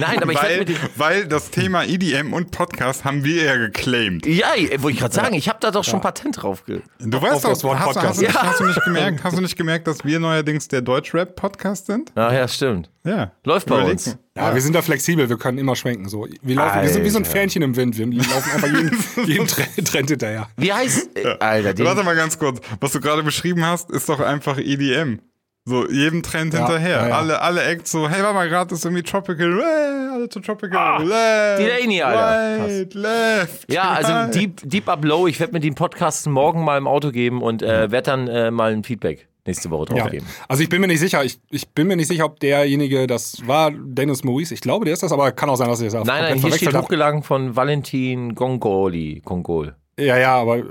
Nein, 0.00 0.22
aber 0.22 0.32
ich 0.32 0.42
Weil, 0.42 0.58
mit 0.58 0.98
weil 0.98 1.26
das 1.26 1.50
Thema 1.50 1.84
EDM 1.84 2.32
und 2.32 2.50
Podcast 2.50 3.04
haben 3.04 3.24
wir 3.24 3.44
ja 3.44 3.56
geclaimed. 3.56 4.26
Ja, 4.26 4.48
wollte 4.78 4.90
ich 4.94 4.98
gerade 5.00 5.14
sagen, 5.14 5.34
ich 5.34 5.48
habe 5.48 5.58
da 5.60 5.70
doch 5.70 5.84
schon 5.84 6.00
Patent 6.00 6.42
drauf. 6.42 6.64
Ge 6.64 6.80
Du 7.00 7.20
weißt 7.20 7.44
doch, 7.44 7.50
das 7.50 7.64
Wort 7.64 7.78
hast, 7.78 7.96
du- 7.96 8.00
hast, 8.00 8.18
Podcast. 8.18 8.20
nicht, 8.20 8.34
Ja. 8.34 8.42
hast 8.42 8.60
du 8.60 8.64
nicht 8.64 8.84
gemerkt, 8.84 9.24
hast 9.24 9.36
du 9.36 9.40
nicht 9.42 9.56
gemerkt, 9.56 9.86
dass 9.86 10.04
wir 10.04 10.20
neuerdings 10.20 10.68
der 10.68 10.82
Deutschrap-Podcast 10.82 11.86
sind? 11.86 12.12
Ach 12.14 12.32
ja, 12.32 12.46
stimmt. 12.48 12.90
Ja. 13.04 13.32
Läuft 13.44 13.66
bei 13.68 13.76
Überleg 13.76 13.92
uns. 13.92 14.18
Mal. 14.40 14.48
Ja, 14.48 14.54
wir 14.54 14.62
sind 14.62 14.74
da 14.74 14.82
flexibel, 14.82 15.28
wir 15.28 15.36
können 15.38 15.58
immer 15.58 15.76
schwenken. 15.76 16.08
So. 16.08 16.26
Wir, 16.42 16.56
laufen, 16.56 16.82
wir 16.82 16.88
sind 16.88 17.04
wie 17.04 17.10
so 17.10 17.18
ein. 17.18 17.24
Fähnchen 17.24 17.62
im 17.62 17.76
Wind. 17.76 17.96
Wir 17.98 18.06
laufen 18.06 18.50
einfach 18.54 18.68
jeden, 18.68 18.98
jeden 19.26 19.46
Trend, 19.46 20.08
hinterher. 20.10 20.48
Wie 20.56 20.72
heißt. 20.72 21.16
Äh, 21.16 21.36
Alter, 21.40 21.74
den, 21.74 21.86
Warte 21.86 22.02
mal 22.04 22.16
ganz 22.16 22.38
kurz. 22.38 22.60
Was 22.80 22.92
du 22.92 23.00
gerade 23.00 23.22
beschrieben 23.22 23.64
hast, 23.64 23.90
ist 23.90 24.08
doch 24.08 24.20
einfach 24.20 24.58
EDM. 24.58 25.20
So, 25.64 25.86
jedem 25.86 26.22
Trend 26.22 26.54
Ja, 26.54 26.60
hinterher. 26.60 26.96
ja, 27.02 27.08
ja. 27.08 27.18
Alle, 27.18 27.42
alle 27.42 27.62
Acts 27.62 27.90
so, 27.90 28.08
hey, 28.08 28.22
warte 28.22 28.32
mal, 28.34 28.48
gerade 28.48 28.74
ist 28.74 28.86
irgendwie 28.86 29.02
Tropical, 29.02 29.60
äh, 29.60 30.14
alle 30.14 30.28
zu 30.30 30.40
Tropical, 30.40 31.04
left, 31.04 31.60
Delaney, 31.60 32.00
Alter. 32.00 32.64
right, 32.64 32.94
left. 32.94 33.70
Ja, 33.70 33.90
also 33.90 34.12
right. 34.12 34.34
Deep, 34.34 34.62
Deep 34.64 34.88
Up 34.88 35.04
Low, 35.04 35.26
ich 35.26 35.38
werde 35.40 35.52
mir 35.52 35.60
den 35.60 35.74
Podcast 35.74 36.26
morgen 36.26 36.64
mal 36.64 36.78
im 36.78 36.86
Auto 36.86 37.10
geben 37.10 37.42
und 37.42 37.62
äh, 37.62 37.90
werde 37.90 38.02
dann 38.10 38.28
äh, 38.28 38.50
mal 38.50 38.72
ein 38.72 38.82
Feedback 38.82 39.28
nächste 39.48 39.70
Woche 39.70 39.86
drauf 39.86 39.98
Ja. 39.98 40.08
geben. 40.08 40.26
Also 40.46 40.62
ich 40.62 40.68
bin 40.68 40.80
mir 40.80 40.86
nicht 40.86 41.00
sicher, 41.00 41.24
ich, 41.24 41.40
ich 41.50 41.68
bin 41.70 41.86
mir 41.88 41.96
nicht 41.96 42.08
sicher, 42.08 42.24
ob 42.26 42.38
derjenige, 42.40 43.06
das 43.06 43.46
war 43.46 43.70
Dennis 43.72 44.22
Maurice, 44.24 44.54
ich 44.54 44.60
glaube, 44.60 44.84
der 44.84 44.94
ist 44.94 45.02
das, 45.02 45.10
aber 45.12 45.32
kann 45.32 45.50
auch 45.50 45.56
sein, 45.56 45.68
dass 45.68 45.80
ich 45.80 45.92
das 45.92 46.06
Nein, 46.06 46.22
nein, 46.22 46.38
hier 46.38 46.52
steht 46.52 46.68
habe. 46.74 46.84
hochgeladen 46.84 47.22
von 47.22 47.56
Valentin 47.56 48.34
Gongoli. 48.34 49.20
Gongol. 49.24 49.74
Ja, 50.00 50.16
ja, 50.16 50.36
aber 50.36 50.58
äh, 50.58 50.62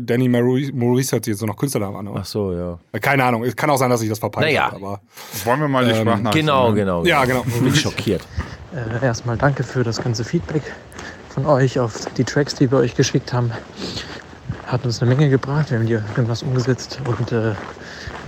Danny 0.00 0.30
Maurice, 0.30 0.72
Maurice 0.72 1.12
hört 1.12 1.26
sich 1.26 1.32
jetzt 1.32 1.40
so 1.40 1.46
noch 1.46 1.56
Künstlernamen 1.56 1.94
an. 1.96 2.08
Ach 2.08 2.14
Aber 2.14 2.24
so, 2.24 2.52
ja. 2.54 2.78
keine 3.00 3.22
Ahnung, 3.22 3.44
es 3.44 3.54
kann 3.54 3.68
auch 3.68 3.76
sein, 3.76 3.90
dass 3.90 4.00
ich 4.00 4.08
das 4.08 4.18
verpeilt 4.18 4.46
Naja. 4.46 4.66
habe. 4.72 4.76
Aber 4.76 5.00
Wollen 5.44 5.60
wir 5.60 5.68
mal 5.68 5.84
die 5.84 5.94
Sprachnachricht 5.94 6.40
Genau, 6.46 6.64
hören? 6.68 6.74
genau. 6.76 7.04
Ja, 7.04 7.22
genau. 7.26 7.44
Ich 7.46 7.60
bin 7.60 7.74
schockiert. 7.74 8.22
Äh, 8.74 9.04
erstmal 9.04 9.36
danke 9.36 9.62
für 9.62 9.84
das 9.84 10.02
ganze 10.02 10.24
Feedback 10.24 10.62
von 11.28 11.44
euch 11.44 11.78
auf 11.78 12.06
die 12.16 12.24
Tracks, 12.24 12.54
die 12.54 12.70
wir 12.70 12.78
euch 12.78 12.94
geschickt 12.94 13.34
haben. 13.34 13.50
Hat 14.66 14.86
uns 14.86 15.02
eine 15.02 15.14
Menge 15.14 15.28
gebracht, 15.28 15.70
wir 15.70 15.78
haben 15.78 15.86
hier 15.86 16.02
irgendwas 16.16 16.42
umgesetzt 16.42 16.98
und 17.04 17.30
äh, 17.30 17.52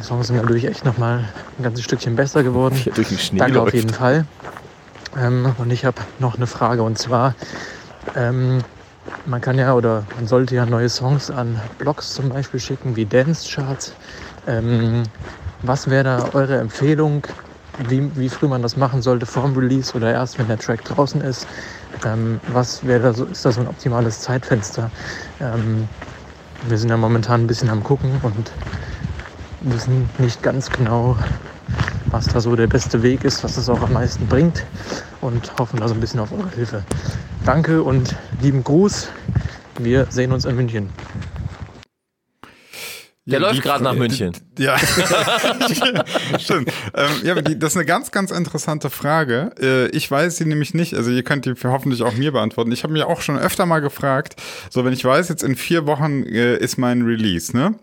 die 0.05 0.09
Songs 0.09 0.27
sind 0.27 0.37
dadurch 0.37 0.65
echt 0.65 0.85
nochmal 0.85 1.25
ein 1.59 1.63
ganzes 1.63 1.83
Stückchen 1.85 2.15
besser 2.15 2.43
geworden. 2.43 2.75
Hier 2.75 2.93
durch 2.93 3.09
den 3.09 3.19
Schnee 3.19 3.39
Danke 3.39 3.59
auf 3.59 3.65
läuft. 3.65 3.77
jeden 3.77 3.89
Fall. 3.89 4.27
Ähm, 5.17 5.55
und 5.57 5.71
ich 5.71 5.87
habe 5.87 5.97
noch 6.19 6.37
eine 6.37 6.47
Frage 6.47 6.83
und 6.83 6.99
zwar, 6.99 7.35
ähm, 8.15 8.59
man 9.25 9.41
kann 9.41 9.59
ja 9.59 9.73
oder 9.73 10.05
man 10.17 10.27
sollte 10.27 10.55
ja 10.57 10.67
neue 10.67 10.91
Songs 10.91 11.31
an 11.31 11.59
Blogs 11.79 12.13
zum 12.13 12.29
Beispiel 12.29 12.61
schicken, 12.61 12.97
wie 12.97 13.07
Dance 13.07 13.49
Charts. 13.51 13.95
Ähm, 14.47 15.05
was 15.63 15.89
wäre 15.89 16.05
da 16.05 16.29
eure 16.35 16.59
Empfehlung, 16.59 17.27
wie, 17.89 18.11
wie 18.15 18.29
früh 18.29 18.47
man 18.47 18.61
das 18.61 18.77
machen 18.77 19.01
sollte, 19.01 19.25
vorm 19.25 19.57
Release 19.57 19.95
oder 19.95 20.13
erst, 20.13 20.39
wenn 20.39 20.49
der 20.49 20.59
Track 20.59 20.85
draußen 20.85 21.23
ist? 21.23 21.47
Ähm, 22.05 22.41
was 22.49 22.87
wäre 22.87 23.01
da 23.01 23.13
so, 23.15 23.25
ist 23.25 23.43
da 23.47 23.53
so 23.53 23.63
ein 23.63 23.69
optimales 23.69 24.21
Zeitfenster? 24.21 24.91
Ähm, 25.41 25.89
wir 26.69 26.77
sind 26.77 26.91
ja 26.91 26.99
momentan 26.99 27.45
ein 27.45 27.47
bisschen 27.47 27.71
am 27.71 27.83
gucken 27.83 28.11
und 28.23 28.51
wissen 29.65 30.09
nicht 30.19 30.43
ganz 30.43 30.71
genau, 30.71 31.17
was 32.07 32.27
da 32.27 32.41
so 32.41 32.55
der 32.57 32.67
beste 32.67 33.03
Weg 33.03 33.25
ist, 33.25 33.43
was 33.45 33.57
es 33.57 33.69
auch 33.69 33.83
am 33.83 33.93
meisten 33.93 34.27
bringt 34.27 34.65
und 35.21 35.53
hoffen 35.59 35.81
da 35.81 35.89
so 35.89 35.95
ein 35.95 36.01
bisschen 36.01 36.21
auf 36.21 36.33
eure 36.33 36.51
Hilfe. 36.51 36.85
Danke 37.45 37.83
und 37.83 38.15
lieben 38.41 38.63
Gruß. 38.63 39.09
Wir 39.79 40.07
sehen 40.11 40.33
uns 40.33 40.45
in 40.45 40.57
München. 40.57 40.91
Der 43.27 43.41
Ja, 43.41 43.49
läuft 43.49 43.63
gerade 43.63 43.83
nach 43.83 43.95
München. 43.95 44.33
Ja, 44.57 44.79
stimmt. 46.39 46.71
Ähm, 46.95 47.11
ja, 47.25 47.35
das 47.35 47.73
ist 47.73 47.77
eine 47.77 47.85
ganz, 47.85 48.13
ganz 48.13 48.31
interessante 48.31 48.89
Frage. 48.89 49.51
Äh, 49.61 49.89
ich 49.89 50.09
weiß 50.09 50.37
sie 50.37 50.45
nämlich 50.45 50.75
nicht. 50.75 50.95
Also 50.95 51.11
ihr 51.11 51.25
könnt 51.25 51.45
die 51.45 51.55
hoffentlich 51.65 52.03
auch 52.03 52.15
mir 52.15 52.31
beantworten. 52.31 52.71
Ich 52.71 52.85
habe 52.85 52.93
mir 52.93 53.09
auch 53.09 53.21
schon 53.21 53.37
öfter 53.37 53.67
mal 53.67 53.81
gefragt, 53.81 54.37
so 54.71 54.85
wenn 54.85 54.93
ich 54.93 55.05
weiß, 55.05 55.29
jetzt 55.29 55.43
in 55.43 55.57
vier 55.57 55.87
Wochen 55.87 56.23
äh, 56.23 56.57
ist 56.57 56.79
mein 56.79 57.03
Release, 57.03 57.57
ne? 57.57 57.75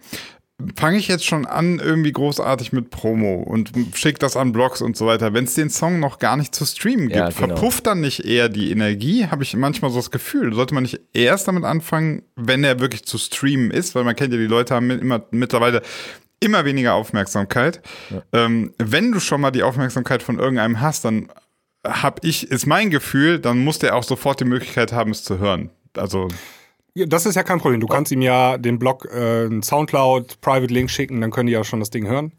Fange 0.77 0.97
ich 0.97 1.07
jetzt 1.07 1.25
schon 1.25 1.45
an, 1.45 1.79
irgendwie 1.79 2.11
großartig 2.11 2.71
mit 2.73 2.89
Promo 2.89 3.35
und 3.43 3.71
schick 3.93 4.19
das 4.19 4.35
an 4.37 4.51
Blogs 4.51 4.81
und 4.81 4.95
so 4.97 5.05
weiter. 5.05 5.33
Wenn 5.33 5.45
es 5.45 5.55
den 5.55 5.69
Song 5.69 5.99
noch 5.99 6.19
gar 6.19 6.37
nicht 6.37 6.53
zu 6.55 6.65
streamen 6.65 7.07
gibt, 7.07 7.15
Ja, 7.15 7.29
genau. 7.29 7.47
verpufft 7.47 7.87
dann 7.87 8.01
nicht 8.01 8.25
eher 8.25 8.49
die 8.49 8.71
Energie? 8.71 9.27
Habe 9.27 9.43
ich 9.43 9.55
manchmal 9.55 9.91
so 9.91 9.97
das 9.97 10.11
Gefühl. 10.11 10.53
Sollte 10.53 10.73
man 10.73 10.83
nicht 10.83 10.99
erst 11.13 11.47
damit 11.47 11.63
anfangen, 11.63 12.23
wenn 12.35 12.63
er 12.63 12.79
wirklich 12.79 13.05
zu 13.05 13.17
streamen 13.17 13.71
ist? 13.71 13.95
Weil 13.95 14.03
man 14.03 14.15
kennt 14.15 14.33
ja, 14.33 14.39
die 14.39 14.45
Leute 14.45 14.75
haben 14.75 14.89
immer 14.91 15.23
mittlerweile 15.31 15.81
immer 16.39 16.65
weniger 16.65 16.95
Aufmerksamkeit. 16.95 17.81
Ähm, 18.33 18.73
wenn 18.79 19.11
du 19.11 19.19
schon 19.19 19.41
mal 19.41 19.51
die 19.51 19.63
Aufmerksamkeit 19.63 20.23
von 20.23 20.39
irgendeinem 20.39 20.81
hast, 20.81 21.05
dann 21.05 21.29
habe 21.85 22.27
ich, 22.27 22.49
ist 22.51 22.65
mein 22.65 22.89
Gefühl, 22.89 23.39
dann 23.39 23.59
muss 23.63 23.79
der 23.79 23.95
auch 23.95 24.03
sofort 24.03 24.39
die 24.39 24.45
Möglichkeit 24.45 24.91
haben, 24.91 25.11
es 25.11 25.23
zu 25.23 25.39
hören. 25.39 25.69
Also 25.95 26.27
Ja, 26.95 27.05
Das 27.05 27.25
ist 27.25 27.35
ja 27.35 27.43
kein 27.43 27.59
Problem. 27.59 27.79
Du 27.79 27.87
kannst 27.87 28.11
ihm 28.11 28.21
ja 28.21 28.57
den 28.57 28.79
Blog 28.79 29.05
äh, 29.05 29.49
Soundcloud 29.61 30.41
Private 30.41 30.73
Link 30.73 30.89
schicken, 30.89 31.21
dann 31.21 31.31
können 31.31 31.47
die 31.47 31.53
ja 31.53 31.63
schon 31.63 31.79
das 31.79 31.89
Ding 31.89 32.07
hören. 32.07 32.33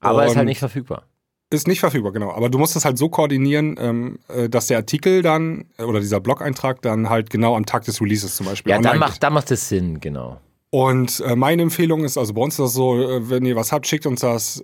Aber 0.00 0.24
ist 0.24 0.30
halt 0.30 0.40
Und 0.40 0.46
nicht 0.46 0.60
verfügbar. 0.60 1.04
Ist 1.50 1.66
nicht 1.66 1.80
verfügbar, 1.80 2.12
genau. 2.12 2.30
Aber 2.32 2.50
du 2.50 2.58
musst 2.58 2.76
es 2.76 2.84
halt 2.84 2.98
so 2.98 3.08
koordinieren, 3.08 3.76
ähm, 3.80 4.18
äh, 4.28 4.48
dass 4.50 4.66
der 4.66 4.76
Artikel 4.76 5.22
dann 5.22 5.64
äh, 5.78 5.84
oder 5.84 6.00
dieser 6.00 6.20
Blog-Eintrag 6.20 6.82
dann 6.82 7.08
halt 7.08 7.30
genau 7.30 7.56
am 7.56 7.64
Tag 7.64 7.84
des 7.84 8.00
Releases 8.02 8.36
zum 8.36 8.46
Beispiel 8.46 8.70
Ja, 8.70 8.80
dann 8.80 8.98
macht, 8.98 9.22
dann 9.22 9.32
macht 9.32 9.50
es 9.50 9.68
Sinn, 9.68 9.98
genau. 9.98 10.40
Und 10.70 11.20
äh, 11.20 11.36
meine 11.36 11.62
Empfehlung 11.62 12.04
ist, 12.04 12.18
also 12.18 12.34
bei 12.34 12.42
uns 12.42 12.54
ist 12.54 12.60
das 12.60 12.72
so, 12.74 13.00
äh, 13.00 13.30
wenn 13.30 13.46
ihr 13.46 13.56
was 13.56 13.72
habt, 13.72 13.86
schickt 13.86 14.04
uns 14.04 14.20
das 14.20 14.62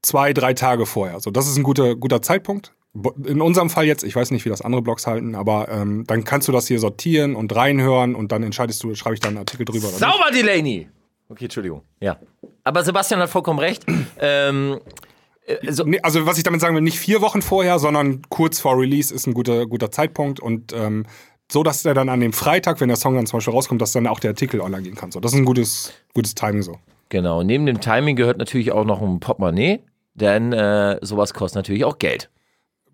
zwei, 0.00 0.32
drei 0.32 0.54
Tage 0.54 0.86
vorher. 0.86 1.20
So, 1.20 1.30
das 1.30 1.46
ist 1.46 1.58
ein 1.58 1.62
guter, 1.62 1.94
guter 1.94 2.22
Zeitpunkt. 2.22 2.72
In 2.94 3.40
unserem 3.40 3.70
Fall 3.70 3.84
jetzt, 3.84 4.02
ich 4.02 4.16
weiß 4.16 4.30
nicht, 4.30 4.44
wie 4.44 4.48
das 4.48 4.62
andere 4.62 4.82
Blogs 4.82 5.06
halten, 5.06 5.34
aber 5.34 5.68
ähm, 5.68 6.04
dann 6.06 6.24
kannst 6.24 6.48
du 6.48 6.52
das 6.52 6.66
hier 6.66 6.78
sortieren 6.78 7.36
und 7.36 7.54
reinhören 7.54 8.14
und 8.14 8.32
dann 8.32 8.42
entscheidest 8.42 8.82
du, 8.82 8.94
schreibe 8.94 9.14
ich 9.14 9.20
da 9.20 9.28
einen 9.28 9.38
Artikel 9.38 9.64
drüber 9.64 9.88
oder 9.88 9.98
nicht. 9.98 10.00
Sauber, 10.00 10.30
Delaney! 10.32 10.88
Okay, 11.28 11.44
Entschuldigung. 11.44 11.82
Ja. 12.00 12.18
Aber 12.64 12.82
Sebastian 12.82 13.20
hat 13.20 13.28
vollkommen 13.28 13.58
recht. 13.58 13.84
ähm, 14.20 14.80
äh, 15.46 15.72
so, 15.72 15.84
Nee, 15.84 16.00
also 16.02 16.26
was 16.26 16.38
ich 16.38 16.44
damit 16.44 16.60
sagen 16.60 16.74
will, 16.74 16.82
nicht 16.82 16.98
vier 16.98 17.20
Wochen 17.20 17.42
vorher, 17.42 17.78
sondern 17.78 18.22
kurz 18.30 18.58
vor 18.58 18.78
Release 18.78 19.14
ist 19.14 19.26
ein 19.26 19.34
guter, 19.34 19.66
guter 19.66 19.90
Zeitpunkt 19.90 20.40
und 20.40 20.72
ähm, 20.72 21.04
so, 21.50 21.62
dass 21.62 21.82
der 21.82 21.94
dann 21.94 22.08
an 22.08 22.20
dem 22.20 22.32
Freitag, 22.32 22.80
wenn 22.80 22.88
der 22.88 22.96
Song 22.96 23.14
dann 23.14 23.26
zum 23.26 23.38
Beispiel 23.38 23.54
rauskommt, 23.54 23.80
dass 23.80 23.92
dann 23.92 24.06
auch 24.06 24.20
der 24.20 24.30
Artikel 24.30 24.60
online 24.60 24.82
gehen 24.82 24.96
kann. 24.96 25.10
So, 25.10 25.20
das 25.20 25.32
ist 25.32 25.38
ein 25.38 25.44
gutes, 25.46 25.92
gutes 26.14 26.34
Timing 26.34 26.62
so. 26.62 26.78
genau. 27.08 27.42
Neben 27.42 27.64
dem 27.66 27.80
Timing 27.80 28.16
gehört 28.16 28.38
natürlich 28.38 28.72
auch 28.72 28.84
noch 28.84 29.00
ein 29.00 29.20
Portemonnaie, 29.20 29.80
denn 30.14 30.52
äh, 30.52 30.98
sowas 31.00 31.32
kostet 31.32 31.56
natürlich 31.56 31.84
auch 31.84 31.98
Geld. 31.98 32.30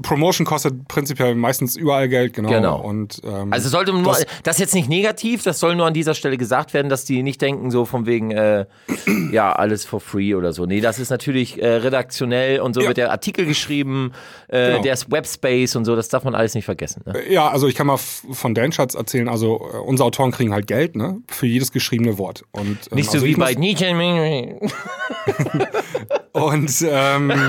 Promotion 0.03 0.45
kostet 0.47 0.88
prinzipiell 0.88 1.34
meistens 1.34 1.76
überall 1.76 2.09
Geld, 2.09 2.32
genau. 2.34 2.49
Genau. 2.49 2.80
Und, 2.80 3.20
ähm, 3.24 3.53
Also 3.53 3.68
sollte 3.68 3.92
nur, 3.92 4.03
Das- 4.03 4.26
das, 4.42 4.57
ist 4.57 4.61
jetzt 4.61 4.74
nicht 4.74 4.88
negativ, 4.88 5.42
das 5.45 5.61
soll 5.61 5.76
nur 5.76 5.86
an 5.86 5.95
dieser 5.95 6.14
Stelle 6.14 6.36
gesagt 6.36 6.74
werden, 6.74 6.88
dass 6.88 7.05
die 7.05 7.22
nicht 7.22 7.40
denken, 7.40 7.70
so 7.70 7.84
von 7.84 8.05
wegen, 8.07 8.30
äh, 8.32 8.66
ja, 9.32 9.53
alles 9.53 9.84
for 9.84 10.01
free 10.01 10.34
oder 10.34 10.53
so. 10.53 10.66
Nee, 10.66 10.80
das 10.80 10.99
ist 10.99 11.11
natürlich 11.11 11.62
äh, 11.62 11.66
redaktionell 11.66 12.61
und 12.61 12.74
so 12.74 12.80
Ja. 12.80 12.88
wird 12.88 12.97
der 12.97 13.11
Artikel 13.12 13.47
geschrieben, 13.47 14.12
äh, 14.49 14.70
Genau. 14.72 14.82
der 14.82 14.95
ist 14.95 15.11
Webspace 15.12 15.76
und 15.76 15.84
so, 15.84 15.95
das 15.97 16.09
darf 16.09 16.24
man 16.24 16.34
alles 16.34 16.55
nicht 16.55 16.64
vergessen. 16.64 17.03
Ne? 17.07 17.14
Ja, 17.30 17.49
also 17.49 17.68
ich 17.68 17.74
kann 17.74 17.86
mal 17.86 17.97
von 17.99 18.55
Dan 18.55 18.72
Schatz 18.72 18.95
erzählen. 18.95 19.28
Also 19.28 19.57
äh, 19.72 19.76
unsere 19.78 20.07
Autoren 20.07 20.30
kriegen 20.32 20.53
halt 20.53 20.66
Geld, 20.66 20.97
ne, 20.97 21.18
für 21.28 21.47
jedes 21.47 21.70
geschriebene 21.72 22.18
Wort. 22.18 22.42
Und 22.53 22.78
ähm, 22.90 22.97
Nicht 22.97 23.11
so 23.11 23.18
also 23.18 23.26
wie 23.26 23.34
bei 23.36 23.55
Nietzsche. 23.55 23.84
Und 26.32 26.84
ähm, 26.88 27.32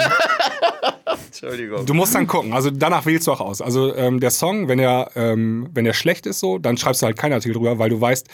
Entschuldigung. 1.46 1.86
du 1.86 1.94
musst 1.94 2.16
dann 2.16 2.28
gucken. 2.28 2.54
Also 2.54 2.72
danach 2.72 3.06
wählst 3.06 3.28
du 3.28 3.32
auch 3.32 3.42
aus. 3.42 3.62
Also 3.62 3.96
ähm, 3.96 4.20
der 4.20 4.32
Song, 4.32 4.68
wenn 4.68 4.80
er 4.80 5.12
ähm, 5.16 5.70
wenn 5.74 5.86
er 5.86 5.94
schlecht 5.94 6.26
ist, 6.26 6.40
so, 6.40 6.58
dann 6.58 6.78
schreibst 6.78 7.02
du 7.02 7.06
halt 7.06 7.18
keinen 7.18 7.34
Artikel 7.34 7.54
drüber, 7.54 7.80
weil 7.80 7.90
du 7.90 8.00
weißt, 8.00 8.28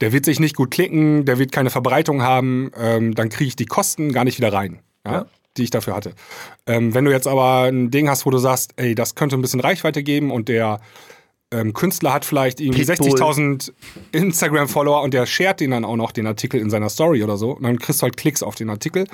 der 0.00 0.12
wird 0.12 0.24
sich 0.24 0.40
nicht 0.40 0.56
gut 0.56 0.70
klicken, 0.70 1.24
der 1.24 1.38
wird 1.38 1.52
keine 1.52 1.70
Verbreitung 1.70 2.22
haben. 2.22 2.70
Ähm, 2.78 3.14
dann 3.14 3.28
kriege 3.28 3.48
ich 3.48 3.56
die 3.56 3.66
Kosten 3.66 4.12
gar 4.12 4.24
nicht 4.24 4.38
wieder 4.38 4.52
rein. 4.52 4.80
Ja. 5.06 5.26
Die 5.56 5.62
ich 5.62 5.70
dafür 5.70 5.96
hatte. 5.96 6.12
Ähm, 6.66 6.92
wenn 6.92 7.06
du 7.06 7.10
jetzt 7.10 7.26
aber 7.26 7.62
ein 7.62 7.90
Ding 7.90 8.10
hast, 8.10 8.26
wo 8.26 8.30
du 8.30 8.38
sagst, 8.38 8.74
ey, 8.76 8.94
das 8.94 9.14
könnte 9.14 9.36
ein 9.36 9.42
bisschen 9.42 9.60
Reichweite 9.60 10.02
geben 10.02 10.30
und 10.30 10.48
der 10.48 10.80
ähm, 11.50 11.72
Künstler 11.72 12.12
hat 12.12 12.24
vielleicht 12.24 12.60
irgendwie 12.60 12.84
Pitbull. 12.84 13.10
60.000 13.10 13.72
Instagram-Follower 14.12 15.02
und 15.02 15.14
der 15.14 15.26
shared 15.26 15.60
den 15.60 15.70
dann 15.70 15.84
auch 15.84 15.96
noch, 15.96 16.12
den 16.12 16.26
Artikel 16.26 16.60
in 16.60 16.70
seiner 16.70 16.88
Story 16.88 17.22
oder 17.22 17.36
so. 17.36 17.52
Und 17.52 17.62
dann 17.62 17.78
kriegst 17.78 18.02
du 18.02 18.04
halt 18.04 18.16
Klicks 18.16 18.42
auf 18.42 18.54
den 18.56 18.68
Artikel. 18.68 19.06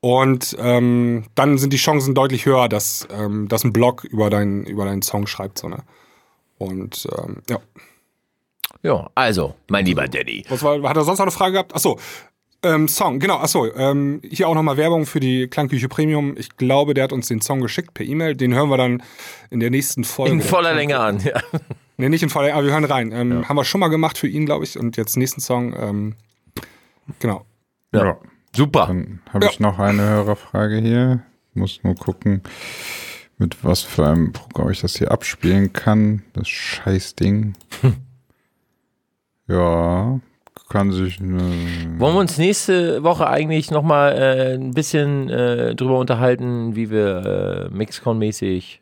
Und 0.00 0.56
ähm, 0.60 1.24
dann 1.34 1.58
sind 1.58 1.72
die 1.72 1.78
Chancen 1.78 2.14
deutlich 2.14 2.46
höher, 2.46 2.68
dass, 2.68 3.08
ähm, 3.10 3.48
dass 3.48 3.64
ein 3.64 3.72
Blog 3.72 4.04
über, 4.04 4.30
dein, 4.30 4.64
über 4.64 4.84
deinen 4.84 5.02
Song 5.02 5.26
schreibt. 5.26 5.58
So, 5.58 5.68
ne? 5.68 5.78
Und 6.58 7.08
ähm, 7.18 7.42
ja. 7.48 7.58
Ja, 8.82 9.10
also, 9.14 9.54
mein 9.68 9.86
lieber 9.86 10.06
Daddy. 10.06 10.44
Was 10.48 10.62
war, 10.62 10.80
hat 10.88 10.96
er 10.96 11.04
sonst 11.04 11.18
noch 11.18 11.24
eine 11.24 11.32
Frage 11.32 11.52
gehabt? 11.54 11.74
Achso, 11.74 11.98
ähm, 12.62 12.88
Song, 12.88 13.20
genau, 13.20 13.36
achso, 13.36 13.72
ähm, 13.74 14.20
hier 14.28 14.48
auch 14.48 14.54
nochmal 14.54 14.76
Werbung 14.76 15.06
für 15.06 15.20
die 15.20 15.46
Klangküche 15.46 15.88
Premium. 15.88 16.36
Ich 16.36 16.56
glaube, 16.56 16.92
der 16.92 17.04
hat 17.04 17.12
uns 17.12 17.28
den 17.28 17.40
Song 17.40 17.60
geschickt 17.60 17.94
per 17.94 18.04
E-Mail. 18.04 18.34
Den 18.34 18.52
hören 18.54 18.68
wir 18.68 18.76
dann 18.76 19.02
in 19.50 19.60
der 19.60 19.70
nächsten 19.70 20.02
Folge. 20.04 20.32
In 20.32 20.42
voller 20.42 20.74
Länge 20.74 20.98
an. 20.98 21.20
Ja. 21.20 21.40
Nee, 21.96 22.08
nicht 22.08 22.22
in 22.22 22.30
voller 22.30 22.46
Länge, 22.46 22.58
aber 22.58 22.66
wir 22.66 22.72
hören 22.72 22.84
rein. 22.84 23.12
Ähm, 23.12 23.48
Haben 23.48 23.56
wir 23.56 23.64
schon 23.64 23.80
mal 23.80 23.88
gemacht 23.88 24.18
für 24.18 24.28
ihn, 24.28 24.46
glaube 24.46 24.64
ich. 24.64 24.78
Und 24.78 24.96
jetzt 24.96 25.16
nächsten 25.16 25.40
Song, 25.40 25.74
ähm, 25.76 26.14
genau. 27.18 27.44
Ja. 27.92 28.04
ja. 28.04 28.18
Super. 28.58 28.86
Dann 28.88 29.20
habe 29.32 29.44
Ja. 29.46 29.50
ich 29.52 29.60
noch 29.60 29.78
eine 29.78 30.02
Hörerfrage 30.02 30.78
hier. 30.78 31.22
Muss 31.54 31.80
nur 31.84 31.94
gucken, 31.94 32.42
mit 33.38 33.64
was 33.64 33.82
für 33.82 34.06
einem 34.06 34.32
Programm 34.32 34.70
ich 34.70 34.80
das 34.80 34.96
hier 34.96 35.10
abspielen 35.12 35.72
kann. 35.72 36.22
Das 36.32 36.48
Scheißding. 36.48 37.54
ja, 39.48 40.20
kann 40.68 40.92
sich. 40.92 41.20
Wollen 41.20 41.98
wir 41.98 42.14
uns 42.20 42.36
nächste 42.36 43.02
Woche 43.02 43.26
eigentlich 43.28 43.70
nochmal 43.70 44.12
äh, 44.16 44.54
ein 44.54 44.72
bisschen 44.72 45.30
äh, 45.30 45.74
drüber 45.74 45.98
unterhalten, 45.98 46.76
wie 46.76 46.90
wir 46.90 47.70
äh, 47.70 47.74
Mixcon-mäßig 47.74 48.80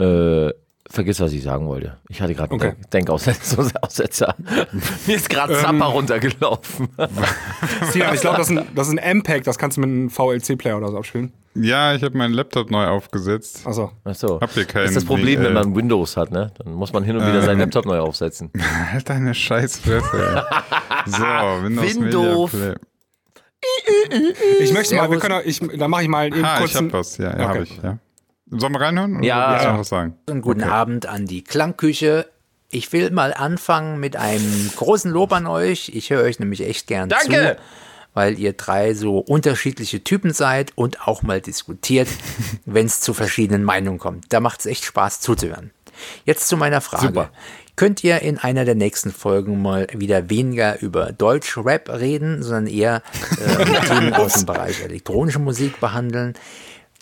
äh, 0.00 0.50
vergiss, 0.90 1.18
was 1.20 1.32
ich 1.32 1.42
sagen 1.42 1.66
wollte. 1.66 1.96
Ich 2.08 2.20
hatte 2.20 2.34
gerade 2.34 2.52
Okay. 2.54 2.68
einen 2.68 2.90
Denkaussetzer. 2.92 4.34
Mir 5.06 5.16
ist 5.16 5.28
gerade 5.30 5.54
Ähm. 5.54 5.60
Zappa 5.60 5.86
runtergelaufen. 5.86 6.88
Sinan, 7.90 8.14
ich 8.14 8.20
glaube, 8.20 8.36
das, 8.38 8.50
ist 8.50 8.58
ein- 8.58 8.66
das 8.74 8.88
ist 8.88 8.98
ein 8.98 9.18
MPEG, 9.18 9.44
das 9.44 9.58
kannst 9.58 9.76
du 9.76 9.80
mit 9.80 9.88
einem 9.90 10.10
VLC-Player 10.10 10.76
oder 10.76 10.88
so 10.90 10.98
abspielen. 10.98 11.32
ja, 11.54 11.94
ich 11.94 12.02
habe 12.02 12.16
meinen 12.18 12.34
Laptop 12.34 12.70
neu 12.70 12.86
aufgesetzt. 12.86 13.66
Achso. 13.66 13.92
Achso. 14.04 14.40
Habt 14.40 14.56
ihr 14.56 14.64
Das 14.64 14.72
keinen 14.72 14.86
ist 14.86 14.96
das 14.96 15.04
Problem, 15.04 15.40
äh, 15.40 15.44
wenn 15.44 15.52
man 15.54 15.74
Windows 15.74 16.16
hat, 16.16 16.30
ne? 16.30 16.52
Dann 16.58 16.74
muss 16.74 16.92
man 16.92 17.02
hin 17.04 17.16
und 17.16 17.26
wieder 17.26 17.42
seinen 17.42 17.60
Laptop 17.60 17.86
neu 17.86 17.98
aufsetzen. 18.00 18.50
Halt 18.92 19.08
deine 19.08 19.34
Scheißfresse. 19.34 20.44
so, 21.06 21.22
Windows 21.62 21.94
Windows. 21.96 22.52
Media 22.52 22.74
Play. 22.74 22.74
Ich 24.60 24.72
möchte 24.72 24.94
mal, 24.96 25.10
wir 25.10 25.18
können, 25.18 25.34
auch- 25.36 25.44
ich, 25.44 25.60
da 25.60 25.88
mache 25.88 26.02
ich 26.02 26.08
mal 26.08 26.26
eben 26.26 26.44
Ah, 26.44 26.58
kurz 26.58 26.70
ich 26.72 26.76
hab 26.76 26.92
was. 26.92 27.16
Ja, 27.16 27.30
ja 27.30 27.34
Okay. 27.34 27.44
habe 27.44 27.62
ich. 27.62 27.76
Ja. 27.82 27.98
Sollen 28.50 28.72
wir 28.72 28.80
reinhören? 28.80 29.16
Oder 29.16 29.24
Ja. 29.26 29.72
noch 29.72 29.80
was 29.80 29.88
sagen? 29.88 30.16
Und 30.28 30.42
guten 30.42 30.62
Abend 30.64 31.06
an 31.06 31.26
die 31.26 31.42
Klangküche. 31.42 32.26
Ich 32.70 32.92
will 32.92 33.10
mal 33.10 33.32
anfangen 33.32 34.00
mit 34.00 34.16
einem 34.16 34.70
großen 34.76 35.10
Lob 35.10 35.32
an 35.32 35.46
euch. 35.46 35.90
Ich 35.94 36.10
höre 36.10 36.22
euch 36.24 36.38
nämlich 36.40 36.62
echt 36.62 36.86
gern 36.86 37.08
Danke. 37.08 37.56
zu, 37.56 37.56
weil 38.14 38.38
ihr 38.38 38.52
drei 38.52 38.94
so 38.94 39.18
unterschiedliche 39.18 40.02
Typen 40.04 40.32
seid 40.32 40.72
und 40.76 41.06
auch 41.06 41.22
mal 41.22 41.40
diskutiert, 41.40 42.08
wenn 42.64 42.86
es 42.86 43.00
zu 43.00 43.14
verschiedenen 43.14 43.64
Meinungen 43.64 43.98
kommt. 43.98 44.26
Da 44.32 44.40
macht 44.40 44.60
es 44.60 44.66
echt 44.66 44.84
Spaß 44.84 45.20
zuzuhören. 45.20 45.70
Jetzt 46.24 46.48
zu 46.48 46.56
meiner 46.56 46.80
Frage. 46.80 47.06
Super. 47.06 47.30
Könnt 47.76 48.04
ihr 48.04 48.20
in 48.22 48.38
einer 48.38 48.64
der 48.64 48.74
nächsten 48.76 49.10
Folgen 49.12 49.60
mal 49.62 49.86
wieder 49.92 50.30
weniger 50.30 50.80
über 50.80 51.12
Deutsch-Rap 51.12 51.88
reden, 51.88 52.42
sondern 52.42 52.66
eher 52.68 53.02
äh, 53.40 53.64
Themen 53.88 54.14
aus 54.14 54.34
dem 54.34 54.46
Bereich 54.46 54.80
elektronische 54.82 55.38
Musik 55.40 55.80
behandeln? 55.80 56.34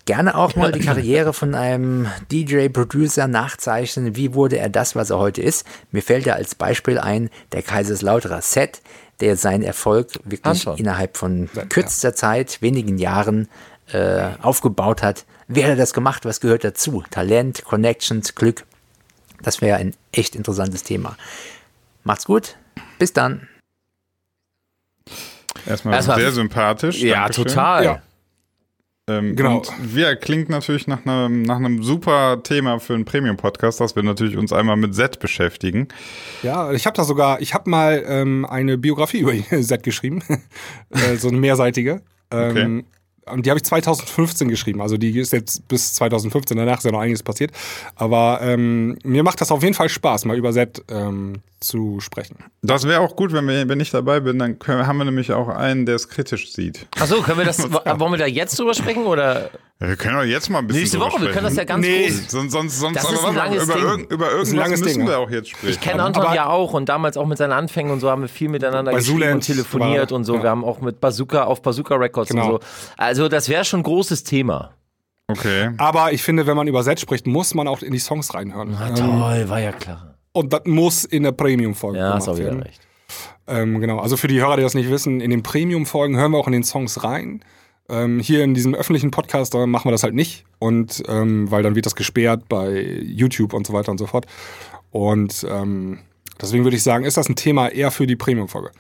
Gerne 0.05 0.35
auch 0.35 0.57
mal 0.57 0.73
die 0.73 0.81
Karriere 0.81 1.33
von 1.33 1.55
einem 1.55 2.09
DJ-Producer 2.33 3.29
nachzeichnen. 3.29 4.17
Wie 4.17 4.35
wurde 4.35 4.59
er 4.59 4.69
das, 4.69 4.97
was 4.97 5.11
er 5.11 5.19
heute 5.19 5.43
ist? 5.43 5.65
Mir 5.93 6.03
fällt 6.03 6.27
da 6.27 6.33
als 6.35 6.57
Beispiel 6.57 6.99
ein, 6.99 7.31
der 7.53 7.63
Kaiserslauterer 7.63 8.43
Set, 8.43 8.83
der 9.21 9.37
seinen 9.37 9.63
Erfolg 9.63 10.09
wirklich 10.25 10.45
Anton. 10.67 10.77
innerhalb 10.77 11.17
von 11.17 11.49
kürzester 11.69 12.15
Zeit, 12.15 12.61
wenigen 12.63 12.99
Jahren 12.99 13.49
äh, 13.93 14.31
aufgebaut 14.43 15.03
hat. 15.03 15.25
Wer 15.47 15.71
hat 15.71 15.79
das 15.79 15.93
gemacht? 15.95 16.25
Was 16.25 16.41
gehört 16.41 16.65
dazu? 16.65 17.05
Talent, 17.11 17.63
Connections, 17.65 18.35
Glück. 18.35 18.65
Das 19.43 19.61
wäre 19.61 19.77
ein 19.79 19.95
echt 20.11 20.35
interessantes 20.35 20.83
Thema. 20.83 21.17
Macht's 22.03 22.25
gut. 22.25 22.57
Bis 22.99 23.13
dann. 23.13 23.47
Erstmal, 25.67 25.95
Erstmal- 25.95 26.19
sehr 26.19 26.33
sympathisch. 26.33 27.01
Ja, 27.01 27.21
Dankeschön. 27.21 27.45
total. 27.47 27.85
Ja. 27.85 28.03
Ähm, 29.19 29.37
Genau. 29.37 29.59
Und 29.59 29.95
wir 29.95 30.17
klingt 30.17 30.49
natürlich 30.49 30.87
nach 30.87 31.05
einem, 31.07 31.43
nach 31.43 31.57
einem 31.57 31.83
super 31.83 32.43
Thema 32.43 32.79
für 32.79 32.95
einen 32.95 33.05
Premium-Podcast, 33.05 33.81
dass 33.81 33.97
wir 33.97 34.03
natürlich 34.03 34.37
uns 34.37 34.53
einmal 34.53 34.77
mit 34.77 34.95
Set 34.95 35.19
beschäftigen. 35.19 35.89
Ja, 36.43 36.73
ich 36.73 36.87
habe 36.87 36.97
da 36.97 37.05
sogar, 37.05 37.41
ich 37.41 37.55
habe 37.55 37.69
mal 37.71 38.03
ähm, 38.07 38.45
eine 38.45 38.79
Biografie 38.79 39.21
über 39.21 39.33
Set 39.63 39.83
geschrieben, 39.83 40.23
äh, 40.91 41.17
so 41.17 41.29
eine 41.29 41.39
mehrseitige. 41.39 42.03
Ähm, 42.31 42.85
Und 43.31 43.47
die 43.47 43.51
habe 43.51 43.59
ich 43.59 43.65
2015 43.65 44.49
geschrieben. 44.49 44.81
Also 44.81 44.97
die 44.97 45.17
ist 45.19 45.33
jetzt 45.33 45.67
bis 45.69 45.95
2015, 45.95 46.57
danach 46.57 46.79
ist 46.79 46.85
ja 46.85 46.93
noch 46.93 47.01
einiges 47.01 47.23
passiert. 47.23 47.53
Aber 47.95 48.41
ähm, 48.43 48.99
mir 49.05 49.23
macht 49.23 49.41
das 49.41 49.53
auf 49.53 49.63
jeden 49.63 49.75
Fall 49.75 49.89
Spaß, 49.89 50.25
mal 50.25 50.37
über 50.37 50.53
Set 50.53 50.83
ähm, 50.91 51.41
zu 51.61 52.01
sprechen. 52.01 52.37
Das 52.63 52.87
wäre 52.87 53.01
auch 53.01 53.15
gut, 53.15 53.33
wenn, 53.33 53.47
wir, 53.47 53.69
wenn 53.69 53.81
ich 53.81 53.91
dabei 53.91 54.21
bin, 54.21 54.39
dann 54.39 54.59
können, 54.59 54.87
haben 54.87 54.99
wir 54.99 55.05
nämlich 55.05 55.33
auch 55.33 55.49
einen, 55.49 55.87
der 55.87 55.95
es 55.95 56.09
kritisch 56.09 56.53
sieht. 56.53 56.87
Achso, 56.99 57.23
können 57.23 57.39
wir 57.39 57.45
das, 57.45 57.63
wollen 57.73 58.13
wir 58.13 58.19
da 58.19 58.27
jetzt 58.27 58.59
drüber 58.59 58.75
sprechen 58.75 59.05
oder 59.05 59.51
Ja, 59.83 59.89
wir 59.89 59.97
können 59.97 60.15
doch 60.17 60.23
jetzt 60.25 60.49
mal 60.49 60.61
ein 60.61 60.67
bisschen 60.69 60.83
nächste 60.83 61.01
Woche? 61.01 61.21
Wir 61.21 61.31
können 61.33 61.45
das 61.45 61.57
ja 61.57 61.65
ganz 61.65 61.85
Nee. 61.85 62.07
groß. 62.09 62.29
Sonst, 62.31 62.53
sonst, 62.53 62.79
sonst 62.79 62.97
Das 62.97 63.11
ist 63.13 63.25
ein 63.25 63.35
langes 63.35 63.65
über, 63.65 63.75
Ding. 63.75 63.83
irgend, 63.85 64.13
über 64.13 64.25
ein 64.27 64.31
irgendwas 64.31 64.53
langes 64.55 64.81
müssen 64.81 64.99
Ding, 65.01 65.09
wir 65.09 65.19
auch 65.19 65.31
jetzt 65.31 65.49
sprechen. 65.51 65.69
Ich 65.71 65.81
kenne 65.81 66.03
Anton 66.05 66.23
Aber- 66.25 66.35
ja 66.37 66.47
auch 66.49 66.73
und 66.73 66.89
damals 66.89 67.17
auch 67.17 67.27
mit 67.27 67.37
seinen 67.39 67.53
Anfängen 67.53 67.91
und 67.91 67.99
so 68.01 68.09
haben 68.09 68.23
wir 68.23 68.29
viel 68.29 68.49
miteinander 68.49 68.93
geschrieben 68.93 69.19
Zuland 69.19 69.35
und 69.35 69.41
telefoniert 69.47 70.11
war- 70.13 70.17
und 70.17 70.25
so. 70.25 70.37
ja. 70.37 70.43
Wir 70.45 70.51
haben 70.51 70.65
auch 70.65 70.81
mit 70.81 71.01
Bazooka 71.01 71.45
auf 71.45 71.63
Bazooka 71.63 71.97
Records 71.97 72.31
Genau. 72.31 72.55
und 72.55 72.63
so. 72.63 72.69
Also 72.97 73.29
das 73.29 73.49
wäre 73.49 73.65
schon 73.65 73.81
ein 73.81 73.85
großes 73.85 74.23
Thema. 74.23 74.71
Okay. 75.29 75.71
Aber 75.79 76.13
ich 76.13 76.23
finde, 76.23 76.47
wenn 76.47 76.57
man 76.57 76.69
über 76.69 76.83
Set 76.85 77.01
spricht, 77.01 77.27
muss 77.27 77.55
man 77.55 77.67
auch 77.67 77.83
in 77.83 77.93
die 77.93 77.99
Songs 77.99 78.35
reinhören. 78.35 78.77
Na 78.79 78.89
Ähm, 78.89 78.95
toll, 78.95 79.49
war 79.49 79.61
ja 79.61 79.73
klar. 79.73 80.15
und 80.33 80.53
das 80.53 80.63
muss 80.67 81.05
in 81.05 81.23
der 81.25 81.33
Premium-Folge 81.33 81.99
Ja, 81.99 82.15
hast 82.15 82.29
auch 82.29 82.37
wieder 82.37 82.47
werden. 82.47 82.63
recht. 82.63 82.81
Ähm, 83.49 83.81
genau, 83.81 83.99
also 83.99 84.17
für 84.17 84.29
die 84.29 84.41
Hörer, 84.41 84.57
die 84.57 84.63
das 84.63 84.75
nicht 84.75 84.89
wissen, 84.91 85.21
in 85.21 85.31
den 85.31 85.43
Premium-Folgen 85.43 86.17
hören 86.17 86.31
wir 86.33 86.39
auch 86.39 86.47
in 86.47 86.53
den 86.53 86.63
Songs 86.65 87.03
rein. 87.03 87.43
Ähm, 87.93 88.19
hier 88.19 88.43
in 88.43 88.55
diesem 88.55 88.75
öffentlichen 88.75 89.11
Podcast 89.11 89.55
da 89.55 89.67
machen 89.67 89.87
wir 89.87 89.93
das 89.93 90.03
halt 90.03 90.15
nicht. 90.15 90.45
Und 90.59 91.03
ähm, 91.09 91.51
weil 91.51 91.63
dann 91.63 91.75
wird 91.75 91.87
das 91.87 91.95
gesperrt 91.95 92.49
bei 92.49 92.81
YouTube 93.03 93.53
und 93.53 93.67
so 93.67 93.73
weiter 93.73 93.93
und 93.93 93.99
so 93.99 94.07
fort. 94.07 94.27
Und 94.91 95.47
ähm, 95.49 96.01
deswegen 96.41 96.65
würde 96.65 96.77
ich 96.77 96.83
sagen, 96.83 97.05
ist 97.05 97.17
das 97.17 97.29
ein 97.29 97.37
Thema 97.37 97.69
eher 97.69 97.91
für 97.91 98.07
die 98.07 98.17
Premium-Folge. 98.17 98.71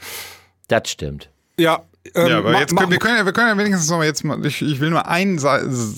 Das 0.68 0.88
stimmt. 0.88 1.30
Ja, 1.58 1.84
ähm, 2.14 2.26
ja, 2.28 2.38
aber 2.38 2.58
jetzt 2.58 2.74
können, 2.76 2.90
wir, 2.90 2.98
können 2.98 3.16
ja, 3.18 3.24
wir 3.24 3.32
können 3.32 3.48
ja 3.48 3.58
wenigstens 3.58 3.88
noch 3.90 3.98
mal 3.98 4.04
jetzt 4.06 4.24
mal, 4.24 4.44
ich, 4.44 4.60
ich 4.60 4.80
will 4.80 4.90
nur 4.90 5.06
ein 5.08 5.36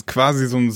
quasi 0.06 0.46
so 0.46 0.58
ein 0.58 0.70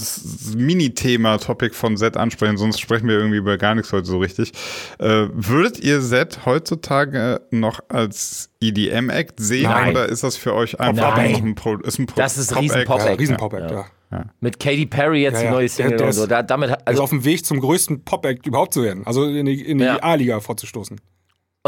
Mini-Thema-Topic 0.57 1.75
von 1.75 1.97
Set 1.97 2.17
ansprechen, 2.17 2.57
sonst 2.57 2.81
sprechen 2.81 3.09
wir 3.09 3.17
irgendwie 3.17 3.39
über 3.39 3.59
gar 3.59 3.75
nichts 3.75 3.93
heute 3.93 4.07
so 4.07 4.19
richtig. 4.19 4.53
Äh, 4.99 5.27
würdet 5.33 5.79
ihr 5.81 6.01
Set 6.01 6.47
heutzutage 6.47 7.43
noch 7.51 7.81
als 7.89 8.51
EDM-Act 8.61 9.39
sehen 9.41 9.65
Nein. 9.71 9.91
oder 9.91 10.09
ist 10.09 10.23
das 10.25 10.37
für 10.37 10.55
euch 10.55 10.81
einfach 10.81 11.17
Nein. 11.17 11.33
noch 11.33 11.43
ein 11.43 11.55
Pro, 11.55 11.77
ist 11.77 11.99
ein 11.99 12.07
Pro 12.07 12.17
Das 12.21 12.39
ist 12.39 12.49
Pop-Act? 12.53 12.63
riesen 12.63 12.85
Pop-Act. 12.85 13.05
ja, 13.05 13.11
Ja. 13.13 13.17
Riesen-Pop-Act, 13.19 13.71
ja. 13.71 13.87
Ja. 14.11 14.25
Mit 14.41 14.59
Katy 14.59 14.87
Perry 14.87 15.23
jetzt 15.23 15.35
Ja, 15.35 15.41
die 15.41 15.45
ja. 15.47 15.51
neue 15.53 15.69
Single 15.69 16.01
und 16.03 16.09
ist- 16.09 16.17
so. 16.17 16.27
Da, 16.27 16.43
damit 16.43 16.71
Also 16.71 16.83
also, 16.87 17.03
auf 17.03 17.11
dem 17.11 17.25
Weg 17.25 17.45
zum 17.45 17.61
größten 17.61 18.05
Pop-Act 18.05 18.47
überhaupt 18.47 18.73
zu 18.73 18.83
werden. 18.83 19.07
Also 19.07 19.25
in 19.25 19.45
die, 19.45 19.61
in 19.61 19.77
die 19.79 19.85
Ja. 19.85 20.03
A-Liga 20.03 20.41
vorzustoßen. 20.41 20.99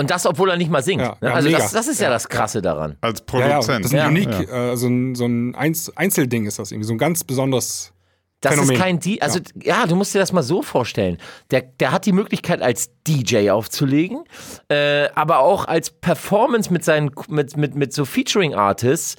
Und 0.00 0.10
das, 0.10 0.26
obwohl 0.26 0.50
er 0.50 0.56
nicht 0.56 0.70
mal 0.70 0.82
singt. 0.82 1.02
Ja, 1.02 1.16
ne? 1.20 1.28
ja, 1.28 1.34
also 1.34 1.50
das, 1.50 1.70
das 1.72 1.86
ist 1.86 2.00
ja, 2.00 2.10
das 2.10 2.28
Krasse 2.28 2.60
daran. 2.62 2.96
Als 3.02 3.22
Ja, 3.32 3.38
ja, 3.38 3.46
Produzent. 3.48 3.84
das 3.84 3.92
ist 3.92 3.98
ein 3.98 3.98
Ja. 3.98 4.08
Unique, 4.08 4.50
äh, 4.50 4.76
so 4.76 4.88
ein, 4.88 5.14
so 5.14 5.26
ein 5.26 5.54
Einz 5.54 5.92
Einzelding 5.94 6.46
ist 6.46 6.58
das 6.58 6.72
irgendwie. 6.72 6.86
So 6.88 6.94
ein 6.94 6.98
ganz 6.98 7.22
besonderes. 7.22 7.92
Das 8.42 8.54
Phänomen. 8.54 8.74
ist 8.74 8.80
kein 8.80 9.00
D 9.00 9.20
also 9.20 9.38
ja. 9.62 9.86
du 9.86 9.94
musst 9.96 10.14
dir 10.14 10.18
das 10.18 10.32
mal 10.32 10.42
so 10.42 10.62
vorstellen. 10.62 11.18
Der, 11.50 11.60
der 11.60 11.92
hat 11.92 12.06
die 12.06 12.12
Möglichkeit 12.12 12.62
als 12.62 12.90
DJ 13.06 13.50
aufzulegen, 13.50 14.24
äh, 14.70 15.08
aber 15.14 15.40
auch 15.40 15.66
als 15.66 15.90
Performance 15.90 16.72
mit 16.72 16.82
seinen 16.82 17.10
mit 17.28 17.58
mit 17.58 17.74
mit 17.74 17.92
so 17.92 18.06
Featuring 18.06 18.54
Artists. 18.54 19.16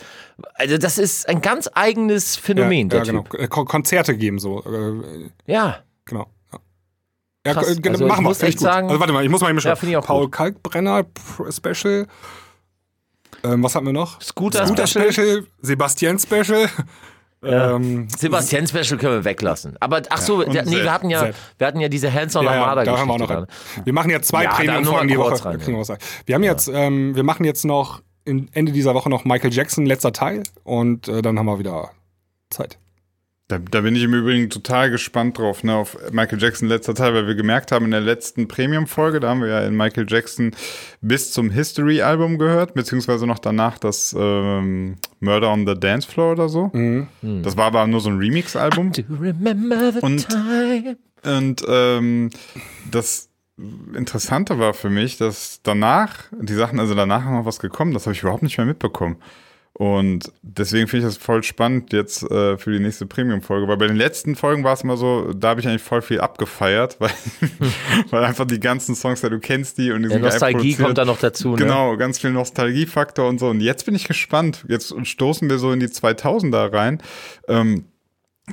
Also 0.55 0.79
das 0.79 0.97
ist 0.97 1.29
ein 1.29 1.41
ganz 1.41 1.69
eigenes 1.75 2.35
Phänomen 2.35 2.89
ja, 2.89 3.03
der 3.03 3.13
ja, 3.13 3.19
Typ. 3.21 3.29
genau. 3.29 3.43
Äh, 3.43 3.47
Kon 3.47 3.65
Konzerte 3.65 4.17
geben 4.17 4.39
so. 4.39 4.63
Äh, 4.63 5.29
Ja. 5.51 5.77
genau. 6.05 6.25
Ja. 7.45 7.53
Ja, 7.53 7.59
Krass. 7.59 7.69
äh, 7.69 7.75
genau, 7.81 7.93
Also 7.93 8.07
machen 8.07 8.25
wir. 8.25 8.31
echt 8.31 8.57
gut. 8.57 8.59
sagen- 8.59 8.87
Also 8.89 8.99
warte 8.99 9.13
mal, 9.13 9.23
ich 9.23 9.29
muss 9.29 9.41
mal 9.41 9.49
eben 9.49 9.59
Ja, 9.59 9.75
schauen. 9.75 9.95
auch 9.95 10.05
Paul 10.05 10.23
gut. 10.25 10.31
Kalkbrenner 10.31 11.05
Special. 11.49 12.07
Ähm, 13.43 13.63
was 13.63 13.73
hatten 13.75 13.85
wir 13.87 13.93
noch? 13.93 14.21
Scooter, 14.21 14.65
Scooter 14.67 14.85
Special. 14.87 15.11
Special, 15.11 15.47
Sebastian 15.61 16.19
Special. 16.19 16.67
Ähm, 17.43 18.07
Sebastian 18.15 18.67
Special 18.67 18.99
können 18.99 19.13
wir 19.15 19.25
weglassen. 19.25 19.75
Aber 19.79 20.03
ach 20.11 20.21
so, 20.21 20.43
der, 20.43 20.63
nee, 20.63 20.83
wir 20.83 20.93
hatten 20.93 21.09
ja 21.09 21.21
Zed. 21.21 21.35
wir 21.57 21.65
hatten 21.65 21.79
ja 21.79 21.89
diese 21.89 22.13
Hands 22.13 22.35
on 22.35 22.45
ja, 22.45 22.53
ja, 22.53 22.61
Armada 22.61 22.83
da 22.83 22.95
hören 22.95 23.07
wir 23.07 23.13
auch 23.15 23.17
noch 23.17 23.29
rein. 23.31 23.47
Wir 23.83 23.93
machen 23.93 24.11
ja 24.11 24.21
zwei 24.21 24.43
Ja, 24.43 24.51
Premium-Folgen 24.53 25.07
die 25.07 25.17
Woche. 25.17 25.43
rein, 25.43 25.59
ja. 25.59 25.95
wir 26.27 26.35
haben 26.35 26.43
jetzt, 26.43 26.67
ähm, 26.71 27.15
wir 27.15 27.23
machen 27.23 27.43
jetzt 27.43 27.65
noch 27.65 28.03
Ende 28.25 28.71
dieser 28.71 28.93
Woche 28.93 29.09
noch 29.09 29.25
Michael 29.25 29.51
Jackson, 29.51 29.87
letzter 29.87 30.13
Teil. 30.13 30.43
Und 30.63 31.07
äh, 31.07 31.23
dann 31.23 31.39
haben 31.39 31.47
wir 31.47 31.57
wieder 31.57 31.89
Zeit. 32.51 32.77
Da, 33.51 33.59
da 33.59 33.81
bin 33.81 33.97
ich 33.97 34.03
im 34.03 34.13
Übrigen 34.13 34.49
total 34.49 34.89
gespannt 34.89 35.37
drauf, 35.37 35.63
ne, 35.65 35.75
auf 35.75 35.97
Michael 36.11 36.41
Jackson 36.41 36.69
letzter 36.69 36.95
Teil, 36.95 37.13
weil 37.13 37.27
wir 37.27 37.35
gemerkt 37.35 37.73
haben 37.73 37.83
in 37.83 37.91
der 37.91 37.99
letzten 37.99 38.47
Premium-Folge, 38.47 39.19
da 39.19 39.29
haben 39.29 39.41
wir 39.41 39.49
ja 39.49 39.61
in 39.61 39.75
Michael 39.75 40.05
Jackson 40.07 40.55
bis 41.01 41.33
zum 41.33 41.49
History-Album 41.49 42.37
gehört, 42.37 42.75
beziehungsweise 42.75 43.27
noch 43.27 43.39
danach 43.39 43.77
das 43.77 44.15
ähm, 44.17 44.95
Murder 45.19 45.51
on 45.51 45.67
the 45.67 45.73
Dance 45.77 46.07
Floor 46.07 46.31
oder 46.31 46.47
so. 46.47 46.69
Mhm. 46.71 47.07
Das 47.43 47.57
war 47.57 47.65
aber 47.65 47.85
nur 47.87 47.99
so 47.99 48.09
ein 48.09 48.19
Remix-Album. 48.19 48.93
Und-? 50.01 50.27
Und 51.23 51.65
ähm, 51.67 52.29
das 52.89 53.29
Interessante 53.93 54.59
war 54.59 54.73
für 54.73 54.89
mich, 54.89 55.17
dass 55.17 55.59
danach, 55.61 56.23
die 56.39 56.53
Sachen, 56.53 56.79
also 56.79 56.95
danach 56.95 57.25
noch 57.25 57.45
was 57.45 57.59
gekommen, 57.59 57.93
das 57.93 58.05
habe 58.05 58.13
ich 58.13 58.21
überhaupt 58.21 58.43
nicht 58.43 58.57
mehr 58.57 58.65
mitbekommen. 58.65 59.17
Und 59.81 60.31
deswegen 60.43 60.87
finde 60.87 61.07
ich 61.07 61.11
das 61.11 61.17
voll 61.17 61.41
spannend 61.41 61.91
jetzt 61.91 62.21
äh, 62.29 62.55
für 62.55 62.71
die 62.71 62.77
nächste 62.77 63.07
Premium-Folge, 63.07 63.67
weil 63.67 63.77
bei 63.77 63.87
den 63.87 63.95
letzten 63.95 64.35
Folgen 64.35 64.63
war 64.63 64.73
es 64.73 64.83
immer 64.83 64.95
so, 64.95 65.33
da 65.33 65.49
habe 65.49 65.59
ich 65.59 65.67
eigentlich 65.67 65.81
voll 65.81 66.03
viel 66.03 66.21
abgefeiert, 66.21 66.97
weil, 66.99 67.09
weil 68.11 68.23
einfach 68.23 68.45
die 68.45 68.59
ganzen 68.59 68.93
Songs, 68.93 69.23
ja, 69.23 69.29
du 69.29 69.39
kennst 69.39 69.79
die 69.79 69.91
und 69.91 70.03
die 70.03 70.09
Der 70.09 70.17
sind 70.17 70.21
Nostalgie 70.21 70.75
kommt 70.75 70.99
da 70.99 71.03
noch 71.03 71.17
dazu. 71.17 71.53
Ne? 71.53 71.55
Genau, 71.55 71.97
ganz 71.97 72.19
viel 72.19 72.29
Nostalgiefaktor 72.29 73.27
und 73.27 73.39
so. 73.39 73.47
Und 73.47 73.59
jetzt 73.59 73.87
bin 73.87 73.95
ich 73.95 74.07
gespannt. 74.07 74.65
Jetzt 74.67 74.93
stoßen 75.03 75.49
wir 75.49 75.57
so 75.57 75.71
in 75.71 75.79
die 75.79 75.87
2000er 75.87 76.71
rein. 76.71 77.01
Ähm, 77.47 77.85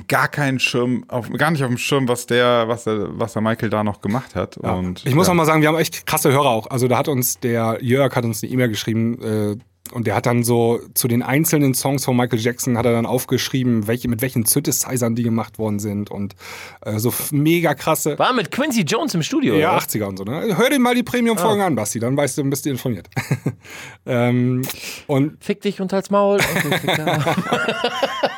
gar 0.07 0.29
keinen 0.29 0.59
Schirm, 0.59 1.05
auf, 1.09 1.31
gar 1.33 1.51
nicht 1.51 1.61
auf 1.61 1.69
dem 1.69 1.77
Schirm, 1.77 2.07
was 2.07 2.25
der, 2.25 2.67
was 2.69 2.85
der, 2.85 3.19
was 3.19 3.33
der 3.33 3.43
Michael 3.43 3.69
da 3.69 3.83
noch 3.83 4.01
gemacht 4.01 4.33
hat. 4.33 4.57
Und 4.57 5.05
Ich 5.05 5.13
muss 5.13 5.27
ja. 5.27 5.33
auch 5.33 5.37
mal 5.37 5.45
sagen, 5.45 5.61
wir 5.61 5.67
haben 5.67 5.77
echt 5.77 6.07
krasse 6.07 6.31
Hörer 6.31 6.49
auch. 6.49 6.71
Also 6.71 6.87
da 6.87 6.97
hat 6.97 7.07
uns 7.07 7.39
der 7.39 7.77
Jörg 7.81 8.15
hat 8.15 8.25
uns 8.25 8.41
eine 8.41 8.51
E-Mail 8.51 8.69
geschrieben 8.69 9.21
äh, 9.21 9.57
und 9.91 10.07
der 10.07 10.15
hat 10.15 10.25
dann 10.25 10.43
so 10.43 10.79
zu 10.93 11.07
den 11.07 11.23
einzelnen 11.23 11.73
Songs 11.73 12.05
von 12.05 12.15
Michael 12.15 12.39
Jackson 12.39 12.77
hat 12.77 12.85
er 12.85 12.93
dann 12.93 13.05
aufgeschrieben, 13.05 13.87
welche 13.87 14.07
mit 14.07 14.21
welchen 14.21 14.45
Synthesizern 14.45 15.15
die 15.15 15.23
gemacht 15.23 15.59
worden 15.59 15.79
sind 15.79 16.11
und 16.11 16.35
äh, 16.81 16.99
so 16.99 17.13
mega 17.31 17.73
krasse. 17.73 18.17
War 18.19 18.33
mit 18.33 18.51
Quincy 18.51 18.81
Jones 18.81 19.13
im 19.15 19.23
Studio. 19.23 19.55
Ja, 19.55 19.75
oder? 19.75 19.83
80er 19.83 20.03
und 20.05 20.17
so. 20.17 20.23
Ne? 20.23 20.57
Hör 20.57 20.69
dir 20.69 20.79
mal 20.79 20.95
die 20.95 21.03
Premium-Folgen 21.03 21.61
an, 21.61 21.75
Basti, 21.75 21.99
dann 21.99 22.15
weißt 22.15 22.37
du, 22.37 22.43
bist 22.49 22.65
du 22.65 22.69
informiert. 22.69 23.09
ähm, 24.05 24.61
und 25.07 25.43
Fick 25.43 25.61
dich 25.61 25.81
und 25.81 25.91
halt's 25.93 26.09
Maul. 26.09 26.39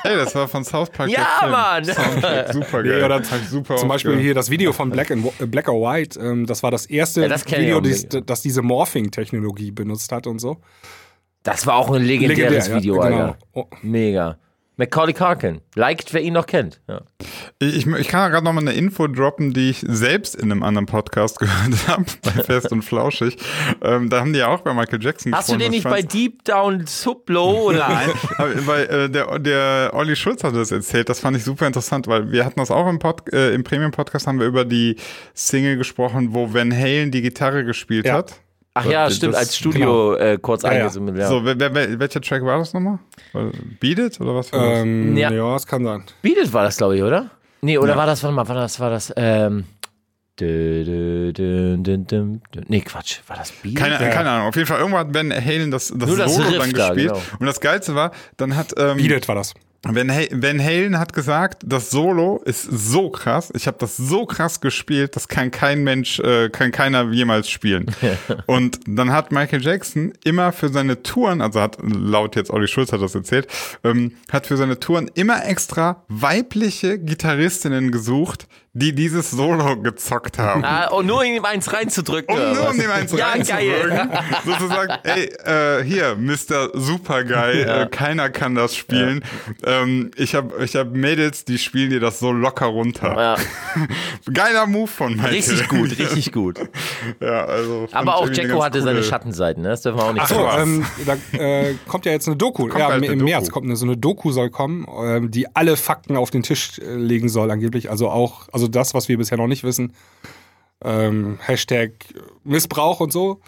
Hey, 0.04 0.16
das 0.18 0.36
war 0.36 0.47
von 0.47 0.64
South 0.64 0.89
Park. 0.89 1.10
Ja. 1.10 1.47
Mann! 1.49 1.86
Soundtrack, 1.86 2.54
super 2.54 2.84
geil. 2.84 2.97
Nee, 2.99 3.06
oder 3.06 3.20
Das 3.20 3.32
ich 3.41 3.49
super 3.49 3.76
zum 3.78 3.89
Beispiel 3.89 4.20
hier 4.20 4.34
das 4.34 4.49
Video 4.49 4.74
von 4.74 4.89
Black, 4.89 5.12
and, 5.12 5.26
äh, 5.39 5.45
Black 5.45 5.70
or 5.70 5.82
White, 5.82 6.20
ähm, 6.20 6.45
das 6.45 6.64
war 6.64 6.72
das 6.72 6.86
erste 6.86 7.22
Ja, 7.22 7.28
das 7.28 7.45
Video, 7.45 7.80
das, 7.82 8.08
das 8.26 8.41
diese 8.41 8.62
Morphing-Technologie 8.62 9.72
benutzt 9.72 10.12
hat 10.12 10.28
und 10.28 10.39
so. 10.39 10.58
Das 11.43 11.65
war 11.65 11.75
auch 11.75 11.91
ein 11.91 12.03
legendäres 12.03 12.67
Legendär, 12.67 12.67
ja, 12.69 12.75
Video, 12.75 12.99
genau. 12.99 13.17
Alter. 13.17 13.37
Oh. 13.53 13.65
Mega. 13.81 14.37
Macaulay 14.77 15.13
Culkin. 15.13 15.61
Liked, 15.75 16.11
wer 16.13 16.21
ihn 16.21 16.33
noch 16.33 16.47
kennt. 16.47 16.81
Ja. 16.87 17.01
Ich, 17.59 17.85
ich 17.85 18.07
kann 18.07 18.31
gerade 18.31 18.43
noch 18.43 18.53
mal 18.53 18.61
eine 18.61 18.73
Info 18.73 19.05
droppen, 19.05 19.53
die 19.53 19.69
ich 19.69 19.85
selbst 19.87 20.33
in 20.33 20.51
einem 20.51 20.63
anderen 20.63 20.87
Podcast 20.87 21.37
gehört 21.39 21.87
habe, 21.87 22.05
bei 22.23 22.31
Fest 22.43 22.71
und 22.71 22.81
Flauschig. 22.81 23.37
Ähm, 23.83 24.09
da 24.09 24.21
haben 24.21 24.33
die 24.33 24.39
ja 24.39 24.47
auch 24.47 24.61
bei 24.61 24.73
Michael 24.73 25.03
Jackson 25.03 25.35
Hast 25.35 25.51
du 25.51 25.57
den 25.57 25.69
nicht 25.69 25.83
bei 25.83 26.01
Deep 26.01 26.43
Down 26.45 26.87
Sublow 26.87 27.67
oder? 27.69 27.89
Nein, 27.89 28.09
aber 28.37 28.67
weil 28.67 28.83
äh, 28.85 29.09
der, 29.09 29.37
der 29.37 29.91
Olli 29.93 30.15
Schulz 30.15 30.43
hat 30.43 30.55
das 30.55 30.71
erzählt, 30.71 31.09
das 31.09 31.19
fand 31.19 31.37
ich 31.37 31.43
super 31.43 31.67
interessant, 31.67 32.07
weil 32.07 32.31
wir 32.31 32.43
hatten 32.43 32.59
das 32.59 32.71
auch 32.71 32.87
im, 32.89 32.97
Pod, 32.97 33.31
äh, 33.33 33.53
im 33.53 33.63
Premium-Podcast, 33.63 34.25
haben 34.25 34.39
wir 34.39 34.47
über 34.47 34.65
die 34.65 34.95
Single 35.35 35.77
gesprochen, 35.77 36.33
wo 36.33 36.53
Van 36.53 36.75
Halen 36.75 37.11
die 37.11 37.21
Gitarre 37.21 37.65
gespielt 37.65 38.07
Ja. 38.07 38.13
hat. 38.13 38.39
Ach 38.74 38.86
ja, 38.86 39.05
Das- 39.05 39.17
stimmt, 39.17 39.34
das- 39.34 39.39
als 39.41 39.57
Studio 39.57 40.15
äh, 40.15 40.38
kurz 40.41 40.63
Ja, 40.63 40.72
ja. 40.72 40.78
eingesummt. 40.80 41.17
Ja. 41.17 41.28
So, 41.28 41.43
welcher 41.43 42.22
Track 42.22 42.43
war 42.45 42.57
das 42.59 42.74
nochmal? 42.74 42.99
War- 43.34 43.51
Beat 43.80 43.99
It 43.99 44.22
oder 44.22 44.36
was? 44.36 44.49
Für 44.49 44.57
das? 44.57 44.80
Ähm, 44.80 45.17
Ja. 45.17 45.30
ja. 45.32 45.53
das 45.53 45.67
kann 45.67 45.84
sein. 45.84 46.03
Beat 46.22 46.38
It 46.38 46.53
war 46.53 46.63
das, 46.63 46.78
glaube 46.78 46.95
ich, 46.95 47.03
oder? 47.03 47.30
Nee, 47.61 47.78
oder 47.78 47.95
war 47.97 48.05
das, 48.05 48.24
warte 48.24 48.36
mal, 48.36 48.47
war 48.47 48.55
das, 48.55 48.80
war 48.80 48.89
das, 48.89 49.13
ähm. 49.17 49.65
dü- 50.39 50.84
dü- 50.86 52.07
dü- 52.07 52.63
Nee, 52.67 52.82
Quatsch, 52.82 53.19
war 53.28 53.36
das 53.38 53.51
Beat 53.51 53.74
It? 53.74 53.78
Keine, 53.78 53.97
keine 54.09 54.30
Ahnung. 54.30 54.47
Auf 54.47 54.55
jeden 54.55 54.67
Fall, 54.67 54.80
irgendwann 54.80 55.07
hat 55.07 55.13
Van 55.13 55.32
Halen 55.32 55.69
das, 55.69 55.93
das 55.95 56.07
Nur 56.09 56.17
das 56.17 56.34
Solo 56.36 56.47
Riff 56.47 56.57
dann 56.59 56.72
da, 56.74 56.88
gespielt. 56.93 57.09
genau. 57.13 57.22
Und 57.39 57.45
das 57.45 57.59
Geilste 57.59 57.93
war, 57.93 58.11
dann 58.38 58.55
hat 58.55 58.74
ähm, 58.78 58.97
Beat 58.97 59.11
It 59.11 59.28
war 59.28 59.36
das. 59.36 59.53
Van, 59.84 60.09
Van 60.09 60.63
Halen 60.63 60.99
hat 60.99 61.11
gesagt, 61.11 61.63
das 61.65 61.89
Solo 61.89 62.39
ist 62.45 62.63
so 62.63 63.09
krass. 63.09 63.51
Ich 63.55 63.65
habe 63.65 63.77
das 63.79 63.97
so 63.97 64.27
krass 64.27 64.61
gespielt, 64.61 65.15
das 65.15 65.27
kann 65.27 65.49
kein 65.49 65.84
Mensch, 65.84 66.19
äh, 66.19 66.49
kann 66.49 66.71
keiner 66.71 67.11
jemals 67.11 67.49
spielen. 67.49 67.88
Und 68.45 68.79
dann 68.86 69.11
hat 69.11 69.32
Michael 69.32 69.63
Jackson 69.63 70.13
immer 70.23 70.51
für 70.51 70.69
seine 70.69 71.01
Touren, 71.01 71.41
also 71.41 71.59
hat 71.59 71.77
laut 71.82 72.36
jetzt 72.36 72.51
Olli 72.51 72.67
Schulz 72.67 72.91
hat 72.91 73.01
das 73.01 73.15
erzählt, 73.15 73.47
ähm, 73.84 74.13
hat 74.32 74.45
für 74.45 74.55
seine 74.55 74.79
Touren 74.79 75.09
immer 75.15 75.47
extra 75.47 76.03
weibliche 76.09 76.99
Gitarristinnen 76.99 77.91
gesucht, 77.91 78.47
die 78.74 78.95
dieses 78.95 79.32
Solo 79.32 79.76
gezockt 79.82 80.39
haben. 80.39 80.63
Ah, 80.63 80.89
oh, 80.91 81.01
nur 81.01 81.26
ihm 81.26 81.43
eins 81.43 81.74
reinzudrücken. 81.74 82.34
Um 82.34 82.41
oder 82.41 82.53
nur 82.53 82.69
um 82.69 82.78
dem 82.80 82.89
eins 82.89 83.11
ja, 83.11 83.28
reinzuwirken. 83.28 83.89
geil. 83.97 84.09
Sozusagen, 84.45 84.93
ey, 85.03 85.26
äh, 85.45 85.84
hier, 85.84 86.15
Mr. 86.15 86.69
Superguy, 86.74 87.61
äh, 87.63 87.88
keiner 87.91 88.30
kann 88.30 88.55
das 88.55 88.74
spielen. 88.76 89.26
Ähm, 89.65 90.11
ich 90.15 90.36
habe 90.36 90.63
ich 90.63 90.76
hab 90.78 90.91
Mädels, 90.93 91.43
die 91.43 91.57
spielen 91.57 91.89
dir 91.89 91.99
das 91.99 92.19
so 92.19 92.32
locker 92.32 92.67
runter. 92.67 93.13
Ja, 93.17 93.36
Geiler 94.34 94.67
Move 94.67 94.88
von 94.88 95.15
Michael. 95.15 95.34
richtig 95.34 95.67
gut, 95.67 95.89
richtig 95.99 96.32
gut. 96.32 96.59
ja, 97.19 97.43
also 97.45 97.88
Aber 97.91 98.15
auch 98.15 98.30
Jacko 98.30 98.63
hatte 98.63 98.80
coole- 98.80 98.84
seine 98.93 99.03
Schattenseiten, 99.03 99.63
ne? 99.63 99.69
das 99.69 99.82
dürfen 99.82 99.97
wir 99.99 100.05
auch 100.05 100.13
nicht 100.13 100.24
Ach 100.24 100.30
so, 100.30 100.47
ähm, 100.61 100.86
da 101.05 101.17
äh, 101.38 101.76
kommt 101.88 102.05
ja 102.05 102.13
jetzt 102.13 102.28
eine 102.28 102.38
Doku. 102.38 102.69
ja, 102.69 102.88
bald 102.88 103.03
im 103.03 103.11
eine 103.11 103.24
März 103.24 103.45
Doku. 103.45 103.53
kommt 103.53 103.65
eine, 103.65 103.76
so 103.76 103.86
eine 103.86 103.97
Doku 103.97 104.32
soll 104.32 104.49
kommen, 104.49 104.86
ähm, 105.03 105.30
die 105.30 105.53
alle 105.55 105.76
Fakten 105.76 106.15
auf 106.15 106.32
den 106.32 106.43
Tisch 106.43 106.80
äh, 106.80 106.95
legen 106.95 107.28
soll 107.28 107.51
angeblich. 107.51 107.89
Also 107.89 108.09
auch, 108.09 108.47
also 108.53 108.61
das, 108.68 108.93
was 108.93 109.07
wir 109.09 109.18
bisher 109.18 109.38
noch 109.38 109.47
nicht 109.47 109.64
wissen. 109.64 109.93
Ähm, 110.84 111.38
Hashtag 111.41 111.91
Missbrauch 112.43 112.99
und 112.99 113.14
so. 113.14 113.39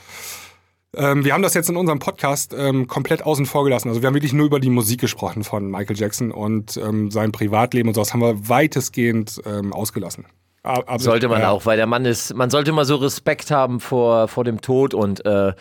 Ähm, 0.96 1.26
wir 1.26 1.34
haben 1.34 1.42
das 1.42 1.56
jetzt 1.56 1.70
in 1.70 1.76
unserem 1.76 1.98
Podcast 2.00 2.54
ähm, 2.56 2.86
komplett 2.88 3.24
außen 3.26 3.48
vor 3.48 3.64
gelassen. 3.64 3.90
Also 3.90 4.02
wir 4.02 4.08
haben 4.08 4.14
wirklich 4.14 4.34
nur 4.34 4.46
über 4.46 4.60
die 4.60 4.70
Musik 4.70 5.02
gesprochen 5.02 5.44
von 5.44 5.70
Michael 5.72 5.98
Jackson 5.98 6.32
und 6.32 6.78
ähm, 6.78 7.10
sein 7.10 7.32
Privatleben 7.32 7.90
und 7.90 7.96
sowas 7.96 8.14
haben 8.14 8.22
wir 8.22 8.48
weitestgehend 8.48 9.42
ähm, 9.46 9.74
ausgelassen. 9.74 10.26
Aber- 10.62 11.00
Sollte 11.00 11.28
man 11.28 11.42
ja. 11.42 11.50
auch, 11.50 11.66
weil 11.66 11.78
der 11.78 11.88
Mann 11.88 12.06
ist, 12.06 12.34
man 12.36 12.50
sollte 12.50 12.72
immer 12.72 12.86
so 12.86 12.96
Respekt 12.96 13.52
haben 13.52 13.80
vor, 13.80 14.28
vor 14.28 14.44
dem 14.44 14.62
Tod 14.62 14.94
und 14.94 15.26
äh, 15.26 15.54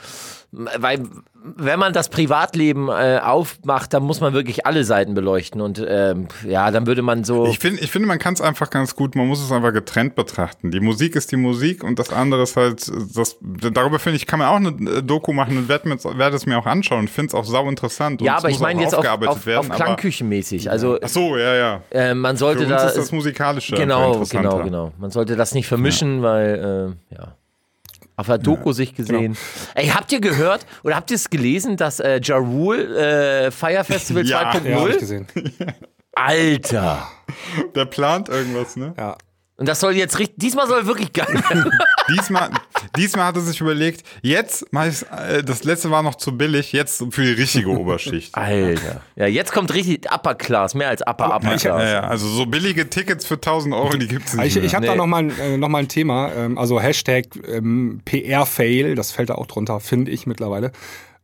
weil 0.53 1.09
wenn 1.45 1.79
man 1.79 1.95
das 1.95 2.11
Privatleben 2.11 2.89
äh, 2.89 3.21
aufmacht, 3.23 3.95
dann 3.95 4.03
muss 4.03 4.21
man 4.21 4.35
wirklich 4.35 4.67
alle 4.67 4.85
Seiten 4.85 5.15
beleuchten 5.15 5.61
und 5.61 5.85
ähm, 5.87 6.29
ja, 6.47 6.71
dann 6.71 6.87
würde 6.87 7.01
man 7.01 7.25
so 7.25 7.47
Ich, 7.47 7.59
find, 7.59 7.81
ich 7.81 7.91
finde, 7.91 8.07
man 8.07 8.19
kann 8.19 8.35
es 8.35 8.41
einfach 8.41 8.69
ganz 8.69 8.95
gut, 8.95 9.17
man 9.17 9.27
muss 9.27 9.43
es 9.43 9.51
einfach 9.51 9.73
getrennt 9.73 10.15
betrachten. 10.15 10.71
Die 10.71 10.81
Musik 10.81 11.17
ist 11.17 11.33
die 11.33 11.37
Musik 11.37 11.83
und 11.83 11.99
das 11.99 12.13
andere 12.13 12.43
ist 12.43 12.57
halt, 12.57 12.87
das, 13.15 13.39
darüber 13.41 13.99
finde 13.99 14.17
ich, 14.17 14.27
kann 14.27 14.39
man 14.39 14.49
auch 14.49 14.57
eine 14.57 15.03
Doku 15.03 15.33
machen 15.33 15.57
und 15.57 15.69
werde 15.69 15.91
werd 15.91 16.35
es 16.35 16.45
mir 16.45 16.59
auch 16.59 16.67
anschauen 16.67 17.01
und 17.01 17.11
finde 17.11 17.29
es 17.29 17.35
auch 17.35 17.45
sau 17.45 17.69
interessant. 17.69 18.21
Und 18.21 18.27
ja, 18.27 18.37
aber 18.37 18.51
ich 18.51 18.61
meine 18.61 18.83
jetzt 18.83 18.95
auf, 18.95 19.07
auf, 19.07 19.47
werden, 19.47 19.71
auf 19.71 19.77
Klangküchenmäßig. 19.77 20.71
Also 20.71 20.99
Ach 21.03 21.09
so, 21.09 21.39
ja, 21.39 21.55
ja. 21.55 21.81
äh, 21.91 22.15
man 22.15 22.37
sollte 22.37 22.67
Für 22.67 22.75
uns 22.75 22.83
da 22.83 22.89
ist 22.89 22.99
das 22.99 23.13
Musikalische 23.13 23.75
genau, 23.75 24.23
genau, 24.31 24.63
genau. 24.63 24.93
Man 24.99 25.11
sollte 25.11 25.35
das 25.35 25.55
nicht 25.55 25.67
vermischen, 25.67 26.23
weil 26.23 26.95
äh, 27.11 27.15
ja. 27.15 27.37
Auf 28.23 28.29
der 28.29 28.39
Doku 28.39 28.71
sich 28.73 28.95
gesehen. 28.95 29.37
Ey, 29.75 29.89
habt 29.89 30.13
ihr 30.13 30.21
gehört 30.21 30.65
oder 30.85 30.95
habt 30.95 31.11
ihr 31.11 31.17
es 31.17 31.29
gelesen, 31.29 31.77
dass 31.77 31.99
äh, 31.99 32.21
Ja 32.23 32.37
Rule 32.37 33.47
äh, 33.47 33.51
Fire 33.51 33.83
Festival 33.83 34.25
Ja, 34.27 34.53
2.0? 34.53 34.69
Ja, 34.69 34.81
hab 34.81 34.89
ich 34.91 34.99
gesehen. 34.99 35.27
Alter! 36.13 37.09
Der 37.75 37.85
plant 37.87 38.29
irgendwas, 38.29 38.77
ne? 38.77 38.95
Ja. 38.97 39.17
Und 39.57 39.69
das 39.69 39.81
soll 39.81 39.97
jetzt 39.97 40.21
richtig, 40.21 40.39
diesmal 40.39 40.69
soll 40.69 40.87
wirklich 40.87 41.13
geil 41.13 41.35
werden. 41.35 41.69
Diesmal, 42.11 42.51
diesmal 42.97 43.27
hat 43.27 43.37
er 43.37 43.43
sich 43.43 43.61
überlegt, 43.61 44.03
jetzt 44.23 44.67
mach 44.73 44.87
ich's, 44.87 45.03
äh, 45.05 45.45
das 45.45 45.65
letzte 45.65 45.91
war 45.91 46.03
noch 46.03 46.17
zu 46.17 46.37
billig, 46.37 46.73
jetzt 46.73 47.05
für 47.11 47.23
die 47.23 47.33
richtige 47.33 47.69
Oberschicht. 47.69 48.35
Alter. 48.37 49.01
Ja, 49.17 49.27
jetzt 49.27 49.53
kommt 49.53 49.73
richtig 49.73 50.11
Upper 50.13 50.35
Class, 50.35 50.75
mehr 50.75 50.89
als 50.89 51.03
Upper 51.07 51.35
Upper 51.37 51.55
ich- 51.55 51.63
Ja, 51.63 51.77
Class. 51.77 51.91
ja, 51.93 52.01
also 52.01 52.27
so 52.29 52.47
billige 52.47 52.91
Tickets 52.91 53.25
für 53.25 53.35
1000 53.35 53.75
Euro, 53.75 53.97
die 53.97 54.09
gibt's 54.09 54.35
nicht 54.35 54.47
Ich, 54.47 54.57
ich 54.57 54.63
mehr. 54.63 54.73
habe 54.73 54.87
da 54.87 54.93
Nee. 54.93 54.99
noch 54.99 55.07
mal, 55.07 55.19
ein- 55.25 55.39
äh, 55.39 55.57
noch 55.57 55.69
mal 55.69 55.79
ein 55.79 55.89
Thema, 55.89 56.33
ähm, 56.35 56.59
also 56.59 56.81
Hashtag 56.81 57.27
ähm, 57.47 58.01
PR-Fail, 58.05 58.95
das 58.95 59.13
fällt 59.13 59.31
da 59.31 59.35
auch 59.37 59.47
drunter, 59.47 59.81
finde 59.81 60.11
ich 60.11 60.27
mittlerweile. 60.27 60.73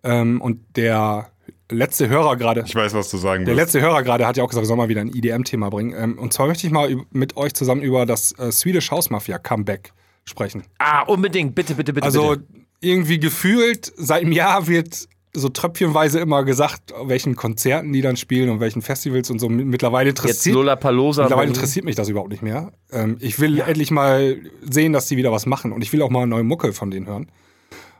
Ähm, 0.04 0.40
und 0.40 0.60
der 0.76 1.28
letzte 1.70 2.08
Hörer 2.08 2.36
gerade, 2.36 2.62
Ich 2.66 2.74
weiß, 2.74 2.94
was 2.94 3.10
du 3.10 3.16
sagen 3.18 3.44
der 3.44 3.56
willst. 3.56 3.74
letzte 3.74 3.80
Hörer 3.80 4.02
gerade 4.02 4.26
hat 4.26 4.36
ja 4.36 4.44
auch 4.44 4.48
gesagt, 4.48 4.62
wir 4.62 4.66
sollen 4.68 4.78
mal 4.78 4.88
wieder 4.88 5.00
ein 5.02 5.08
IDM-Thema 5.12 5.68
bringen. 5.70 6.16
Und 6.18 6.32
zwar 6.32 6.46
möchte 6.46 6.66
ich 6.66 6.72
mal 6.72 6.96
mit 7.10 7.36
euch 7.36 7.52
zusammen 7.52 7.82
über 7.82 8.06
das 8.06 8.32
äh, 8.38 8.50
Swedish 8.52 8.90
House 8.90 9.10
Mafia 9.10 9.38
Comeback 9.38 9.92
sprechen. 10.28 10.64
Ah, 10.78 11.02
unbedingt, 11.02 11.54
bitte, 11.54 11.74
bitte, 11.74 11.92
bitte. 11.92 12.04
Also 12.04 12.30
bitte. 12.30 12.44
irgendwie 12.80 13.18
gefühlt, 13.18 13.92
seit 13.96 14.22
einem 14.22 14.32
Jahr 14.32 14.66
wird 14.66 15.08
so 15.34 15.48
tröpfchenweise 15.48 16.20
immer 16.20 16.44
gesagt, 16.44 16.92
welchen 17.04 17.36
Konzerten 17.36 17.92
die 17.92 18.00
dann 18.00 18.16
spielen 18.16 18.48
und 18.50 18.60
welchen 18.60 18.82
Festivals 18.82 19.30
und 19.30 19.38
so. 19.38 19.48
Mittlerweile 19.48 20.10
interessiert, 20.10 20.56
mittlerweile 20.56 21.48
interessiert 21.48 21.84
mich 21.84 21.96
das 21.96 22.08
überhaupt 22.08 22.30
nicht 22.30 22.42
mehr. 22.42 22.72
Ähm, 22.90 23.16
ich 23.20 23.38
will 23.38 23.60
endlich 23.60 23.90
mal 23.90 24.38
sehen, 24.68 24.92
dass 24.92 25.06
die 25.06 25.16
wieder 25.16 25.32
was 25.32 25.46
machen 25.46 25.72
und 25.72 25.82
ich 25.82 25.92
will 25.92 26.02
auch 26.02 26.10
mal 26.10 26.26
neue 26.26 26.44
Mucke 26.44 26.72
von 26.72 26.90
denen 26.90 27.06
hören. 27.06 27.30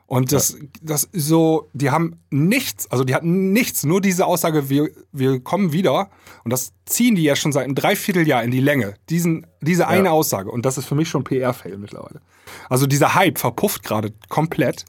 Und 0.09 0.32
das, 0.32 0.56
das 0.80 1.04
ist 1.04 1.26
so, 1.26 1.68
die 1.74 1.90
haben 1.90 2.18
nichts, 2.30 2.90
also 2.90 3.04
die 3.04 3.14
hatten 3.14 3.52
nichts, 3.52 3.84
nur 3.84 4.00
diese 4.00 4.24
Aussage, 4.24 4.70
wir, 4.70 4.88
wir 5.12 5.40
kommen 5.40 5.72
wieder. 5.74 6.09
Und 6.44 6.50
das 6.50 6.72
ziehen 6.86 7.14
die 7.14 7.22
ja 7.22 7.36
schon 7.36 7.52
seit 7.52 7.64
einem 7.64 7.74
Dreivierteljahr 7.74 8.42
in 8.42 8.50
die 8.50 8.61
Länge. 8.61 8.94
Diesen, 9.11 9.46
diese 9.61 9.86
eine 9.86 10.11
Aussage. 10.11 10.50
Und 10.50 10.64
das 10.64 10.78
ist 10.78 10.86
für 10.86 10.94
mich 10.94 11.11
schon 11.11 11.24
PR-Fail 11.24 11.76
mittlerweile. 11.76 12.22
Also 12.70 12.86
dieser 12.86 13.14
Hype 13.14 13.38
verpufft 13.38 13.82
gerade 13.82 14.14
komplett. 14.30 14.86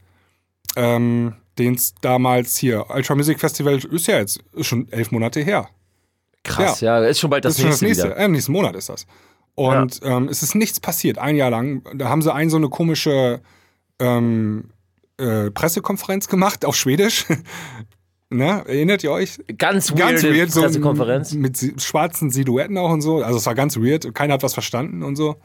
Ähm, 0.77 1.33
den 1.57 1.75
es 1.75 1.93
damals 1.99 2.55
hier, 2.55 2.85
Ultra 2.89 3.15
Music 3.15 3.41
Festival 3.41 3.77
ist 3.77 4.07
ja 4.07 4.19
jetzt 4.19 4.39
ist 4.53 4.67
schon 4.67 4.89
elf 4.89 5.11
Monate 5.11 5.41
her. 5.41 5.67
Krass, 6.45 6.79
ja. 6.79 6.99
ist 6.99 7.19
schon 7.19 7.29
bald 7.29 7.43
das 7.43 7.57
Das 7.57 7.57
ist 7.57 7.63
schon 7.63 7.71
das 7.71 7.81
nächste. 7.81 8.15
Äh, 8.15 8.29
nächsten 8.29 8.53
Monat 8.53 8.75
ist 8.75 8.87
das. 8.87 9.05
Und 9.55 9.99
ähm, 10.03 10.29
es 10.29 10.41
ist 10.43 10.55
nichts 10.55 10.79
passiert, 10.79 11.17
ein 11.17 11.35
Jahr 11.35 11.49
lang. 11.49 11.83
Da 11.93 12.07
haben 12.07 12.21
sie 12.21 12.33
ein 12.33 12.49
so 12.49 12.55
eine 12.55 12.69
komische 12.69 13.41
ähm, 13.99 14.69
äh, 15.19 15.51
Pressekonferenz 15.51 16.27
gemacht 16.27 16.65
auf 16.65 16.75
Schwedisch. 16.75 17.25
ne? 18.29 18.63
Erinnert 18.67 19.03
ihr 19.03 19.11
euch? 19.11 19.37
Ganz, 19.57 19.93
Ganz 19.95 20.23
weird, 20.23 20.51
so 20.51 20.61
Pressekonferenz. 20.61 21.33
mit 21.33 21.57
schwarzen 21.81 22.29
Silhouetten 22.31 22.77
auch 22.77 22.89
und 22.91 23.01
so. 23.01 23.21
Also 23.23 23.37
es 23.37 23.45
war 23.45 23.55
ganz 23.55 23.77
weird. 23.77 24.13
Keiner 24.15 24.35
hat 24.35 24.43
was 24.43 24.53
verstanden 24.53 25.03
und 25.03 25.15
so. 25.15 25.35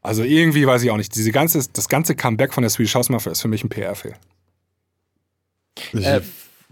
Also 0.00 0.22
irgendwie 0.22 0.66
weiß 0.66 0.82
ich 0.84 0.90
auch 0.90 0.96
nicht. 0.96 1.14
Diese 1.16 1.32
ganze, 1.32 1.60
das 1.72 1.88
ganze 1.88 2.14
Comeback 2.14 2.54
von 2.54 2.62
der 2.62 2.70
Swedish 2.70 2.94
House 2.94 3.08
Mafia 3.10 3.32
ist 3.32 3.42
für 3.42 3.48
mich 3.48 3.64
ein 3.64 3.68
PR-Fail. 3.68 4.14
Ich, 5.92 6.04
Äh, 6.06 6.20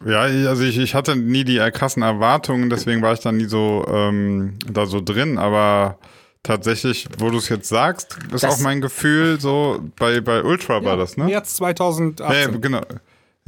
ja, 0.04 0.28
ich- 0.28 0.46
also 0.46 0.62
ich, 0.62 0.78
ich 0.78 0.94
hatte 0.94 1.16
nie 1.16 1.44
die 1.44 1.58
krassen 1.72 2.02
Erwartungen, 2.02 2.70
deswegen 2.70 3.02
war 3.02 3.12
ich 3.14 3.20
da 3.20 3.32
nie 3.32 3.46
so 3.46 3.84
ähm, 3.88 4.58
da 4.70 4.86
so 4.86 5.00
drin, 5.00 5.38
aber 5.38 5.98
tatsächlich, 6.46 7.06
wo 7.18 7.30
du 7.30 7.38
es 7.38 7.48
jetzt 7.48 7.68
sagst, 7.68 8.16
ist 8.32 8.42
Das- 8.44 8.54
auch 8.54 8.60
mein 8.62 8.80
Gefühl 8.80 9.40
so, 9.40 9.80
bei, 9.98 10.20
bei 10.20 10.42
Ultra 10.42 10.84
war 10.84 10.96
das, 10.96 11.16
ne? 11.16 11.24
März 11.24 11.56
2018. 11.56 12.34
Ja, 12.34 12.50
ja, 12.52 12.58
genau. 12.58 12.80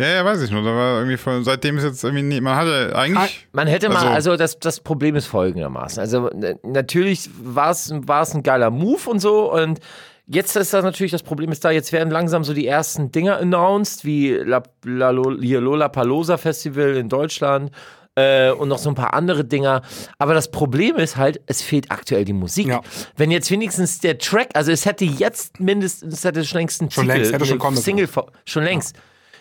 Ja, 0.00 0.06
ja, 0.06 0.24
weiß 0.24 0.42
ich 0.42 0.50
nur. 0.52 0.62
Da 0.62 0.70
war 0.70 0.98
irgendwie 0.98 1.16
von, 1.16 1.42
seitdem 1.42 1.76
ist 1.78 1.82
jetzt 1.84 2.04
irgendwie 2.04 2.22
nie, 2.22 2.40
man 2.40 2.54
hatte 2.56 2.92
eigentlich. 2.94 3.48
Man 3.52 3.66
hätte 3.66 3.88
mal, 3.88 3.96
Also- 3.96 4.08
also 4.10 4.36
das, 4.36 4.58
das 4.60 4.78
Problem 4.80 5.16
ist 5.16 5.26
folgendermaßen. 5.26 5.98
Also 6.00 6.30
natürlich 6.62 7.28
war 7.42 7.70
es 7.72 7.92
war 7.92 8.22
es 8.22 8.32
ein 8.34 8.42
geiler 8.44 8.70
Move 8.70 9.10
und 9.10 9.18
so 9.20 9.52
und 9.52 9.80
jetzt 10.28 10.54
ist 10.56 10.72
das 10.72 10.84
natürlich, 10.84 11.10
das 11.10 11.22
Problem 11.24 11.50
ist 11.50 11.64
da, 11.64 11.70
jetzt 11.72 11.90
werden 11.92 12.10
langsam 12.10 12.44
so 12.44 12.54
die 12.54 12.66
ersten 12.66 13.10
Dinger 13.10 13.38
announced, 13.38 14.04
wie 14.04 14.34
La, 14.34 14.62
La, 14.84 15.12
hier 15.40 15.60
Lola 15.60 15.88
Palosa 15.88 16.36
Festival 16.36 16.94
in 16.96 17.08
Deutschland 17.08 17.72
äh, 18.18 18.50
und 18.50 18.68
noch 18.68 18.78
so 18.78 18.88
ein 18.88 18.94
paar 18.94 19.14
andere 19.14 19.44
Dinger. 19.44 19.82
Aber 20.18 20.34
das 20.34 20.50
Problem 20.50 20.96
ist 20.96 21.16
halt, 21.16 21.40
es 21.46 21.62
fehlt 21.62 21.90
aktuell 21.90 22.24
die 22.24 22.32
Musik. 22.32 22.66
Ja. 22.66 22.80
Wenn 23.16 23.30
jetzt 23.30 23.50
wenigstens 23.50 24.00
der 24.00 24.18
Track, 24.18 24.50
also 24.54 24.72
es 24.72 24.84
hätte 24.84 25.04
jetzt 25.04 25.60
mindestens, 25.60 26.14
es 26.14 26.24
hätte 26.24 26.44
schon 26.44 26.58
längst 26.58 26.80
einen 26.80 26.90
Schon 26.90 27.04
Titel, 27.04 27.16
längst, 27.16 27.32
hätte 27.32 27.46
schon. 27.46 27.76
Single, 27.76 28.08
schon 28.44 28.64
längst 28.64 28.96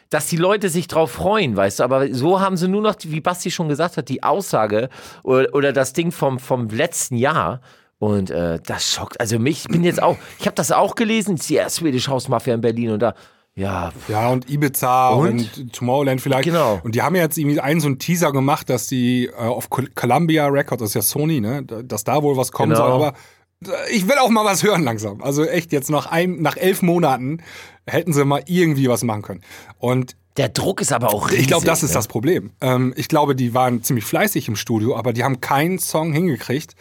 dass 0.10 0.28
die 0.28 0.38
Leute 0.38 0.70
sich 0.70 0.88
drauf 0.88 1.12
freuen, 1.12 1.58
weißt 1.58 1.80
du, 1.80 1.84
aber 1.84 2.14
so 2.14 2.40
haben 2.40 2.56
sie 2.56 2.70
nur 2.70 2.82
noch, 2.82 2.96
wie 3.02 3.20
Basti 3.20 3.52
schon 3.52 3.68
gesagt 3.68 3.98
hat, 3.98 4.08
die 4.08 4.24
Aussage 4.24 4.88
oder, 5.24 5.54
oder 5.54 5.74
das 5.74 5.92
Ding 5.92 6.14
vom, 6.14 6.40
vom 6.40 6.70
letzten 6.70 7.18
Jahr 7.18 7.60
und 8.00 8.32
äh, 8.32 8.58
das 8.66 8.90
schockt, 8.90 9.20
also 9.20 9.38
mich, 9.38 9.66
ich 9.66 9.68
bin 9.68 9.84
jetzt 9.84 10.02
auch, 10.02 10.16
ich 10.40 10.46
habe 10.46 10.56
das 10.56 10.72
auch 10.72 10.96
gelesen, 10.96 11.36
die 11.36 11.56
ja, 11.56 11.68
Swedish 11.68 12.08
House 12.08 12.30
Mafia 12.30 12.54
in 12.54 12.62
Berlin 12.62 12.92
und 12.92 13.00
da, 13.02 13.16
ja, 13.58 13.92
Ja, 14.08 14.30
und 14.30 14.50
Ibiza 14.50 15.10
und, 15.10 15.58
Und? 15.58 15.74
Tomorrowland 15.74 16.22
vielleicht. 16.22 16.46
Genau. 16.46 16.80
Und 16.84 16.96
die 16.96 17.02
haben 17.02 17.16
ja 17.16 17.24
jetzt 17.24 17.38
irgendwie 17.38 17.60
einen 17.60 17.80
so 17.82 17.88
einen 17.88 18.00
Teaser 18.00 18.32
gemacht, 18.32 18.70
dass 18.70 18.88
die 18.88 19.26
äh, 19.26 19.34
auf 19.36 19.70
Col- 19.70 19.90
Columbia 19.96 20.48
Records, 20.48 20.80
das 20.82 20.90
ist 20.92 20.94
ja 20.96 21.02
Sony, 21.02 21.42
ne, 21.42 21.64
da- 21.64 21.82
dass 21.84 22.04
da 22.04 22.24
wohl 22.24 22.38
was 22.38 22.52
kommen 22.52 22.72
Genau. 22.74 22.84
soll. 22.84 22.92
Aber 23.08 23.18
äh, 23.66 23.92
ich 23.96 24.08
will 24.08 24.18
auch 24.20 24.30
mal 24.30 24.46
was 24.46 24.64
hören 24.64 24.84
langsam. 24.84 25.22
Also 25.22 25.44
echt, 25.44 25.72
jetzt 25.74 25.90
nach, 25.90 26.06
ein, 26.06 26.42
nach 26.42 26.56
elf 26.56 26.82
Monaten 26.82 27.40
hätten 27.88 28.14
sie 28.14 28.24
mal 28.26 28.44
irgendwie 28.46 28.88
was 28.90 29.04
machen 29.04 29.24
können. 29.24 29.42
Und 29.80 30.16
der 30.38 30.50
Druck 30.50 30.82
ist 30.82 30.94
aber 30.94 31.12
auch 31.12 31.30
riesig. 31.30 31.42
ich 31.42 31.48
glaube, 31.48 31.66
das 31.66 31.82
ist 31.82 31.90
ne? 31.90 31.96
das 31.96 32.08
Problem. 32.08 32.52
Ähm, 32.62 32.94
ich 32.96 33.08
glaube, 33.08 33.36
die 33.36 33.56
waren 33.56 33.82
ziemlich 33.82 34.06
fleißig 34.06 34.48
im 34.48 34.56
Studio, 34.56 34.96
aber 34.96 35.12
die 35.12 35.24
haben 35.24 35.42
keinen 35.42 35.80
Song 35.80 36.14
hingekriegt, 36.14 36.76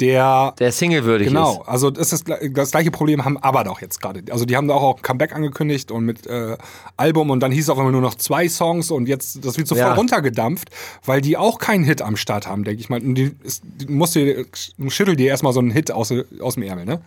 der 0.00 0.54
Der 0.58 0.70
Single 0.72 1.04
würdig 1.04 1.28
Genau, 1.28 1.62
ist. 1.62 1.68
also 1.68 1.90
das 1.90 2.12
ist 2.12 2.28
das, 2.28 2.38
das 2.52 2.70
gleiche 2.70 2.90
Problem 2.92 3.24
haben 3.24 3.36
aber 3.36 3.64
doch 3.64 3.80
jetzt 3.80 4.00
gerade. 4.00 4.22
Also 4.30 4.44
die 4.44 4.56
haben 4.56 4.68
da 4.68 4.74
auch 4.74 4.96
ein 4.96 5.02
Comeback 5.02 5.34
angekündigt 5.34 5.90
und 5.90 6.04
mit 6.04 6.26
äh, 6.26 6.56
Album 6.96 7.30
und 7.30 7.40
dann 7.40 7.50
hieß 7.50 7.64
es 7.64 7.70
auf 7.70 7.78
einmal 7.78 7.92
nur 7.92 8.00
noch 8.00 8.14
zwei 8.14 8.48
Songs 8.48 8.90
und 8.90 9.06
jetzt 9.08 9.44
das 9.44 9.58
wird 9.58 9.66
so 9.66 9.74
voll 9.74 9.84
Ja. 9.84 9.94
runtergedampft, 9.94 10.70
weil 11.04 11.20
die 11.20 11.36
auch 11.36 11.58
keinen 11.58 11.82
Hit 11.84 12.00
am 12.02 12.16
Start 12.16 12.46
haben, 12.46 12.62
denke 12.64 12.80
ich 12.80 12.88
mal. 12.88 13.00
Und 13.00 13.16
die, 13.16 13.34
ist, 13.42 13.62
die 13.64 13.86
musst 13.86 14.14
dir, 14.14 14.44
schüttel 14.88 15.16
dir 15.16 15.28
erstmal 15.28 15.52
so 15.52 15.60
einen 15.60 15.70
Hit 15.70 15.90
aus, 15.90 16.12
aus 16.40 16.54
dem 16.54 16.62
Ärmel, 16.62 16.84
ne? 16.84 17.00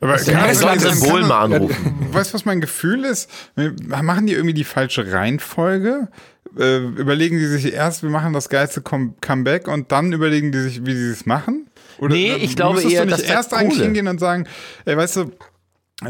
Aber 0.00 0.16
kann- 0.16 0.50
ich 0.50 0.60
kann 0.60 0.78
kann- 0.78 0.94
Symbol 0.94 1.24
mal 1.26 1.42
anrufen. 1.52 1.94
Weißt 2.12 2.30
du, 2.30 2.34
was 2.34 2.44
mein 2.46 2.60
Gefühl 2.62 3.04
ist? 3.04 3.28
Machen 3.86 4.26
die 4.26 4.32
irgendwie 4.32 4.54
die 4.54 4.64
falsche 4.64 5.12
Reihenfolge? 5.12 6.08
Äh, 6.58 6.78
überlegen 6.78 7.38
die 7.38 7.44
sich 7.46 7.72
erst, 7.74 8.02
wir 8.02 8.08
machen 8.08 8.32
das 8.32 8.48
geilste 8.48 8.80
Com 8.80 9.14
Comeback 9.20 9.68
und 9.68 9.92
dann 9.92 10.12
überlegen 10.14 10.50
die 10.52 10.60
sich, 10.60 10.86
wie 10.86 10.94
sie 10.94 11.10
es 11.10 11.26
machen? 11.26 11.67
Oder 11.98 12.14
Nee, 12.14 12.34
ich 12.36 12.56
glaube 12.56 12.80
eher, 12.82 13.02
du 13.02 13.06
nicht 13.06 13.18
das 13.20 13.28
wär 13.28 13.34
erst 13.36 13.54
eigentlich 13.54 13.74
Kohle. 13.74 13.84
hingehen 13.84 14.08
und 14.08 14.18
sagen, 14.20 14.46
ey, 14.84 14.96
weißt 14.96 15.16
du, 15.16 15.32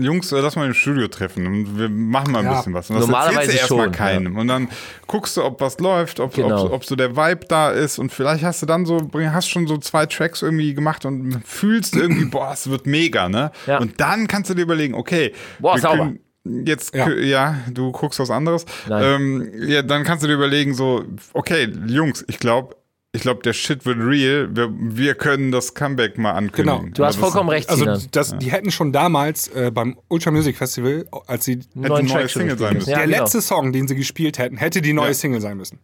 Jungs, 0.01 0.31
lass 0.33 0.55
mal 0.55 0.67
im 0.67 0.75
Studio 0.75 1.09
treffen 1.09 1.47
und 1.47 1.79
wir 1.79 1.89
machen 1.89 2.31
mal 2.33 2.41
ein 2.41 2.45
Ja, 2.45 2.57
bisschen 2.59 2.75
was. 2.75 2.91
Und 2.91 2.97
das 2.97 3.07
normalerweise 3.07 3.53
erzählst 3.53 3.71
du 3.71 3.77
erstmal 3.79 3.91
keinem. 3.91 4.37
Und 4.37 4.47
dann 4.49 4.69
guckst 5.07 5.35
du, 5.39 5.43
ob 5.45 5.63
was 5.63 5.79
läuft, 5.81 6.21
ob, 6.21 6.35
Genau. 6.35 6.67
ob, 6.67 6.73
ob 6.73 6.85
so 6.85 6.95
der 6.95 7.17
Vibe 7.17 7.47
da 7.49 7.71
ist 7.71 7.99
und 7.99 8.13
vielleicht 8.13 8.45
hast 8.45 8.61
du 8.61 8.67
dann 8.67 8.85
so, 8.85 9.11
hast 9.33 9.49
schon 9.49 9.67
so 9.67 9.79
zwei 9.79 10.05
Tracks 10.05 10.43
irgendwie 10.43 10.75
gemacht 10.75 11.07
und 11.07 11.41
fühlst 11.43 11.97
irgendwie, 11.97 12.25
boah, 12.31 12.51
es 12.53 12.69
wird 12.69 12.87
mega, 12.87 13.31
ne? 13.31 13.51
Ja. 13.67 13.79
Und 13.79 13.99
dann 13.99 14.27
kannst 14.27 14.51
du 14.51 14.55
dir 14.55 14.61
überlegen, 14.63 14.93
okay, 14.93 15.33
Boah, 15.59 15.79
sauber. 15.79 15.97
können- 15.99 16.21
Jetzt, 16.67 16.95
Ja. 16.95 17.09
ja. 17.11 17.15
ja, 17.19 17.57
du 17.71 17.91
guckst 17.93 18.19
was 18.21 18.31
anderes. 18.31 18.65
Ähm, 18.91 19.51
ja, 19.67 19.83
dann 19.83 20.05
kannst 20.05 20.23
du 20.23 20.29
dir 20.29 20.35
überlegen, 20.35 20.73
so, 20.73 21.05
okay, 21.35 21.71
Jungs, 21.87 22.25
ich 22.29 22.39
glaube, 22.39 22.75
ich 23.19 23.23
glaube, 23.23 23.43
der 23.43 23.53
Shit 23.53 23.85
wird 23.87 23.99
real. 23.99 24.49
Wir, 24.55 24.71
wir 24.73 25.15
können 25.15 25.53
das 25.53 25.75
Comeback 25.75 26.17
mal 26.19 26.33
ankündigen. 26.33 26.81
Genau. 26.81 26.93
Du 26.95 27.05
hast 27.05 27.15
das- 27.17 27.21
vollkommen 27.21 27.51
recht, 27.51 27.69
Also 27.69 27.85
das, 28.11 28.37
die 28.39 28.51
hätten 28.51 28.71
schon 28.71 28.93
damals 28.93 29.49
äh, 29.49 29.71
beim 29.73 29.99
Ultra 30.09 30.31
Music 30.31 30.57
Festival, 30.57 31.07
als 31.27 31.45
sie 31.45 31.61
Hätte 31.81 32.09
schon 32.09 32.29
Single 32.29 32.59
sein 32.59 32.75
müssen. 32.75 32.91
Ja, 32.91 32.97
der 32.99 33.07
genau. 33.07 33.19
letzte 33.25 33.41
Song, 33.43 33.73
den 33.73 33.87
sie 33.89 33.95
gespielt 33.95 34.39
hätten, 34.39 34.57
hätte 34.57 34.81
die 34.81 34.93
neue 34.93 35.09
Ja. 35.09 35.15
Single 35.15 35.41
sein 35.41 35.57
müssen. 35.57 35.79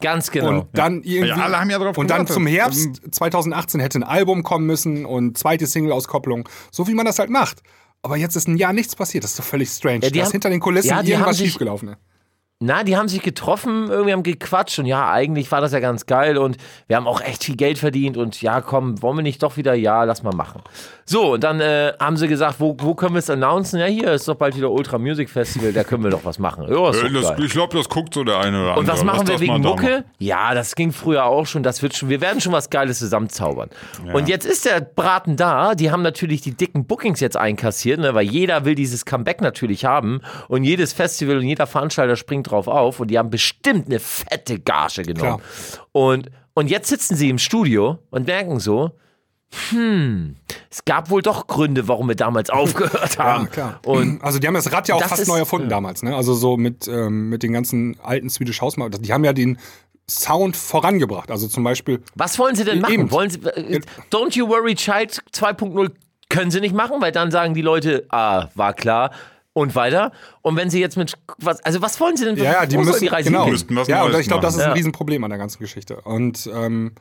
Ganz 0.00 0.30
genau. 0.30 0.48
Und 0.48 0.66
dann 0.74 1.02
irgendwie. 1.02 1.28
Ja, 1.28 1.36
alle 1.36 1.58
haben 1.58 1.70
ja 1.70 1.78
drauf 1.78 1.96
Und 1.96 2.10
dann 2.10 2.26
zum 2.26 2.46
Herbst 2.46 3.00
2018 3.10 3.80
hätte 3.80 3.98
ein 3.98 4.02
Album 4.04 4.42
kommen 4.42 4.66
müssen 4.66 5.06
und 5.06 5.38
zweite 5.38 5.66
Single-Auskopplung. 5.66 6.48
So 6.70 6.86
wie 6.86 6.94
man 6.94 7.06
das 7.06 7.18
halt 7.18 7.30
macht. 7.30 7.62
Aber 8.02 8.16
jetzt 8.16 8.36
ist 8.36 8.46
ein 8.46 8.56
Jahr 8.58 8.72
nichts 8.74 8.94
passiert. 8.94 9.24
Das 9.24 9.30
ist 9.32 9.38
doch 9.40 9.44
völlig 9.44 9.70
strange. 9.70 10.00
Ja, 10.02 10.10
die 10.10 10.18
da 10.18 10.20
ist 10.20 10.26
haben- 10.26 10.32
hinter 10.32 10.50
den 10.50 10.60
Kulissen 10.60 10.88
Ja, 10.88 11.02
die 11.02 11.12
haben 11.14 11.20
irgendwas 11.22 11.38
sich- 11.38 11.48
schiefgelaufen. 11.48 11.96
Na, 12.58 12.84
die 12.84 12.96
haben 12.96 13.08
sich 13.08 13.20
getroffen, 13.20 13.88
irgendwie 13.90 14.12
haben 14.14 14.22
gequatscht 14.22 14.78
und 14.78 14.86
ja, 14.86 15.10
eigentlich 15.10 15.52
war 15.52 15.60
das 15.60 15.72
ja 15.72 15.80
ganz 15.80 16.06
geil 16.06 16.38
und 16.38 16.56
wir 16.86 16.96
haben 16.96 17.06
auch 17.06 17.20
echt 17.20 17.44
viel 17.44 17.56
Geld 17.56 17.76
verdient 17.76 18.16
und 18.16 18.40
ja, 18.40 18.62
komm, 18.62 19.02
wollen 19.02 19.18
wir 19.18 19.22
nicht 19.22 19.42
doch 19.42 19.58
wieder, 19.58 19.74
ja, 19.74 20.04
lass 20.04 20.22
mal 20.22 20.34
machen. 20.34 20.62
So, 21.08 21.34
und 21.34 21.44
dann 21.44 21.60
äh, 21.60 21.92
haben 22.00 22.16
sie 22.16 22.26
gesagt, 22.26 22.56
wo, 22.58 22.76
wo 22.80 22.94
können 22.96 23.14
wir 23.14 23.20
es 23.20 23.30
announcen? 23.30 23.78
Ja, 23.78 23.86
hier 23.86 24.12
ist 24.12 24.26
doch 24.26 24.34
bald 24.34 24.56
wieder 24.56 24.72
Ultra 24.72 24.98
Music 24.98 25.30
Festival, 25.30 25.72
da 25.72 25.84
können 25.84 26.02
wir 26.02 26.10
doch 26.10 26.24
was 26.24 26.40
machen. 26.40 26.64
Ja, 26.68 26.90
ist 26.90 26.96
Äh, 27.00 27.10
doch 27.10 27.20
das, 27.22 27.36
geil. 27.36 27.44
ich 27.46 27.52
glaube, 27.52 27.76
das 27.76 27.88
guckt 27.88 28.12
so 28.12 28.24
der 28.24 28.40
eine 28.40 28.56
oder 28.60 28.68
andere. 28.70 28.80
Und 28.80 28.88
was 28.88 29.04
machen 29.04 29.18
Lass 29.20 29.28
wir 29.28 29.32
das 29.34 29.40
wegen 29.40 29.52
mal 29.52 29.60
da 29.60 29.68
Mucke? 29.68 30.04
Ja, 30.18 30.52
das 30.54 30.74
ging 30.74 30.90
früher 30.92 31.24
auch 31.26 31.46
schon. 31.46 31.62
Das 31.62 31.80
wird 31.80 31.94
schon. 31.94 32.08
Wir 32.08 32.20
werden 32.20 32.40
schon 32.40 32.52
was 32.52 32.70
Geiles 32.70 32.98
zusammenzaubern. 32.98 33.70
Und 34.12 34.28
jetzt 34.28 34.44
ist 34.46 34.64
der 34.64 34.80
Braten 34.80 35.36
da. 35.36 35.76
Die 35.76 35.92
haben 35.92 36.02
natürlich 36.02 36.40
die 36.40 36.56
dicken 36.56 36.86
Bookings 36.86 37.20
jetzt 37.20 37.36
einkassiert, 37.36 38.00
ne, 38.00 38.12
weil 38.14 38.26
jeder 38.26 38.64
will 38.64 38.74
dieses 38.74 39.04
Comeback 39.04 39.40
natürlich 39.40 39.84
haben 39.84 40.22
und 40.48 40.64
jedes 40.64 40.92
Festival 40.92 41.36
und 41.36 41.44
jeder 41.44 41.68
Veranstalter 41.68 42.16
springt 42.16 42.50
drauf 42.50 42.66
auf 42.66 42.98
und 42.98 43.12
die 43.12 43.18
haben 43.18 43.30
bestimmt 43.30 43.86
eine 43.86 44.00
fette 44.00 44.58
Gage 44.58 45.02
genommen. 45.04 45.40
Und 45.92 46.30
und 46.54 46.68
jetzt 46.68 46.88
sitzen 46.88 47.14
sie 47.14 47.28
im 47.30 47.38
Studio 47.38 47.98
und 48.10 48.26
merken 48.26 48.58
so. 48.58 48.90
Hm, 49.70 50.34
es 50.76 50.84
gab 50.84 51.08
wohl 51.08 51.22
doch 51.22 51.46
Gründe, 51.46 51.88
warum 51.88 52.06
wir 52.08 52.14
damals 52.16 52.50
aufgehört 52.60 53.18
haben. 53.18 53.44
Ja, 53.44 53.50
klar. 53.50 53.80
Und 53.86 54.22
also 54.22 54.38
die 54.38 54.46
haben 54.46 54.54
das 54.54 54.70
Rad 54.72 54.88
ja 54.88 54.94
auch 54.96 55.02
fast 55.02 55.22
ist- 55.22 55.28
neu 55.28 55.38
erfunden 55.38 55.70
damals. 55.70 56.02
Ne? 56.02 56.14
Also 56.14 56.34
so 56.34 56.56
mit, 56.58 56.86
ähm, 56.86 57.30
mit 57.30 57.42
den 57.42 57.52
ganzen 57.54 57.98
alten 58.02 58.28
Swedish 58.28 58.60
House 58.60 58.76
Mafia. 58.76 58.98
Die 58.98 59.12
haben 59.12 59.24
ja 59.24 59.32
den 59.32 59.58
Sound 60.08 60.54
vorangebracht. 60.56 61.30
Also 61.30 61.48
zum 61.48 61.64
Beispiel 61.64 62.02
Was 62.14 62.38
wollen 62.38 62.54
Sie 62.56 62.64
denn 62.64 62.80
machen? 62.80 62.92
Eben. 62.92 63.10
Wollen 63.10 63.30
Sie, 63.30 63.40
äh, 63.40 63.80
Don't 64.12 64.36
You 64.36 64.48
Worry 64.48 64.74
Child 64.74 65.22
2.0 65.32 65.90
können 66.28 66.50
Sie 66.50 66.60
nicht 66.60 66.74
machen, 66.74 67.00
weil 67.00 67.10
dann 67.12 67.30
sagen 67.30 67.54
die 67.54 67.62
Leute, 67.62 68.04
ah, 68.10 68.48
war 68.54 68.74
klar. 68.74 69.12
Und 69.54 69.74
weiter. 69.74 70.12
Und 70.42 70.56
wenn 70.56 70.68
Sie 70.68 70.80
jetzt 70.80 70.98
mit 70.98 71.14
was, 71.38 71.64
also 71.64 71.80
was 71.80 71.98
wollen 71.98 72.18
Sie 72.18 72.26
denn? 72.26 72.36
Ja, 72.36 72.44
ja, 72.44 72.66
die 72.66 72.76
müssen, 72.76 73.00
die 73.00 73.06
Reise 73.06 73.30
genau. 73.30 73.46
Müssten 73.48 73.74
was 73.74 73.88
ja, 73.88 74.02
und 74.04 74.14
ich 74.14 74.26
glaube, 74.28 74.42
das 74.42 74.52
ist 74.52 74.58
machen. 74.58 74.64
ein 74.66 74.70
Ja. 74.72 74.74
Riesenproblem 74.74 75.24
an 75.24 75.30
der 75.30 75.38
ganzen 75.38 75.58
Geschichte. 75.60 76.02
Und 76.02 76.50
ähm, 76.54 76.92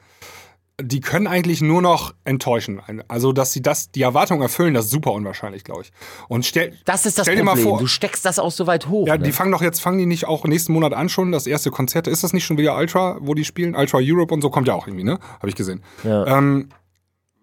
die 0.81 0.99
können 0.99 1.25
eigentlich 1.27 1.61
nur 1.61 1.81
noch 1.81 2.13
enttäuschen. 2.25 2.81
Also, 3.07 3.31
dass 3.31 3.53
sie 3.53 3.61
das, 3.61 3.91
die 3.91 4.01
Erwartungen 4.01 4.41
erfüllen, 4.41 4.73
das 4.73 4.85
ist 4.85 4.91
super 4.91 5.13
unwahrscheinlich, 5.13 5.63
glaube 5.63 5.83
ich. 5.83 5.91
Und 6.27 6.45
stell, 6.45 6.73
Das 6.83 7.05
ist 7.05 7.17
das 7.17 7.25
stell 7.25 7.37
dir 7.37 7.43
Problem. 7.45 7.63
mal 7.63 7.69
vor, 7.69 7.79
du 7.79 7.87
steckst 7.87 8.25
das 8.25 8.39
auch 8.39 8.51
so 8.51 8.67
weit 8.67 8.87
hoch. 8.89 9.07
ja, 9.07 9.15
ne? 9.17 9.23
die 9.23 9.31
fangen 9.31 9.51
doch 9.53 9.61
jetzt, 9.61 9.79
fangen 9.81 9.99
die 9.99 10.05
nicht 10.05 10.25
auch 10.25 10.43
nächsten 10.43 10.73
Monat 10.73 10.93
an 10.93 11.07
schon, 11.07 11.31
das 11.31 11.47
erste 11.47 11.71
Konzert. 11.71 12.07
Ist 12.07 12.23
das 12.25 12.33
nicht 12.33 12.45
schon 12.45 12.57
wieder 12.57 12.75
Ultra, 12.77 13.17
wo 13.21 13.33
die 13.33 13.45
spielen? 13.45 13.73
Ultra 13.75 13.99
Europe 14.01 14.33
und 14.33 14.41
so 14.41 14.49
kommt 14.49 14.67
ja 14.67 14.73
auch 14.73 14.85
irgendwie, 14.85 15.05
ne? 15.05 15.17
Habe 15.39 15.47
ich 15.47 15.55
gesehen. 15.55 15.81
Ja. 16.03 16.25
Ähm, 16.37 16.67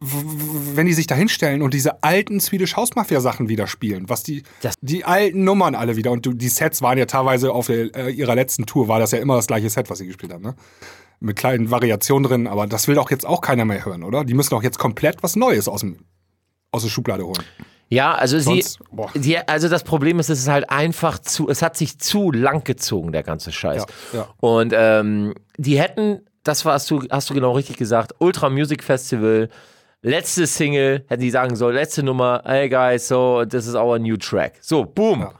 wenn 0.05 0.87
die 0.87 0.95
sich 0.95 1.07
da 1.07 1.15
hinstellen 1.15 1.63
und 1.63 1.75
diese 1.75 2.03
alten 2.03 2.41
Swedish 2.41 2.75
House 2.77 2.97
Mafia 2.97 3.21
Sachen 3.21 3.49
wieder 3.49 3.69
spielen, 3.69 4.09
was 4.09 4.25
die, 4.25 4.43
Das- 4.61 4.75
die 4.81 5.05
alten 5.05 5.45
Nummern 5.45 5.75
alle 5.77 5.95
wieder 5.97 6.11
und 6.11 6.29
die 6.41 6.49
Sets 6.49 6.83
waren 6.83 6.99
ja 6.99 7.07
teilweise 7.07 7.53
auf 7.53 7.69
der, 7.69 7.95
äh, 7.97 8.11
ihrer 8.11 8.35
letzten 8.35 8.67
Tour, 8.67 8.89
war 8.89 8.99
das 8.99 9.13
ja 9.13 9.19
immer 9.19 9.37
das 9.37 9.47
gleiche 9.47 9.71
Set, 9.71 9.89
was 9.91 9.99
sie 9.99 10.07
gespielt 10.09 10.33
haben, 10.33 10.43
ne? 10.43 10.55
Mit 11.25 11.37
kleinen 11.37 11.71
Variationen 11.71 12.29
drin, 12.29 12.47
aber 12.49 12.67
das 12.67 12.89
will 12.89 12.97
doch 12.97 13.11
jetzt 13.11 13.25
auch 13.25 13.41
keiner 13.41 13.65
mehr 13.65 13.85
hören, 13.85 14.03
oder? 14.03 14.25
Die 14.25 14.35
müssen 14.35 14.51
doch 14.51 14.63
jetzt 14.63 14.79
komplett 14.79 15.23
was 15.23 15.37
Neues 15.37 15.69
aus, 15.69 15.81
dem, 15.81 15.99
aus 16.73 16.83
der 16.83 16.89
Schublade 16.91 17.25
holen. 17.25 17.43
Ja, 17.89 18.13
also 18.15 18.39
sie, 18.39 18.45
Sonst- 18.63 18.79
boah. 18.91 19.11
sie, 19.15 19.37
also 19.39 19.69
das 19.69 19.85
Problem 19.85 20.19
ist, 20.19 20.31
es 20.31 20.41
ist 20.41 20.49
halt 20.49 20.71
einfach 20.71 21.19
zu, 21.21 21.49
es 21.49 21.63
hat 21.63 21.77
sich 21.77 21.99
zu 21.99 22.33
lang 22.33 22.65
gezogen, 22.65 23.13
der 23.13 23.23
ganze 23.23 23.53
Scheiß. 23.53 23.85
Ja, 24.13 24.19
ja. 24.19 24.29
Und 24.41 24.73
ähm, 24.75 25.35
die 25.59 25.79
hätten, 25.79 26.23
das 26.43 26.65
warst 26.65 26.91
du, 26.91 27.03
hast 27.11 27.31
du 27.31 27.35
genau 27.35 27.53
richtig 27.53 27.77
gesagt, 27.77 28.15
Ultra 28.19 28.49
Music 28.51 28.83
Festival, 28.83 29.49
letzte 30.01 30.47
Single, 30.47 31.05
hätten 31.07 31.23
die 31.23 31.31
sagen 31.31 31.55
sollen, 31.55 31.75
letzte 31.77 32.03
Nummer, 32.03 32.43
hey 32.47 32.69
guys, 32.69 33.07
so, 33.07 33.45
this 33.45 33.67
is 33.67 33.75
our 33.75 33.99
new 33.99 34.17
track. 34.17 34.55
So, 34.61 34.85
boom. 34.85 35.21
Ja. 35.21 35.33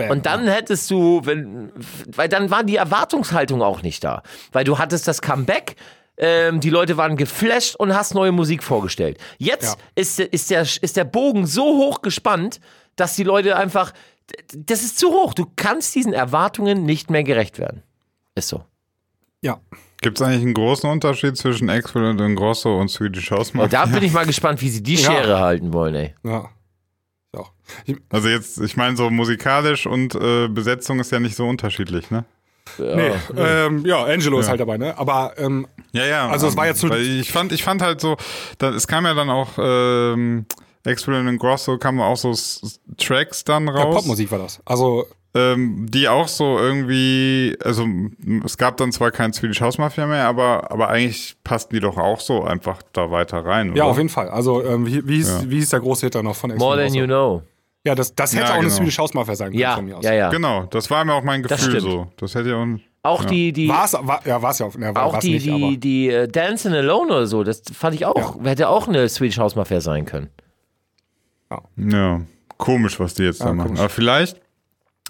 Bam. 0.00 0.10
Und 0.10 0.26
dann 0.26 0.46
hättest 0.48 0.90
du, 0.90 1.20
wenn, 1.24 1.72
weil 2.14 2.28
dann 2.28 2.50
war 2.50 2.64
die 2.64 2.76
Erwartungshaltung 2.76 3.62
auch 3.62 3.82
nicht 3.82 4.02
da. 4.04 4.22
Weil 4.52 4.64
du 4.64 4.78
hattest 4.78 5.06
das 5.08 5.22
Comeback, 5.22 5.76
ähm, 6.16 6.60
die 6.60 6.70
Leute 6.70 6.96
waren 6.96 7.16
geflasht 7.16 7.76
und 7.76 7.94
hast 7.94 8.14
neue 8.14 8.32
Musik 8.32 8.62
vorgestellt. 8.62 9.18
Jetzt 9.38 9.78
Ja. 9.78 9.84
ist, 9.94 10.18
der- 10.18 10.32
ist, 10.32 10.50
der, 10.50 10.62
ist 10.62 10.96
der 10.96 11.04
Bogen 11.04 11.46
so 11.46 11.62
hoch 11.64 12.02
gespannt, 12.02 12.60
dass 12.96 13.16
die 13.16 13.24
Leute 13.24 13.56
einfach, 13.56 13.92
das 14.54 14.82
ist 14.82 14.98
zu 14.98 15.08
hoch. 15.10 15.32
Du 15.34 15.46
kannst 15.56 15.94
diesen 15.94 16.12
Erwartungen 16.12 16.84
nicht 16.84 17.10
mehr 17.10 17.24
gerecht 17.24 17.58
werden. 17.58 17.82
Ist 18.34 18.48
so. 18.48 18.64
ja. 19.42 19.58
Gibt 20.02 20.18
es 20.18 20.26
eigentlich 20.26 20.40
einen 20.42 20.54
großen 20.54 20.88
Unterschied 20.88 21.36
zwischen 21.36 21.68
Excellent 21.68 22.22
und 22.22 22.34
Grosso 22.34 22.80
und 22.80 22.88
Swedish 22.88 23.30
House 23.32 23.50
Und 23.50 23.56
Mafia? 23.56 23.84
da 23.84 23.86
bin 23.92 24.02
ich 24.02 24.12
mal 24.14 24.24
gespannt, 24.24 24.62
wie 24.62 24.70
sie 24.70 24.82
die 24.82 24.94
Ja. 24.94 25.10
Schere 25.12 25.40
halten 25.40 25.74
wollen, 25.74 25.94
ey. 25.94 26.14
Ja. 26.24 26.48
Ja. 27.34 27.44
Ich, 27.86 27.96
Also 28.10 28.28
jetzt, 28.28 28.58
ich 28.60 28.76
meine, 28.76 28.96
so 28.96 29.10
musikalisch 29.10 29.86
und 29.86 30.14
äh, 30.14 30.48
Besetzung 30.48 30.98
ist 31.00 31.12
ja 31.12 31.20
nicht 31.20 31.36
so 31.36 31.46
unterschiedlich, 31.48 32.10
ne? 32.10 32.24
nee, 32.78 33.10
ähm, 33.36 33.84
ja, 33.84 34.04
Angelo 34.04 34.38
ist 34.38 34.48
halt 34.48 34.60
dabei, 34.60 34.76
ne? 34.78 34.96
Aber 34.96 35.34
ähm, 35.38 35.66
Ja, 35.92 36.04
ja. 36.06 36.28
Also 36.28 36.46
es 36.46 36.56
war 36.56 36.66
ja 36.66 36.74
zu- 36.74 36.88
weil 36.88 37.00
ich 37.02 37.32
fand, 37.32 37.50
ich 37.52 37.64
fand 37.64 37.82
halt 37.82 38.00
so, 38.00 38.16
da, 38.58 38.70
es 38.70 38.86
kam 38.86 39.06
ja 39.06 39.14
dann 39.14 39.28
auch 39.28 39.50
ähm, 39.58 40.46
Experiment 40.84 41.28
und 41.28 41.38
Grosso 41.38 41.78
kamen 41.78 42.00
auch 42.00 42.16
so 42.16 42.30
S- 42.30 42.80
Tracks 42.96 43.42
dann 43.44 43.66
ja, 43.66 43.72
raus, 43.72 43.96
Popmusik 43.96 44.30
war 44.30 44.38
das. 44.38 44.60
Also 44.64 45.06
ähm, 45.34 45.86
die 45.88 46.08
auch 46.08 46.26
so 46.28 46.58
irgendwie, 46.58 47.56
also 47.64 47.86
es 48.44 48.56
gab 48.58 48.76
dann 48.78 48.90
zwar 48.90 49.10
kein 49.12 49.32
Swedish 49.32 49.60
House 49.60 49.78
Mafia 49.78 50.06
mehr, 50.06 50.24
aber 50.26 50.70
aber 50.72 50.88
eigentlich 50.88 51.36
passten 51.44 51.74
die 51.74 51.80
doch 51.80 51.96
auch 51.98 52.18
so 52.20 52.42
einfach 52.42 52.82
da 52.92 53.10
weiter 53.10 53.44
rein. 53.44 53.68
Ja, 53.76 53.84
oder? 53.84 53.92
auf 53.92 53.96
jeden 53.96 54.08
Fall. 54.08 54.28
Also, 54.28 54.64
ähm, 54.64 54.86
wie, 54.86 55.06
wie, 55.06 55.16
hieß, 55.16 55.42
Ja. 55.44 55.50
wie 55.50 55.56
hieß 55.56 55.70
der 55.70 55.80
große 55.80 56.06
Hit 56.06 56.14
da 56.16 56.22
noch 56.22 56.34
von 56.34 56.54
More 56.56 56.76
than 56.84 56.94
you 56.94 57.06
know. 57.06 57.42
Ja, 57.84 57.94
das, 57.94 58.14
das 58.14 58.32
hätte 58.34 58.42
Ja, 58.44 58.50
auch 58.50 58.54
eine 58.54 58.64
genau. 58.64 58.74
Swedish 58.74 58.98
House 58.98 59.14
Mafia 59.14 59.36
sein 59.36 59.50
können 59.50 59.60
Ja, 59.60 59.76
von 59.76 59.84
mir 59.84 59.96
aus. 59.98 60.04
ja, 60.04 60.12
ja. 60.12 60.30
Genau, 60.30 60.64
das 60.66 60.90
war 60.90 61.04
mir 61.04 61.14
auch 61.14 61.22
mein 61.22 61.42
Das 61.44 61.52
Gefühl 61.64 61.80
stimmt. 61.80 61.92
so. 61.92 62.06
Das 62.16 62.34
hätte 62.34 62.50
ja 62.50 62.56
auch. 62.56 62.66
Auch 63.02 63.24
die, 63.24 63.52
die, 63.52 63.66
War's, 63.68 63.94
war, 63.98 64.20
ja, 64.26 64.42
war 64.42 64.50
es 64.50 64.58
ja. 64.58 64.66
auf- 64.66 64.76
Ne, 64.76 64.94
war, 64.94 65.04
auch 65.06 65.14
war's 65.14 65.24
die, 65.24 65.32
nicht, 65.32 65.48
aber, 65.48 65.58
die, 65.58 65.78
die 65.78 66.08
äh, 66.10 66.28
Dancing 66.28 66.74
Alone 66.74 67.10
oder 67.10 67.26
so, 67.26 67.42
das 67.44 67.62
fand 67.72 67.94
ich 67.94 68.04
auch, 68.04 68.44
hätte 68.44 68.68
auch 68.68 68.88
eine 68.88 69.08
Swedish 69.08 69.38
House 69.38 69.56
Mafia 69.56 69.80
sein 69.80 70.04
können. 70.04 70.28
Ja, 71.76 72.20
komisch, 72.58 73.00
was 73.00 73.14
die 73.14 73.22
jetzt 73.24 73.40
da 73.40 73.46
Ja, 73.46 73.52
machen. 73.54 73.68
komisch. 73.68 73.80
Aber 73.80 73.88
vielleicht, 73.88 74.40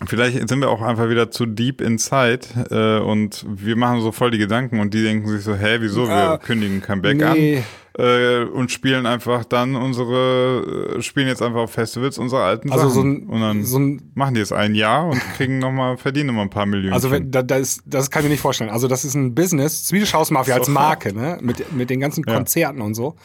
vielleicht 0.06 0.48
sind 0.48 0.60
wir 0.60 0.70
auch 0.70 0.82
einfach 0.82 1.08
wieder 1.10 1.30
zu 1.30 1.46
deep 1.46 1.80
inside 1.80 2.40
äh, 2.70 2.98
und 3.04 3.44
wir 3.48 3.76
machen 3.76 4.00
so 4.00 4.12
voll 4.12 4.30
die 4.30 4.38
Gedanken 4.38 4.80
und 4.80 4.94
die 4.94 5.02
denken 5.02 5.28
sich 5.28 5.42
so, 5.42 5.54
hä, 5.54 5.76
wieso? 5.80 6.06
Wir 6.08 6.14
Ah, 6.14 6.38
kündigen 6.38 6.80
Comeback 6.80 7.16
nee. 7.18 7.58
an 7.58 7.64
äh, 7.98 8.44
und 8.44 8.70
spielen 8.70 9.04
einfach 9.04 9.44
dann 9.44 9.74
unsere, 9.76 10.96
äh, 10.96 11.02
spielen 11.02 11.26
jetzt 11.28 11.42
einfach 11.42 11.60
auf 11.60 11.72
Festivals 11.72 12.18
unsere 12.18 12.42
alten 12.44 12.70
Also 12.72 12.88
Sachen. 12.88 12.94
so 12.94 13.00
ein- 13.02 13.26
und 13.28 13.40
dann 13.40 13.64
so 13.64 13.78
ein- 13.78 14.10
machen 14.14 14.34
die 14.34 14.40
es 14.40 14.52
ein 14.52 14.74
Jahr 14.74 15.06
und 15.08 15.20
kriegen 15.36 15.58
noch 15.58 15.72
mal, 15.72 15.96
verdienen 15.96 16.28
nochmal 16.28 16.44
ein 16.44 16.50
paar 16.50 16.66
Millionen. 16.66 16.94
Also 16.94 17.10
wenn, 17.10 17.30
da, 17.30 17.42
da 17.42 17.56
ist, 17.56 17.82
das 17.86 18.10
kann 18.10 18.20
ich 18.22 18.28
mir 18.28 18.30
nicht 18.32 18.40
vorstellen. 18.40 18.70
Also 18.70 18.88
das 18.88 19.04
ist 19.04 19.14
ein 19.14 19.34
Business, 19.34 19.86
Swedish 19.88 20.14
House 20.14 20.30
Mafia 20.30 20.54
als. 20.54 20.68
Marke, 20.68 21.12
ne? 21.14 21.38
Mit, 21.42 21.72
mit 21.72 21.90
den 21.90 22.00
ganzen 22.00 22.24
Ja. 22.26 22.34
Konzerten 22.34 22.80
und 22.80 22.94
so. 22.94 23.16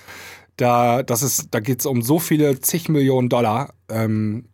Da, 0.58 1.04
das 1.04 1.22
ist, 1.22 1.54
da 1.54 1.60
geht 1.60 1.80
es 1.82 1.86
um 1.86 2.02
so 2.02 2.18
viele 2.18 2.60
zig 2.60 2.90
Millionen 2.90 3.30
Dollar 3.30 3.74
ähm, 3.90 4.46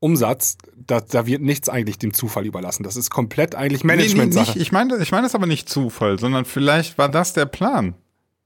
Umsatz, 0.00 0.56
da, 0.86 1.00
da 1.00 1.26
wird 1.26 1.42
nichts 1.42 1.68
eigentlich 1.68 1.98
dem 1.98 2.14
Zufall 2.14 2.46
überlassen. 2.46 2.82
Das 2.82 2.96
ist 2.96 3.10
komplett 3.10 3.54
eigentlich 3.54 3.84
nee, 3.84 3.92
nee, 3.92 3.96
Management-Sache. 3.98 4.52
nicht, 4.52 4.62
ich 4.62 4.72
meine 4.72 4.96
ich 4.96 5.12
meine 5.12 5.24
das 5.26 5.34
aber 5.34 5.46
nicht 5.46 5.68
Zufall, 5.68 6.18
sondern 6.18 6.46
vielleicht 6.46 6.98
war 6.98 7.08
das 7.10 7.34
der 7.34 7.46
Plan. 7.46 7.94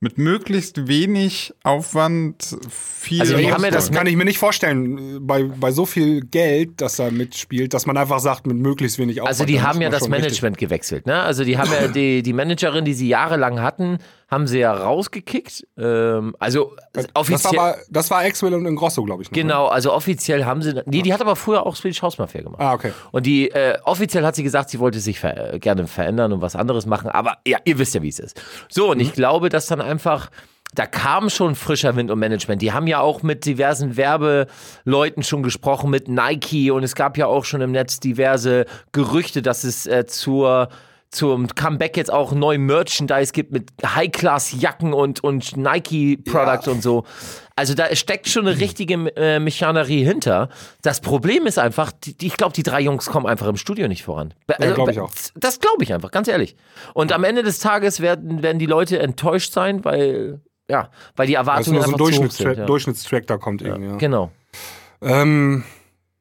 Mit 0.00 0.18
möglichst 0.18 0.86
wenig 0.86 1.55
Aufwand 1.62 2.59
viel 2.68 3.20
Also 3.20 3.38
ja 3.38 3.57
das 3.70 3.90
kann 3.90 4.07
ich 4.07 4.16
mir 4.16 4.24
nicht 4.26 4.38
vorstellen, 4.38 5.16
äh, 5.16 5.20
bei, 5.20 5.44
bei 5.44 5.70
so 5.70 5.86
viel 5.86 6.20
Geld, 6.20 6.82
das 6.82 6.96
da 6.96 7.11
mitspielt, 7.11 7.72
dass 7.72 7.86
man 7.86 7.96
einfach 7.96 8.18
sagt, 8.18 8.46
mit 8.46 8.59
möglichst 8.59 8.98
wenig 8.98 9.22
Aufwand. 9.22 9.28
Also 9.28 9.44
die 9.46 9.62
haben 9.62 9.80
ja 9.80 9.88
das 9.88 10.00
schon 10.00 10.12
richtig- 10.12 10.24
Management 10.42 10.59
gewechselt, 10.59 11.07
ne? 11.07 11.20
Also 11.22 11.44
die 11.44 11.57
haben 11.57 11.70
ja 11.72 11.88
die, 11.88 12.22
die 12.22 12.32
Managerin, 12.34 12.84
die 12.84 12.92
sie 12.92 13.09
jahrelang 13.09 13.62
hatten, 13.62 13.98
haben 14.31 14.47
sie 14.47 14.59
ja 14.61 14.72
rausgekickt. 14.72 15.66
Ähm, 15.79 16.35
also 16.39 16.72
Das 16.93 17.07
offiziell. 17.14 17.57
war, 17.59 17.77
das 17.91 18.11
war 18.11 18.20
Axwell 18.20 18.55
und 18.55 18.66
Ingrosso, 18.66 19.03
glaube 19.05 19.22
ich. 19.22 19.31
noch, 19.31 19.37
ne? 19.37 19.43
Genau, 19.43 19.66
also 19.66 19.93
offiziell 19.93 20.45
haben 20.45 20.62
sie. 20.62 20.75
Nee, 20.87 21.03
die 21.03 21.12
hat 21.12 21.20
aber 21.20 21.37
früher 21.37 21.64
auch 21.66 21.77
Swedish 21.77 22.03
House 22.03 22.18
Mafia 22.18 22.43
gemacht. 22.43 22.61
Ah, 22.61 22.72
okay. 22.75 22.93
Und 23.12 23.27
die 23.27 23.51
äh, 23.51 23.79
offiziell 23.85 24.25
hat 24.25 24.35
sie 24.37 24.43
gesagt, 24.43 24.70
sie 24.70 24.79
wollte 24.81 24.99
sich 25.01 25.20
ver 25.20 25.55
äh, 25.55 25.59
gerne 25.59 25.87
verändern 25.87 26.33
und 26.33 26.41
was 26.41 26.57
anderes 26.57 26.87
machen. 26.87 27.09
Aber 27.11 27.39
ja, 27.47 27.59
ihr 27.64 27.79
wisst 27.79 27.95
ja, 27.95 28.03
wie 28.03 28.09
es 28.09 28.18
ist. 28.18 28.41
So, 28.68 28.91
und 28.91 29.01
ich 29.01 29.11
Mhm. 29.11 29.14
glaube, 29.14 29.49
dass 29.49 29.66
dann 29.66 29.81
einfach. 29.81 30.31
Da 30.77 30.87
kam 30.87 31.31
schon 31.31 31.55
frischer 31.55 31.95
Wind 31.95 32.11
und 32.11 32.18
Management. 32.18 32.61
Die 32.61 32.72
haben 32.72 32.89
ja 32.89 32.99
auch 32.99 33.22
mit 33.22 33.47
diversen 33.47 33.97
Werbeleuten 33.97 35.22
schon 35.22 35.45
gesprochen, 35.45 35.89
mit 35.91 36.09
Nike 36.09 36.72
und 36.72 36.83
es 36.83 36.97
gab 36.97 37.16
ja 37.16 37.27
auch 37.27 37.45
schon 37.45 37.61
im 37.61 37.70
Netz 37.70 38.01
diverse 38.01 38.64
Gerüchte, 38.91 39.41
dass 39.41 39.62
es 39.62 39.87
äh, 39.87 40.05
zur 40.07 40.68
zum 41.15 41.49
Comeback 41.49 41.97
jetzt 41.97 42.12
auch 42.12 42.33
neu 42.33 42.59
Merchandise 42.59 43.33
gibt 43.33 43.53
mit 43.53 43.71
High-Class-Jacken 43.85 44.93
und, 44.93 45.23
und 45.23 45.57
Nike-Products 45.57 46.69
und 46.69 46.83
so. 46.83 47.05
Also 47.57 47.75
da 47.75 47.95
steckt 47.95 48.29
schon 48.29 48.49
eine 48.49 48.59
richtige 48.59 48.95
äh, 49.17 49.39
Mechanerie 49.39 50.05
hinter. 50.05 50.49
Das 50.83 51.01
Problem 51.01 51.47
ist 51.47 51.59
einfach, 51.59 51.93
die, 51.93 52.17
die, 52.17 52.27
ich 52.27 52.37
glaube, 52.37 52.53
die 52.53 52.65
drei 52.65 52.81
Jungs 52.81 53.07
kommen 53.07 53.27
einfach 53.27 53.47
im 53.47 53.57
Studio 53.57 53.87
nicht 53.87 54.03
voran. 54.03 54.35
Also, 54.49 54.75
glaub 54.75 54.91
ich 54.91 55.01
auch. 55.01 55.12
Das 55.37 55.61
glaube 55.61 55.85
ich 55.85 55.93
einfach, 55.93 56.11
ganz 56.11 56.27
ehrlich. 56.27 56.57
Und 56.95 57.12
am 57.12 57.23
Ende 57.23 57.43
des 57.43 57.61
Tages 57.61 58.01
werden, 58.01 58.43
werden 58.43 58.59
die 58.59 58.67
Leute 58.67 58.99
enttäuscht 58.99 59.53
sein, 59.53 59.85
weil, 59.85 60.41
ja, 60.69 60.91
weil 61.15 61.29
die 61.29 61.35
Erwartungen 61.35 61.77
nur 61.77 61.85
so 61.85 61.93
ein 61.93 61.99
Durchschnittstrack, 61.99 62.55
sind. 62.55 62.59
Ja. 62.59 62.67
Durchschnittstrack 62.67 63.27
da 63.29 63.37
kommt 63.37 63.62
irgendwie. 63.62 63.91
Ja. 63.91 63.97
Genau. 63.99 64.33
Ähm, 65.01 65.62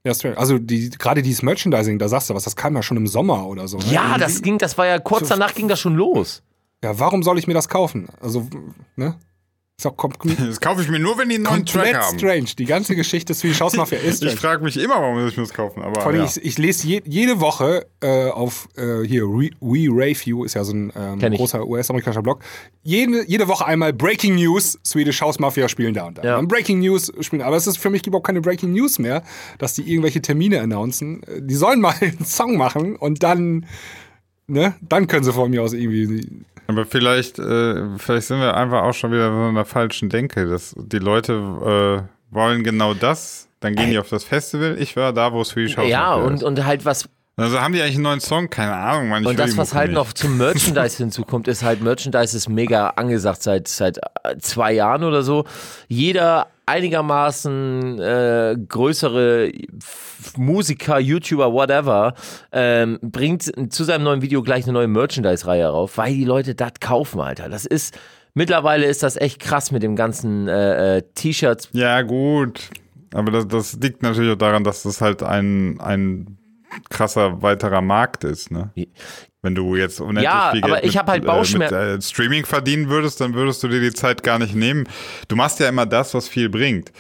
ja, 0.03 0.13
strange. 0.13 0.37
also 0.37 0.57
die, 0.59 0.89
gerade 0.89 1.21
dieses 1.21 1.41
Merchandising, 1.43 1.97
da 1.99 2.07
sagst 2.07 2.29
du 2.29 2.33
was, 2.35 2.43
das 2.43 2.55
kam 2.55 2.75
ja 2.75 2.83
schon 2.83 2.97
im 2.97 3.07
Sommer 3.07 3.47
oder 3.47 3.67
so. 3.67 3.77
ne? 3.77 3.85
Ja, 3.91 4.03
Irgendwie- 4.03 4.19
das 4.19 4.41
ging, 4.41 4.57
das 4.57 4.77
war 4.77 4.85
ja 4.87 4.99
kurz 4.99 5.29
danach 5.29 5.53
ging 5.53 5.67
das 5.67 5.79
schon 5.79 5.95
los. 5.95 6.43
Ja, 6.83 6.99
warum 6.99 7.23
soll 7.23 7.39
ich 7.39 7.47
mir 7.47 7.53
das 7.53 7.69
kaufen? 7.69 8.07
Also, 8.21 8.47
ne? 8.97 9.15
Ist 9.79 9.87
auch 9.87 9.97
Das 9.97 10.61
kaufe 10.61 10.83
ich 10.83 10.87
mir 10.87 10.99
nur, 10.99 11.17
wenn 11.17 11.29
die 11.29 11.35
einen 11.35 11.45
neuen 11.45 11.65
Track 11.65 11.95
haben. 11.95 12.17
strange. 12.19 12.45
Die 12.59 12.65
ganze 12.65 12.95
Geschichte 12.95 13.33
Swedish 13.33 13.59
House 13.59 13.75
Mafia 13.75 13.97
ist 13.97 14.21
Ich 14.23 14.29
strange. 14.29 14.37
frage 14.37 14.63
mich 14.63 14.77
immer, 14.77 15.01
warum 15.01 15.27
ich 15.27 15.35
mir 15.35 15.41
das 15.43 15.51
kaufen. 15.51 15.81
Aber 15.81 15.99
Vor 15.99 16.11
allem, 16.11 16.21
ja. 16.21 16.25
ich, 16.25 16.45
ich 16.45 16.57
lese 16.59 16.85
je, 16.87 17.01
jede 17.05 17.39
Woche 17.39 17.87
äh, 17.99 18.29
auf 18.29 18.69
äh, 18.77 19.01
hier 19.03 19.23
We 19.23 19.87
Rave 19.89 20.19
You 20.25 20.43
ist 20.43 20.53
ja 20.53 20.63
so 20.63 20.73
ein 20.73 20.93
ähm, 20.95 21.19
ich. 21.33 21.37
großer 21.39 21.65
US-amerikanischer 21.67 22.21
Blog. 22.21 22.43
Jede, 22.83 23.25
jede 23.27 23.47
Woche 23.47 23.65
einmal 23.65 23.93
Breaking 23.93 24.35
News, 24.35 24.77
Swedish 24.85 25.19
House 25.21 25.39
Mafia 25.39 25.67
spielen 25.67 25.95
da 25.95 26.05
und 26.05 26.19
da. 26.19 26.23
Ja. 26.23 26.35
Dann 26.35 26.47
Breaking 26.47 26.79
News 26.79 27.11
spielen, 27.21 27.41
aber 27.41 27.55
es 27.57 27.65
ist 27.65 27.77
für 27.77 27.89
mich 27.89 28.05
überhaupt 28.05 28.27
keine 28.27 28.41
Breaking 28.41 28.73
News 28.73 28.99
mehr, 28.99 29.23
dass 29.57 29.73
die 29.73 29.89
irgendwelche 29.91 30.21
Termine 30.21 30.61
announcen. 30.61 31.21
Die 31.39 31.55
sollen 31.55 31.81
mal 31.81 31.95
einen 31.99 32.23
Song 32.25 32.57
machen 32.57 32.95
und 32.95 33.23
dann, 33.23 33.65
ne, 34.45 34.75
dann 34.81 35.07
können 35.07 35.23
sie 35.23 35.33
von 35.33 35.49
mir 35.49 35.63
aus 35.63 35.73
irgendwie. 35.73 36.43
Aber 36.67 36.85
vielleicht, 36.85 37.39
äh, 37.39 37.97
vielleicht 37.97 38.27
sind 38.27 38.39
wir 38.39 38.55
einfach 38.55 38.83
auch 38.83 38.93
schon 38.93 39.11
wieder 39.11 39.31
so 39.33 39.49
in 39.49 39.55
der 39.55 39.65
falschen 39.65 40.09
Denke. 40.09 40.45
Dass 40.47 40.73
die 40.77 40.99
Leute 40.99 41.33
äh, 41.33 42.33
wollen 42.33 42.63
genau 42.63 42.93
das, 42.93 43.49
dann 43.59 43.75
gehen 43.75 43.89
die 43.91 43.99
auf 43.99 44.09
das 44.09 44.23
Festival. 44.23 44.77
Ich 44.79 44.95
war 44.95 45.13
da, 45.13 45.33
wo 45.33 45.43
Swedish 45.43 45.77
House 45.77 45.89
Ja, 45.89 46.11
Mafia 46.11 46.25
und, 46.25 46.33
ist. 46.35 46.43
und 46.43 46.65
halt 46.65 46.85
was 46.85 47.09
Also 47.35 47.59
haben 47.59 47.73
die 47.73 47.81
eigentlich 47.81 47.95
einen 47.95 48.03
neuen 48.03 48.19
Song? 48.19 48.49
Keine 48.49 48.75
Ahnung, 48.75 49.09
man. 49.09 49.23
Ich 49.23 49.29
Und 49.29 49.39
das, 49.39 49.57
was 49.57 49.73
halt 49.73 49.89
nicht. 49.89 49.95
noch 49.95 50.13
zum 50.13 50.37
Merchandise 50.37 50.97
hinzukommt, 50.97 51.47
ist 51.47 51.63
halt, 51.63 51.81
Merchandise 51.81 52.37
ist 52.37 52.47
mega 52.47 52.89
angesagt 52.89 53.41
seit, 53.41 53.67
seit 53.67 53.97
äh, 53.97 54.37
zwei 54.39 54.73
Jahren 54.73 55.03
oder 55.03 55.23
so. 55.23 55.45
Jeder 55.87 56.47
einigermaßen 56.65 57.99
äh, 57.99 58.55
größere 58.67 59.51
Musiker, 60.37 60.99
YouTuber, 60.99 61.51
whatever, 61.51 62.13
ähm, 62.51 62.99
bringt 63.01 63.51
zu 63.73 63.83
seinem 63.83 64.03
neuen 64.03 64.21
Video 64.21 64.43
gleich 64.43 64.63
eine 64.65 64.73
neue 64.73 64.87
Merchandise-Reihe 64.87 65.67
rauf, 65.67 65.97
weil 65.97 66.13
die 66.13 66.25
Leute 66.25 66.53
das 66.55 66.73
kaufen, 66.79 67.19
Alter. 67.19 67.49
Das 67.49 67.65
ist, 67.65 67.97
mittlerweile 68.35 68.85
ist 68.85 69.01
das 69.01 69.17
echt 69.17 69.39
krass 69.39 69.71
mit 69.71 69.81
dem 69.81 69.95
ganzen 69.95 70.47
äh, 70.47 70.97
äh, 70.97 71.01
T-Shirts. 71.15 71.69
Ja, 71.73 72.01
gut. 72.03 72.69
Aber 73.13 73.31
das, 73.31 73.47
das 73.47 73.73
liegt 73.81 74.03
natürlich 74.03 74.31
auch 74.31 74.37
daran, 74.37 74.63
dass 74.63 74.83
das 74.83 75.01
halt 75.01 75.21
ein, 75.23 75.79
ein 75.81 76.37
krasser 76.89 77.41
weiterer 77.41 77.81
Markt 77.81 78.23
ist, 78.23 78.51
ne? 78.51 78.71
Wenn 79.41 79.55
du 79.55 79.75
jetzt 79.75 79.99
unendlich 79.99 80.23
Ja, 80.23 80.51
viel 80.51 80.61
Geld 80.61 80.71
aber 80.71 80.83
ich 80.83 80.91
mit, 80.91 80.97
hab 80.97 81.07
halt 81.09 81.23
äh, 81.23 81.27
Bauchschmer- 81.27 81.59
mit 81.59 81.71
äh, 81.71 82.01
Streaming 82.01 82.45
verdienen 82.45 82.89
würdest, 82.89 83.19
dann 83.19 83.33
würdest 83.33 83.61
du 83.63 83.67
dir 83.67 83.81
die 83.81 83.93
Zeit 83.93 84.23
gar 84.23 84.39
nicht 84.39 84.55
nehmen. 84.55 84.87
Du 85.27 85.35
machst 85.35 85.59
ja 85.59 85.67
immer 85.67 85.85
das, 85.85 86.13
was 86.13 86.27
viel 86.29 86.49
bringt. 86.49 86.91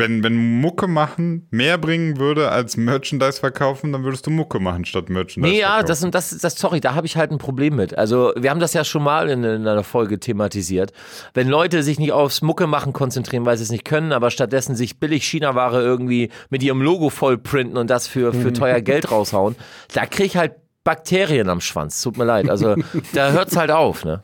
Wenn, 0.00 0.22
wenn 0.22 0.60
Mucke 0.60 0.86
machen 0.86 1.46
mehr 1.50 1.78
bringen 1.78 2.18
würde 2.18 2.50
als 2.50 2.76
Merchandise 2.76 3.40
verkaufen, 3.40 3.92
dann 3.92 4.04
würdest 4.04 4.26
du 4.26 4.30
Mucke 4.30 4.60
machen 4.60 4.84
statt 4.84 5.08
Merchandise 5.08 5.52
Nee, 5.54 5.60
ja, 5.60 5.68
verkaufen. 5.68 5.86
das, 5.88 6.04
und 6.04 6.14
das, 6.14 6.38
das, 6.38 6.56
sorry, 6.58 6.80
da 6.80 6.94
habe 6.94 7.06
ich 7.06 7.16
halt 7.16 7.30
ein 7.30 7.38
Problem 7.38 7.76
mit. 7.76 7.96
Also, 7.96 8.32
wir 8.36 8.50
haben 8.50 8.60
das 8.60 8.72
ja 8.74 8.84
schon 8.84 9.02
mal 9.02 9.28
in, 9.28 9.44
in 9.44 9.66
einer 9.66 9.84
Folge 9.84 10.18
thematisiert. 10.20 10.92
Wenn 11.34 11.48
Leute 11.48 11.82
sich 11.82 11.98
nicht 11.98 12.12
aufs 12.12 12.42
Mucke 12.42 12.66
machen 12.66 12.92
konzentrieren, 12.92 13.46
weil 13.46 13.56
sie 13.56 13.64
es 13.64 13.70
nicht 13.70 13.84
können, 13.84 14.12
aber 14.12 14.30
stattdessen 14.30 14.74
sich 14.76 14.98
billig 15.00 15.24
China-Ware 15.24 15.82
irgendwie 15.82 16.30
mit 16.50 16.62
ihrem 16.62 16.82
Logo 16.82 17.10
vollprinten 17.10 17.76
und 17.76 17.90
das 17.90 18.06
für, 18.08 18.32
für 18.32 18.52
teuer 18.52 18.80
Geld 18.80 19.10
raushauen, 19.10 19.56
da 19.92 20.06
krieg 20.06 20.26
ich 20.26 20.36
halt 20.36 20.52
Bakterien 20.84 21.48
am 21.48 21.60
Schwanz. 21.60 22.02
Tut 22.02 22.18
mir 22.18 22.24
leid. 22.24 22.50
Also, 22.50 22.74
da 23.14 23.30
hört's 23.32 23.56
halt 23.56 23.70
auf, 23.70 24.04
ne? 24.04 24.22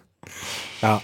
Ja. 0.83 1.01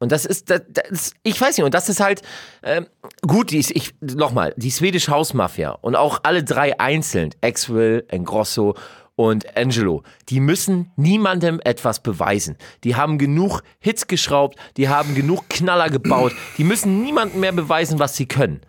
Und 0.00 0.10
das 0.12 0.24
ist, 0.24 0.50
das, 0.50 0.62
das, 0.68 1.12
ich 1.22 1.40
weiß 1.40 1.56
nicht, 1.58 1.64
und 1.64 1.74
das 1.74 1.88
ist 1.88 2.00
halt, 2.00 2.22
ähm, 2.64 2.86
gut, 3.22 3.50
die, 3.52 3.58
ist- 3.58 3.70
ich, 3.70 3.94
nochmal, 4.00 4.54
die 4.56 4.70
Swedish 4.70 5.08
House 5.08 5.34
Mafia 5.34 5.70
und 5.70 5.94
auch 5.94 6.20
alle 6.24 6.42
drei 6.42 6.80
einzeln, 6.80 7.30
Axwell, 7.42 8.04
Engrosso 8.08 8.74
und 9.14 9.56
Angelo, 9.56 10.02
die 10.30 10.40
müssen 10.40 10.90
niemandem 10.96 11.60
etwas 11.62 12.02
beweisen. 12.02 12.56
Die 12.82 12.96
haben 12.96 13.18
genug 13.18 13.60
Hits 13.78 14.06
geschraubt, 14.06 14.58
die 14.78 14.88
haben 14.88 15.14
genug 15.14 15.48
Knaller 15.50 15.90
gebaut, 15.90 16.32
die 16.56 16.64
müssen 16.64 17.02
niemandem 17.02 17.40
mehr 17.40 17.52
beweisen, 17.52 17.98
was 17.98 18.16
sie 18.16 18.26
können. 18.26 18.62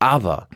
Aber 0.00 0.48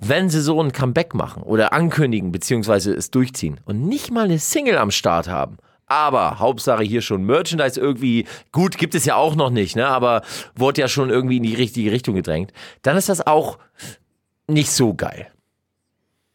wenn 0.00 0.28
sie 0.28 0.40
so 0.42 0.60
ein 0.60 0.72
Comeback 0.72 1.14
machen 1.14 1.44
oder 1.44 1.72
ankündigen, 1.72 2.32
beziehungsweise 2.32 2.92
es 2.92 3.12
durchziehen 3.12 3.60
und 3.64 3.82
nicht 3.86 4.10
mal 4.10 4.24
eine 4.24 4.40
Single 4.40 4.76
am 4.78 4.90
Start 4.90 5.28
haben, 5.28 5.58
aber 5.92 6.38
Hauptsache 6.38 6.82
hier 6.82 7.02
schon 7.02 7.24
Merchandise 7.24 7.78
irgendwie, 7.78 8.26
gut, 8.50 8.78
gibt 8.78 8.94
es 8.94 9.04
ja 9.04 9.16
auch 9.16 9.34
noch 9.34 9.50
nicht, 9.50 9.76
ne? 9.76 9.86
aber 9.86 10.22
wurde 10.54 10.80
ja 10.80 10.88
schon 10.88 11.10
irgendwie 11.10 11.36
in 11.36 11.42
die 11.42 11.54
richtige 11.54 11.92
Richtung 11.92 12.14
gedrängt, 12.14 12.52
dann 12.80 12.96
ist 12.96 13.08
das 13.08 13.26
auch 13.26 13.58
nicht 14.46 14.70
so 14.70 14.94
geil. 14.94 15.28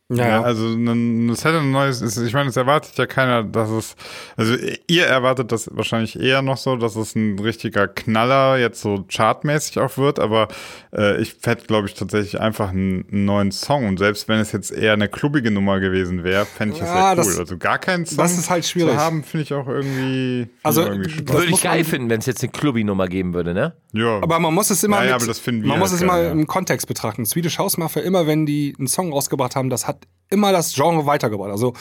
Ja, 0.09 0.23
Ja, 0.23 0.29
ja. 0.29 0.41
also 0.41 0.65
ein, 0.67 1.27
das 1.27 1.43
hätte 1.43 1.57
ein 1.59 1.71
neues, 1.71 2.01
ist, 2.01 2.15
ich 2.17 2.31
meine, 2.33 2.47
es 2.49 2.55
erwartet 2.55 2.93
ja 2.97 3.05
keiner, 3.07 3.43
dass 3.43 3.69
es, 3.69 3.95
also 4.37 4.55
ihr 4.87 5.05
erwartet 5.05 5.51
das 5.51 5.69
wahrscheinlich 5.73 6.17
eher 6.17 6.41
noch 6.41 6.55
so, 6.55 6.77
dass 6.77 6.95
es 6.95 7.13
ein 7.15 7.37
richtiger 7.39 7.89
Knaller 7.89 8.57
jetzt 8.57 8.79
so 8.79 9.03
chartmäßig 9.11 9.79
auch 9.79 9.97
wird, 9.97 10.19
aber 10.19 10.47
äh, 10.95 11.21
ich 11.21 11.35
hätte, 11.43 11.65
glaube 11.65 11.87
ich, 11.89 11.93
tatsächlich 11.93 12.39
einfach 12.39 12.69
einen, 12.69 13.05
einen 13.11 13.25
neuen 13.25 13.51
Song 13.51 13.85
und 13.85 13.97
selbst 13.99 14.29
wenn 14.29 14.39
es 14.39 14.53
jetzt 14.53 14.71
eher 14.71 14.93
eine 14.93 15.09
klubbige 15.09 15.51
Nummer 15.51 15.81
gewesen 15.81 16.23
wäre, 16.23 16.45
fände 16.45 16.75
ich 16.75 16.79
das 16.79 16.87
Ja, 16.89 16.95
sehr 16.95 17.09
cool. 17.11 17.15
das- 17.31 17.39
also 17.39 17.57
gar 17.57 17.77
keinen 17.77 18.05
Song 18.05 18.17
das 18.17 18.37
ist 18.37 18.49
halt 18.49 18.65
schwierig. 18.65 18.93
zu 18.93 18.97
haben, 18.99 19.23
finde 19.25 19.43
ich 19.43 19.53
auch 19.53 19.67
irgendwie, 19.67 20.47
Also, 20.63 20.83
irgendwie 20.83 21.27
Würde 21.27 21.43
ich 21.45 21.51
muss 21.51 21.61
geil 21.63 21.83
finden, 21.83 22.09
wenn 22.09 22.19
es 22.19 22.27
jetzt 22.27 22.41
eine 22.43 22.51
Clubby-Nummer 22.53 23.09
geben 23.09 23.33
würde, 23.33 23.53
ne? 23.53 23.73
ja. 23.91 24.21
Aber 24.21 24.39
man 24.39 24.53
muss 24.53 24.69
es 24.69 24.85
immer, 24.85 24.99
Ja, 24.99 25.03
ja, 25.03 25.13
mit, 25.15 25.21
aber 25.23 25.27
das 25.27 25.39
finden 25.39 25.63
wir 25.63 25.69
man 25.71 25.79
muss 25.79 25.89
halt 25.89 25.97
es 25.97 26.01
immer 26.03 26.21
ja. 26.21 26.31
im 26.31 26.47
Kontext 26.47 26.87
betrachten. 26.87 27.25
Swedish 27.25 27.57
House 27.57 27.77
Mafia, 27.77 28.03
immer 28.03 28.25
wenn 28.25 28.45
die 28.45 28.73
einen 28.79 28.87
Song 28.87 29.11
rausgebracht 29.11 29.57
haben, 29.57 29.69
das 29.69 29.85
hat 29.85 29.96
immer 30.29 30.51
das 30.51 30.73
Genre 30.73 31.05
weitergebracht. 31.05 31.51
Also 31.51 31.73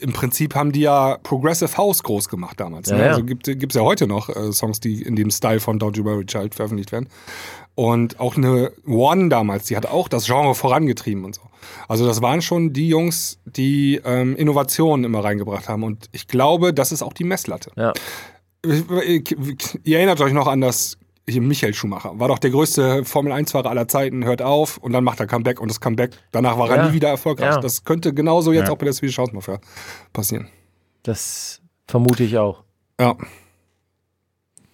im 0.00 0.12
Prinzip 0.12 0.54
haben 0.54 0.72
die 0.72 0.80
ja 0.80 1.18
Progressive 1.22 1.76
House 1.76 2.02
groß 2.02 2.28
gemacht 2.28 2.58
damals. 2.58 2.90
Ja, 2.90 2.96
ne? 2.96 3.10
Also 3.10 3.24
gibt 3.24 3.46
es 3.46 3.74
ja 3.74 3.82
heute 3.82 4.06
noch 4.06 4.28
äh, 4.28 4.52
Songs, 4.52 4.80
die 4.80 5.02
in 5.02 5.14
dem 5.14 5.30
Style 5.30 5.60
von 5.60 5.78
Don't 5.78 5.96
You 5.96 6.04
Worry 6.04 6.26
Child 6.26 6.54
veröffentlicht 6.54 6.90
werden. 6.92 7.08
Und 7.74 8.20
auch 8.20 8.36
eine 8.36 8.72
One 8.86 9.28
damals, 9.28 9.66
die 9.66 9.76
hat 9.76 9.86
auch 9.86 10.08
das 10.08 10.26
Genre 10.26 10.54
vorangetrieben 10.54 11.24
und 11.24 11.34
so. 11.34 11.42
Also 11.88 12.06
das 12.06 12.20
waren 12.20 12.42
schon 12.42 12.72
die 12.72 12.88
Jungs, 12.88 13.38
die 13.44 14.00
ähm, 14.04 14.36
Innovationen 14.36 15.04
immer 15.04 15.24
reingebracht 15.24 15.68
haben. 15.68 15.84
Und 15.84 16.06
ich 16.12 16.26
glaube, 16.26 16.74
das 16.74 16.92
ist 16.92 17.02
auch 17.02 17.12
die 17.12 17.24
Messlatte. 17.24 17.70
Ja. 17.76 17.92
Ihr 18.64 19.98
erinnert 19.98 20.20
euch 20.20 20.32
noch 20.32 20.46
an 20.46 20.60
das 20.60 20.98
Michael 21.28 21.72
Schumacher. 21.74 22.18
War 22.18 22.28
doch 22.28 22.38
der 22.38 22.50
größte 22.50 23.04
Formel-1-Fahrer 23.04 23.70
aller 23.70 23.86
Zeiten, 23.88 24.24
hört 24.24 24.42
auf 24.42 24.78
und 24.78 24.92
dann 24.92 25.04
macht 25.04 25.20
er 25.20 25.26
Comeback 25.26 25.60
und 25.60 25.68
das 25.70 25.80
Comeback, 25.80 26.12
danach 26.32 26.58
war 26.58 26.68
Ja. 26.68 26.76
er 26.76 26.88
nie 26.88 26.94
wieder 26.94 27.08
erfolgreich. 27.08 27.54
Ja. 27.54 27.60
Das 27.60 27.84
könnte 27.84 28.12
genauso 28.12 28.52
jetzt 28.52 28.66
Ja. 28.66 28.72
auch 28.72 28.78
bei 28.78 28.84
der 28.86 28.92
Swedish 28.92 29.18
House 29.18 29.32
Mafia 29.32 29.60
passieren. 30.12 30.48
Das 31.04 31.60
vermute 31.86 32.24
ich 32.24 32.38
auch. 32.38 32.64
Ja. 33.00 33.16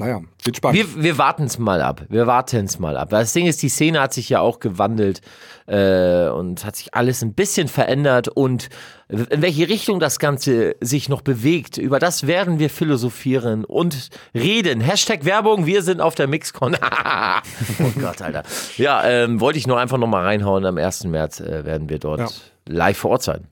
Naja, 0.01 0.21
wird 0.45 0.57
spannend. 0.57 0.79
Wir, 0.97 1.03
wir 1.03 1.19
warten 1.19 1.45
es 1.45 1.59
mal 1.59 1.83
ab. 1.83 2.05
Wir 2.09 2.29
warten 2.29 2.67
es 2.67 2.79
mal 2.79 2.97
ab. 2.97 3.11
Das 3.11 3.33
Ding 3.33 3.47
ist, 3.47 3.61
die 3.63 3.69
Szene 3.69 4.01
hat 4.01 4.13
sich 4.15 4.29
ja 4.29 4.39
auch 4.41 4.61
gewandelt 4.61 5.21
äh, 5.67 6.29
und 6.29 6.65
hat 6.65 6.77
sich 6.77 6.95
alles 6.95 7.21
ein 7.23 7.35
bisschen 7.35 7.67
verändert 7.67 8.29
und 8.29 8.69
in 9.09 9.43
welche 9.43 9.69
Richtung 9.69 9.99
das 10.01 10.19
Ganze 10.21 10.77
sich 10.81 11.09
noch 11.09 11.23
bewegt, 11.23 11.79
über 11.79 11.99
das 11.99 12.27
werden 12.29 12.61
wir 12.61 12.71
philosophieren 12.71 13.65
und 13.65 14.11
reden. 14.35 14.81
Hashtag 14.81 15.25
Werbung, 15.25 15.67
wir 15.67 15.83
sind 15.83 16.01
auf 16.01 16.15
der 16.15 16.29
Mixcon. 16.29 16.77
oh 17.81 17.91
Gott, 18.01 18.23
Alter. 18.23 18.45
Ja, 18.77 19.03
ähm, 19.05 19.41
wollte 19.41 19.59
ich 19.59 19.67
nur 19.67 19.81
einfach 19.81 19.99
nochmal 19.99 20.25
reinhauen. 20.25 20.65
Am 20.65 20.77
1. 20.79 21.05
März 21.05 21.41
äh, 21.41 21.65
werden 21.65 21.89
wir 21.89 21.99
dort 21.99 22.21
Ja. 22.21 22.29
live 22.69 22.99
vor 22.99 23.11
Ort 23.13 23.23
sein. 23.25 23.49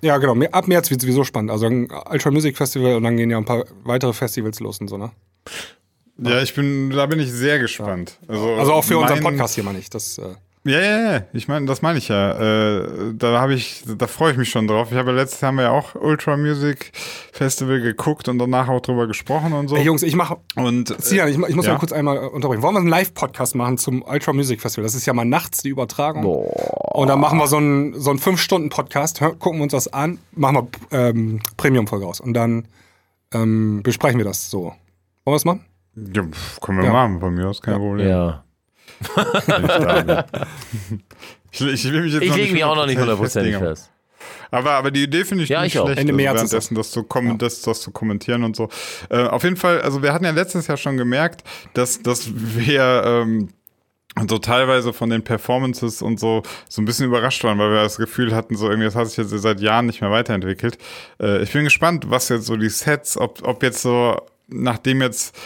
ja, 0.00 0.16
genau. 0.18 0.36
Ab 0.52 0.68
März 0.68 0.90
wird 0.90 1.00
sowieso 1.00 1.24
spannend. 1.24 1.50
Also 1.50 1.66
ein 1.66 1.88
Ultra 2.10 2.30
Music 2.30 2.56
Festival 2.56 2.94
und 2.94 3.02
dann 3.02 3.16
gehen 3.16 3.30
ja 3.30 3.38
ein 3.38 3.44
paar 3.44 3.64
weitere 3.82 4.12
Festivals 4.12 4.60
los 4.60 4.78
und 4.78 4.86
so, 4.88 4.96
ne? 4.96 5.10
Ja, 6.18 6.40
ich 6.42 6.54
bin, 6.54 6.90
da 6.90 7.06
bin 7.06 7.18
ich 7.20 7.30
sehr 7.32 7.58
gespannt. 7.58 8.18
Also, 8.28 8.54
Also 8.54 8.72
auch 8.74 8.84
für 8.84 8.98
unseren 8.98 9.22
mein- 9.22 9.34
Podcast 9.34 9.54
hier 9.54 9.64
mal 9.64 9.72
nicht. 9.74 9.92
Das, 9.94 10.18
äh, 10.18 10.22
Ja, 10.64 10.78
ja, 10.80 11.12
ja. 11.14 11.22
Ich 11.32 11.48
meine, 11.48 11.66
das 11.66 11.82
meine 11.82 11.98
ich 11.98 12.06
ja. 12.06 12.78
Äh, 12.82 13.14
da 13.14 13.40
habe 13.40 13.54
ich, 13.54 13.82
da 13.98 14.06
freue 14.06 14.30
ich 14.30 14.38
mich 14.38 14.48
schon 14.48 14.68
drauf. 14.68 14.92
Ich 14.92 14.96
habe 14.96 15.10
ja 15.10 15.16
letztes 15.16 15.40
Jahr 15.40 15.48
haben 15.48 15.56
wir 15.56 15.64
ja 15.64 15.70
auch 15.72 15.96
Ultra 15.96 16.36
Music 16.36 16.92
Festival 17.32 17.80
geguckt 17.80 18.28
und 18.28 18.38
danach 18.38 18.68
auch 18.68 18.80
drüber 18.80 19.08
gesprochen 19.08 19.54
und 19.54 19.66
so. 19.66 19.74
Ey, 19.74 19.82
Jungs, 19.82 20.04
ich 20.04 20.14
mache 20.14 20.36
und 20.54 20.94
Sian, 21.02 21.26
ich, 21.28 21.36
ich 21.36 21.56
muss 21.56 21.66
ja. 21.66 21.72
mal 21.72 21.78
kurz 21.80 21.90
einmal 21.90 22.16
äh, 22.18 22.20
unterbrechen. 22.20 22.62
Wollen 22.62 22.74
wir 22.76 22.78
einen 22.80 22.86
Live-Podcast 22.88 23.56
machen 23.56 23.76
zum 23.76 24.02
Ultra 24.02 24.32
Music 24.32 24.60
Festival? 24.60 24.84
Das 24.84 24.94
ist 24.94 25.04
ja 25.04 25.12
mal 25.14 25.24
nachts 25.24 25.62
die 25.62 25.70
Übertragung. 25.70 26.24
Und 26.24 27.08
dann 27.08 27.18
machen 27.18 27.38
wir 27.40 27.48
so 27.48 27.56
einen, 27.56 27.98
so 27.98 28.10
einen 28.10 28.20
5-Stunden-Podcast, 28.20 29.20
hör- 29.20 29.34
gucken 29.34 29.58
wir 29.58 29.64
uns 29.64 29.72
das 29.72 29.88
an, 29.92 30.20
machen 30.30 30.68
wir 30.90 30.96
ähm, 30.96 31.40
Premium-Folge 31.56 32.06
aus. 32.06 32.20
Und 32.20 32.34
dann 32.34 32.68
ähm, 33.34 33.80
besprechen 33.82 34.18
wir 34.18 34.24
das 34.26 34.48
so. 34.48 34.74
Wollen 35.24 35.32
wir 35.34 35.36
es 35.36 35.44
machen? 35.44 35.64
Ja, 35.94 36.22
können 36.60 36.78
wir 36.78 36.84
Ja. 36.86 36.92
machen, 36.92 37.20
von 37.20 37.34
mir 37.34 37.48
aus 37.48 37.60
kein 37.60 37.76
Problem. 37.76 38.08
Ja. 38.08 38.44
ich. 41.50 41.60
Ich, 41.60 41.84
ich 41.84 41.92
will 41.92 42.02
mich 42.02 42.12
jetzt 42.14 42.22
Ich 42.22 42.34
lege 42.34 42.52
mich 42.52 42.64
auch 42.64 42.76
noch 42.76 42.86
nicht 42.86 42.98
hundertprozentig 42.98 43.56
fest. 43.56 43.90
Aber, 44.50 44.72
aber 44.72 44.90
die 44.90 45.02
Idee 45.04 45.24
finde 45.24 45.44
ich 45.44 45.50
Ja, 45.50 45.62
nicht 45.62 45.74
ich 45.74 45.80
auch. 45.80 45.86
schlecht, 45.86 46.00
Ende 46.00 46.12
also 46.12 46.22
März 46.22 46.36
währenddessen 46.36 46.74
das 46.74 46.90
zu, 46.90 47.02
kom 47.02 47.38
das, 47.38 47.62
das 47.62 47.80
zu 47.80 47.90
kommentieren 47.90 48.44
und 48.44 48.54
so. 48.54 48.68
Äh, 49.10 49.24
auf 49.24 49.42
jeden 49.44 49.56
Fall, 49.56 49.80
also 49.82 50.02
wir 50.02 50.12
hatten 50.12 50.24
ja 50.24 50.30
letztes 50.30 50.66
Jahr 50.66 50.76
schon 50.76 50.96
gemerkt, 50.96 51.42
dass, 51.74 52.02
dass 52.02 52.30
wir 52.34 53.02
ähm, 53.04 53.48
so 54.28 54.38
teilweise 54.38 54.92
von 54.92 55.10
den 55.10 55.24
Performances 55.24 56.02
und 56.02 56.20
so 56.20 56.42
so 56.68 56.82
ein 56.82 56.84
bisschen 56.84 57.06
überrascht 57.06 57.42
waren, 57.44 57.58
weil 57.58 57.70
wir 57.70 57.82
das 57.82 57.96
Gefühl 57.96 58.34
hatten, 58.34 58.56
so 58.56 58.66
irgendwie, 58.68 58.84
das 58.86 58.94
hat 58.94 59.08
sich 59.08 59.16
jetzt 59.16 59.30
seit 59.30 59.60
Jahren 59.60 59.86
nicht 59.86 60.00
mehr 60.02 60.10
weiterentwickelt. 60.10 60.78
Äh, 61.20 61.42
ich 61.42 61.52
bin 61.52 61.64
gespannt, 61.64 62.08
was 62.10 62.28
jetzt 62.28 62.46
so 62.46 62.56
die 62.56 62.68
Sets, 62.68 63.16
ob, 63.18 63.42
ob 63.46 63.62
jetzt 63.62 63.82
so, 63.82 64.20
nachdem 64.52 65.02
jetzt 65.02 65.36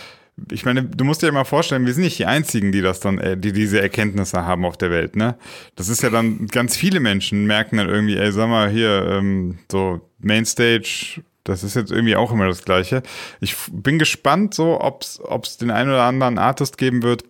ich 0.52 0.66
meine, 0.66 0.82
du 0.82 1.04
musst 1.04 1.22
dir 1.22 1.32
mal 1.32 1.44
vorstellen, 1.44 1.86
wir 1.86 1.94
sind 1.94 2.04
nicht 2.04 2.18
die 2.18 2.26
Einzigen, 2.26 2.70
die 2.70 2.82
das 2.82 3.00
dann, 3.00 3.18
äh, 3.18 3.38
die 3.38 3.52
diese 3.52 3.80
Erkenntnisse 3.80 4.44
haben 4.44 4.66
auf 4.66 4.76
der 4.76 4.90
Welt, 4.90 5.16
ne? 5.16 5.36
Das 5.76 5.88
ist 5.88 6.02
ja 6.02 6.10
dann, 6.10 6.46
ganz 6.48 6.76
viele 6.76 7.00
Menschen 7.00 7.46
merken 7.46 7.78
dann 7.78 7.88
irgendwie, 7.88 8.18
ey, 8.18 8.30
sag 8.32 8.48
mal, 8.48 8.68
hier, 8.68 9.06
ähm, 9.12 9.58
so 9.72 10.02
Mainstage, 10.18 11.22
das 11.44 11.62
ist 11.64 11.74
jetzt 11.74 11.90
irgendwie 11.90 12.16
auch 12.16 12.32
immer 12.32 12.46
das 12.46 12.64
Gleiche. 12.64 13.02
Ich 13.40 13.56
bin 13.70 13.98
gespannt, 13.98 14.52
so, 14.52 14.80
ob's, 14.80 15.20
ob's 15.20 15.56
den 15.56 15.70
einen 15.70 15.90
oder 15.90 16.02
anderen 16.02 16.38
Artist 16.38 16.76
geben 16.76 17.02
wird, 17.02 17.24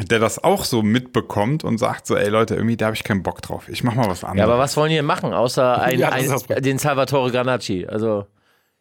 der 0.00 0.18
das 0.18 0.42
auch 0.42 0.64
so 0.64 0.82
mitbekommt 0.82 1.62
und 1.62 1.78
sagt 1.78 2.06
so, 2.06 2.16
ey 2.16 2.28
Leute, 2.28 2.56
irgendwie 2.56 2.76
da 2.76 2.86
habe 2.86 2.96
ich 2.96 3.04
keinen 3.04 3.22
Bock 3.22 3.42
drauf. 3.42 3.68
Ich 3.68 3.84
mach 3.84 3.94
mal 3.94 4.08
was 4.08 4.24
anderes. 4.24 4.38
Ja, 4.38 4.52
aber 4.52 4.58
was 4.58 4.76
wollen 4.76 4.90
die 4.90 4.96
denn 4.96 5.04
machen, 5.04 5.32
außer 5.32 5.80
ein, 5.80 5.98
Ja, 6.00 6.08
ein, 6.08 6.28
den 6.58 6.78
Salvatore 6.78 7.30
Granacci? 7.30 7.86
Also, 7.86 8.26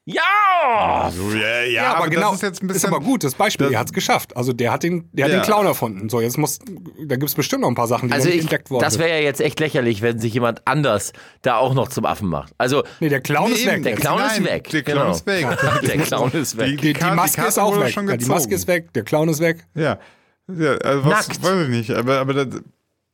ja! 0.06 1.12
so, 1.16 1.32
ja, 1.32 1.62
ja, 1.62 1.66
Ja, 1.66 1.94
aber, 1.96 2.10
genau. 2.10 2.28
das 2.32 2.36
ist 2.36 2.42
jetzt 2.44 2.62
ein 2.64 2.68
bisschen. 2.68 2.90
aber 2.94 3.00
gut, 3.04 3.24
das 3.24 3.36
Beispiel, 3.36 3.68
das- 3.68 3.74
er 3.74 3.80
hat 3.80 3.88
es 3.88 3.94
geschafft. 3.94 4.36
Also 4.36 4.52
der 4.54 4.72
hat 4.72 4.84
den, 4.84 5.10
der 5.14 5.26
hat 5.26 5.32
Ja. 5.32 5.40
den 5.40 5.46
Clown 5.46 5.66
erfunden. 5.66 6.10
So, 6.10 6.20
jetzt 6.22 6.38
muss, 6.38 6.60
da 6.60 7.16
gibt 7.16 7.30
es 7.30 7.36
bestimmt 7.36 7.62
noch 7.62 7.70
ein 7.70 7.76
paar 7.76 7.88
Sachen, 7.88 8.10
die 8.10 8.14
Also 8.14 8.30
ich, 8.30 8.42
entdeckt 8.42 8.70
worden 8.70 8.84
das 8.84 9.00
wäre 9.00 9.10
ja 9.10 9.20
jetzt 9.20 9.40
echt 9.42 9.60
lächerlich, 9.60 10.02
wenn 10.02 10.20
sich 10.20 10.34
jemand 10.34 10.62
anders 10.68 11.14
da 11.42 11.56
auch 11.58 11.74
noch 11.74 11.88
zum 11.88 12.06
Affen 12.06 12.28
macht. 12.28 12.54
Also, 12.58 12.84
Nee, 13.00 13.10
der 13.10 13.22
Clown 13.22 13.50
Nee, 13.52 13.56
ist 13.58 13.66
weg. 13.66 13.84
der. 13.84 13.96
Clown 13.96 14.20
ist 14.22 14.28
Nein, 14.40 14.46
weg. 14.46 14.70
der 14.70 14.84
Clown 14.84 14.98
genau. 15.00 15.12
ist 15.12 15.26
weg. 15.26 15.48
Der 15.84 15.98
Clown 16.00 16.32
ist 16.34 16.58
weg. 16.58 16.68
Die- 16.68 16.76
die, 16.78 16.94
die 16.94 16.94
Karte- 16.94 17.16
Maske 17.16 17.46
ist 17.46 17.58
auch 17.60 17.80
weg. 17.80 17.94
schon 17.94 18.08
Ja, 18.10 18.18
die 18.18 18.26
Maske 18.26 18.56
ist 18.56 18.68
weg, 18.68 18.92
der 18.94 19.04
Clown 19.04 19.30
ist 19.30 19.40
weg. 19.40 19.66
Ja. 19.76 20.00
ja 20.48 20.72
also 20.78 21.06
was 21.06 21.28
Nackt. 21.30 21.44
weiß 21.44 21.62
ich 21.64 21.70
nicht, 21.70 21.92
aber, 21.92 22.20
aber 22.20 22.34
das, 22.34 22.48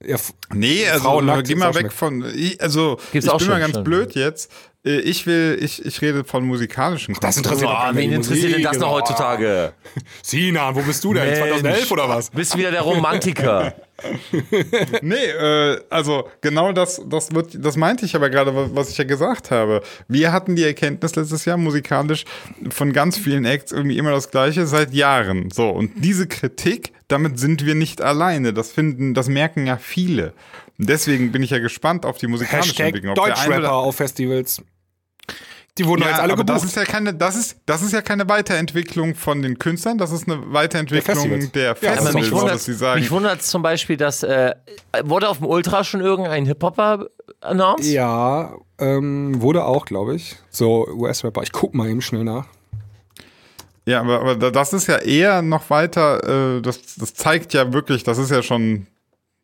Ja, 0.04 0.16
Nee, 0.54 0.88
also 0.88 1.04
Frau 1.04 1.20
geh 1.22 1.42
ist 1.54 1.56
mal 1.58 1.76
weg 1.76 1.92
von. 1.92 2.24
Ich, 2.34 2.62
also 2.62 2.98
Gibt's 3.12 3.26
ich 3.28 3.30
auch 3.32 3.38
bin 3.38 3.46
schon, 3.48 3.54
mal 3.54 3.60
ganz 3.60 3.72
stimmt. 3.72 3.86
blöd 3.86 4.16
jetzt. 4.16 4.50
Äh, 4.86 5.00
Ich 5.02 5.26
will, 5.26 5.58
ich, 5.62 5.84
ich 5.86 6.02
rede 6.02 6.24
von 6.24 6.46
musikalischen 6.46 7.16
Das 7.20 7.38
interessiert 7.38 7.70
Oh, 7.72 7.90
wen 7.94 8.12
interessiert 8.12 8.56
denn 8.56 8.64
das 8.64 8.78
noch 8.78 8.92
heutzutage? 8.92 9.74
Sinan, 10.24 10.76
wo 10.76 10.82
bist 10.82 11.04
du 11.04 11.14
denn? 11.14 11.26
Mensch. 11.26 11.40
2011 11.40 11.92
oder 11.92 12.10
was? 12.10 12.30
Bist 12.30 12.58
wieder 12.58 12.72
der 12.72 12.82
Romantiker. 12.82 13.74
Nee, 15.02 15.16
äh, 15.16 15.80
also 15.90 16.30
genau 16.42 16.72
das, 16.72 17.02
das 17.08 17.34
wird, 17.34 17.64
das 17.64 17.78
meinte 17.78 18.06
ich 18.06 18.16
aber 18.16 18.30
gerade, 18.30 18.56
was, 18.56 18.76
was 18.76 18.90
ich 18.90 18.98
ja 18.98 19.04
gesagt 19.04 19.52
habe. 19.52 19.82
Wir 20.08 20.32
hatten 20.32 20.56
die 20.56 20.64
Erkenntnis 20.64 21.16
letztes 21.16 21.46
Jahr 21.46 21.58
musikalisch 21.58 22.26
von 22.70 22.94
ganz 22.94 23.18
vielen 23.18 23.46
Acts 23.46 23.72
irgendwie 23.72 23.98
immer 23.98 24.12
das 24.12 24.32
Gleiche 24.32 24.66
seit 24.66 24.94
Jahren. 24.94 25.50
So 25.52 25.70
und 25.70 25.92
diese 26.04 26.28
Kritik, 26.28 26.94
damit 27.08 27.40
sind 27.40 27.66
wir 27.66 27.76
nicht 27.76 28.02
alleine. 28.02 28.54
Das 28.54 28.72
finden, 28.72 29.14
das 29.14 29.28
merken 29.28 29.66
ja 29.68 29.78
viele. 29.78 30.34
Und 30.78 30.90
deswegen 30.90 31.32
bin 31.32 31.44
ich 31.44 31.50
ja 31.50 31.60
gespannt 31.60 32.06
auf 32.06 32.18
die 32.18 32.28
musikalische 32.28 32.84
Entwicklung. 32.84 33.18
Ob 33.18 33.26
Deutschrapper 33.26 33.74
auf 33.74 33.96
Festivals. 33.96 34.62
Die 35.80 35.86
wurden 35.88 36.02
doch 36.02 36.08
jetzt 36.10 36.20
alle 36.20 36.34
aber 36.34 36.44
das 36.44 36.62
gebucht. 36.62 36.78
ist 36.78 36.78
ja 36.78 36.86
keine, 36.86 37.14
das 37.14 37.36
ist, 37.36 37.58
das 37.66 37.82
ist 37.82 37.94
ja 37.94 38.02
keine 38.04 38.30
Weiterentwicklung 38.30 39.16
von 39.16 39.42
den 39.42 39.58
Künstlern, 39.58 39.98
das 39.98 40.12
ist 40.12 40.28
eine 40.30 40.54
Weiterentwicklung 40.54 41.16
Festivals. 41.16 41.52
der 41.54 41.64
Ja, 41.70 41.74
Festivals, 41.76 42.06
Aber 42.06 42.14
mich 42.20 42.28
so, 42.30 42.36
wundert 42.36 42.56
dass 42.56 42.66
sie 42.66 42.74
sagen. 42.74 43.00
mich 43.02 43.10
wundert 43.12 43.42
zum 43.42 43.62
Beispiel, 43.64 43.98
dass 43.98 44.22
äh, 44.24 44.54
wurde 45.04 45.28
auf 45.30 45.38
dem 45.40 45.48
Ultra 45.48 45.84
schon 45.84 46.02
irgendein 46.02 46.46
Hip-Hopper 46.46 47.08
announced? 47.42 47.92
Ja, 47.92 48.54
ähm, 48.78 49.42
wurde 49.42 49.66
auch, 49.66 49.86
glaube 49.86 50.16
ich. 50.16 50.36
So 50.50 50.88
US-Rapper. 50.88 51.42
Ich 51.44 51.52
guck 51.52 51.74
mal 51.74 51.90
eben 51.90 52.02
schnell 52.02 52.24
nach. 52.24 52.46
Ja, 53.86 54.02
aber, 54.02 54.20
aber 54.22 54.36
da- 54.36 54.52
das 54.52 54.74
ist 54.74 54.88
ja 54.88 54.98
eher 54.98 55.42
noch 55.42 55.70
weiter, 55.70 56.58
äh, 56.58 56.62
das, 56.62 56.96
das 56.98 57.14
zeigt 57.16 57.54
ja 57.54 57.74
wirklich, 57.74 58.04
das 58.04 58.18
ist 58.20 58.30
ja 58.30 58.44
schon 58.44 58.86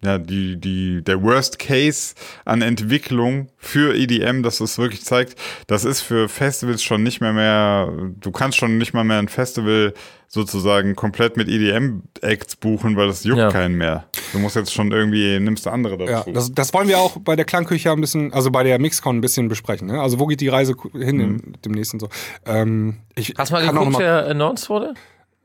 ja, 0.05 0.17
die, 0.17 0.57
die, 0.57 1.03
der 1.03 1.21
Worst 1.21 1.59
Case 1.59 2.13
an 2.45 2.61
Entwicklung 2.61 3.47
für 3.57 3.95
EDM, 3.95 4.43
dass 4.43 4.59
es 4.61 4.77
wirklich 4.77 5.03
zeigt, 5.03 5.35
das 5.67 5.83
ist 5.85 6.01
für 6.01 6.29
Festivals 6.29 6.81
schon 6.83 7.03
nicht 7.03 7.19
mehr 7.21 7.33
mehr, 7.33 7.91
du 8.19 8.31
kannst 8.31 8.57
schon 8.57 8.77
nicht 8.77 8.93
mal 8.93 9.03
mehr 9.03 9.19
ein 9.19 9.27
Festival 9.27 9.93
sozusagen 10.27 10.95
komplett 10.95 11.37
mit 11.37 11.47
EDM-Acts 11.47 12.57
buchen, 12.57 12.95
weil 12.97 13.07
das 13.07 13.23
juckt 13.23 13.39
Ja. 13.39 13.49
keinen 13.51 13.75
mehr. 13.77 14.05
Du 14.33 14.39
musst 14.39 14.55
jetzt 14.55 14.73
schon 14.73 14.91
irgendwie, 14.91 15.39
nimmst 15.39 15.65
du 15.65 15.69
andere 15.69 15.97
Ja, 16.05 16.17
dazu. 16.19 16.31
das, 16.31 16.51
das 16.51 16.73
wollen 16.73 16.87
wir 16.87 16.97
auch 16.99 17.17
bei 17.17 17.35
der 17.35 17.45
Klangküche 17.45 17.91
ein 17.91 18.01
bisschen, 18.01 18.33
also 18.33 18.51
bei 18.51 18.63
der 18.63 18.79
Mixcon 18.79 19.17
ein 19.17 19.21
bisschen 19.21 19.47
besprechen. 19.47 19.87
Ne? 19.87 20.01
Also 20.01 20.19
wo 20.19 20.25
geht 20.25 20.41
die 20.41 20.47
Reise 20.49 20.75
hin 20.93 21.19
im, 21.19 21.53
demnächst 21.63 21.93
und 21.93 21.99
so. 22.01 22.09
Ähm, 22.45 22.97
ich 23.15 23.33
Hast 23.37 23.51
du 23.51 23.53
mal 23.55 23.65
geguckt, 23.65 23.91
noch 23.91 23.99
wer 23.99 24.27
announced 24.27 24.69
wurde? 24.69 24.93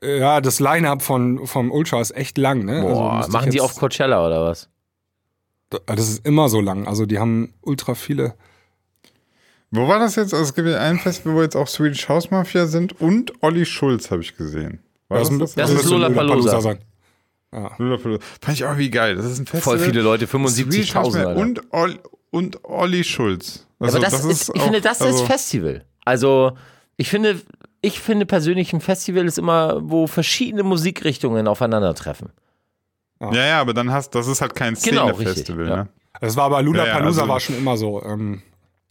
Ja, 0.03 0.41
das 0.41 0.59
Line-Up 0.59 1.01
von, 1.01 1.45
vom 1.45 1.71
Ultra 1.71 2.01
ist 2.01 2.11
echt 2.11 2.37
lang. 2.37 2.65
Ne? 2.65 2.77
Also 2.77 2.87
Boah, 2.87 3.21
ich 3.25 3.27
machen 3.31 3.51
die 3.51 3.61
auf 3.61 3.75
Coachella 3.75 4.25
oder 4.25 4.45
was? 4.45 4.69
Das 5.85 6.09
ist 6.09 6.25
immer 6.25 6.49
so 6.49 6.59
lang. 6.59 6.87
Also 6.87 7.05
die 7.05 7.19
haben 7.19 7.53
ultra 7.61 7.93
viele. 7.95 8.33
Wo 9.69 9.87
war 9.87 9.99
das 9.99 10.15
jetzt? 10.15 10.33
Also 10.33 10.43
es 10.45 10.53
gibt 10.53 10.67
ja 10.67 10.79
ein 10.79 10.99
Festival, 10.99 11.35
wo 11.35 11.41
jetzt 11.43 11.55
auch 11.55 11.67
Swedish 11.67 12.09
House 12.09 12.29
Mafia 12.29 12.65
sind 12.65 12.99
und 12.99 13.31
Olli 13.41 13.65
Schulz 13.65 14.11
habe 14.11 14.21
ich 14.21 14.35
gesehen. 14.35 14.79
War 15.07 15.19
das, 15.19 15.29
das? 15.37 15.55
Das 15.55 15.69
ist 15.69 15.75
müsste 15.77 15.91
Lollapalooza. 15.91 16.61
sein. 16.61 16.79
Lollapalooza. 17.77 18.23
Fand 18.41 18.57
ich 18.57 18.65
auch 18.65 18.77
wie 18.77 18.89
geil. 18.89 19.15
Das 19.15 19.25
ist 19.25 19.39
ein 19.39 19.45
Festival. 19.45 19.77
Voll 19.77 19.87
viele 19.87 20.01
Leute, 20.01 20.27
Swedish 20.27 20.95
House 20.95 21.15
75.000. 21.15 21.17
Mafia 21.17 21.27
Alter. 21.27 21.39
Und, 21.41 21.73
Olli, 21.73 21.99
und 22.31 22.63
Olli 22.65 23.03
Schulz. 23.03 23.65
Also 23.79 23.97
aber 23.97 24.05
das, 24.05 24.25
ist, 24.25 24.49
ich 24.53 24.59
auch- 24.59 24.63
finde, 24.63 24.81
das 24.81 25.01
also, 25.01 25.21
ist 25.21 25.27
Festival. 25.27 25.85
Also, 26.03 26.51
ich 26.97 27.09
finde, 27.09 27.39
ich 27.81 27.99
finde 27.99 28.25
persönlich, 28.25 28.73
ein 28.73 28.81
Festival 28.81 29.25
ist 29.25 29.37
immer, 29.37 29.79
wo 29.83 30.07
verschiedene 30.07 30.63
Musikrichtungen 30.63 31.47
aufeinandertreffen. 31.47 32.29
Ja, 33.19 33.33
ja, 33.45 33.61
aber 33.61 33.73
dann 33.73 33.91
hast 33.91 34.15
das 34.15 34.27
ist 34.27 34.41
halt 34.41 34.55
kein 34.55 34.73
Genau, 34.75 35.09
Szene-Festival. 35.13 35.59
richtig, 35.65 35.69
ja. 35.77 35.83
ne? 35.83 35.89
Das 36.19 36.35
war 36.35 36.49
bei 36.49 36.61
Luna 36.61 36.79
Ja, 36.79 36.85
ja, 36.87 36.93
Palooza 36.97 37.21
also- 37.21 37.31
war 37.33 37.39
schon 37.39 37.57
immer 37.57 37.77
so. 37.77 38.03
Ähm, 38.03 38.41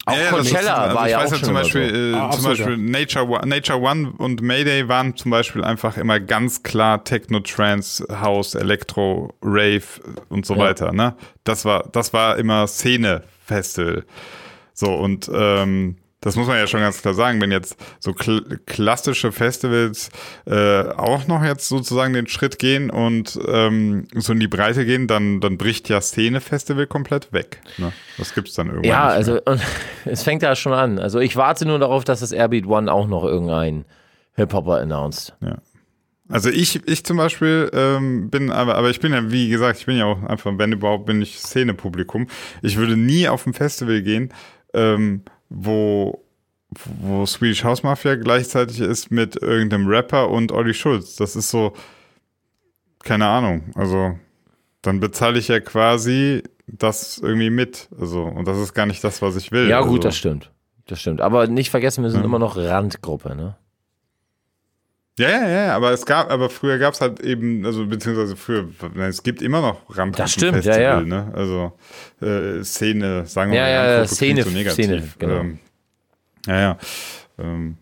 Auch 0.05 0.13
Ja, 0.15 0.21
ja, 0.23 0.29
Coachella 0.31 0.73
also 0.75 0.95
war 0.95 1.05
ich 1.05 1.11
ja 1.11 1.17
weiß 1.19 1.31
auch 1.33 1.35
schon 1.35 1.43
zum 1.45 1.53
Beispiel, 1.53 1.89
so. 1.89 1.95
äh, 1.95 2.19
Ah, 2.19 2.31
zum 2.31 2.43
Beispiel 2.45 2.77
Nature, 2.77 3.27
One, 3.27 3.45
Nature 3.47 3.79
One 3.79 4.13
und 4.17 4.41
Mayday 4.41 4.87
waren 4.87 5.15
zum 5.15 5.29
Beispiel 5.29 5.63
einfach 5.63 5.95
immer 5.97 6.19
ganz 6.19 6.63
klar 6.63 7.03
Techno, 7.03 7.39
Trance, 7.41 8.03
House, 8.19 8.55
Elektro, 8.55 9.31
Rave 9.43 9.83
und 10.29 10.45
so 10.45 10.55
Ja. 10.55 10.59
weiter. 10.61 10.91
Ne? 10.91 11.15
Das 11.43 11.65
war, 11.65 11.87
das 11.91 12.13
war 12.13 12.37
immer 12.37 12.65
Szene-Festival. 12.67 14.03
So 14.73 14.91
und 14.95 15.29
ähm, 15.33 15.97
das 16.21 16.35
muss 16.35 16.47
man 16.47 16.57
ja 16.57 16.67
schon 16.67 16.79
ganz 16.79 17.01
klar 17.01 17.13
sagen, 17.13 17.41
wenn 17.41 17.51
jetzt 17.51 17.75
so 17.99 18.13
kl 18.13 18.59
klassische 18.65 19.31
Festivals 19.31 20.09
äh, 20.45 20.83
auch 20.89 21.27
noch 21.27 21.43
jetzt 21.43 21.67
sozusagen 21.67 22.13
den 22.13 22.27
Schritt 22.27 22.59
gehen 22.59 22.91
und 22.91 23.39
ähm, 23.47 24.07
so 24.15 24.33
in 24.33 24.39
die 24.39 24.47
Breite 24.47 24.85
gehen, 24.85 25.07
dann, 25.07 25.41
dann 25.41 25.57
bricht 25.57 25.89
ja 25.89 25.99
Szene-Festival 25.99 26.85
komplett 26.85 27.33
weg. 27.33 27.61
Ne? 27.77 27.91
Das 28.17 28.35
gibt's 28.35 28.53
dann 28.53 28.67
irgendwann. 28.67 28.89
Ja, 28.89 29.07
also 29.07 29.39
es 30.05 30.21
fängt 30.23 30.43
ja 30.43 30.55
schon 30.55 30.73
an. 30.73 30.99
Also 30.99 31.19
ich 31.19 31.35
warte 31.35 31.65
nur 31.65 31.79
darauf, 31.79 32.03
dass 32.03 32.19
das 32.19 32.31
Airbeat 32.31 32.67
One 32.67 32.91
auch 32.91 33.07
noch 33.07 33.23
irgendein 33.23 33.85
Hip-Hopper 34.35 34.79
announced. 34.79 35.35
Also 36.29 36.49
ich, 36.49 36.87
ich 36.87 37.03
zum 37.03 37.17
Beispiel 37.17 37.69
ähm, 37.73 38.29
bin, 38.29 38.51
aber, 38.51 38.75
aber 38.75 38.89
ich 38.89 39.01
bin 39.01 39.11
ja, 39.11 39.31
wie 39.31 39.49
gesagt, 39.49 39.79
ich 39.79 39.85
bin 39.85 39.97
ja 39.97 40.05
auch 40.05 40.23
einfach, 40.23 40.53
wenn 40.55 40.71
überhaupt, 40.71 41.05
bin 41.05 41.21
ich 41.21 41.39
Szenepublikum. 41.39 42.27
Ich 42.61 42.77
würde 42.77 42.95
nie 42.95 43.27
auf 43.27 43.45
ein 43.45 43.53
Festival 43.53 44.01
gehen, 44.01 44.33
ähm, 44.73 45.23
wo, 45.53 46.23
wo 46.69 47.25
Swedish 47.25 47.63
House 47.63 47.83
Mafia 47.83 48.15
gleichzeitig 48.15 48.79
ist 48.79 49.11
mit 49.11 49.35
irgendeinem 49.41 49.87
Rapper 49.87 50.29
und 50.29 50.51
Olli 50.51 50.73
Schulz. 50.73 51.17
Das 51.17 51.35
ist 51.35 51.49
so, 51.49 51.73
keine 53.03 53.27
Ahnung. 53.27 53.71
Also 53.75 54.17
dann 54.81 54.99
bezahle 54.99 55.37
ich 55.37 55.49
ja 55.49 55.59
quasi 55.59 56.41
das 56.67 57.17
irgendwie 57.17 57.49
mit. 57.49 57.89
Also, 57.99 58.23
und 58.23 58.47
das 58.47 58.57
ist 58.57 58.73
gar 58.73 58.85
nicht 58.85 59.03
das, 59.03 59.21
was 59.21 59.35
ich 59.35 59.51
will. 59.51 59.67
Ja, 59.67 59.79
also, 59.79 59.89
gut, 59.89 60.05
das 60.05 60.15
stimmt. 60.17 60.51
Das 60.87 60.99
stimmt. 61.01 61.21
Aber 61.21 61.47
nicht 61.47 61.69
vergessen, 61.69 62.03
wir 62.03 62.09
sind 62.09 62.21
Ja. 62.21 62.25
immer 62.25 62.39
noch 62.39 62.55
Randgruppe, 62.57 63.35
ne? 63.35 63.57
Ja, 65.19 65.29
ja, 65.29 65.41
ja, 65.41 65.65
ja, 65.67 65.75
aber 65.75 65.91
es 65.91 66.05
gab, 66.05 66.31
aber 66.31 66.49
früher 66.49 66.77
gab 66.77 66.93
es 66.93 67.01
halt 67.01 67.19
eben, 67.19 67.65
also 67.65 67.85
beziehungsweise 67.85 68.35
früher, 68.35 68.67
es 69.07 69.21
gibt 69.21 69.41
immer 69.41 69.61
noch 69.61 69.81
Randgruppen 69.89 70.13
Das 70.13 70.31
stimmt, 70.31 70.65
ja, 70.65 70.79
ja. 70.79 71.01
Ne? 71.01 71.31
Also 71.35 71.73
äh, 72.21 72.63
Szene, 72.63 73.25
sagen 73.25 73.51
wir 73.51 73.59
Ja, 73.59 73.65
mal, 73.65 73.71
ja, 73.71 73.95
klingt 73.97 74.09
Szene, 74.09 74.43
so 74.43 74.49
negativ. 74.49 74.85
Szene, 74.85 75.09
genau. 75.19 75.39
Ähm, 75.41 75.59
ja, 76.47 76.59
ja. 76.59 76.77
Ähm, 77.37 77.77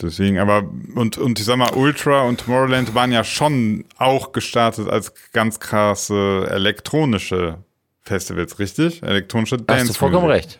deswegen, 0.00 0.38
aber 0.38 0.64
und 0.94 1.18
und 1.18 1.38
ich 1.38 1.44
sag 1.44 1.56
mal, 1.56 1.72
Ultra 1.74 2.22
und 2.22 2.40
Tomorrowland 2.40 2.94
waren 2.94 3.12
ja 3.12 3.22
schon 3.22 3.84
auch 3.98 4.32
gestartet 4.32 4.88
als 4.88 5.12
ganz 5.32 5.60
krasse 5.60 6.48
elektronische 6.50 7.58
Festivals, 8.00 8.58
richtig? 8.58 9.02
Elektronische 9.02 9.58
Dance. 9.58 9.82
Hast 9.82 9.90
du 9.90 9.94
vollkommen 9.94 10.26
recht. 10.26 10.58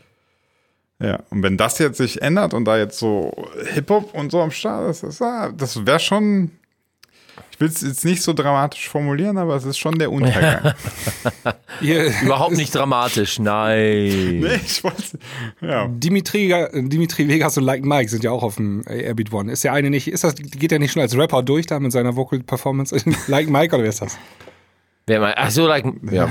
Ja, 1.03 1.19
und 1.31 1.43
wenn 1.43 1.57
das 1.57 1.79
jetzt 1.79 1.99
sich 1.99 2.23
ändert 2.23 2.55
und 2.55 2.65
da 2.65 2.79
jetzt 2.79 2.99
so 2.99 3.33
Hip-Hop 3.75 4.15
und 4.15 4.31
so 4.31 4.41
am 4.41 4.53
Start 4.53 4.89
ist, 4.89 5.03
das, 5.03 5.19
das 5.57 5.85
wäre 5.85 5.99
schon. 5.99 6.53
Ich 7.51 7.61
will 7.61 7.69
es 7.69 7.81
jetzt 7.81 8.05
nicht 8.05 8.23
so 8.23 8.33
dramatisch 8.33 8.89
formulieren, 8.89 9.37
aber 9.39 9.57
es 9.57 9.65
ist 9.65 9.79
schon 9.79 9.99
der 9.99 10.13
Untergang. 10.13 10.75
Überhaupt 11.81 12.57
nicht 12.57 12.75
dramatisch, 12.75 13.39
nein. 13.39 14.41
nee, 14.41 14.61
ich 14.65 14.83
wollte. 14.85 15.19
Ja. 15.61 15.89
Dimitri, 15.89 16.55
Dimitri 16.73 17.29
Vegas 17.29 17.57
und 17.59 17.65
Like 17.65 17.85
Mike 17.85 18.09
sind 18.09 18.25
ja 18.25 18.31
auch 18.31 18.43
auf 18.43 18.57
dem 18.57 18.83
Airbeat 18.87 19.33
One. 19.33 19.51
Ist 19.51 19.65
der 19.65 19.73
eine 19.73 19.91
nicht, 19.91 20.09
ist 20.09 20.25
das, 20.25 20.35
geht 20.35 20.71
der 20.71 20.79
nicht 20.79 20.93
schon 20.93 21.03
als 21.03 21.17
Rapper 21.17 21.43
durch 21.43 21.67
da 21.67 21.81
mit 21.81 21.93
seiner 21.93 22.17
Vocal 22.17 22.41
Performance? 22.41 22.97
like 23.29 23.49
Mike 23.49 23.75
oder 23.75 23.85
wer 23.85 23.91
ist 23.91 24.03
das? 24.03 24.19
Wer 25.07 25.21
mal, 25.21 25.35
ach 25.37 25.51
so, 25.51 25.67
like, 25.67 25.85
ja. 26.11 26.29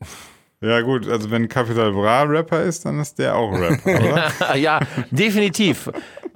ja, 0.62 0.80
gut, 0.82 1.08
also 1.08 1.30
wenn 1.30 1.48
Capital 1.48 1.92
Bra 1.92 2.22
Rapper 2.22 2.62
ist, 2.62 2.84
dann 2.84 3.00
ist 3.00 3.18
der 3.18 3.34
auch 3.36 3.52
Rapper, 3.52 4.00
oder? 4.40 4.56
ja, 4.56 4.80
definitiv. 5.10 5.90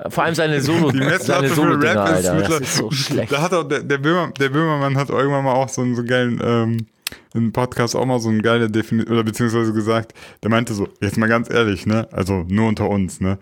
Vor 0.09 0.25
allem 0.25 0.35
seine 0.35 0.61
Solo, 0.61 0.91
Die 0.91 0.99
Messlatte 0.99 1.49
für 1.49 1.55
Solo 1.55 1.75
Rap 1.75 1.95
ist, 2.09 2.27
Alter. 2.27 2.41
Das 2.49 2.61
ist 2.61 2.77
so 2.77 2.91
schlecht. 2.91 3.31
Da 3.33 3.43
hat 3.43 3.53
auch 3.55 3.63
der, 3.65 3.81
der, 3.83 3.99
Böhmer, 3.99 4.33
der 4.33 4.49
Böhmermann 4.49 4.97
hat 4.97 5.09
irgendwann 5.11 5.45
mal 5.45 5.53
auch 5.55 5.69
so 5.69 5.83
einen 5.83 5.95
so 5.95 6.05
geilen 6.05 6.41
ähm, 6.43 6.87
im 7.35 7.53
Podcast 7.53 7.95
auch 7.95 8.05
mal 8.07 8.19
so 8.19 8.29
eine 8.29 8.41
geile 8.43 8.69
Definition, 8.71 9.13
oder 9.15 9.25
beziehungsweise 9.25 9.73
gesagt, 9.73 10.15
der 10.43 10.51
meinte 10.51 10.75
so, 10.75 10.89
jetzt 11.01 11.17
mal 11.17 11.29
ganz 11.29 11.49
ehrlich, 11.51 11.87
ne, 11.87 12.09
also 12.11 12.45
nur 12.49 12.69
unter 12.69 12.89
uns, 12.89 13.21
ne, 13.21 13.39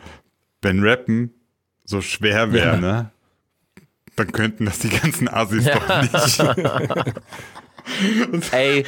wenn 0.61 0.83
Rappen 0.83 1.33
so 1.85 2.01
schwer 2.01 2.53
wäre, 2.53 2.75
Ja. 2.75 2.81
ne, 2.81 3.11
dann 4.17 4.31
könnten 4.33 4.67
das 4.67 4.79
die 4.81 4.91
ganzen 4.91 5.29
Asis 5.29 5.65
doch 5.65 6.03
nicht. 6.03 6.39
Ey, 8.53 8.85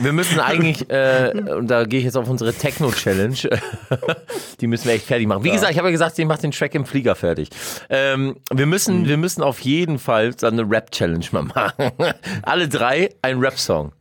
wir 0.00 0.12
müssen 0.12 0.40
eigentlich, 0.40 0.88
äh, 0.90 1.32
und 1.56 1.68
da 1.68 1.84
gehe 1.84 1.98
ich 1.98 2.04
jetzt 2.04 2.16
auf 2.16 2.28
unsere 2.28 2.52
Techno-Challenge, 2.52 3.36
die 4.60 4.66
müssen 4.66 4.86
wir 4.86 4.94
echt 4.94 5.06
fertig 5.06 5.26
machen. 5.26 5.44
Wie 5.44 5.50
gesagt, 5.50 5.72
ich 5.72 5.78
habe 5.78 5.88
ja 5.88 5.92
gesagt, 5.92 6.18
ich 6.18 6.26
mache 6.26 6.42
den 6.42 6.50
Track 6.50 6.74
im 6.74 6.86
Flieger 6.86 7.14
fertig. 7.14 7.50
Ähm, 7.90 8.36
wir, 8.52 8.66
müssen, 8.66 9.06
wir 9.06 9.16
müssen 9.16 9.42
auf 9.42 9.60
jeden 9.60 9.98
Fall 9.98 10.36
so 10.38 10.46
eine 10.46 10.68
Rap-Challenge 10.68 11.26
mal 11.32 11.42
machen. 11.42 11.90
Alle 12.42 12.68
drei 12.68 13.10
ein 13.22 13.38
Rap-Song. 13.38 13.92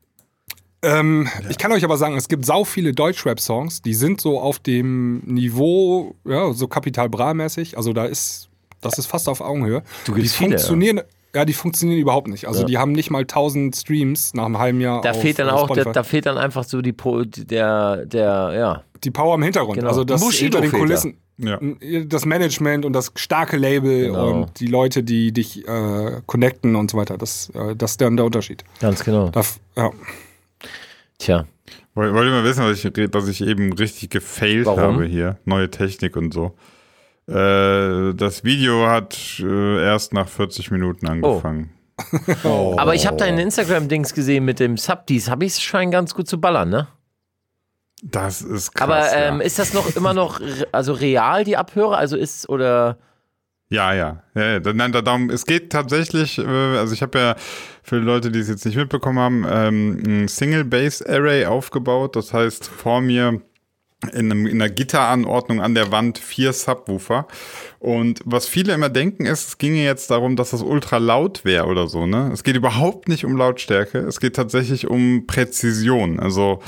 Ähm, 0.84 1.30
ich 1.50 1.58
kann 1.58 1.72
euch 1.72 1.86
aber 1.86 1.98
sagen, 1.98 2.18
es 2.18 2.28
gibt 2.28 2.46
sau 2.46 2.66
viele 2.66 2.94
Deutsch-Rap-Songs, 2.94 3.82
die 3.82 3.94
sind 3.94 4.20
so 4.20 4.40
auf 4.40 4.60
dem 4.60 5.20
Niveau, 5.20 6.16
ja, 6.26 6.52
so 6.52 6.68
Kapital 6.68 7.10
Bra-mäßig. 7.10 7.78
Also 7.78 7.94
da 7.94 8.06
ist, 8.06 8.50
das 8.82 8.98
ist 8.98 9.06
fast 9.06 9.30
auf 9.30 9.40
Augenhöhe. 9.40 9.82
Du 10.06 10.14
die 10.14 10.22
gibst 10.22 10.36
viele, 10.36 10.52
funktionieren, 10.52 10.98
ja. 10.98 11.04
Die 11.46 11.54
funktionieren 11.54 12.00
überhaupt 12.00 12.28
nicht. 12.28 12.48
Also 12.48 12.64
die 12.64 12.78
haben 12.78 12.92
nicht 12.92 13.10
mal 13.10 13.22
1000 13.22 13.76
Streams 13.76 14.34
nach 14.36 14.46
einem 14.46 14.60
halben 14.60 14.80
Jahr. 14.82 15.02
Da 15.02 15.12
auf, 15.12 15.22
fehlt 15.22 15.40
dann 15.40 15.50
auch, 15.50 15.68
da, 15.68 15.74
Spotify. 15.74 15.92
da 15.92 16.04
fehlt 16.04 16.26
dann 16.28 16.38
einfach 16.38 16.64
so 16.64 16.82
die, 16.82 16.94
Po- 16.94 17.24
der, 17.24 18.06
der, 18.06 18.52
ja. 18.56 18.84
die 19.04 19.12
Power 19.12 19.36
im 19.36 19.42
Hintergrund. 19.44 19.78
Genau. 19.80 19.90
Also 19.90 20.04
das 20.04 20.22
Bushido 20.22 20.60
hinter 20.60 20.62
den 20.62 20.70
fehlt 20.70 20.82
Kulissen. 20.84 21.18
Ja. 21.38 21.60
Das 22.06 22.26
Management 22.28 22.86
und 22.86 22.94
das 22.94 23.12
starke 23.16 23.58
Label 23.58 24.06
Genau. 24.06 24.32
und 24.44 24.60
die 24.60 24.68
Leute, 24.68 25.02
die 25.02 25.32
dich 25.32 25.68
äh, 25.68 26.22
connecten 26.28 26.76
und 26.76 26.92
so 26.92 26.98
weiter. 26.98 27.18
Das, 27.18 27.50
äh, 27.56 27.76
das 27.76 27.92
ist 27.92 28.02
dann 28.02 28.16
der 28.16 28.26
Unterschied. 28.28 28.64
Ganz 28.80 29.04
genau. 29.04 29.30
Da, 29.30 29.42
ja. 29.76 29.90
Tja. 31.18 31.46
Wollt 31.96 32.14
wollt 32.14 32.28
ihr 32.28 32.32
mal 32.32 32.44
wissen, 32.44 32.62
dass 32.62 32.84
ich, 32.84 33.10
dass 33.12 33.28
ich 33.28 33.42
eben 33.42 33.74
richtig 33.74 34.10
gefailt 34.12 34.66
Warum? 34.66 34.80
habe 34.80 35.06
hier? 35.06 35.38
Neue 35.46 35.70
Technik 35.72 36.16
und 36.16 36.34
so. 36.34 36.54
Äh, 37.28 38.14
das 38.16 38.44
Video 38.44 38.88
hat 38.88 39.40
äh, 39.40 39.84
erst 39.84 40.14
nach 40.14 40.28
40 40.28 40.72
Minuten 40.72 41.08
angefangen. 41.08 41.72
Aber 42.44 42.96
ich 42.96 43.06
habe 43.08 43.18
deinen 43.18 43.38
Instagram-Dings 43.38 44.14
gesehen 44.14 44.46
mit 44.46 44.60
dem 44.60 44.78
Subdies. 44.78 45.30
Habe 45.30 45.46
ich 45.46 45.54
es 45.54 45.62
scheint 45.62 45.92
ganz 45.92 46.14
gut 46.16 46.28
zu 46.28 46.42
ballern, 46.42 46.70
ne? 46.70 46.88
Das 48.02 48.42
ist 48.42 48.74
krass. 48.74 48.84
Aber 48.84 49.14
ähm, 49.16 49.40
ja. 49.40 49.46
ist 49.46 49.60
das 49.60 49.74
noch 49.74 49.96
immer 49.96 50.14
noch 50.14 50.42
re- 50.42 50.68
also 50.72 50.92
real 50.94 51.44
die 51.46 51.56
Abhörer? 51.56 51.98
Also 51.98 52.18
ist 52.18 52.50
oder 52.50 52.98
Ja, 53.70 53.94
ja. 53.94 54.24
ja, 54.36 54.58
ja. 54.58 54.74
Nein, 54.74 54.92
da, 54.92 55.02
darum, 55.02 55.30
es 55.30 55.46
geht 55.46 55.72
tatsächlich, 55.72 56.38
äh, 56.40 56.44
also 56.44 56.94
ich 56.94 57.02
habe 57.02 57.18
ja 57.18 57.36
für 57.84 58.00
die 58.00 58.06
Leute, 58.06 58.30
die 58.32 58.40
es 58.40 58.50
jetzt 58.50 58.66
nicht 58.66 58.76
mitbekommen 58.76 59.20
haben, 59.20 59.46
ähm, 59.50 60.04
ein 60.06 60.28
Single-Base-Array 60.28 61.46
aufgebaut. 61.46 62.16
Das 62.18 62.34
heißt, 62.34 62.68
vor 62.68 63.00
mir 63.00 63.40
in, 64.12 64.32
einem, 64.32 64.46
in 64.48 64.62
einer 64.62 64.70
Gitteranordnung 64.70 65.62
an 65.62 65.76
der 65.76 65.92
Wand 65.92 66.18
vier 66.18 66.54
Subwoofer. 66.54 67.28
Und 67.80 68.22
was 68.26 68.48
viele 68.48 68.74
immer 68.74 68.90
denken 68.90 69.26
ist, 69.26 69.48
es 69.48 69.58
ginge 69.58 69.84
jetzt 69.84 70.10
darum, 70.12 70.36
dass 70.36 70.52
das 70.52 70.62
ultra 70.62 70.98
laut 70.98 71.46
wäre 71.46 71.66
oder 71.66 71.88
so. 71.88 72.06
Ne? 72.06 72.30
Es 72.34 72.44
geht 72.44 72.56
überhaupt 72.56 73.10
nicht 73.10 73.26
um 73.26 73.36
Lautstärke. 73.36 74.00
Es 74.00 74.20
geht 74.20 74.36
tatsächlich 74.36 74.88
um 74.88 75.26
Präzision. 75.28 76.20
Also 76.20 76.62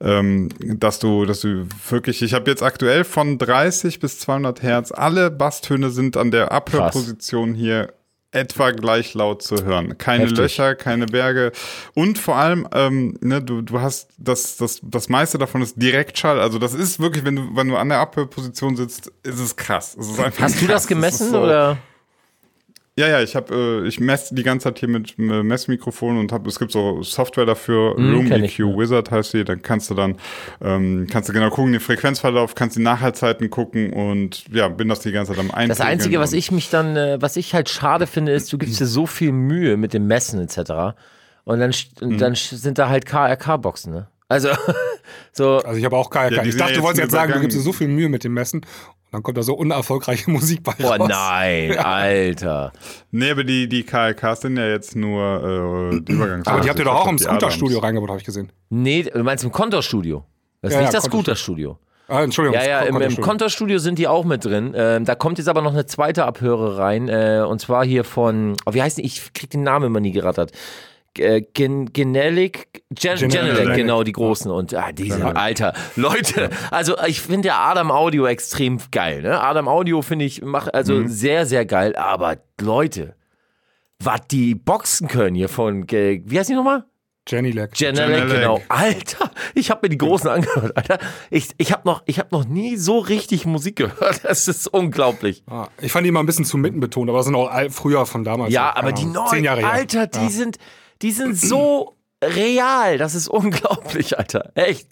ähm, 0.00 0.48
dass 0.58 0.98
du, 0.98 1.26
dass 1.26 1.40
du 1.40 1.66
wirklich, 1.88 2.22
ich 2.22 2.34
habe 2.34 2.50
jetzt 2.50 2.62
aktuell 2.62 3.04
von 3.04 3.38
30 3.38 4.00
bis 4.00 4.18
200 4.18 4.62
Hertz, 4.62 4.90
alle 4.90 5.30
Basstöne 5.30 5.90
sind 5.90 6.16
an 6.16 6.30
der 6.30 6.50
Abhörposition 6.50 7.54
hier 7.54 7.92
etwa 8.32 8.70
gleich 8.72 9.14
laut 9.14 9.42
zu 9.42 9.64
hören. 9.64 9.96
Keine 9.98 10.24
Heftig. 10.24 10.38
Löcher, 10.38 10.74
keine 10.74 11.06
Berge 11.06 11.52
und 11.94 12.18
vor 12.18 12.36
allem, 12.36 12.66
ähm, 12.72 13.16
ne, 13.20 13.42
du, 13.42 13.60
du 13.62 13.80
hast 13.80 14.08
das, 14.18 14.56
das, 14.56 14.80
das 14.82 15.08
meiste 15.08 15.38
davon 15.38 15.62
ist 15.62 15.80
Direktschall. 15.80 16.40
Also 16.40 16.58
das 16.58 16.74
ist 16.74 16.98
wirklich, 16.98 17.24
wenn 17.24 17.36
du, 17.36 17.42
wenn 17.54 17.68
du 17.68 17.76
an 17.76 17.90
der 17.90 17.98
Abhörposition 18.00 18.74
sitzt, 18.76 19.12
ist 19.22 19.38
es 19.38 19.54
krass. 19.54 19.96
Es 20.00 20.08
ist 20.08 20.18
hast 20.18 20.36
du 20.62 20.66
krass. 20.66 20.66
das 20.68 20.82
Es 20.82 20.88
gemessen 20.88 21.26
ist 21.26 21.32
so- 21.32 21.42
oder? 21.42 21.78
Ja, 22.98 23.08
ja, 23.08 23.22
ich 23.22 23.34
habe, 23.36 23.82
äh, 23.84 23.88
ich 23.88 24.00
messe 24.00 24.34
die 24.34 24.42
ganze 24.42 24.64
Zeit 24.64 24.78
hier 24.78 24.88
mit 24.88 25.18
Messmikrofon 25.18 26.18
und 26.18 26.30
habe, 26.32 26.48
es 26.48 26.58
gibt 26.58 26.72
so 26.72 27.02
Software 27.02 27.46
dafür, 27.46 27.98
Mhm, 27.98 28.14
Room 28.14 28.26
EQ. 28.32 28.58
Wizard 28.78 29.10
heißt 29.10 29.32
die, 29.34 29.44
dann 29.44 29.62
kannst 29.62 29.88
du 29.90 29.94
dann, 29.94 30.16
ähm, 30.60 31.06
kannst 31.10 31.28
du 31.28 31.32
genau 31.32 31.48
gucken, 31.50 31.72
den 31.72 31.80
Frequenzverlauf, 31.80 32.54
kannst 32.54 32.76
die 32.76 32.82
Nachhaltzeiten 32.82 33.48
gucken 33.50 33.92
und 33.92 34.44
ja, 34.52 34.68
bin 34.68 34.88
das 34.88 35.00
die 35.00 35.12
ganze 35.12 35.32
Zeit 35.32 35.40
am 35.40 35.46
Einpegeln. 35.50 35.68
Das 35.70 35.80
Einzige, 35.80 36.20
was 36.20 36.32
ich 36.34 36.50
mich 36.52 36.68
dann, 36.70 36.96
äh, 36.96 37.16
was 37.20 37.36
ich 37.36 37.54
halt 37.54 37.68
schade 37.70 38.06
finde, 38.06 38.32
ist, 38.32 38.52
du 38.52 38.58
gibst 38.58 38.78
dir 38.78 38.86
so 38.86 39.06
viel 39.06 39.32
Mühe 39.32 39.76
mit 39.78 39.94
dem 39.94 40.06
Messen 40.06 40.40
etc. 40.40 40.94
Und 41.44 41.60
dann, 41.60 41.72
und 42.02 42.20
dann 42.20 42.34
st- 42.34 42.56
sind 42.56 42.78
da 42.78 42.88
halt 42.88 43.06
KRK-Boxen, 43.06 43.92
ne? 43.92 44.06
Also, 44.32 44.48
so, 45.32 45.58
Also 45.58 45.78
ich 45.78 45.84
habe 45.84 45.96
auch 45.96 46.08
KRK. 46.08 46.36
Ja, 46.36 46.42
ich 46.44 46.56
dachte, 46.56 46.72
ja 46.72 46.78
du 46.78 46.82
wolltest 46.84 47.02
jetzt 47.02 47.12
sagen, 47.12 47.32
du 47.32 47.40
gibst 47.40 47.56
dir 47.56 47.60
so 47.62 47.72
viel 47.72 47.88
Mühe 47.88 48.08
mit 48.08 48.24
dem 48.24 48.32
Messen 48.32 48.60
und 48.60 48.66
dann 49.12 49.22
kommt 49.22 49.36
da 49.36 49.42
so 49.42 49.54
unerfolgreiche 49.54 50.30
Musik 50.36 50.62
bei 50.62 50.72
oh 50.82 50.86
raus. 50.86 51.08
nein, 51.08 51.78
Alter. 51.78 52.72
Nee, 53.10 53.30
aber 53.30 53.44
die, 53.44 53.68
die 53.68 53.82
KLKs 53.82 54.40
sind 54.40 54.56
ja 54.56 54.66
jetzt 54.66 54.96
nur 54.96 55.92
äh, 55.92 56.00
die 56.00 56.12
Übergangs. 56.12 56.46
Aber 56.46 56.60
die 56.60 56.70
habt 56.70 56.78
ihr 56.78 56.86
doch 56.86 56.94
auch 56.94 57.08
im 57.08 57.18
Scooter-Studio 57.18 57.80
reingebaut, 57.80 58.08
habe 58.08 58.20
ich 58.20 58.24
gesehen. 58.24 58.50
Nee, 58.70 59.02
du 59.02 59.22
meinst 59.22 59.44
im 59.44 59.52
Kontorstudio. 59.52 60.24
Das 60.62 60.70
ist 60.70 60.76
Ja, 60.76 60.80
nicht 60.80 60.94
ja, 60.94 60.98
das 60.98 61.04
Scooter-Studio. 61.04 61.78
Ah, 62.08 62.22
Entschuldigung. 62.22 62.58
Ja, 62.58 62.66
ja, 62.66 62.80
im, 62.80 62.86
im 62.86 62.92
Konterstudio. 62.94 63.24
Kontorstudio 63.24 63.78
sind 63.78 63.98
die 63.98 64.08
auch 64.08 64.24
mit 64.24 64.44
drin. 64.44 64.72
Ähm, 64.74 65.04
da 65.04 65.14
kommt 65.14 65.38
jetzt 65.38 65.48
aber 65.48 65.62
noch 65.62 65.72
eine 65.72 65.86
zweite 65.86 66.24
Abhöre 66.24 66.78
rein. 66.78 67.08
Äh, 67.08 67.44
und 67.46 67.60
zwar 67.60 67.84
hier 67.84 68.04
von, 68.04 68.56
oh, 68.66 68.72
wie 68.74 68.82
heißt 68.82 68.98
die? 68.98 69.02
Ich 69.02 69.32
krieg 69.34 69.50
den 69.50 69.62
Namen 69.62 69.86
immer 69.86 70.00
nie 70.00 70.12
gerattert. 70.12 70.52
G- 71.14 71.42
Gen 71.52 71.92
Genelic, 71.92 72.84
Gen. 72.90 73.16
Genelec, 73.18 73.74
genau, 73.74 74.02
die 74.02 74.12
großen. 74.12 74.50
Und 74.50 74.74
ah, 74.74 74.92
diese, 74.92 75.36
Alter, 75.36 75.74
Leute, 75.96 76.50
also 76.70 76.96
ich 77.06 77.20
finde 77.20 77.48
ja 77.48 77.58
Adam 77.60 77.90
Audio 77.90 78.26
extrem 78.26 78.78
geil. 78.90 79.22
Ne? 79.22 79.40
Adam 79.40 79.68
Audio 79.68 80.02
finde 80.02 80.24
ich, 80.24 80.42
macht 80.42 80.74
also 80.74 80.94
Mhm. 80.94 81.08
sehr, 81.08 81.44
sehr 81.46 81.66
geil. 81.66 81.96
Aber 81.96 82.36
Leute, 82.60 83.14
was 83.98 84.20
die 84.30 84.54
Boxen 84.54 85.08
können 85.08 85.34
hier 85.36 85.48
von, 85.48 85.84
wie 85.90 86.38
heißt 86.38 86.48
die 86.50 86.54
nochmal? 86.54 86.84
Jenny 87.28 87.52
Leck. 87.52 87.74
Genelec, 87.74 88.16
Genelec. 88.22 88.40
genau. 88.40 88.60
Alter, 88.68 89.30
ich 89.54 89.70
habe 89.70 89.80
mir 89.84 89.90
die 89.90 89.98
großen 89.98 90.28
angehört, 90.28 90.76
Alter. 90.76 90.98
Ich, 91.30 91.50
ich 91.56 91.70
habe 91.72 91.82
noch, 91.86 92.02
ich 92.06 92.18
hab 92.18 92.32
noch 92.32 92.44
nie 92.44 92.76
so 92.76 92.98
richtig 92.98 93.46
Musik 93.46 93.76
gehört. 93.76 94.20
Das 94.24 94.48
ist 94.48 94.66
unglaublich. 94.66 95.44
Ah, 95.48 95.68
ich 95.80 95.92
fand 95.92 96.04
die 96.04 96.10
mal 96.10 96.18
ein 96.18 96.26
bisschen 96.26 96.44
zu 96.44 96.56
mitten 96.56 96.80
betont, 96.80 97.08
aber 97.08 97.18
das 97.18 97.26
sind 97.26 97.36
auch 97.36 97.48
früher 97.70 98.06
von 98.06 98.24
damals. 98.24 98.52
Ja, 98.52 98.74
aber 98.74 98.90
die 98.90 99.04
neuen. 99.04 99.46
Alter, 99.46 100.08
die 100.08 100.18
Ja. 100.18 100.28
sind, 100.30 100.56
die 101.02 101.10
sind 101.10 101.36
so 101.36 101.96
real. 102.22 102.98
Das 102.98 103.14
ist 103.14 103.28
unglaublich, 103.28 104.18
Alter. 104.18 104.52
Echt. 104.54 104.88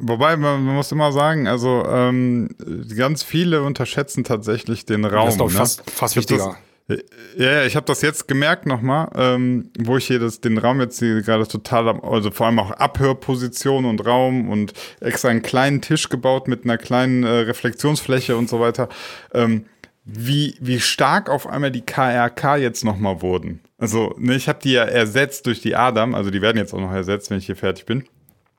Wobei, 0.00 0.36
man, 0.36 0.64
man 0.64 0.74
muss 0.74 0.90
immer 0.92 1.12
sagen, 1.12 1.48
also 1.48 1.84
ähm, 1.86 2.48
ganz 2.96 3.22
viele 3.22 3.62
unterschätzen 3.62 4.24
tatsächlich 4.24 4.86
den 4.86 5.04
Raum. 5.04 5.26
Das 5.26 5.34
ist 5.34 5.40
doch 5.40 5.50
ne? 5.50 5.58
fast, 5.58 5.90
fast 5.90 6.16
wichtiger. 6.16 6.56
Das, 6.88 6.98
ja, 7.36 7.50
ja, 7.50 7.64
ich 7.64 7.74
habe 7.74 7.84
das 7.84 8.00
jetzt 8.00 8.28
gemerkt 8.28 8.64
nochmal, 8.64 9.10
ähm, 9.16 9.70
wo 9.78 9.96
ich 9.96 10.06
hier 10.06 10.20
das, 10.20 10.40
den 10.40 10.56
Raum 10.56 10.80
jetzt 10.80 11.00
hier 11.00 11.20
gerade 11.20 11.46
total, 11.46 11.88
also 12.00 12.30
vor 12.30 12.46
allem 12.46 12.60
auch 12.60 12.70
Abhörposition 12.70 13.84
und 13.84 14.06
Raum 14.06 14.48
und 14.48 14.72
extra 15.00 15.28
einen 15.28 15.42
kleinen 15.42 15.82
Tisch 15.82 16.08
gebaut 16.08 16.46
mit 16.46 16.64
einer 16.64 16.78
kleinen 16.78 17.24
äh, 17.24 17.28
Reflexionsfläche 17.28 18.36
und 18.36 18.48
so 18.48 18.60
weiter. 18.60 18.88
Ähm, 19.34 19.66
wie, 20.06 20.56
wie 20.60 20.80
stark 20.80 21.28
auf 21.28 21.46
einmal 21.48 21.72
die 21.72 21.84
KRK 21.84 22.56
jetzt 22.56 22.84
nochmal 22.84 23.20
wurden. 23.22 23.60
Also, 23.76 24.14
ne, 24.18 24.34
ich 24.36 24.48
habe 24.48 24.60
die 24.62 24.72
ja 24.72 24.84
ersetzt 24.84 25.46
durch 25.46 25.60
die 25.60 25.74
Adam, 25.76 26.14
also 26.14 26.30
die 26.30 26.40
werden 26.40 26.56
jetzt 26.56 26.72
auch 26.72 26.80
noch 26.80 26.92
ersetzt, 26.92 27.28
wenn 27.30 27.38
ich 27.38 27.46
hier 27.46 27.56
fertig 27.56 27.84
bin. 27.86 28.04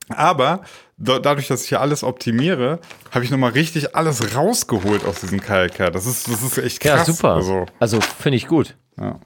Aber 0.09 0.61
da, 0.97 1.19
dadurch, 1.19 1.47
dass 1.47 1.63
ich 1.63 1.69
hier 1.69 1.81
alles 1.81 2.03
optimiere, 2.03 2.79
habe 3.11 3.25
ich 3.25 3.31
nochmal 3.31 3.51
richtig 3.51 3.95
alles 3.95 4.35
rausgeholt 4.35 5.05
aus 5.05 5.21
diesem 5.21 5.41
KLK. 5.41 5.91
Das 5.91 6.05
ist, 6.05 6.27
das 6.27 6.43
ist 6.43 6.57
echt 6.57 6.81
krass. 6.81 7.07
Ja, 7.07 7.13
super. 7.13 7.33
Also, 7.35 7.65
Also, 7.79 8.01
finde 8.01 8.35
ich 8.37 8.47
gut. 8.47 8.75
ja, 8.97 9.17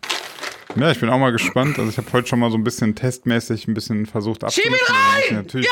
ich 0.91 0.99
bin 0.99 1.09
auch 1.09 1.17
mal 1.19 1.31
gespannt. 1.31 1.77
Also 1.79 1.89
ich 1.89 1.97
habe 1.97 2.07
heute 2.13 2.27
schon 2.27 2.39
mal 2.39 2.51
so 2.51 2.57
ein 2.57 2.63
bisschen 2.63 2.95
testmäßig 2.95 3.67
ein 3.67 3.73
bisschen 3.73 4.05
versucht 4.05 4.43
abzumischen. 4.43 4.95
Natürlich 5.31 5.69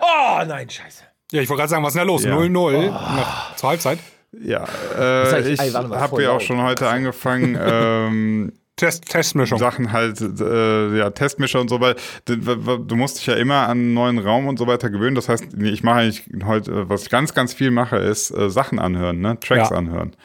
Oh, 0.00 0.44
nein, 0.46 0.68
scheiße. 0.68 1.04
Ja, 1.32 1.40
ich 1.42 1.48
wollte 1.48 1.60
gerade 1.60 1.70
sagen, 1.70 1.82
was 1.82 1.94
ist 1.94 1.98
denn 1.98 2.06
da 2.06 2.12
los? 2.12 2.24
Ja. 2.24 2.34
0-0 2.36 2.90
nach, 2.90 3.56
zur 3.56 3.70
Halbzeit. 3.70 3.98
Ja, 4.40 4.66
äh, 4.98 5.52
ich? 5.52 5.60
habe 5.74 6.22
ja 6.22 6.30
auch 6.30 6.40
schon 6.40 6.62
heute 6.62 6.88
angefangen, 6.88 7.58
ähm, 7.60 8.52
Test, 8.76 9.04
Testmischung. 9.08 9.58
Sachen 9.58 9.92
halt, 9.92 10.20
äh, 10.20 10.96
ja, 10.96 11.10
Testmischer 11.10 11.60
und 11.60 11.68
so 11.68 11.80
weiter. 11.80 12.00
Du, 12.24 12.96
musst 12.96 13.18
dich 13.18 13.26
ja 13.26 13.34
immer 13.34 13.68
an 13.68 13.78
einen 13.78 13.94
neuen 13.94 14.18
Raum 14.18 14.48
und 14.48 14.58
so 14.58 14.66
weiter 14.66 14.88
gewöhnen. 14.88 15.14
Das 15.14 15.28
heißt, 15.28 15.54
ich 15.60 15.82
mache 15.84 16.00
eigentlich 16.00 16.24
heute, 16.44 16.88
was 16.88 17.04
ich 17.04 17.10
ganz, 17.10 17.34
ganz 17.34 17.52
viel 17.52 17.70
mache, 17.70 17.96
ist 17.96 18.30
äh, 18.30 18.48
Sachen 18.50 18.78
anhören, 18.78 19.20
ne? 19.20 19.38
Tracks 19.38 19.70
Ja. 19.70 19.76
anhören. 19.76 20.16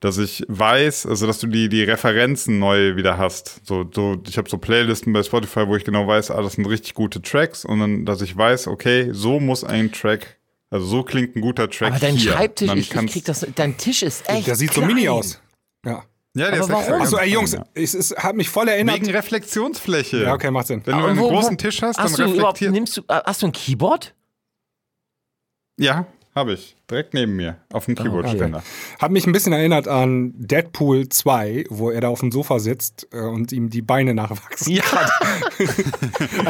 Dass 0.00 0.18
ich 0.18 0.44
weiß, 0.48 1.06
also 1.06 1.26
dass 1.26 1.40
du 1.40 1.48
die, 1.48 1.68
die 1.68 1.82
Referenzen 1.82 2.58
neu 2.60 2.94
wieder 2.96 3.18
hast. 3.18 3.66
So, 3.66 3.84
so 3.92 4.16
ich 4.26 4.38
habe 4.38 4.48
so 4.48 4.56
Playlisten 4.56 5.12
bei 5.12 5.22
Spotify, 5.24 5.66
wo 5.66 5.74
ich 5.76 5.84
genau 5.84 6.06
weiß, 6.06 6.30
ah, 6.30 6.40
das 6.40 6.54
sind 6.54 6.66
richtig 6.66 6.94
gute 6.94 7.20
Tracks 7.20 7.64
und 7.64 7.80
dann, 7.80 8.04
dass 8.06 8.22
ich 8.22 8.36
weiß, 8.36 8.68
okay, 8.68 9.08
so 9.12 9.40
muss 9.40 9.64
ein 9.64 9.90
Track, 9.90 10.38
also 10.70 10.86
so 10.86 11.02
klingt 11.02 11.36
ein 11.36 11.40
guter 11.40 11.68
Track. 11.70 11.92
Aber 11.92 11.98
dein 12.00 12.16
hier. 12.16 12.32
Schreibtisch, 12.32 12.68
Dann 12.68 12.78
ich, 12.78 12.92
ich 12.94 13.12
krieg 13.12 13.24
das, 13.24 13.46
dein 13.54 13.76
Tisch 13.76 14.02
ist 14.02 14.28
echt 14.28 14.46
Der 14.46 14.56
sieht 14.56 14.72
so 14.72 14.80
klein. 14.82 14.94
mini 14.94 15.08
aus. 15.08 15.40
Ja. 15.84 16.04
Ja, 16.34 16.50
der 16.50 16.62
Aber 16.62 16.80
ist 16.80 16.88
warum? 16.88 17.02
Achso, 17.02 17.16
ey 17.16 17.30
Jungs, 17.32 17.52
ja. 17.52 17.64
es, 17.74 18.14
hat 18.18 18.36
mich 18.36 18.50
voll 18.50 18.68
erinnert. 18.68 18.96
Wegen 18.96 19.10
Reflexionsfläche. 19.10 20.24
ja, 20.24 20.34
okay, 20.34 20.50
macht 20.50 20.66
Sinn. 20.66 20.82
Wenn 20.84 20.98
du 20.98 21.04
einen 21.06 21.18
wo- 21.18 21.28
großen 21.30 21.52
wo- 21.52 21.56
Tisch 21.56 21.80
hast, 21.80 21.96
dann 21.96 22.04
Hast 22.04 22.18
du 22.18 22.24
überhaupt, 22.24 22.60
reflektiert. 22.60 22.72
nimmst 22.72 22.96
du, 22.98 23.00
äh, 23.08 23.20
hast 23.24 23.40
du 23.42 23.46
ein 23.46 23.52
Keyboard? 23.52 24.14
Ja, 25.78 26.06
habe 26.36 26.52
ich. 26.52 26.76
Direkt 26.90 27.14
neben 27.14 27.34
mir. 27.34 27.56
Auf 27.72 27.86
dem 27.86 27.94
Keyboardständer. 27.96 28.62
Hat 29.00 29.10
mich 29.10 29.26
ein 29.26 29.32
bisschen 29.32 29.52
erinnert 29.52 29.88
an 29.88 30.34
Deadpool 30.36 31.08
2, 31.08 31.64
wo 31.70 31.90
er 31.90 32.00
da 32.02 32.08
auf 32.08 32.20
dem 32.20 32.30
Sofa 32.30 32.58
sitzt 32.60 33.08
äh, 33.12 33.18
und 33.20 33.50
ihm 33.50 33.70
die 33.70 33.82
Beine 33.82 34.14
nachwachsen. 34.14 34.72
Ja. 34.74 34.84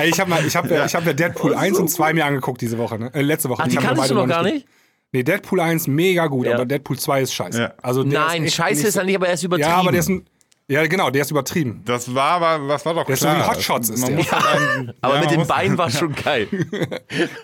Ich 0.04 0.20
habe 0.20 0.32
ich 0.46 0.56
habe, 0.56 0.74
ja. 0.74 0.84
ich 0.84 0.94
habe 0.94 1.06
ja 1.06 1.12
Deadpool 1.12 1.54
1 1.54 1.78
und 1.78 1.88
2 1.88 2.12
mir 2.12 2.26
angeguckt 2.26 2.60
diese 2.60 2.76
Woche, 2.78 2.98
ne? 2.98 3.10
Äh, 3.14 3.22
letzte 3.22 3.48
Woche. 3.48 3.62
Ach, 3.62 3.66
Ich 3.66 3.72
die 3.72 3.78
hab 3.78 3.84
mir 3.92 3.96
kannst 3.96 4.10
du 4.10 4.14
noch 4.14 4.28
gar 4.28 4.42
nicht? 4.42 4.66
Nee, 5.12 5.22
Deadpool 5.22 5.60
1 5.60 5.86
mega 5.86 6.26
gut, 6.26 6.46
Ja. 6.46 6.54
aber 6.54 6.66
Deadpool 6.66 6.98
2 6.98 7.22
ist 7.22 7.32
scheiße. 7.32 7.60
Ja. 7.60 7.74
Also 7.80 8.02
der 8.04 8.20
Nein, 8.20 8.44
ist 8.44 8.54
scheiße 8.54 8.88
ist 8.88 8.96
er 8.96 9.04
nicht, 9.04 9.16
aber 9.16 9.28
er 9.28 9.34
ist 9.34 9.44
übertrieben. 9.44 9.70
Ja, 9.70 9.76
aber 9.76 9.92
der 9.92 10.00
ist 10.00 10.08
ein, 10.08 10.26
ja 10.68 10.86
genau, 10.86 11.10
der 11.10 11.22
ist 11.22 11.30
übertrieben. 11.30 11.82
Das 11.84 12.12
war 12.14 12.42
aber, 12.42 12.68
was 12.68 12.84
war 12.84 12.94
doch 12.94 13.04
Der 13.06 13.14
ist 13.14 13.20
so 13.20 13.26
klar. 13.28 13.38
wie 13.38 13.50
Hotshots 13.56 13.88
ist 13.90 14.00
Man 14.00 14.10
der. 14.10 14.18
muss 14.18 14.32
halt 14.32 14.44
einen, 14.46 14.92
aber 15.00 15.14
ja, 15.14 15.20
mit 15.20 15.30
den 15.30 15.46
Beinen 15.46 15.78
war 15.78 15.90
schon 15.90 16.14
geil. 16.24 16.48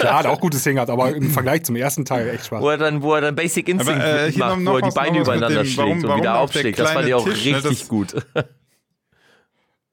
Der 0.01 0.19
hat 0.19 0.27
auch 0.27 0.41
gutes 0.41 0.65
Singert, 0.65 0.91
aber 0.91 1.15
im 1.15 1.31
Vergleich 1.31 1.65
zum 1.65 1.77
ersten 1.77 2.05
Teil 2.05 2.29
echt 2.31 2.47
Spaß. 2.47 2.61
Wo 2.63 2.69
er 2.71 2.79
dann, 2.79 3.03
wo 3.03 3.15
er 3.15 3.21
dann 3.21 3.35
Basic 3.35 3.69
Instinct 3.69 4.01
Aber, 4.01 4.23
äh, 4.27 4.33
hier 4.33 4.45
macht, 4.45 4.65
wo 4.67 4.77
er 4.77 4.83
die 4.83 4.95
Beine 4.95 5.21
übereinander 5.21 5.63
dem- 5.63 5.67
schlägt 5.67 5.79
warum- 5.79 5.93
und 5.99 6.03
warum 6.09 6.21
wieder 6.21 6.31
auch 6.33 6.35
der 6.35 6.43
aufschlägt. 6.61 6.79
Das 6.79 6.91
fand 6.93 7.07
ich 7.09 7.15
auch 7.15 7.25
Tisch, 7.25 7.45
ne, 7.45 7.55
richtig 7.57 7.79
das- 7.81 7.89
gut. 7.89 8.15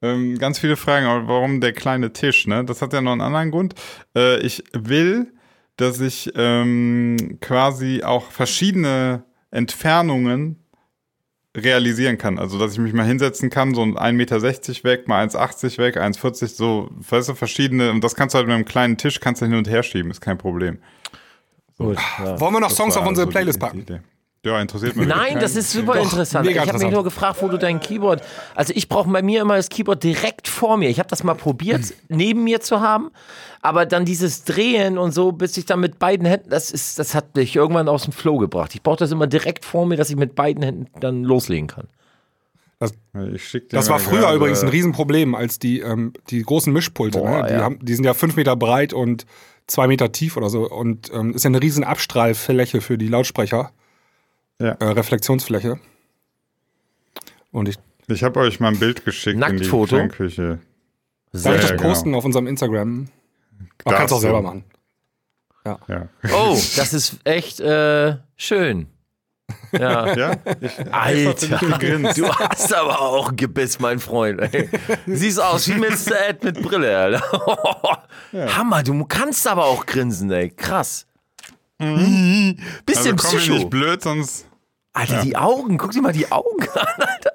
Ähm, 0.02 0.38
ganz 0.38 0.58
viele 0.58 0.76
Fragen, 0.76 1.04
aber 1.06 1.28
warum 1.28 1.60
der 1.60 1.74
kleine 1.74 2.12
Tisch, 2.14 2.46
ne? 2.46 2.64
Das 2.64 2.80
hat 2.80 2.92
ja 2.94 3.02
noch 3.02 3.12
einen 3.12 3.20
anderen 3.20 3.50
Grund. 3.50 3.74
Äh, 4.16 4.38
ich 4.40 4.64
will, 4.72 5.32
dass 5.76 6.00
ich 6.00 6.32
ähm, 6.36 7.36
quasi 7.42 8.02
auch 8.02 8.30
verschiedene 8.30 9.24
Entfernungen 9.50 10.59
realisieren 11.56 12.18
kann. 12.18 12.38
Also, 12.38 12.58
dass 12.58 12.72
ich 12.72 12.78
mich 12.78 12.92
mal 12.92 13.06
hinsetzen 13.06 13.50
kann, 13.50 13.74
so 13.74 13.82
ein 13.82 13.96
1,60 13.96 14.12
Meter 14.12 14.42
weg, 14.42 15.08
mal 15.08 15.26
1,80 15.26 15.78
weg, 15.78 15.96
1,40, 15.96 16.46
so, 16.48 16.90
weißt 17.08 17.30
du, 17.30 17.34
verschiedene. 17.34 17.90
Und 17.90 18.04
das 18.04 18.14
kannst 18.14 18.34
du 18.34 18.38
halt 18.38 18.46
mit 18.46 18.54
einem 18.54 18.64
kleinen 18.64 18.96
Tisch, 18.96 19.20
kannst 19.20 19.42
du 19.42 19.46
hin 19.46 19.56
und 19.56 19.68
her 19.68 19.82
schieben, 19.82 20.10
ist 20.10 20.20
kein 20.20 20.38
Problem. 20.38 20.78
Gut, 21.76 21.98
ja. 22.18 22.38
Wollen 22.38 22.54
wir 22.54 22.60
noch 22.60 22.70
Songs 22.70 22.96
auf 22.96 23.06
unsere 23.06 23.26
also 23.26 23.32
Playlist 23.32 23.56
die 23.56 23.60
packen? 23.60 23.80
Idee. 23.80 24.00
Ja, 24.44 24.58
interessiert 24.58 24.96
mich. 24.96 25.06
Nein, 25.06 25.38
das 25.38 25.54
ist 25.54 25.70
super 25.70 25.94
Doch, 25.94 26.04
interessant. 26.04 26.48
ich 26.48 26.58
habe 26.58 26.78
mich 26.78 26.90
nur 26.90 27.04
gefragt, 27.04 27.42
wo 27.42 27.48
du 27.48 27.58
dein 27.58 27.78
Keyboard. 27.78 28.22
Also 28.54 28.72
ich 28.74 28.88
brauche 28.88 29.10
bei 29.10 29.20
mir 29.20 29.42
immer 29.42 29.56
das 29.56 29.68
Keyboard 29.68 30.02
direkt 30.02 30.48
vor 30.48 30.78
mir. 30.78 30.88
Ich 30.88 30.98
habe 30.98 31.10
das 31.10 31.22
mal 31.22 31.34
probiert, 31.34 31.82
neben 32.08 32.44
mir 32.44 32.62
zu 32.62 32.80
haben, 32.80 33.10
aber 33.60 33.84
dann 33.84 34.06
dieses 34.06 34.44
Drehen 34.44 34.96
und 34.96 35.12
so, 35.12 35.32
bis 35.32 35.58
ich 35.58 35.66
dann 35.66 35.80
mit 35.80 35.98
beiden 35.98 36.26
Händen, 36.26 36.48
das 36.48 36.70
ist, 36.70 36.98
das 36.98 37.14
hat 37.14 37.36
mich 37.36 37.54
irgendwann 37.54 37.86
aus 37.88 38.04
dem 38.04 38.14
Flow 38.14 38.38
gebracht. 38.38 38.74
Ich 38.74 38.82
brauche 38.82 38.96
das 38.96 39.12
immer 39.12 39.26
direkt 39.26 39.66
vor 39.66 39.84
mir, 39.84 39.96
dass 39.98 40.08
ich 40.08 40.16
mit 40.16 40.34
beiden 40.34 40.62
Händen 40.62 40.86
dann 41.00 41.22
loslegen 41.22 41.66
kann. 41.68 41.86
Ich 43.34 43.46
schick 43.46 43.68
dir 43.68 43.76
Das 43.76 43.88
mal 43.90 43.94
war 43.96 44.00
früher 44.00 44.20
gerade- 44.20 44.36
übrigens 44.36 44.62
ein 44.62 44.70
Riesenproblem, 44.70 45.34
als 45.34 45.58
die, 45.58 45.80
ähm, 45.80 46.14
die 46.30 46.42
großen 46.42 46.72
Mischpulte, 46.72 47.18
Boah, 47.18 47.42
ne? 47.42 47.46
die, 47.48 47.52
ja. 47.52 47.60
haben, 47.60 47.78
die 47.82 47.94
sind 47.94 48.04
ja 48.06 48.14
fünf 48.14 48.36
Meter 48.36 48.56
breit 48.56 48.94
und 48.94 49.26
zwei 49.66 49.86
Meter 49.86 50.12
tief 50.12 50.38
oder 50.38 50.48
so. 50.48 50.66
Und 50.66 51.10
ähm, 51.12 51.34
ist 51.34 51.44
ja 51.44 51.48
eine 51.48 51.60
riesen 51.60 51.84
Abstrahlfläche 51.84 52.80
für 52.80 52.96
die 52.96 53.08
Lautsprecher. 53.08 53.72
Ja. 54.60 54.72
Äh, 54.72 54.84
Reflexionsfläche. 54.84 55.80
Und 57.50 57.68
ich 57.68 57.76
Ich 58.06 58.22
habe 58.22 58.38
euch 58.40 58.60
mal 58.60 58.68
ein 58.68 58.78
Bild 58.78 59.04
geschickt 59.04 59.38
Nacktfoto? 59.38 59.96
in 59.96 60.08
die 60.08 60.14
Küche. 60.14 60.58
soll 61.32 61.56
ich 61.56 61.62
Ja, 61.62 61.68
das 61.68 61.70
genau. 61.72 61.82
posten 61.82 62.14
auf 62.14 62.24
unserem 62.24 62.46
Instagram. 62.46 63.08
Aber 63.84 63.96
Darfst 63.96 63.98
kannst 63.98 64.14
auch 64.14 64.20
selber 64.20 64.42
machen. 64.42 64.64
Ja. 65.64 66.08
Oh, 66.32 66.52
das 66.76 66.92
ist 66.92 67.16
echt 67.24 67.60
äh, 67.60 68.16
schön. 68.36 68.86
Ja. 69.72 70.14
Ja? 70.16 70.36
Ich, 70.60 70.92
Alter, 70.92 71.58
du 72.14 72.28
hast 72.28 72.72
aber 72.72 73.00
auch 73.00 73.30
ein 73.30 73.36
Gebiss, 73.36 73.80
mein 73.80 73.98
Freund. 73.98 74.40
Ey. 74.40 74.68
Siehst 75.06 75.40
aus 75.40 75.66
wie 75.68 75.74
Mr. 75.74 76.28
Ed 76.28 76.44
mit 76.44 76.62
Brille, 76.62 76.96
Alter. 76.96 78.06
Hammer, 78.56 78.82
du 78.84 79.04
kannst 79.06 79.46
aber 79.48 79.64
auch 79.64 79.86
grinsen, 79.86 80.30
ey. 80.30 80.50
Krass. 80.50 81.06
also 81.78 81.96
Bisschen 82.86 83.16
komm 83.16 83.32
mir 83.32 83.38
Psycho. 83.40 83.54
nicht 83.54 83.70
blöd, 83.70 84.02
sonst. 84.02 84.46
Alter, 84.92 85.22
die 85.22 85.36
Augen, 85.36 85.78
guck 85.78 85.92
dir 85.92 86.02
mal 86.02 86.12
die 86.12 86.30
Augen 86.32 86.66
an, 86.74 86.86
Alter. 86.98 87.32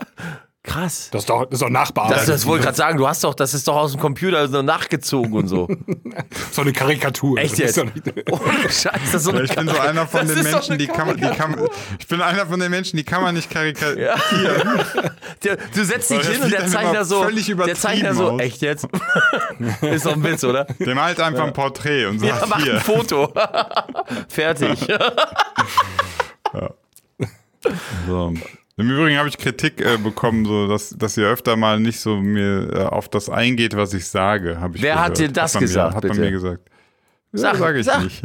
Krass. 0.64 1.10
Das 1.12 1.22
ist 1.22 1.30
doch, 1.30 1.46
das 1.46 1.54
ist 1.54 1.62
doch 1.62 1.70
nachbearbeitet. 1.70 2.22
Das, 2.22 2.26
das 2.26 2.46
wollte 2.48 2.62
ich 2.62 2.66
gerade 2.66 2.76
sagen, 2.78 2.98
du 2.98 3.08
hast 3.08 3.24
doch, 3.24 3.36
das 3.36 3.54
ist 3.54 3.68
doch 3.68 3.76
aus 3.76 3.92
dem 3.92 4.02
Computer 4.02 4.48
so 4.48 4.64
nachgezogen 4.64 5.32
und 5.34 5.48
so. 5.48 5.68
so 6.52 6.64
eine 6.64 6.74
Karikatur. 6.74 7.38
Echt 7.38 7.60
jetzt? 7.60 7.78
doch 7.78 7.84
nicht- 7.86 8.02
Oh, 8.32 8.40
Scheiße, 8.64 8.90
das 8.90 9.14
ist 9.14 9.24
so 9.26 9.30
Ja, 9.32 9.38
eine 9.38 9.46
ich 9.46 9.56
bin 9.56 9.68
so 9.70 9.80
einer 9.80 10.08
von 10.08 10.28
Das 10.28 10.34
den 10.36 10.44
Menschen, 10.44 10.78
die 10.80 10.88
kann 10.88 11.06
man, 11.06 11.18
die 11.18 11.28
kann 11.30 11.52
man, 11.52 11.68
ich 12.00 12.08
bin 12.08 12.20
einer 12.20 12.48
von 12.48 12.60
den 12.60 12.72
Menschen, 12.72 12.98
die 12.98 13.04
kann 13.04 13.22
man 13.22 13.36
nicht 13.36 13.52
karikatieren. 13.52 14.10
Der, 15.44 15.58
du 15.58 15.86
setzt 15.86 16.10
dich 16.10 16.28
hin 16.28 16.42
und 16.42 16.52
der 16.52 16.66
Zeichner 16.66 17.06
so, 17.06 17.22
völlig 17.22 17.46
der 17.46 17.76
Zeichner 17.76 18.16
so, 18.16 18.32
aus. 18.32 18.42
echt 18.42 18.62
jetzt? 18.64 18.88
ist 19.82 20.06
doch 20.08 20.14
ein 20.14 20.24
Witz, 20.24 20.44
oder? 20.44 20.64
Der 20.80 20.96
malt 20.96 21.20
einfach 21.20 21.44
ein 21.46 21.54
Porträt 21.54 22.08
und 22.08 22.24
Ja, 22.24 22.38
sagt 22.38 22.50
mach 22.50 22.64
hier. 22.64 22.74
ein 22.74 22.80
Foto. 22.82 23.32
Fertig. 24.30 24.88
So. 28.08 28.34
Im 28.78 28.90
Übrigen 28.90 29.18
habe 29.18 29.30
ich 29.30 29.38
Kritik 29.38 29.80
äh, 29.80 29.98
bekommen, 29.98 30.44
so 30.46 30.68
dass, 30.68 30.90
dass 30.90 31.16
ihr 31.18 31.28
öfter 31.28 31.56
mal 31.56 31.80
nicht 31.80 32.00
so 32.00 32.18
mir 32.18 32.74
äh, 32.74 32.84
auf 32.84 33.08
das 33.08 33.30
eingeht, 33.30 33.76
was 33.78 33.94
ich 33.94 34.06
sage. 34.08 34.60
Hab 34.60 34.76
ich 34.76 34.82
Wer 34.82 34.96
gehört. 34.96 35.10
hat 35.10 35.18
dir 35.18 35.30
das 35.32 35.54
man 35.54 35.62
mir, 35.64 35.68
gesagt, 35.68 35.96
Hat 35.96 36.04
man 36.04 36.12
bitte? 36.12 36.22
mir 36.26 36.32
gesagt. 36.32 36.62
Ja, 37.32 37.40
Sag- 37.40 37.56
sage 37.58 37.80
ich 37.80 37.86
sag. 37.86 38.04
nicht. 38.04 38.24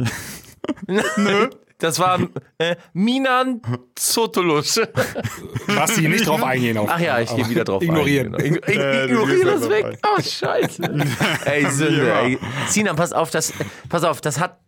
Das 1.77 1.97
war 1.97 2.19
äh, 2.59 2.75
Minan 2.93 3.59
Zotulus. 3.95 4.79
Lass 5.67 5.95
sie 5.95 6.07
nicht 6.07 6.27
drauf 6.27 6.43
eingehen. 6.43 6.77
Auf, 6.77 6.87
Ach 6.91 6.99
ja, 6.99 7.19
ich 7.19 7.35
gehe 7.35 7.49
wieder 7.49 7.63
drauf 7.63 7.81
Ignorieren. 7.81 8.35
ein. 8.35 8.53
Genau. 8.53 8.67
Äh, 8.67 9.07
du 9.07 9.13
Ignoriere 9.23 9.35
gehst 9.39 9.45
das 9.47 9.61
da 9.61 9.69
weg. 9.71 9.99
drauf 10.03 10.13
Oh, 10.15 10.21
scheiße. 10.21 11.05
ey, 11.45 11.65
Sünde. 11.71 12.13
Ey. 12.13 12.37
Sinan, 12.67 12.95
pass 12.95 13.13
auf, 13.13 13.31
das, 13.31 13.51
pass 13.89 14.03
auf, 14.03 14.21
das 14.21 14.39
hat, 14.39 14.59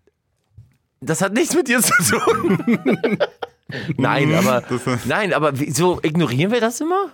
das 1.02 1.22
hat 1.22 1.34
nichts 1.34 1.54
mit 1.54 1.68
dir 1.68 1.82
zu 1.82 1.94
tun. 2.20 2.58
nein, 3.98 4.34
aber, 4.34 4.64
nein, 5.06 5.34
aber 5.34 5.60
wieso 5.60 6.00
ignorieren 6.02 6.52
wir 6.52 6.62
das 6.62 6.82
immer? 6.82 7.12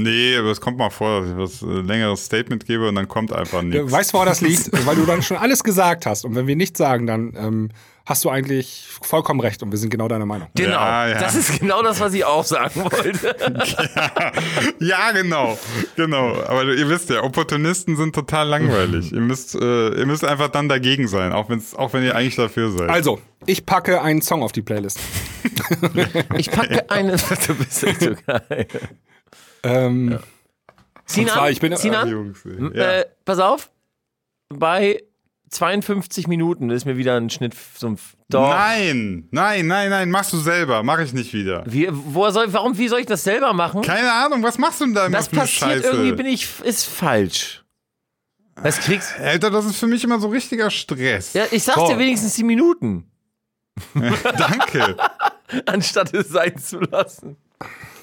Nee, 0.00 0.36
aber 0.36 0.52
es 0.52 0.60
kommt 0.60 0.78
mal 0.78 0.90
vor, 0.90 1.22
dass 1.22 1.30
ich 1.30 1.36
was 1.36 1.62
äh, 1.62 1.80
längeres 1.80 2.24
Statement 2.24 2.64
gebe 2.64 2.86
und 2.88 2.94
dann 2.94 3.08
kommt 3.08 3.32
einfach 3.32 3.62
Ja, 3.62 3.68
nichts. 3.68 3.90
Weißt 3.90 4.10
du, 4.10 4.14
woran 4.14 4.28
das 4.28 4.40
liegt? 4.40 4.70
Weil 4.86 4.94
du 4.94 5.04
dann 5.04 5.22
schon 5.22 5.36
alles 5.36 5.64
gesagt 5.64 6.06
hast. 6.06 6.24
Und 6.24 6.36
wenn 6.36 6.46
wir 6.46 6.54
nichts 6.54 6.78
sagen, 6.78 7.08
dann 7.08 7.32
ähm, 7.36 7.70
hast 8.06 8.24
du 8.24 8.30
eigentlich 8.30 8.86
vollkommen 9.02 9.40
recht. 9.40 9.60
Und 9.60 9.72
wir 9.72 9.78
sind 9.78 9.90
genau 9.90 10.06
deiner 10.06 10.24
Meinung. 10.24 10.46
Genau. 10.54 10.70
Ja, 10.70 11.08
ja. 11.08 11.18
Das 11.18 11.34
ist 11.34 11.58
genau 11.58 11.82
das, 11.82 11.98
was 11.98 12.14
ich 12.14 12.24
auch 12.24 12.44
sagen 12.44 12.84
wollte. 12.84 13.36
Ja, 14.78 15.10
genau. 15.10 15.58
Genau. 15.96 16.44
Aber 16.46 16.64
ihr 16.64 16.88
wisst 16.88 17.10
ja, 17.10 17.24
Opportunisten 17.24 17.96
sind 17.96 18.14
total 18.14 18.46
langweilig. 18.46 19.10
ihr, 19.12 19.20
müsst, 19.20 19.56
äh, 19.56 19.88
ihr 19.98 20.06
müsst 20.06 20.24
einfach 20.24 20.48
dann 20.48 20.68
dagegen 20.68 21.08
sein, 21.08 21.32
auch, 21.32 21.48
wenn's, 21.48 21.74
auch 21.74 21.92
wenn 21.92 22.04
ihr 22.04 22.14
eigentlich 22.14 22.36
dafür 22.36 22.70
seid. 22.70 22.88
Also, 22.88 23.18
ich 23.46 23.66
packe 23.66 24.00
einen 24.00 24.22
Song 24.22 24.44
auf 24.44 24.52
die 24.52 24.62
Playlist. 24.62 25.00
Ich 26.36 26.50
packe 26.52 26.88
eine. 26.88 27.16
Du 27.46 27.54
bist 27.56 27.82
echt 27.82 28.00
so 28.00 28.10
geil. 28.26 28.68
Ähm, 29.62 30.18
Sinan, 31.06 31.34
zwar, 31.34 31.50
ich 31.50 31.60
bin- 31.60 31.76
Sinan 31.76 32.08
Jungs, 32.08 32.44
ey. 32.44 32.76
ja. 32.76 32.90
äh, 33.00 33.06
pass 33.24 33.38
auf. 33.38 33.70
Bei 34.50 35.02
52 35.50 36.26
Minuten 36.26 36.70
ist 36.70 36.84
mir 36.84 36.96
wieder 36.96 37.16
ein 37.16 37.30
Schnitt. 37.30 37.54
So. 37.78 37.96
Nein, 38.30 39.26
nein, 39.30 39.66
nein, 39.66 39.88
nein, 39.90 40.10
machst 40.10 40.32
du 40.34 40.36
selber. 40.38 40.82
Mach 40.82 40.98
ich 41.00 41.12
nicht 41.14 41.32
wieder. 41.32 41.64
Wie, 41.66 41.88
wo 41.90 42.28
soll, 42.30 42.52
warum, 42.52 42.76
wie 42.76 42.88
soll 42.88 43.00
ich 43.00 43.06
das 43.06 43.24
selber 43.24 43.52
machen? 43.54 43.80
Keine 43.82 44.12
Ahnung, 44.12 44.42
was 44.42 44.58
machst 44.58 44.80
du 44.80 44.84
denn 44.86 44.94
da 44.94 45.06
immer 45.06 45.16
das 45.16 45.28
passiert 45.28 45.48
Scheiße? 45.82 45.86
irgendwie, 45.88 46.12
bin 46.12 46.26
ich, 46.26 46.48
ist 46.62 46.84
falsch. 46.84 47.64
Das 48.62 48.80
kriegst. 48.80 49.18
Alter, 49.18 49.50
das 49.50 49.64
ist 49.66 49.76
für 49.78 49.86
mich 49.86 50.02
immer 50.04 50.18
so 50.20 50.28
richtiger 50.28 50.68
Stress. 50.70 51.32
Ja, 51.32 51.44
ich 51.50 51.62
sag's 51.62 51.78
So. 51.78 51.88
dir 51.88 51.98
wenigstens 51.98 52.34
die 52.34 52.44
Minuten, 52.44 53.08
Danke. 53.94 54.96
anstatt 55.66 56.12
es 56.12 56.28
sein 56.28 56.58
zu 56.58 56.80
lassen. 56.80 57.36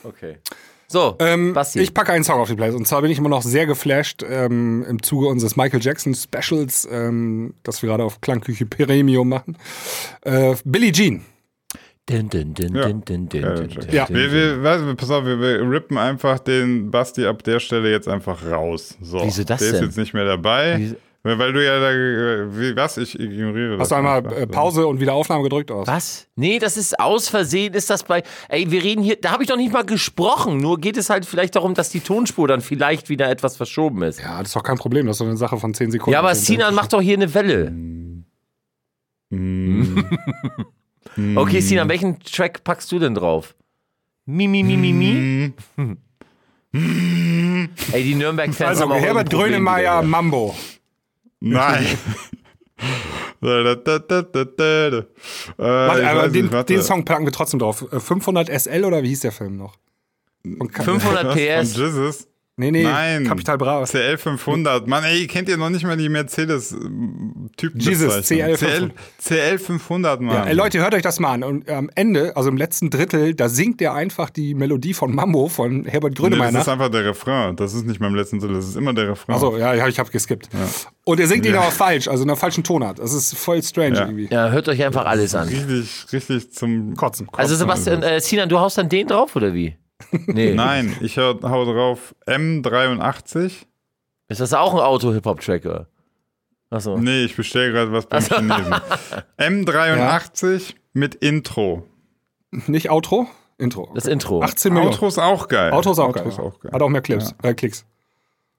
Okay. 0.03 0.39
So, 0.87 1.15
Ähm, 1.19 1.53
Basti. 1.53 1.79
ich 1.79 1.93
packe 1.93 2.11
einen 2.13 2.23
Song 2.23 2.39
auf 2.39 2.47
die 2.49 2.55
Playlist. 2.55 2.77
Und 2.77 2.87
zwar 2.87 3.01
bin 3.01 3.09
ich 3.11 3.17
immer 3.17 3.29
noch 3.29 3.41
sehr 3.41 3.65
geflasht 3.65 4.23
ähm, 4.27 4.85
im 4.87 5.01
Zuge 5.01 5.27
unseres 5.27 5.55
Michael 5.55 5.81
Jackson 5.81 6.13
Specials, 6.13 6.87
ähm, 6.91 7.53
das 7.63 7.81
wir 7.81 7.89
gerade 7.89 8.03
auf 8.03 8.21
Klangküche 8.21 8.65
Premium 8.65 9.27
machen. 9.29 9.57
Äh, 10.21 10.55
Billie 10.63 10.91
Jean. 10.91 11.21
Dun, 12.07 12.29
dun, 12.29 12.53
dun, 12.53 12.75
Ja. 12.75 12.83
dun, 12.89 13.29
Geiler 13.29 13.55
dun, 13.55 13.69
Track. 13.69 13.85
dun, 13.87 13.95
Ja. 13.95 14.07
Wir, 14.09 14.31
wir, 14.31 14.61
weißt, 14.63 14.95
pass 14.97 15.09
auf, 15.09 15.25
wir, 15.25 15.39
wir 15.39 15.67
rippen 15.67 15.97
einfach 15.97 16.37
den 16.37 16.91
Basti 16.91 17.25
ab 17.25 17.41
der 17.43 17.59
Stelle 17.59 17.89
jetzt 17.89 18.07
einfach 18.07 18.45
raus. 18.45 18.95
So, 19.01 19.21
Wieso 19.25 19.43
das 19.43 19.59
der 19.61 19.71
denn? 19.71 19.79
ist 19.81 19.85
jetzt 19.87 19.97
nicht 19.97 20.13
mehr 20.13 20.25
dabei. 20.25 20.75
Wieso- 20.77 20.95
Weil, 21.27 21.53
du 21.53 21.65
ja 21.65 21.79
da, 21.79 21.89
wie, 22.55 22.75
was, 22.75 22.97
ich 22.97 23.19
ignoriere 23.19 23.79
Hast 23.79 23.79
das 23.79 23.89
du 23.89 23.95
einmal 23.95 24.23
äh, 24.31 24.45
Pause 24.45 24.85
und 24.85 24.99
wieder 24.99 25.13
Aufnahme 25.13 25.41
gedrückt 25.41 25.71
aus? 25.71 25.87
Was? 25.87 26.27
Nee, 26.35 26.59
das 26.59 26.77
ist 26.77 26.99
aus 26.99 27.29
Versehen, 27.29 27.73
ist 27.73 27.89
das 27.89 28.03
bei. 28.03 28.21
Ey, 28.47 28.69
wir 28.69 28.83
reden 28.83 29.01
hier, 29.01 29.15
da 29.19 29.31
habe 29.31 29.41
ich 29.41 29.49
doch 29.49 29.57
nicht 29.57 29.73
mal 29.73 29.83
gesprochen. 29.83 30.57
Nur 30.57 30.79
geht 30.79 30.97
es 30.97 31.09
halt 31.09 31.25
vielleicht 31.25 31.55
darum, 31.55 31.73
dass 31.73 31.89
die 31.89 32.01
Tonspur 32.01 32.47
dann 32.47 32.61
vielleicht 32.61 33.09
wieder 33.09 33.27
etwas 33.27 33.57
verschoben 33.57 34.03
ist. 34.03 34.19
Ja, 34.19 34.25
Ja, 34.25 34.37
das 34.37 34.49
ist 34.49 34.55
doch 34.55 34.61
kein 34.61 34.77
Problem. 34.77 35.07
Das 35.07 35.15
ist 35.15 35.21
doch 35.21 35.25
eine 35.25 35.35
Sache 35.37 35.57
von 35.57 35.73
10 35.73 35.89
Sekunden. 35.89 36.15
aber 36.15 36.33
10 36.33 36.43
Sinan 36.43 36.75
macht 36.75 36.93
doch 36.93 37.01
hier 37.01 37.15
eine 37.15 37.33
Welle. 37.33 37.71
Mm. 37.71 38.25
Okay, 41.35 41.61
Sinan, 41.61 41.87
welchen 41.87 42.19
Track 42.19 42.63
packst 42.63 42.91
du 42.91 42.99
denn 42.99 43.15
drauf? 43.15 43.55
Mi, 44.25 44.47
mi, 44.47 44.63
mi, 44.63 44.75
mi, 44.75 44.91
mi? 44.91 45.53
Ey, 47.93 48.03
die 48.03 48.15
Nürnberg-Fans 48.15 48.61
Also, 48.61 48.81
haben 48.83 48.91
auch 48.91 48.99
Herbert 48.99 49.29
Grönemeyer, 49.29 49.99
wieder. 49.99 50.07
Mambo. 50.07 50.53
Nein. 51.53 51.85
Äh, 55.57 55.57
Warte, 55.57 56.07
aber 56.09 56.29
den, 56.29 56.47
nicht, 56.47 56.69
den 56.69 56.81
Song 56.81 57.05
packen 57.05 57.25
wir 57.25 57.31
trotzdem 57.31 57.59
drauf. 57.59 57.85
Äh, 57.91 57.99
500 57.99 58.49
SL 58.49 58.83
oder 58.85 59.03
wie 59.03 59.09
hieß 59.09 59.21
der 59.21 59.31
Film 59.31 59.57
noch? 59.57 59.75
Von 60.57 60.71
Ka- 60.71 60.83
500 60.83 61.25
Was? 61.25 61.35
PS. 61.35 61.73
Von 61.75 61.83
Jesus? 61.85 62.27
Nee, 62.57 62.71
nee, 62.71 62.83
Nein. 62.83 63.25
Capital 63.25 63.57
Bra. 63.57 63.83
CL 63.83 64.17
500. 64.17 64.87
Mann, 64.87 65.03
ey, 65.03 65.27
kennt 65.27 65.49
ihr 65.49 65.57
noch 65.57 65.69
nicht 65.69 65.83
mal 65.83 65.97
die 65.97 66.07
Mercedes-Typen? 66.07 67.79
Jesus, 67.81 68.21
CL 68.27 68.55
500. 68.55 68.91
CL 69.21 69.57
500, 69.59 70.21
Mann. 70.21 70.35
Ja, 70.35 70.43
ey, 70.45 70.53
Leute, 70.53 70.79
hört 70.79 70.93
euch 70.93 71.01
das 71.01 71.19
mal 71.19 71.33
an. 71.33 71.43
Und 71.43 71.69
am 71.69 71.89
Ende, 71.95 72.35
also 72.37 72.47
im 72.49 72.55
letzten 72.55 72.89
Drittel, 72.89 73.33
da 73.35 73.49
singt 73.49 73.81
er 73.81 73.93
einfach 73.93 74.29
die 74.29 74.53
Melodie 74.53 74.93
von 74.93 75.13
Mambo 75.13 75.47
von 75.49 75.83
Herbert 75.85 76.11
Nee, 76.13 76.15
Grönemeyer 76.21 76.51
das 76.53 76.61
ist 76.61 76.67
nach. 76.67 76.73
einfach 76.73 76.89
der 76.89 77.05
Refrain. 77.05 77.55
Das 77.57 77.73
ist 77.73 77.85
nicht 77.85 77.99
beim 77.99 78.15
letzten 78.15 78.39
Drittel, 78.39 78.55
das 78.55 78.67
ist 78.69 78.77
immer 78.77 78.93
der 78.93 79.09
Refrain. 79.09 79.35
Achso, 79.35 79.57
ja, 79.57 79.73
ja, 79.73 79.87
ich 79.87 79.99
habe 79.99 80.09
geskippt. 80.09 80.47
Und 81.03 81.19
er 81.19 81.27
singt 81.27 81.45
ihn 81.45 81.53
Ja. 81.55 81.61
aber 81.61 81.71
falsch, 81.71 82.07
also 82.07 82.23
in 82.23 82.27
der 82.29 82.37
falschen 82.37 82.63
Tonart. 82.63 82.99
Das 82.99 83.13
ist 83.13 83.37
voll 83.37 83.61
strange 83.63 83.95
Ja. 83.97 84.05
irgendwie. 84.05 84.27
Ja, 84.31 84.49
hört 84.49 84.69
euch 84.69 84.81
einfach 84.83 85.05
alles 85.05 85.35
an. 85.35 85.47
Richtig, 85.49 86.05
richtig 86.13 86.53
zum 86.53 86.95
Kotzen. 86.95 87.27
Also 87.33 87.55
Sebastian, 87.55 88.01
äh, 88.01 88.19
Sinan, 88.21 88.47
du 88.49 88.59
haust 88.59 88.77
dann 88.77 88.87
den 88.89 89.07
drauf 89.07 89.35
oder 89.35 89.53
wie? 89.53 89.75
Nee. 90.27 90.53
Nein, 90.53 90.95
ich 91.01 91.17
hör, 91.17 91.39
hau 91.41 91.65
drauf 91.65 92.13
M83. 92.27 93.65
Ist 94.27 94.41
das 94.41 94.53
auch 94.53 94.73
ein 94.73 94.79
Auto-Hip-Hop-Tracker? 94.81 95.87
Achso. 96.69 96.97
Nee, 96.97 97.23
ich 97.25 97.35
bestelle 97.35 97.71
gerade 97.71 97.91
was 97.91 98.05
beim 98.07 98.23
Chinesen. 98.23 98.73
M83 99.37 100.73
mit 100.93 101.15
Intro. 101.15 101.87
Nicht 102.51 102.89
Outro? 102.89 103.27
Intro. 103.57 103.91
Das 103.95 104.05
Intro. 104.05 104.41
18 104.41 104.73
Millionen. 104.73 104.93
Outro 104.93 105.07
ist 105.07 105.17
auch 105.17 105.47
geil. 105.47 105.71
Outro 105.71 105.91
ist 105.91 105.99
auch, 105.99 106.07
Outro 106.07 106.19
geil, 106.23 106.27
ist 106.31 106.39
auch 106.39 106.59
geil. 106.59 106.71
Hat 106.73 106.81
auch 106.81 106.89
mehr 106.89 107.01
Clips, 107.01 107.33
äh, 107.43 107.53
Klicks. 107.53 107.85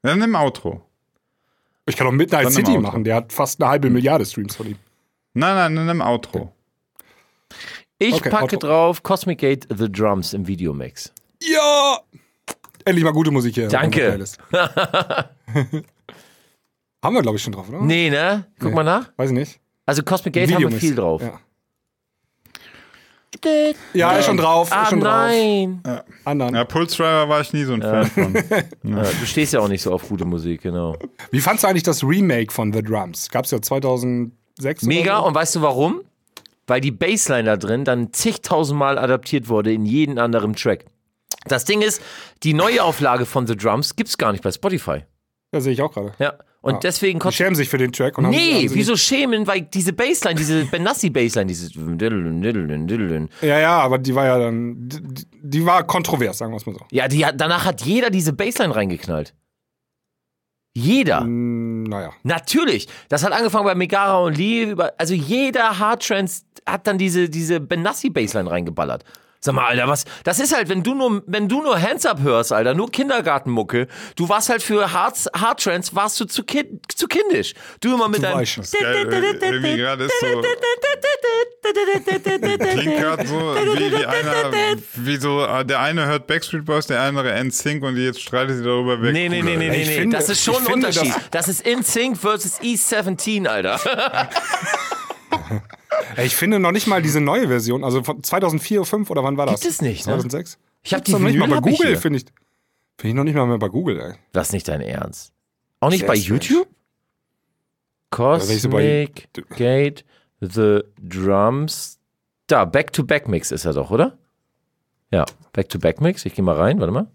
Dann 0.02 0.18
nimm 0.20 0.34
Outro. 0.34 0.82
Ich 1.84 1.96
kann 1.96 2.06
auch 2.06 2.12
Midnight 2.12 2.46
Dann 2.46 2.52
City 2.52 2.78
machen. 2.78 3.04
Der 3.04 3.16
hat 3.16 3.32
fast 3.32 3.60
eine 3.60 3.70
halbe 3.70 3.90
Milliarde 3.90 4.24
Streams 4.24 4.56
von 4.56 4.66
ihm. 4.68 4.78
Nein, 5.34 5.54
nein, 5.54 5.76
dann 5.76 5.86
nimm 5.86 6.00
Outro. 6.00 6.52
Ich 7.98 8.14
Okay, 8.14 8.30
packe 8.30 8.56
Outro. 8.56 8.68
drauf 8.68 9.02
Cosmic 9.02 9.38
Gate 9.38 9.66
The 9.74 9.90
Drums 9.90 10.32
im 10.32 10.46
Videomix. 10.46 11.12
Ja! 11.42 11.98
Endlich 12.84 13.04
mal 13.04 13.12
gute 13.12 13.30
Musik 13.30 13.54
hier. 13.54 13.68
Danke. 13.68 14.12
haben 17.02 17.14
wir, 17.14 17.22
glaube 17.22 17.36
ich, 17.36 17.42
schon 17.42 17.52
drauf, 17.52 17.68
oder? 17.68 17.80
Nee, 17.80 18.10
ne? 18.10 18.46
Guck 18.58 18.70
Nee. 18.70 18.74
mal 18.76 18.82
nach. 18.84 19.10
Weiß 19.16 19.30
ich 19.30 19.36
nicht. 19.36 19.60
Also 19.86 20.02
Cosmic 20.02 20.34
Gate 20.34 20.52
haben 20.54 20.70
wir 20.70 20.78
viel 20.78 20.94
drauf. 20.94 21.22
Ja. 21.22 21.40
Ja, 23.92 24.12
ist 24.16 24.26
schon 24.26 24.36
drauf. 24.38 24.68
Ah, 24.72 24.84
ist 24.84 24.90
schon 24.90 24.98
nein. 25.00 25.80
drauf. 25.84 26.02
Anderen. 26.24 26.54
Ja, 26.54 26.64
Pulse 26.64 26.96
Driver 26.96 27.28
war 27.28 27.40
ich 27.40 27.52
nie 27.52 27.64
so 27.64 27.74
ein 27.74 27.82
Fan 27.82 28.06
von. 28.06 28.34
Ja, 28.82 29.02
du 29.02 29.26
stehst 29.26 29.52
ja 29.52 29.60
auch 29.60 29.68
nicht 29.68 29.82
so 29.82 29.92
auf 29.92 30.08
gute 30.08 30.24
Musik, 30.24 30.62
genau. 30.62 30.96
Wie 31.30 31.40
fandst 31.40 31.62
du 31.62 31.68
eigentlich 31.68 31.82
das 31.82 32.02
Remake 32.02 32.52
von 32.52 32.72
The 32.72 32.82
Drums? 32.82 33.28
Gab's 33.30 33.50
ja 33.50 33.60
2006 33.60 34.82
Mega, 34.82 35.12
oder 35.14 35.20
so? 35.22 35.26
und 35.28 35.34
weißt 35.34 35.56
du 35.56 35.62
warum? 35.62 36.00
Weil 36.66 36.80
die 36.80 36.90
Bassline 36.90 37.44
da 37.44 37.56
drin 37.56 37.84
dann 37.84 38.12
zigtausendmal 38.12 38.98
adaptiert 38.98 39.48
wurde 39.48 39.72
in 39.72 39.84
jeden 39.86 40.18
anderen 40.18 40.56
Track. 40.56 40.86
Das 41.46 41.64
Ding 41.64 41.80
ist, 41.82 42.02
die 42.42 42.54
neue 42.54 42.82
Auflage 42.82 43.24
von 43.26 43.46
The 43.46 43.56
Drums 43.56 43.94
gibt's 43.96 44.18
gar 44.18 44.32
nicht 44.32 44.42
bei 44.42 44.50
Spotify. 44.52 45.04
Ja, 45.52 45.60
sehe 45.60 45.72
ich 45.72 45.82
auch 45.82 45.92
gerade. 45.92 46.12
Ja. 46.18 46.34
Und 46.60 46.74
Ah. 46.74 46.78
deswegen 46.82 47.20
Die 47.20 47.22
kostet. 47.22 47.38
schämen 47.46 47.54
sich 47.54 47.68
für 47.68 47.78
den 47.78 47.92
Track. 47.92 48.18
Und 48.18 48.24
haben- 48.26 48.32
Nee, 48.32 48.54
haben 48.62 48.68
sie 48.68 48.74
wieso 48.74 48.96
schämen? 48.96 49.46
Weil 49.46 49.60
diese 49.62 49.92
Bassline, 49.92 50.34
diese 50.34 50.64
Benassi-Bassline, 50.64 51.46
dieses. 51.46 51.72
Ja, 53.40 53.58
ja, 53.60 53.78
aber 53.80 53.98
die 53.98 54.14
war 54.14 54.24
ja 54.26 54.38
dann. 54.38 54.88
Die, 54.88 55.24
die 55.42 55.64
war 55.64 55.84
kontrovers, 55.86 56.38
sagen 56.38 56.52
wir 56.52 56.56
es 56.56 56.66
mal 56.66 56.74
so. 56.74 56.80
Ja, 56.90 57.06
die, 57.06 57.24
danach 57.34 57.64
hat 57.64 57.82
jeder 57.82 58.10
diese 58.10 58.32
Bassline 58.32 58.74
reingeknallt. 58.74 59.34
Jeder. 60.74 61.22
Mm, 61.22 61.84
naja. 61.84 62.10
Natürlich. 62.24 62.88
Das 63.08 63.24
hat 63.24 63.32
angefangen 63.32 63.64
bei 63.64 63.74
Megara 63.74 64.18
und 64.18 64.36
Lee. 64.36 64.74
Also 64.98 65.14
jeder 65.14 65.78
Hardtrance 65.78 66.42
hat 66.66 66.86
dann 66.86 66.98
diese, 66.98 67.30
diese 67.30 67.60
Benassi-Bassline 67.60 68.50
reingeballert. 68.50 69.04
Sag 69.46 69.54
mal, 69.54 69.64
Alter, 69.66 69.86
was? 69.86 70.04
Das 70.24 70.40
ist 70.40 70.52
halt, 70.54 70.68
wenn 70.68 70.82
du 70.82 70.94
nur, 70.94 71.22
wenn 71.28 71.48
du 71.48 71.62
nur 71.62 71.80
Hands 71.80 72.04
Up 72.04 72.18
hörst, 72.20 72.52
Alter, 72.52 72.74
nur 72.74 72.90
Kindergartenmucke, 72.90 73.86
du 74.16 74.28
warst 74.28 74.48
halt 74.48 74.60
für 74.60 74.92
Hard, 74.92 75.16
Hardtrance, 75.36 75.94
warst 75.94 76.18
du 76.18 76.24
zu, 76.24 76.42
kind, 76.42 76.80
zu 76.92 77.06
kindisch. 77.06 77.54
Du 77.80 77.94
immer 77.94 78.08
mit 78.08 78.24
deinem. 78.24 78.40
Das 78.40 78.56
ist 78.58 78.76
geil, 78.76 79.06
irgendwie 79.40 79.76
gerade 79.76 80.04
ist 80.04 80.12
so. 80.20 80.42
Klingt 82.72 82.96
gerade 82.98 83.26
so 83.26 83.36
wie, 83.54 83.92
wie 83.92 84.04
einer, 84.06 84.52
wie 84.94 85.16
so, 85.16 85.44
äh, 85.44 85.64
der 85.64 85.78
eine 85.80 86.06
hört 86.06 86.26
Backstreet 86.26 86.64
Boys, 86.64 86.86
der 86.88 87.00
andere 87.02 87.32
NSYNC 87.44 87.84
und 87.84 87.96
jetzt 87.96 88.20
streitet 88.20 88.56
sie 88.58 88.64
darüber 88.64 89.00
weg. 89.00 89.12
Nee, 89.12 89.28
nee, 89.28 89.42
nee, 89.42 89.56
nee, 89.56 89.68
nee, 89.68 89.84
nee. 89.84 89.84
finde- 90.00 90.16
das 90.16 90.28
ist 90.28 90.42
schon 90.44 90.56
ein 90.56 90.72
Unterschied. 90.72 91.14
das- 91.30 91.30
Das, 91.30 91.48
ist 91.48 91.66
InSync 91.66 92.18
versus 92.18 92.60
E17, 92.60 93.46
Alter. 93.46 93.78
Ich 96.22 96.36
finde 96.36 96.58
noch 96.58 96.72
nicht 96.72 96.86
mal 96.86 97.02
diese 97.02 97.20
neue 97.20 97.48
Version, 97.48 97.84
also 97.84 98.02
von 98.02 98.22
2004, 98.22 98.78
2005 98.82 99.10
oder 99.10 99.24
wann 99.24 99.36
war 99.36 99.46
das? 99.46 99.60
Gibt 99.60 99.72
es 99.72 99.82
nicht, 99.82 100.06
ne? 100.06 100.12
2006? 100.12 100.58
Ich 100.82 100.92
hab 100.92 100.98
Gibt's 100.98 101.10
die 101.10 101.12
noch 101.22 101.28
nicht 101.30 101.38
mal 101.38 101.48
bei 101.48 101.70
ich 101.70 101.78
Google, 101.78 101.96
finde 101.96 102.18
ich. 102.18 102.26
Finde 102.98 103.08
ich 103.08 103.14
noch 103.14 103.24
nicht 103.24 103.34
mal 103.34 103.46
mehr 103.46 103.58
bei 103.58 103.68
Google, 103.68 104.00
ey. 104.00 104.14
Das 104.32 104.48
ist 104.48 104.52
nicht 104.52 104.68
dein 104.68 104.80
Ernst. 104.80 105.32
Auch 105.80 105.90
nicht 105.90 106.00
Sehr 106.00 106.08
bei 106.08 106.16
strange. 106.16 106.40
YouTube? 106.40 106.68
ich 106.68 108.10
Cosmic 108.10 109.28
Gate 109.56 110.04
The 110.40 110.80
Drums. 110.98 111.98
Da, 112.46 112.64
Back-to-Back-Mix 112.64 113.50
ist 113.50 113.64
er 113.64 113.72
doch, 113.72 113.90
oder? 113.90 114.16
Ja, 115.10 115.24
Back-to-Back-Mix. 115.52 116.24
Ich 116.24 116.34
gehe 116.34 116.44
mal 116.44 116.56
rein, 116.56 116.78
warte 116.78 116.92
mal. 116.92 117.06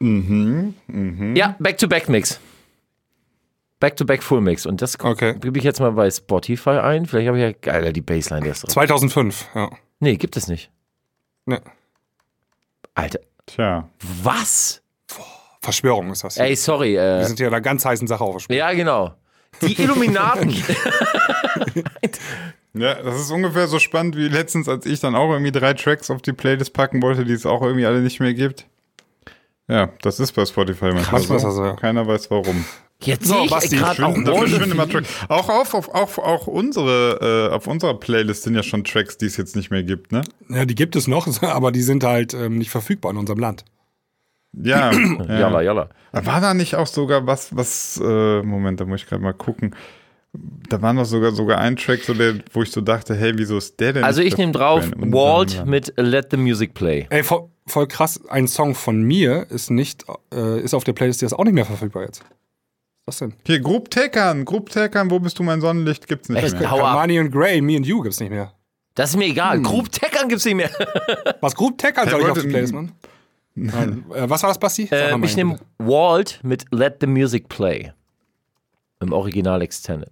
Mhm, 0.00 0.74
mhm. 0.88 1.36
Ja, 1.36 1.56
Back-to-Back-Mix. 1.58 2.40
Back-to-Back-Full-Mix. 3.86 4.66
Und 4.66 4.82
das 4.82 4.98
Okay. 4.98 5.34
gebe 5.38 5.58
ich 5.58 5.64
jetzt 5.64 5.78
mal 5.80 5.92
bei 5.92 6.10
Spotify 6.10 6.70
ein. 6.78 7.06
Vielleicht 7.06 7.28
habe 7.28 7.38
ich 7.40 7.56
ja. 7.64 7.72
Alter, 7.72 7.92
die 7.92 8.00
Bassline, 8.00 8.42
der 8.42 8.52
ist 8.52 8.64
drauf. 8.64 8.72
2005, 8.72 9.48
ja. 9.54 9.70
Nee, 10.00 10.16
gibt 10.16 10.36
es 10.36 10.48
nicht. 10.48 10.70
Ne. 11.46 11.60
Alter, 12.94 13.20
Tja. 13.46 13.88
was? 14.22 14.82
Verschwörung 15.60 16.10
ist 16.10 16.24
das. 16.24 16.36
Ey, 16.36 16.54
sorry. 16.56 16.94
Wir 16.94 17.02
Äh, 17.20 17.24
sind 17.24 17.38
hier 17.38 17.46
einer 17.48 17.60
ganz 17.60 17.84
heißen 17.84 18.06
Sache 18.08 18.24
aufgesprungen. 18.24 18.58
ja, 18.58 18.72
genau. 18.72 19.14
Die 19.62 19.80
Illuminaten. 19.82 20.54
Ja, 22.78 22.94
das 22.94 23.18
ist 23.18 23.30
ungefähr 23.30 23.68
so 23.68 23.78
spannend 23.78 24.16
wie 24.16 24.28
letztens, 24.28 24.68
als 24.68 24.84
ich 24.84 25.00
dann 25.00 25.14
auch 25.14 25.30
irgendwie 25.32 25.50
drei 25.50 25.72
Tracks 25.72 26.10
auf 26.10 26.20
die 26.20 26.34
Playlist 26.34 26.74
packen 26.74 27.00
wollte, 27.02 27.24
die 27.24 27.32
es 27.32 27.46
auch 27.46 27.62
irgendwie 27.62 27.86
alle 27.86 28.00
nicht 28.02 28.20
mehr 28.20 28.34
gibt. 28.34 28.66
Ja, 29.66 29.88
das 30.02 30.20
ist 30.20 30.32
bei 30.32 30.44
Spotify 30.44 30.92
manchmal 30.92 31.22
Krass, 31.22 31.30
was 31.30 31.40
so. 31.40 31.48
das 31.48 31.56
so- 31.56 31.74
Keiner 31.76 32.06
weiß 32.06 32.30
warum. 32.30 32.66
Jetzt 33.02 33.26
So, 33.26 33.34
sehe 33.34 33.44
ich 33.44 33.50
Basti, 33.50 33.76
gerade 33.76 34.06
auch 34.06 34.16
immer 34.16 34.82
of 34.84 34.88
Tracks. 34.90 35.08
Auch 35.28 35.48
auf, 35.48 35.74
auf, 35.74 35.88
auf, 35.90 36.18
auch 36.18 36.46
unsere, 36.46 37.48
äh, 37.50 37.54
auf 37.54 37.66
unserer 37.66 37.94
Playlist 37.94 38.44
sind 38.44 38.54
ja 38.54 38.62
schon 38.62 38.84
Tracks, 38.84 39.18
die 39.18 39.26
es 39.26 39.36
jetzt 39.36 39.54
nicht 39.54 39.70
mehr 39.70 39.82
gibt, 39.82 40.12
ne? 40.12 40.22
Ja, 40.48 40.64
die 40.64 40.74
gibt 40.74 40.96
es 40.96 41.06
noch, 41.06 41.26
aber 41.42 41.72
die 41.72 41.82
sind 41.82 42.04
halt 42.04 42.32
ähm, 42.32 42.58
nicht 42.58 42.70
verfügbar 42.70 43.12
in 43.12 43.18
unserem 43.18 43.38
Land. 43.38 43.64
Ja. 44.52 44.92
ja. 45.28 45.40
Jalla, 45.40 45.60
jalla. 45.62 45.88
War 46.12 46.40
da 46.40 46.54
nicht 46.54 46.74
auch 46.74 46.86
sogar 46.86 47.26
was, 47.26 47.54
was, 47.54 48.00
äh, 48.02 48.42
Moment, 48.42 48.80
da 48.80 48.86
muss 48.86 49.02
ich 49.02 49.06
gerade 49.06 49.22
mal 49.22 49.34
gucken. 49.34 49.74
Da 50.68 50.80
war 50.82 50.92
noch 50.92 51.04
sogar 51.04 51.32
sogar 51.32 51.58
ein 51.58 51.76
Track, 51.76 52.02
so 52.02 52.14
der, 52.14 52.36
wo 52.52 52.62
ich 52.62 52.70
so 52.70 52.80
dachte, 52.80 53.14
hey, 53.14 53.32
wieso 53.36 53.58
ist 53.58 53.78
der 53.80 53.92
denn? 53.94 54.04
Also 54.04 54.20
nicht 54.20 54.32
ich 54.32 54.38
nehme 54.38 54.52
drauf 54.52 54.90
Walt 54.96 55.64
mit 55.66 55.92
Let 55.96 56.28
the 56.30 56.36
Music 56.36 56.74
Play. 56.74 57.06
Ey, 57.10 57.22
voll, 57.22 57.48
voll 57.66 57.86
krass, 57.86 58.20
ein 58.28 58.48
Song 58.48 58.74
von 58.74 59.02
mir 59.02 59.46
ist 59.50 59.70
nicht, 59.70 60.04
äh, 60.32 60.60
ist 60.60 60.74
auf 60.74 60.84
der 60.84 60.92
Playlist, 60.92 61.22
der 61.22 61.26
ist 61.26 61.32
auch 61.32 61.44
nicht 61.44 61.54
mehr 61.54 61.64
verfügbar 61.64 62.04
jetzt. 62.04 62.22
Was 63.06 63.18
denn? 63.18 63.34
Hier, 63.46 63.60
Group 63.60 63.90
Teckern, 63.90 64.44
Group 64.44 64.68
Teckern, 64.70 65.10
wo 65.10 65.20
bist 65.20 65.38
du 65.38 65.42
mein 65.44 65.60
Sonnenlicht? 65.60 66.06
Gibt's 66.08 66.28
nicht 66.28 66.42
Echt? 66.42 66.58
mehr. 66.58 66.70
Hau 66.70 66.78
ab. 66.80 66.86
Armani 66.96 67.20
und 67.20 67.30
Grey, 67.30 67.60
Me 67.60 67.76
and 67.76 67.86
You 67.86 68.02
gibt's 68.02 68.18
nicht 68.20 68.30
mehr. 68.30 68.52
Das 68.96 69.10
ist 69.10 69.16
mir 69.16 69.26
egal. 69.26 69.60
Group 69.62 69.92
Teckern 69.92 70.28
gibt's 70.28 70.44
nicht 70.44 70.56
mehr. 70.56 70.70
Was 71.40 71.54
Group 71.54 71.78
Teckern 71.78 72.08
soll 72.08 72.20
ich 72.22 72.26
auf 72.28 72.40
die 72.40 72.48
Playlist 72.48 72.72
machen? 72.74 72.92
Nein. 73.54 74.04
Äh, 74.14 74.28
was 74.28 74.42
war 74.42 74.50
das, 74.50 74.58
Basti? 74.58 74.86
Äh, 74.90 75.16
ich 75.24 75.34
nehme 75.36 75.58
Walt 75.78 76.40
mit 76.42 76.66
Let 76.72 76.96
the 77.00 77.06
Music 77.06 77.48
Play. 77.48 77.92
Im 79.00 79.12
Original 79.12 79.62
Extended. 79.62 80.10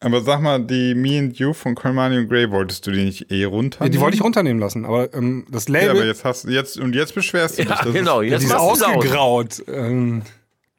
Aber 0.00 0.20
sag 0.20 0.40
mal, 0.40 0.62
die 0.64 0.94
Me 0.94 1.18
and 1.18 1.36
You 1.38 1.52
von 1.52 1.74
Colmani 1.74 2.18
und 2.18 2.28
Gray, 2.28 2.48
wolltest 2.50 2.86
du 2.86 2.90
die 2.92 3.04
nicht 3.04 3.32
eh 3.32 3.44
runter? 3.44 3.84
Ja, 3.84 3.88
die 3.88 3.98
wollte 4.00 4.16
ich 4.16 4.22
runternehmen 4.22 4.60
lassen, 4.60 4.84
aber 4.84 5.12
ähm, 5.14 5.46
das 5.50 5.66
Ja, 5.66 5.72
Label 5.72 5.90
aber 5.92 6.04
jetzt 6.04 6.24
hast 6.24 6.44
jetzt 6.44 6.78
und 6.78 6.94
jetzt 6.94 7.14
beschwerst 7.14 7.58
du 7.58 7.62
dich. 7.62 7.70
Ja, 7.70 7.82
Das 7.82 7.92
genau. 7.92 8.20
Ist, 8.20 8.30
ja, 8.30 8.36
die 8.38 8.42
Jetzt 8.42 8.42
ist 8.44 8.52
du's 8.52 8.60
aus. 8.60 8.82
ausgegraut. 8.82 9.62
Ähm, 9.66 10.22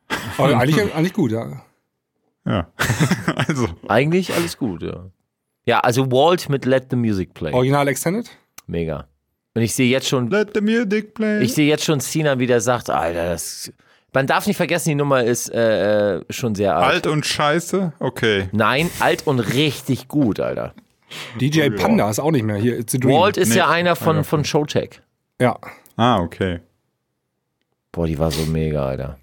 aber 0.37 0.57
eigentlich, 0.57 0.93
eigentlich 0.95 1.13
gut, 1.13 1.31
ja. 1.31 1.61
ja. 2.45 2.67
also, 3.35 3.67
Eigentlich 3.87 4.33
alles 4.33 4.57
gut, 4.57 4.83
ja. 4.83 5.05
Ja, 5.65 5.79
also 5.79 6.11
Walt 6.11 6.47
mit 6.49 6.65
Let 6.65 6.87
the 6.91 6.95
Music 6.95 7.33
Play. 7.33 7.51
Original 7.51 7.87
Extended? 7.87 8.29
Mega. 8.67 9.07
Und 9.55 9.61
ich 9.61 9.73
sehe 9.73 9.89
jetzt 9.89 10.07
schon, 10.07 10.29
let 10.29 10.51
the 10.53 10.61
music 10.61 11.13
play. 11.13 11.41
ich 11.41 11.53
sehe 11.53 11.67
jetzt 11.67 11.85
schon 11.85 12.01
Sinan, 12.01 12.39
wie 12.39 12.45
der 12.47 12.59
sagt, 12.61 12.89
Alter, 12.89 13.29
das. 13.29 13.71
Man 14.13 14.27
darf 14.27 14.47
nicht 14.47 14.57
vergessen, 14.57 14.89
die 14.89 14.95
Nummer 14.95 15.23
ist 15.23 15.49
äh, 15.53 16.17
äh, 16.17 16.21
schon 16.29 16.55
sehr 16.55 16.75
alt. 16.75 16.93
Alt 16.93 17.07
und 17.07 17.25
scheiße? 17.25 17.93
Okay. 17.99 18.49
Nein, 18.51 18.89
alt 18.99 19.27
und 19.27 19.39
richtig 19.39 20.07
gut, 20.07 20.39
Alter. 20.39 20.73
DJ 21.39 21.69
Panda 21.69 22.09
ist 22.09 22.19
auch 22.19 22.31
nicht 22.31 22.43
mehr 22.43 22.57
hier. 22.57 22.77
It's 22.79 22.93
a 22.95 22.97
Dream. 22.97 23.13
Walt 23.15 23.37
ist 23.37 23.49
Nee. 23.49 23.57
ja 23.57 23.69
einer 23.69 23.95
von, 23.95 24.17
ja. 24.17 24.23
von 24.23 24.43
Showcheck. 24.45 25.01
Ja. 25.39 25.57
Ah, 25.95 26.19
okay. 26.19 26.59
Boah, 27.91 28.07
die 28.07 28.19
war 28.19 28.31
so 28.31 28.45
mega, 28.45 28.85
Alter. 28.85 29.17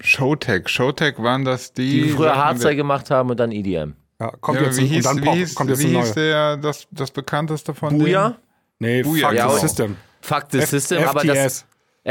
Showtech. 0.00 0.68
Showtech 0.68 1.14
waren 1.18 1.44
das 1.44 1.72
die. 1.72 2.02
Die 2.04 2.08
früher 2.10 2.36
Hardstyle 2.36 2.76
gemacht 2.76 3.10
haben 3.10 3.30
und 3.30 3.38
dann 3.40 3.52
EDM. 3.52 3.94
ja 4.20 4.30
kommt 4.40 4.60
Ja, 4.60 4.66
jetzt 4.66 4.78
wie 4.80 4.86
hieß, 4.86 5.06
und 5.06 5.18
dann 5.18 5.24
wie 5.34 5.38
hieß, 5.38 5.54
kommt 5.54 5.70
jetzt 5.70 5.82
wie 5.82 5.96
hieß 5.96 6.12
der, 6.14 6.56
das, 6.56 6.86
das 6.90 7.10
bekannteste 7.10 7.74
von 7.74 7.96
Buja? 7.98 8.28
denen? 8.30 8.36
Nee, 8.78 9.02
Booyah, 9.02 9.28
fuck 9.28 9.36
ja, 9.36 9.48
the 9.48 9.54
auch. 9.54 9.58
System. 9.60 9.96
Fuck 10.20 10.44
the 10.50 10.58
F- 10.58 10.68
System, 10.70 11.04
aber 11.06 11.22
das 11.24 11.38
FTS. 11.60 11.66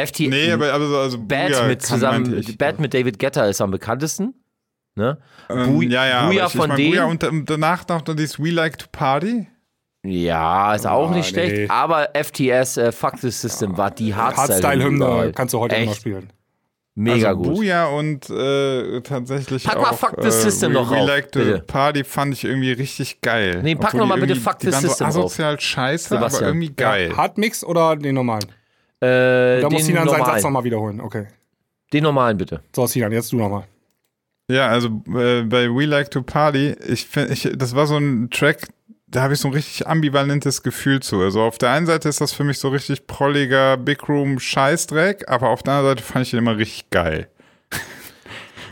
FT 0.09 0.19
Nee, 0.29 0.51
aber 0.51 0.73
also, 0.73 0.97
also 0.97 1.17
Bad 1.19 1.49
Booyah 1.51 1.67
mit 1.67 1.79
kann- 1.79 1.87
zusammen, 1.87 2.37
ich. 2.39 2.57
Bad 2.57 2.79
mit 2.79 2.93
David 2.93 3.19
Guetta 3.19 3.45
ist 3.45 3.61
am 3.61 3.71
bekanntesten. 3.71 4.33
Ne? 4.95 5.17
Ähm, 5.49 5.75
Booy- 5.77 5.89
ja, 5.91 6.05
ja, 6.07 6.27
Booyah 6.27 6.45
ich, 6.47 6.51
von 6.53 6.61
ich 6.71 6.77
mein, 6.77 6.77
Booyah 6.77 7.07
denen. 7.17 7.39
und 7.41 7.49
danach 7.49 7.87
noch 7.87 8.01
dieses 8.01 8.39
We 8.39 8.49
Like 8.51 8.77
to 8.77 8.85
Party. 8.91 9.47
Ja, 10.05 10.73
ist 10.75 10.85
auch 10.85 11.09
Ah, 11.11 11.15
nicht 11.15 11.29
schlecht. 11.29 11.55
nee. 11.55 11.67
Aber 11.67 12.09
FTS, 12.13 12.77
äh, 12.77 12.91
Fuck 12.91 13.17
the 13.19 13.31
System, 13.31 13.75
war 13.77 13.89
die 13.91 14.13
Hardstyle-Hymne. 14.13 15.03
Hardstyle-Hymne 15.05 15.33
kannst 15.33 15.53
du 15.53 15.59
heute 15.59 15.75
Echt 15.75 15.85
immer 15.85 15.95
spielen. 15.95 16.29
Mega 16.97 17.29
also 17.29 17.41
gut. 17.43 17.55
Booyah 17.55 17.87
und 17.87 18.29
äh, 18.29 19.01
tatsächlich 19.01 19.65
Pack 19.65 19.81
mal 19.81 19.89
auch 19.89 19.97
Fuck 19.97 20.15
the 20.21 20.29
äh, 20.29 20.31
System 20.31 20.71
We, 20.71 20.73
noch 20.75 20.89
We 20.91 20.97
auf, 20.97 21.07
Like 21.07 21.31
to 21.33 21.39
bitte. 21.39 21.59
Party 21.59 22.03
fand 22.05 22.33
ich 22.33 22.45
irgendwie 22.45 22.71
richtig 22.71 23.19
geil. 23.19 23.59
Nee, 23.63 23.75
pack 23.75 23.87
Obwohl 23.95 23.99
noch 23.99 24.07
mal 24.07 24.15
die 24.21 24.27
bitte 24.27 24.39
Fuck 24.39 24.57
the 24.61 24.71
System 24.71 25.11
so 25.11 25.19
auf. 25.19 25.25
asozial 25.25 25.59
scheiße, 25.59 26.15
aber 26.15 26.29
Sebastian. 26.29 26.49
irgendwie 26.51 26.73
geil. 26.73 27.09
Ja, 27.09 27.17
Hardmix 27.17 27.63
oder 27.65 27.97
den 27.97 28.15
normalen? 28.15 28.45
Äh, 29.01 29.59
Da 29.61 29.69
muss 29.69 29.85
Sinan 29.85 30.07
seinen 30.07 30.23
Satz 30.25 30.43
nochmal 30.43 30.63
wiederholen. 30.63 31.01
Okay. 31.01 31.27
den 31.91 32.03
normalen 32.03 32.37
bitte. 32.37 32.61
So, 32.73 32.87
Sinan, 32.87 33.11
jetzt 33.11 33.31
du 33.33 33.37
nochmal. 33.37 33.65
Ja, 34.49 34.67
also 34.69 34.87
äh, 35.17 35.41
bei 35.43 35.67
We 35.69 35.85
Like 35.85 36.11
to 36.11 36.21
Party, 36.21 36.75
ich 36.87 37.05
finde, 37.07 37.33
ich, 37.33 37.49
das 37.57 37.75
war 37.75 37.87
so 37.87 37.97
ein 37.97 38.29
Track, 38.29 38.67
da 39.15 39.21
habe 39.21 39.33
ich 39.33 39.39
so 39.39 39.47
ein 39.47 39.53
richtig 39.53 39.87
ambivalentes 39.87 40.61
Gefühl 40.61 40.99
zu. 40.99 41.21
Also 41.21 41.41
auf 41.41 41.57
der 41.57 41.71
einen 41.71 41.85
Seite 41.85 42.09
ist 42.09 42.19
das 42.19 42.33
für 42.33 42.43
mich 42.43 42.59
so 42.59 42.67
richtig 42.67 43.07
prolliger 43.07 43.77
Big 43.77 44.09
Room 44.09 44.39
Scheißdreck, 44.39 45.29
aber 45.29 45.49
auf 45.49 45.63
der 45.63 45.75
anderen 45.75 45.97
Seite 45.97 46.03
fand 46.03 46.25
ich 46.25 46.31
den 46.31 46.39
immer 46.39 46.57
richtig 46.57 46.89
geil. 46.89 47.29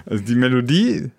also 0.06 0.22
die 0.22 0.36
Melodie, 0.36 1.12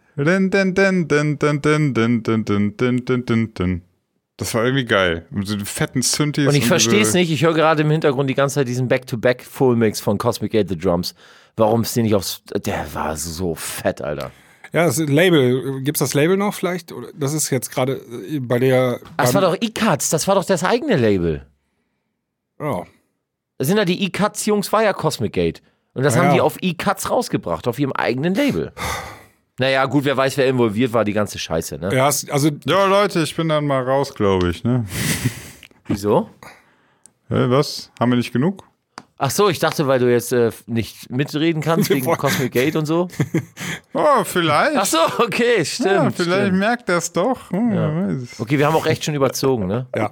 das 4.37 4.53
war 4.53 4.65
irgendwie 4.65 4.85
geil. 4.85 5.27
Und 5.31 5.47
so 5.47 5.57
fetten 5.65 6.03
Synthes. 6.03 6.49
Und 6.49 6.55
ich 6.55 6.67
verstehe 6.67 7.01
es 7.01 7.15
nicht. 7.15 7.31
Ich 7.31 7.45
höre 7.45 7.55
gerade 7.55 7.83
im 7.83 7.91
Hintergrund 7.91 8.29
die 8.29 8.35
ganze 8.35 8.57
Zeit 8.57 8.69
diesen 8.69 8.89
Back-to-Back-Full-Mix 8.89 10.01
von 10.01 10.19
Cosmic 10.19 10.53
Gate 10.53 10.69
The 10.69 10.77
Drums. 10.77 11.15
Warum 11.57 11.83
ist 11.83 11.97
den 11.97 12.03
nicht 12.03 12.15
aufs. 12.15 12.43
Der 12.67 12.93
war 12.95 13.17
so 13.17 13.55
fett, 13.55 14.03
Alter. 14.03 14.33
Ja, 14.75 14.87
das 14.87 14.99
Label, 14.99 15.83
gibt's 15.83 16.01
das 16.01 16.15
Label 16.15 16.37
noch 16.37 16.53
vielleicht? 16.53 16.91
Oder 16.91 17.09
Das 17.15 17.33
ist 17.33 17.49
jetzt 17.51 17.71
gerade 17.71 17.93
äh, 18.29 18.41
bei 18.41 18.59
der. 18.59 18.99
Das 19.17 19.33
war 19.33 19.41
doch 19.41 19.57
E-Cuts, 19.61 20.11
das 20.11 20.27
war 20.27 20.35
doch 20.35 20.45
das 20.45 20.65
eigene 20.65 20.97
Label. 20.97 21.47
Ja. 22.59 22.83
Das 23.57 23.69
sind 23.69 23.77
ja 23.77 23.85
die 23.85 24.03
E-Cuts-Jungs, 24.05 24.73
war 24.73 24.83
ja 24.83 24.93
Cosmic 24.93 25.33
Gate. 25.33 25.63
Und 25.95 26.03
das 26.03 26.17
haben 26.17 26.27
ja. 26.27 26.35
die 26.35 26.41
auf 26.41 26.57
E-Cuts 26.61 27.09
rausgebracht, 27.09 27.69
auf 27.69 27.79
ihrem 27.79 27.93
eigenen 27.93 28.35
Label. 28.35 28.73
Naja, 29.61 29.85
gut, 29.87 30.05
wer 30.05 30.17
weiß, 30.17 30.37
wer 30.39 30.49
involviert 30.49 30.93
war, 30.93 31.05
die 31.05 31.13
ganze 31.13 31.39
Scheiße, 31.39 31.79
ne? 31.79 31.95
Ja, 31.95 32.09
es- 32.09 32.29
also 32.29 32.51
Ja, 32.67 32.87
Leute, 32.87 33.21
ich 33.23 33.37
bin 33.37 33.49
dann 33.49 33.67
mal 33.69 33.85
raus, 33.85 34.13
glaube 34.13 34.51
ich, 34.51 34.65
ne? 34.65 34.85
Wieso? 35.87 36.29
Hä, 37.29 37.47
was? 37.49 37.93
Haben 38.01 38.11
wir 38.11 38.17
nicht 38.17 38.33
genug? 38.33 38.65
Ach 39.17 39.31
so, 39.31 39.49
ich 39.49 39.61
dachte, 39.61 39.87
weil 39.87 40.01
du 40.01 40.11
jetzt 40.11 40.33
äh, 40.33 40.51
nicht 40.67 41.09
mitreden 41.11 41.63
kannst 41.63 41.89
wegen 41.91 42.05
Cosmic 42.05 42.53
Gate 42.53 42.77
und 42.77 42.87
so. 42.87 43.09
Oh, 43.97 44.25
vielleicht. 44.25 44.77
Ach 44.77 44.85
so, 44.87 44.99
okay, 45.19 45.65
stimmt. 45.65 45.89
ja, 45.93 46.11
vielleicht 46.11 46.47
stimmt. 46.47 46.59
merkt 46.59 46.89
er 46.89 46.97
es 46.99 47.13
doch. 47.13 47.51
Hm, 47.53 47.71
weiß. 47.71 48.41
Okay, 48.41 48.59
wir 48.59 48.67
haben 48.67 48.75
auch 48.75 48.87
echt 48.87 49.05
schon 49.05 49.15
überzogen, 49.15 49.69
ne? 49.69 49.87
Ja. 49.95 50.11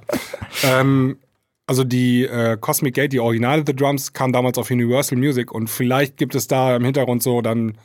ähm, 0.63 1.19
also 1.67 1.83
die 1.83 2.25
äh, 2.25 2.57
Cosmic 2.61 2.95
Gate, 2.95 3.13
die 3.13 3.19
Originale 3.19 3.65
The 3.67 3.75
Drums, 3.75 4.13
kam 4.13 4.33
damals 4.33 4.57
auf 4.57 4.71
Universal 4.71 5.19
Music 5.19 5.51
und 5.51 5.69
vielleicht 5.69 6.17
gibt 6.17 6.37
es 6.37 6.47
da 6.47 6.77
im 6.77 6.85
Hintergrund 6.85 7.25
so 7.25 7.41
dann 7.43 7.77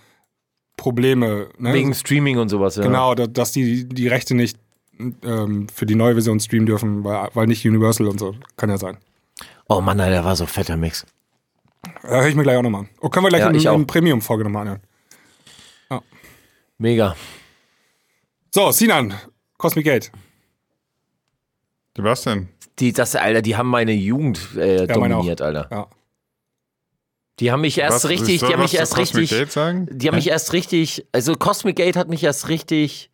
Probleme. 0.76 1.48
Ne? 1.58 1.74
Wegen 1.74 1.94
Streaming 1.96 2.38
und 2.38 2.50
sowas, 2.50 2.76
ja. 2.76 2.84
Genau, 2.84 3.16
da- 3.16 3.26
dass 3.28 3.52
die 3.52 3.90
die 3.90 4.08
Rechte 4.08 4.36
nicht 4.36 4.60
ähm, 5.24 5.68
für 5.74 5.88
die 5.88 5.96
neue 5.96 6.14
Version 6.14 6.40
streamen 6.40 6.68
dürfen, 6.68 7.04
weil, 7.04 7.30
weil 7.34 7.48
nicht 7.48 7.66
Universal 7.68 8.08
und 8.08 8.20
so. 8.20 8.36
Kann 8.56 8.70
ja 8.70 8.78
sein. 8.78 8.98
Oh 9.70 9.82
Mann, 9.82 10.00
Alter, 10.00 10.12
der 10.12 10.26
war 10.26 10.36
so 10.36 10.46
fetter 10.46 10.78
Mix. 10.78 11.06
Äh, 12.04 12.10
Hör 12.10 12.28
ich 12.28 12.36
mir 12.36 12.44
gleich 12.44 12.58
auch 12.58 12.62
nochmal 12.64 12.82
an. 12.82 12.90
Oh, 13.02 13.10
können 13.10 13.26
wir 13.26 13.30
gleich 13.30 13.42
Ja, 13.64 13.74
in, 13.74 13.80
in 13.82 13.88
Premium-Folge 13.88 14.44
nochmal 14.44 14.62
anhören. 14.64 14.82
Mega. 16.80 17.16
So, 18.54 18.72
Sinan, 18.72 19.16
Cosmic 19.58 19.86
Gate. 19.86 20.12
Was 21.98 22.22
denn? 22.22 22.50
Die, 22.78 22.94
das, 22.94 23.16
Alter, 23.16 23.42
die 23.42 23.56
haben 23.58 23.70
meine 23.70 23.94
Jugend 23.94 24.40
äh, 24.56 24.86
Ja, 24.86 24.98
meine 25.00 25.16
dominiert, 25.16 25.42
Alter. 25.42 25.68
Ja. 25.72 25.88
Die 27.40 27.52
haben 27.52 27.62
mich 27.62 27.80
erst 27.80 28.04
Was- 28.04 28.10
richtig, 28.10 28.40
soll 28.40 28.50
die 28.50 28.54
haben 28.54 28.62
mich 28.62 28.76
erst 28.76 28.94
Cosmic 28.94 29.24
richtig, 29.24 29.40
Gate 29.40 29.52
sagen? 29.52 29.88
die 29.92 30.08
haben 30.08 30.16
mich 30.16 30.28
erst 30.30 30.54
richtig, 30.54 31.08
also 31.12 31.36
Cosmic 31.36 31.76
Gate 31.78 31.96
hat 31.96 32.08
mich 32.10 32.24
erst 32.24 32.48
richtig 32.50 33.10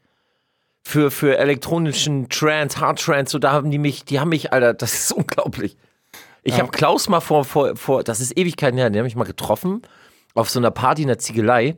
für, 0.81 1.11
für 1.11 1.37
elektronischen 1.37 2.27
Trance, 2.27 2.79
Hard 2.81 2.99
Trance, 3.01 3.31
so 3.31 3.39
da 3.39 3.53
haben 3.53 3.71
die 3.71 3.77
mich, 3.77 4.03
die 4.03 4.19
haben 4.19 4.29
mich, 4.29 4.51
Alter, 4.51 4.73
das 4.73 4.93
ist 4.93 5.11
unglaublich. 5.13 5.77
Ich 6.43 6.59
habe 6.59 6.71
Klaus 6.71 7.07
mal 7.09 7.21
vor, 7.21 7.45
vor, 7.45 7.75
vor, 7.75 8.03
das 8.03 8.19
ist 8.19 8.37
Ewigkeiten 8.37 8.77
her, 8.77 8.89
den 8.89 8.99
habe 8.99 9.07
ich 9.07 9.15
mal 9.15 9.23
getroffen 9.23 9.81
auf 10.33 10.49
so 10.49 10.59
einer 10.59 10.71
Party 10.71 11.03
in 11.03 11.07
der 11.07 11.19
Ziegelei. 11.19 11.77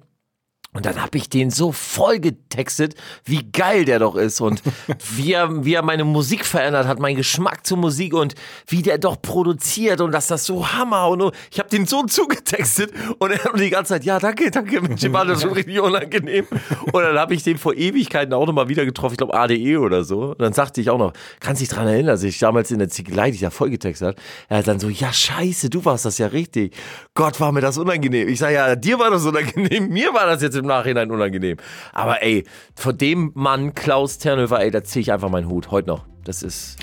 Und 0.75 0.85
dann 0.85 1.01
habe 1.01 1.17
ich 1.17 1.29
den 1.29 1.51
so 1.51 1.71
voll 1.71 2.19
getextet, 2.19 2.95
wie 3.23 3.49
geil 3.49 3.85
der 3.85 3.99
doch 3.99 4.15
ist 4.15 4.41
und 4.41 4.61
wie 5.15 5.31
er, 5.31 5.63
wie 5.63 5.73
er 5.73 5.81
meine 5.81 6.03
Musik 6.03 6.45
verändert 6.45 6.85
hat, 6.85 6.99
meinen 6.99 7.15
Geschmack 7.15 7.65
zur 7.65 7.77
Musik 7.77 8.13
und 8.13 8.35
wie 8.67 8.81
der 8.81 8.97
doch 8.97 9.21
produziert 9.21 10.01
und 10.01 10.11
dass 10.11 10.27
das 10.27 10.45
so 10.45 10.73
Hammer 10.73 11.07
und 11.07 11.31
ich 11.49 11.59
habe 11.59 11.69
den 11.69 11.85
so 11.85 12.03
zugetextet 12.03 12.91
und 13.19 13.31
er 13.31 13.41
hat 13.41 13.57
die 13.57 13.69
ganze 13.69 13.93
Zeit, 13.93 14.03
ja 14.03 14.19
danke, 14.19 14.51
danke, 14.51 14.81
Mensch, 14.81 15.01
war 15.13 15.23
das 15.23 15.43
schon 15.43 15.53
richtig 15.53 15.79
unangenehm. 15.79 16.45
Und 16.91 17.01
dann 17.01 17.17
habe 17.17 17.33
ich 17.33 17.43
den 17.43 17.57
vor 17.57 17.73
Ewigkeiten 17.73 18.33
auch 18.33 18.45
nochmal 18.45 18.67
wieder 18.67 18.83
getroffen, 18.83 19.13
ich 19.13 19.17
glaube 19.17 19.33
ADE 19.33 19.77
oder 19.77 20.03
so. 20.03 20.31
Und 20.31 20.41
dann 20.41 20.51
sagte 20.51 20.81
ich 20.81 20.89
auch 20.89 20.97
noch, 20.97 21.13
kannst 21.39 21.61
dich 21.61 21.69
dran 21.69 21.87
erinnern, 21.87 22.07
dass 22.07 22.23
ich 22.23 22.37
damals 22.37 22.69
in 22.71 22.79
der 22.79 22.89
Ziegelei, 22.89 23.29
die 23.29 23.35
ich 23.35 23.41
da 23.41 23.49
voll 23.49 23.69
getextet 23.69 24.09
hat, 24.09 24.17
er 24.49 24.57
hat 24.57 24.67
dann 24.67 24.81
so, 24.81 24.89
ja 24.89 25.13
scheiße, 25.13 25.69
du 25.69 25.85
warst 25.85 26.03
das 26.03 26.17
ja 26.17 26.27
richtig. 26.27 26.75
Gott, 27.13 27.39
war 27.39 27.53
mir 27.53 27.61
das 27.61 27.77
unangenehm. 27.77 28.27
Ich 28.27 28.39
sage, 28.39 28.55
ja, 28.55 28.75
dir 28.75 28.99
war 28.99 29.09
das 29.09 29.25
unangenehm, 29.25 29.87
mir 29.87 30.13
war 30.13 30.25
das 30.25 30.41
jetzt 30.41 30.57
im 30.57 30.64
Nachhinein 30.65 31.11
unangenehm. 31.11 31.57
Aber 31.93 32.21
ey, 32.23 32.43
vor 32.75 32.93
dem 32.93 33.31
Mann, 33.35 33.73
Klaus 33.73 34.17
Ternhöfer, 34.17 34.59
ey, 34.61 34.71
da 34.71 34.83
ziehe 34.83 35.01
ich 35.01 35.11
einfach 35.11 35.29
meinen 35.29 35.49
Hut, 35.49 35.71
heute 35.71 35.87
noch. 35.89 36.05
Das 36.23 36.43
ist 36.43 36.77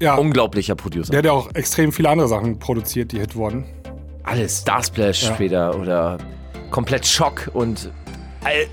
Ja, 0.00 0.14
unglaublicher 0.16 0.74
Producer. 0.74 1.10
der 1.10 1.18
hat 1.18 1.24
ja 1.26 1.32
auch 1.32 1.54
extrem 1.54 1.92
viele 1.92 2.08
andere 2.08 2.28
Sachen 2.28 2.58
produziert, 2.58 3.12
die 3.12 3.18
Hit 3.20 3.34
wurden. 3.36 3.64
Alles, 4.24 4.60
Starsplash 4.60 5.22
Ja. 5.24 5.34
später 5.34 5.78
oder 5.78 6.18
komplett 6.70 7.06
Schock 7.06 7.50
und 7.54 7.90
ey, 8.44 8.66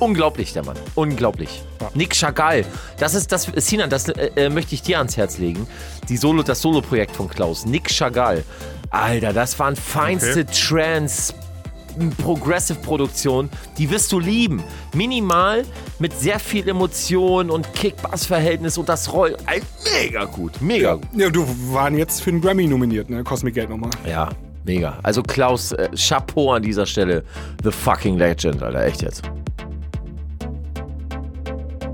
unglaublich, 0.00 0.52
der 0.52 0.64
Mann. 0.64 0.76
Unglaublich. 0.94 1.62
Ja. 1.80 1.90
Nick 1.94 2.14
Chagall, 2.14 2.64
das 2.98 3.14
ist 3.14 3.32
das, 3.32 3.44
Sinan, 3.56 3.90
das 3.90 4.08
äh, 4.08 4.30
äh, 4.36 4.48
möchte 4.50 4.74
ich 4.74 4.82
dir 4.82 4.98
ans 4.98 5.16
Herz 5.16 5.38
legen. 5.38 5.66
Die 6.08 6.16
Solo, 6.16 6.42
das 6.42 6.60
Solo-Projekt 6.62 7.14
von 7.16 7.28
Klaus. 7.28 7.64
Nick 7.66 7.88
Chagall. 7.90 8.44
Alter, 8.90 9.32
das 9.32 9.58
waren 9.58 9.76
feinste 9.76 10.46
Trance. 10.46 11.34
Progressive-Produktion, 12.22 13.48
die 13.78 13.90
wirst 13.90 14.12
du 14.12 14.20
lieben. 14.20 14.62
Minimal, 14.94 15.64
mit 15.98 16.12
sehr 16.12 16.38
viel 16.38 16.68
Emotion 16.68 17.50
und 17.50 17.72
Kick-Bass-Verhältnis 17.74 18.78
und 18.78 18.88
das 18.88 19.12
Roll. 19.12 19.36
Mega 20.00 20.24
gut, 20.24 20.60
mega 20.60 20.94
gut. 20.94 21.04
Ja, 21.14 21.30
du 21.30 21.46
waren 21.72 21.96
jetzt 21.96 22.22
für 22.22 22.30
einen 22.30 22.40
Grammy 22.40 22.66
nominiert, 22.66 23.08
ne? 23.10 23.24
Cosmic 23.24 23.54
Gate 23.54 23.70
nochmal. 23.70 23.90
Ja, 24.06 24.28
mega. 24.64 24.98
Also 25.02 25.22
Klaus, 25.22 25.72
äh, 25.72 25.88
Chapeau 25.96 26.52
an 26.52 26.62
dieser 26.62 26.86
Stelle. 26.86 27.24
The 27.62 27.70
fucking 27.70 28.18
Legend, 28.18 28.62
Alter, 28.62 28.84
echt 28.84 29.02
jetzt. 29.02 29.22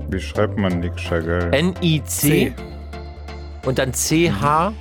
Wie 0.09 0.19
schreibt 0.19 0.57
man 0.59 0.79
Nick 0.79 0.95
Chagall? 0.95 1.51
N-I-C 1.53 2.53
und 3.65 3.79
dann 3.79 3.93
C-H. 3.93 4.73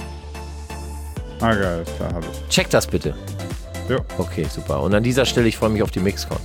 Ah, 1.41 1.55
geil, 1.55 1.85
klar, 1.97 2.15
hab 2.15 2.23
ich. 2.23 2.49
Check 2.49 2.69
das 2.71 2.87
bitte. 2.87 3.15
Ja. 3.93 3.99
Okay, 4.17 4.47
super. 4.49 4.81
Und 4.81 4.95
an 4.95 5.03
dieser 5.03 5.27
Stelle, 5.27 5.49
ich 5.49 5.59
freue 5.59 5.69
mich 5.69 5.83
auf 5.83 5.91
die 5.91 6.01
Mixcon. 6.01 6.39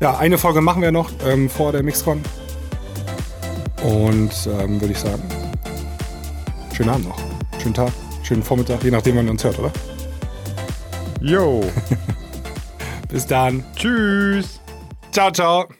Ja, 0.00 0.18
eine 0.18 0.38
Folge 0.38 0.60
machen 0.60 0.82
wir 0.82 0.90
noch 0.90 1.10
ähm, 1.24 1.48
vor 1.48 1.70
der 1.70 1.84
Mixcon. 1.84 2.20
Und 3.84 4.32
ähm, 4.58 4.80
würde 4.80 4.92
ich 4.92 4.98
sagen, 4.98 5.22
schönen 6.72 6.90
Abend 6.90 7.08
noch. 7.08 7.18
Schönen 7.62 7.74
Tag, 7.74 7.92
schönen 8.24 8.42
Vormittag, 8.42 8.82
je 8.82 8.90
nachdem, 8.90 9.16
wann 9.16 9.26
ihr 9.26 9.30
uns 9.30 9.44
hört, 9.44 9.58
oder? 9.58 9.72
Yo. 11.20 11.62
Bis 13.08 13.26
dann. 13.26 13.64
Tschüss. 13.76 14.60
Ciao, 15.12 15.30
ciao. 15.30 15.79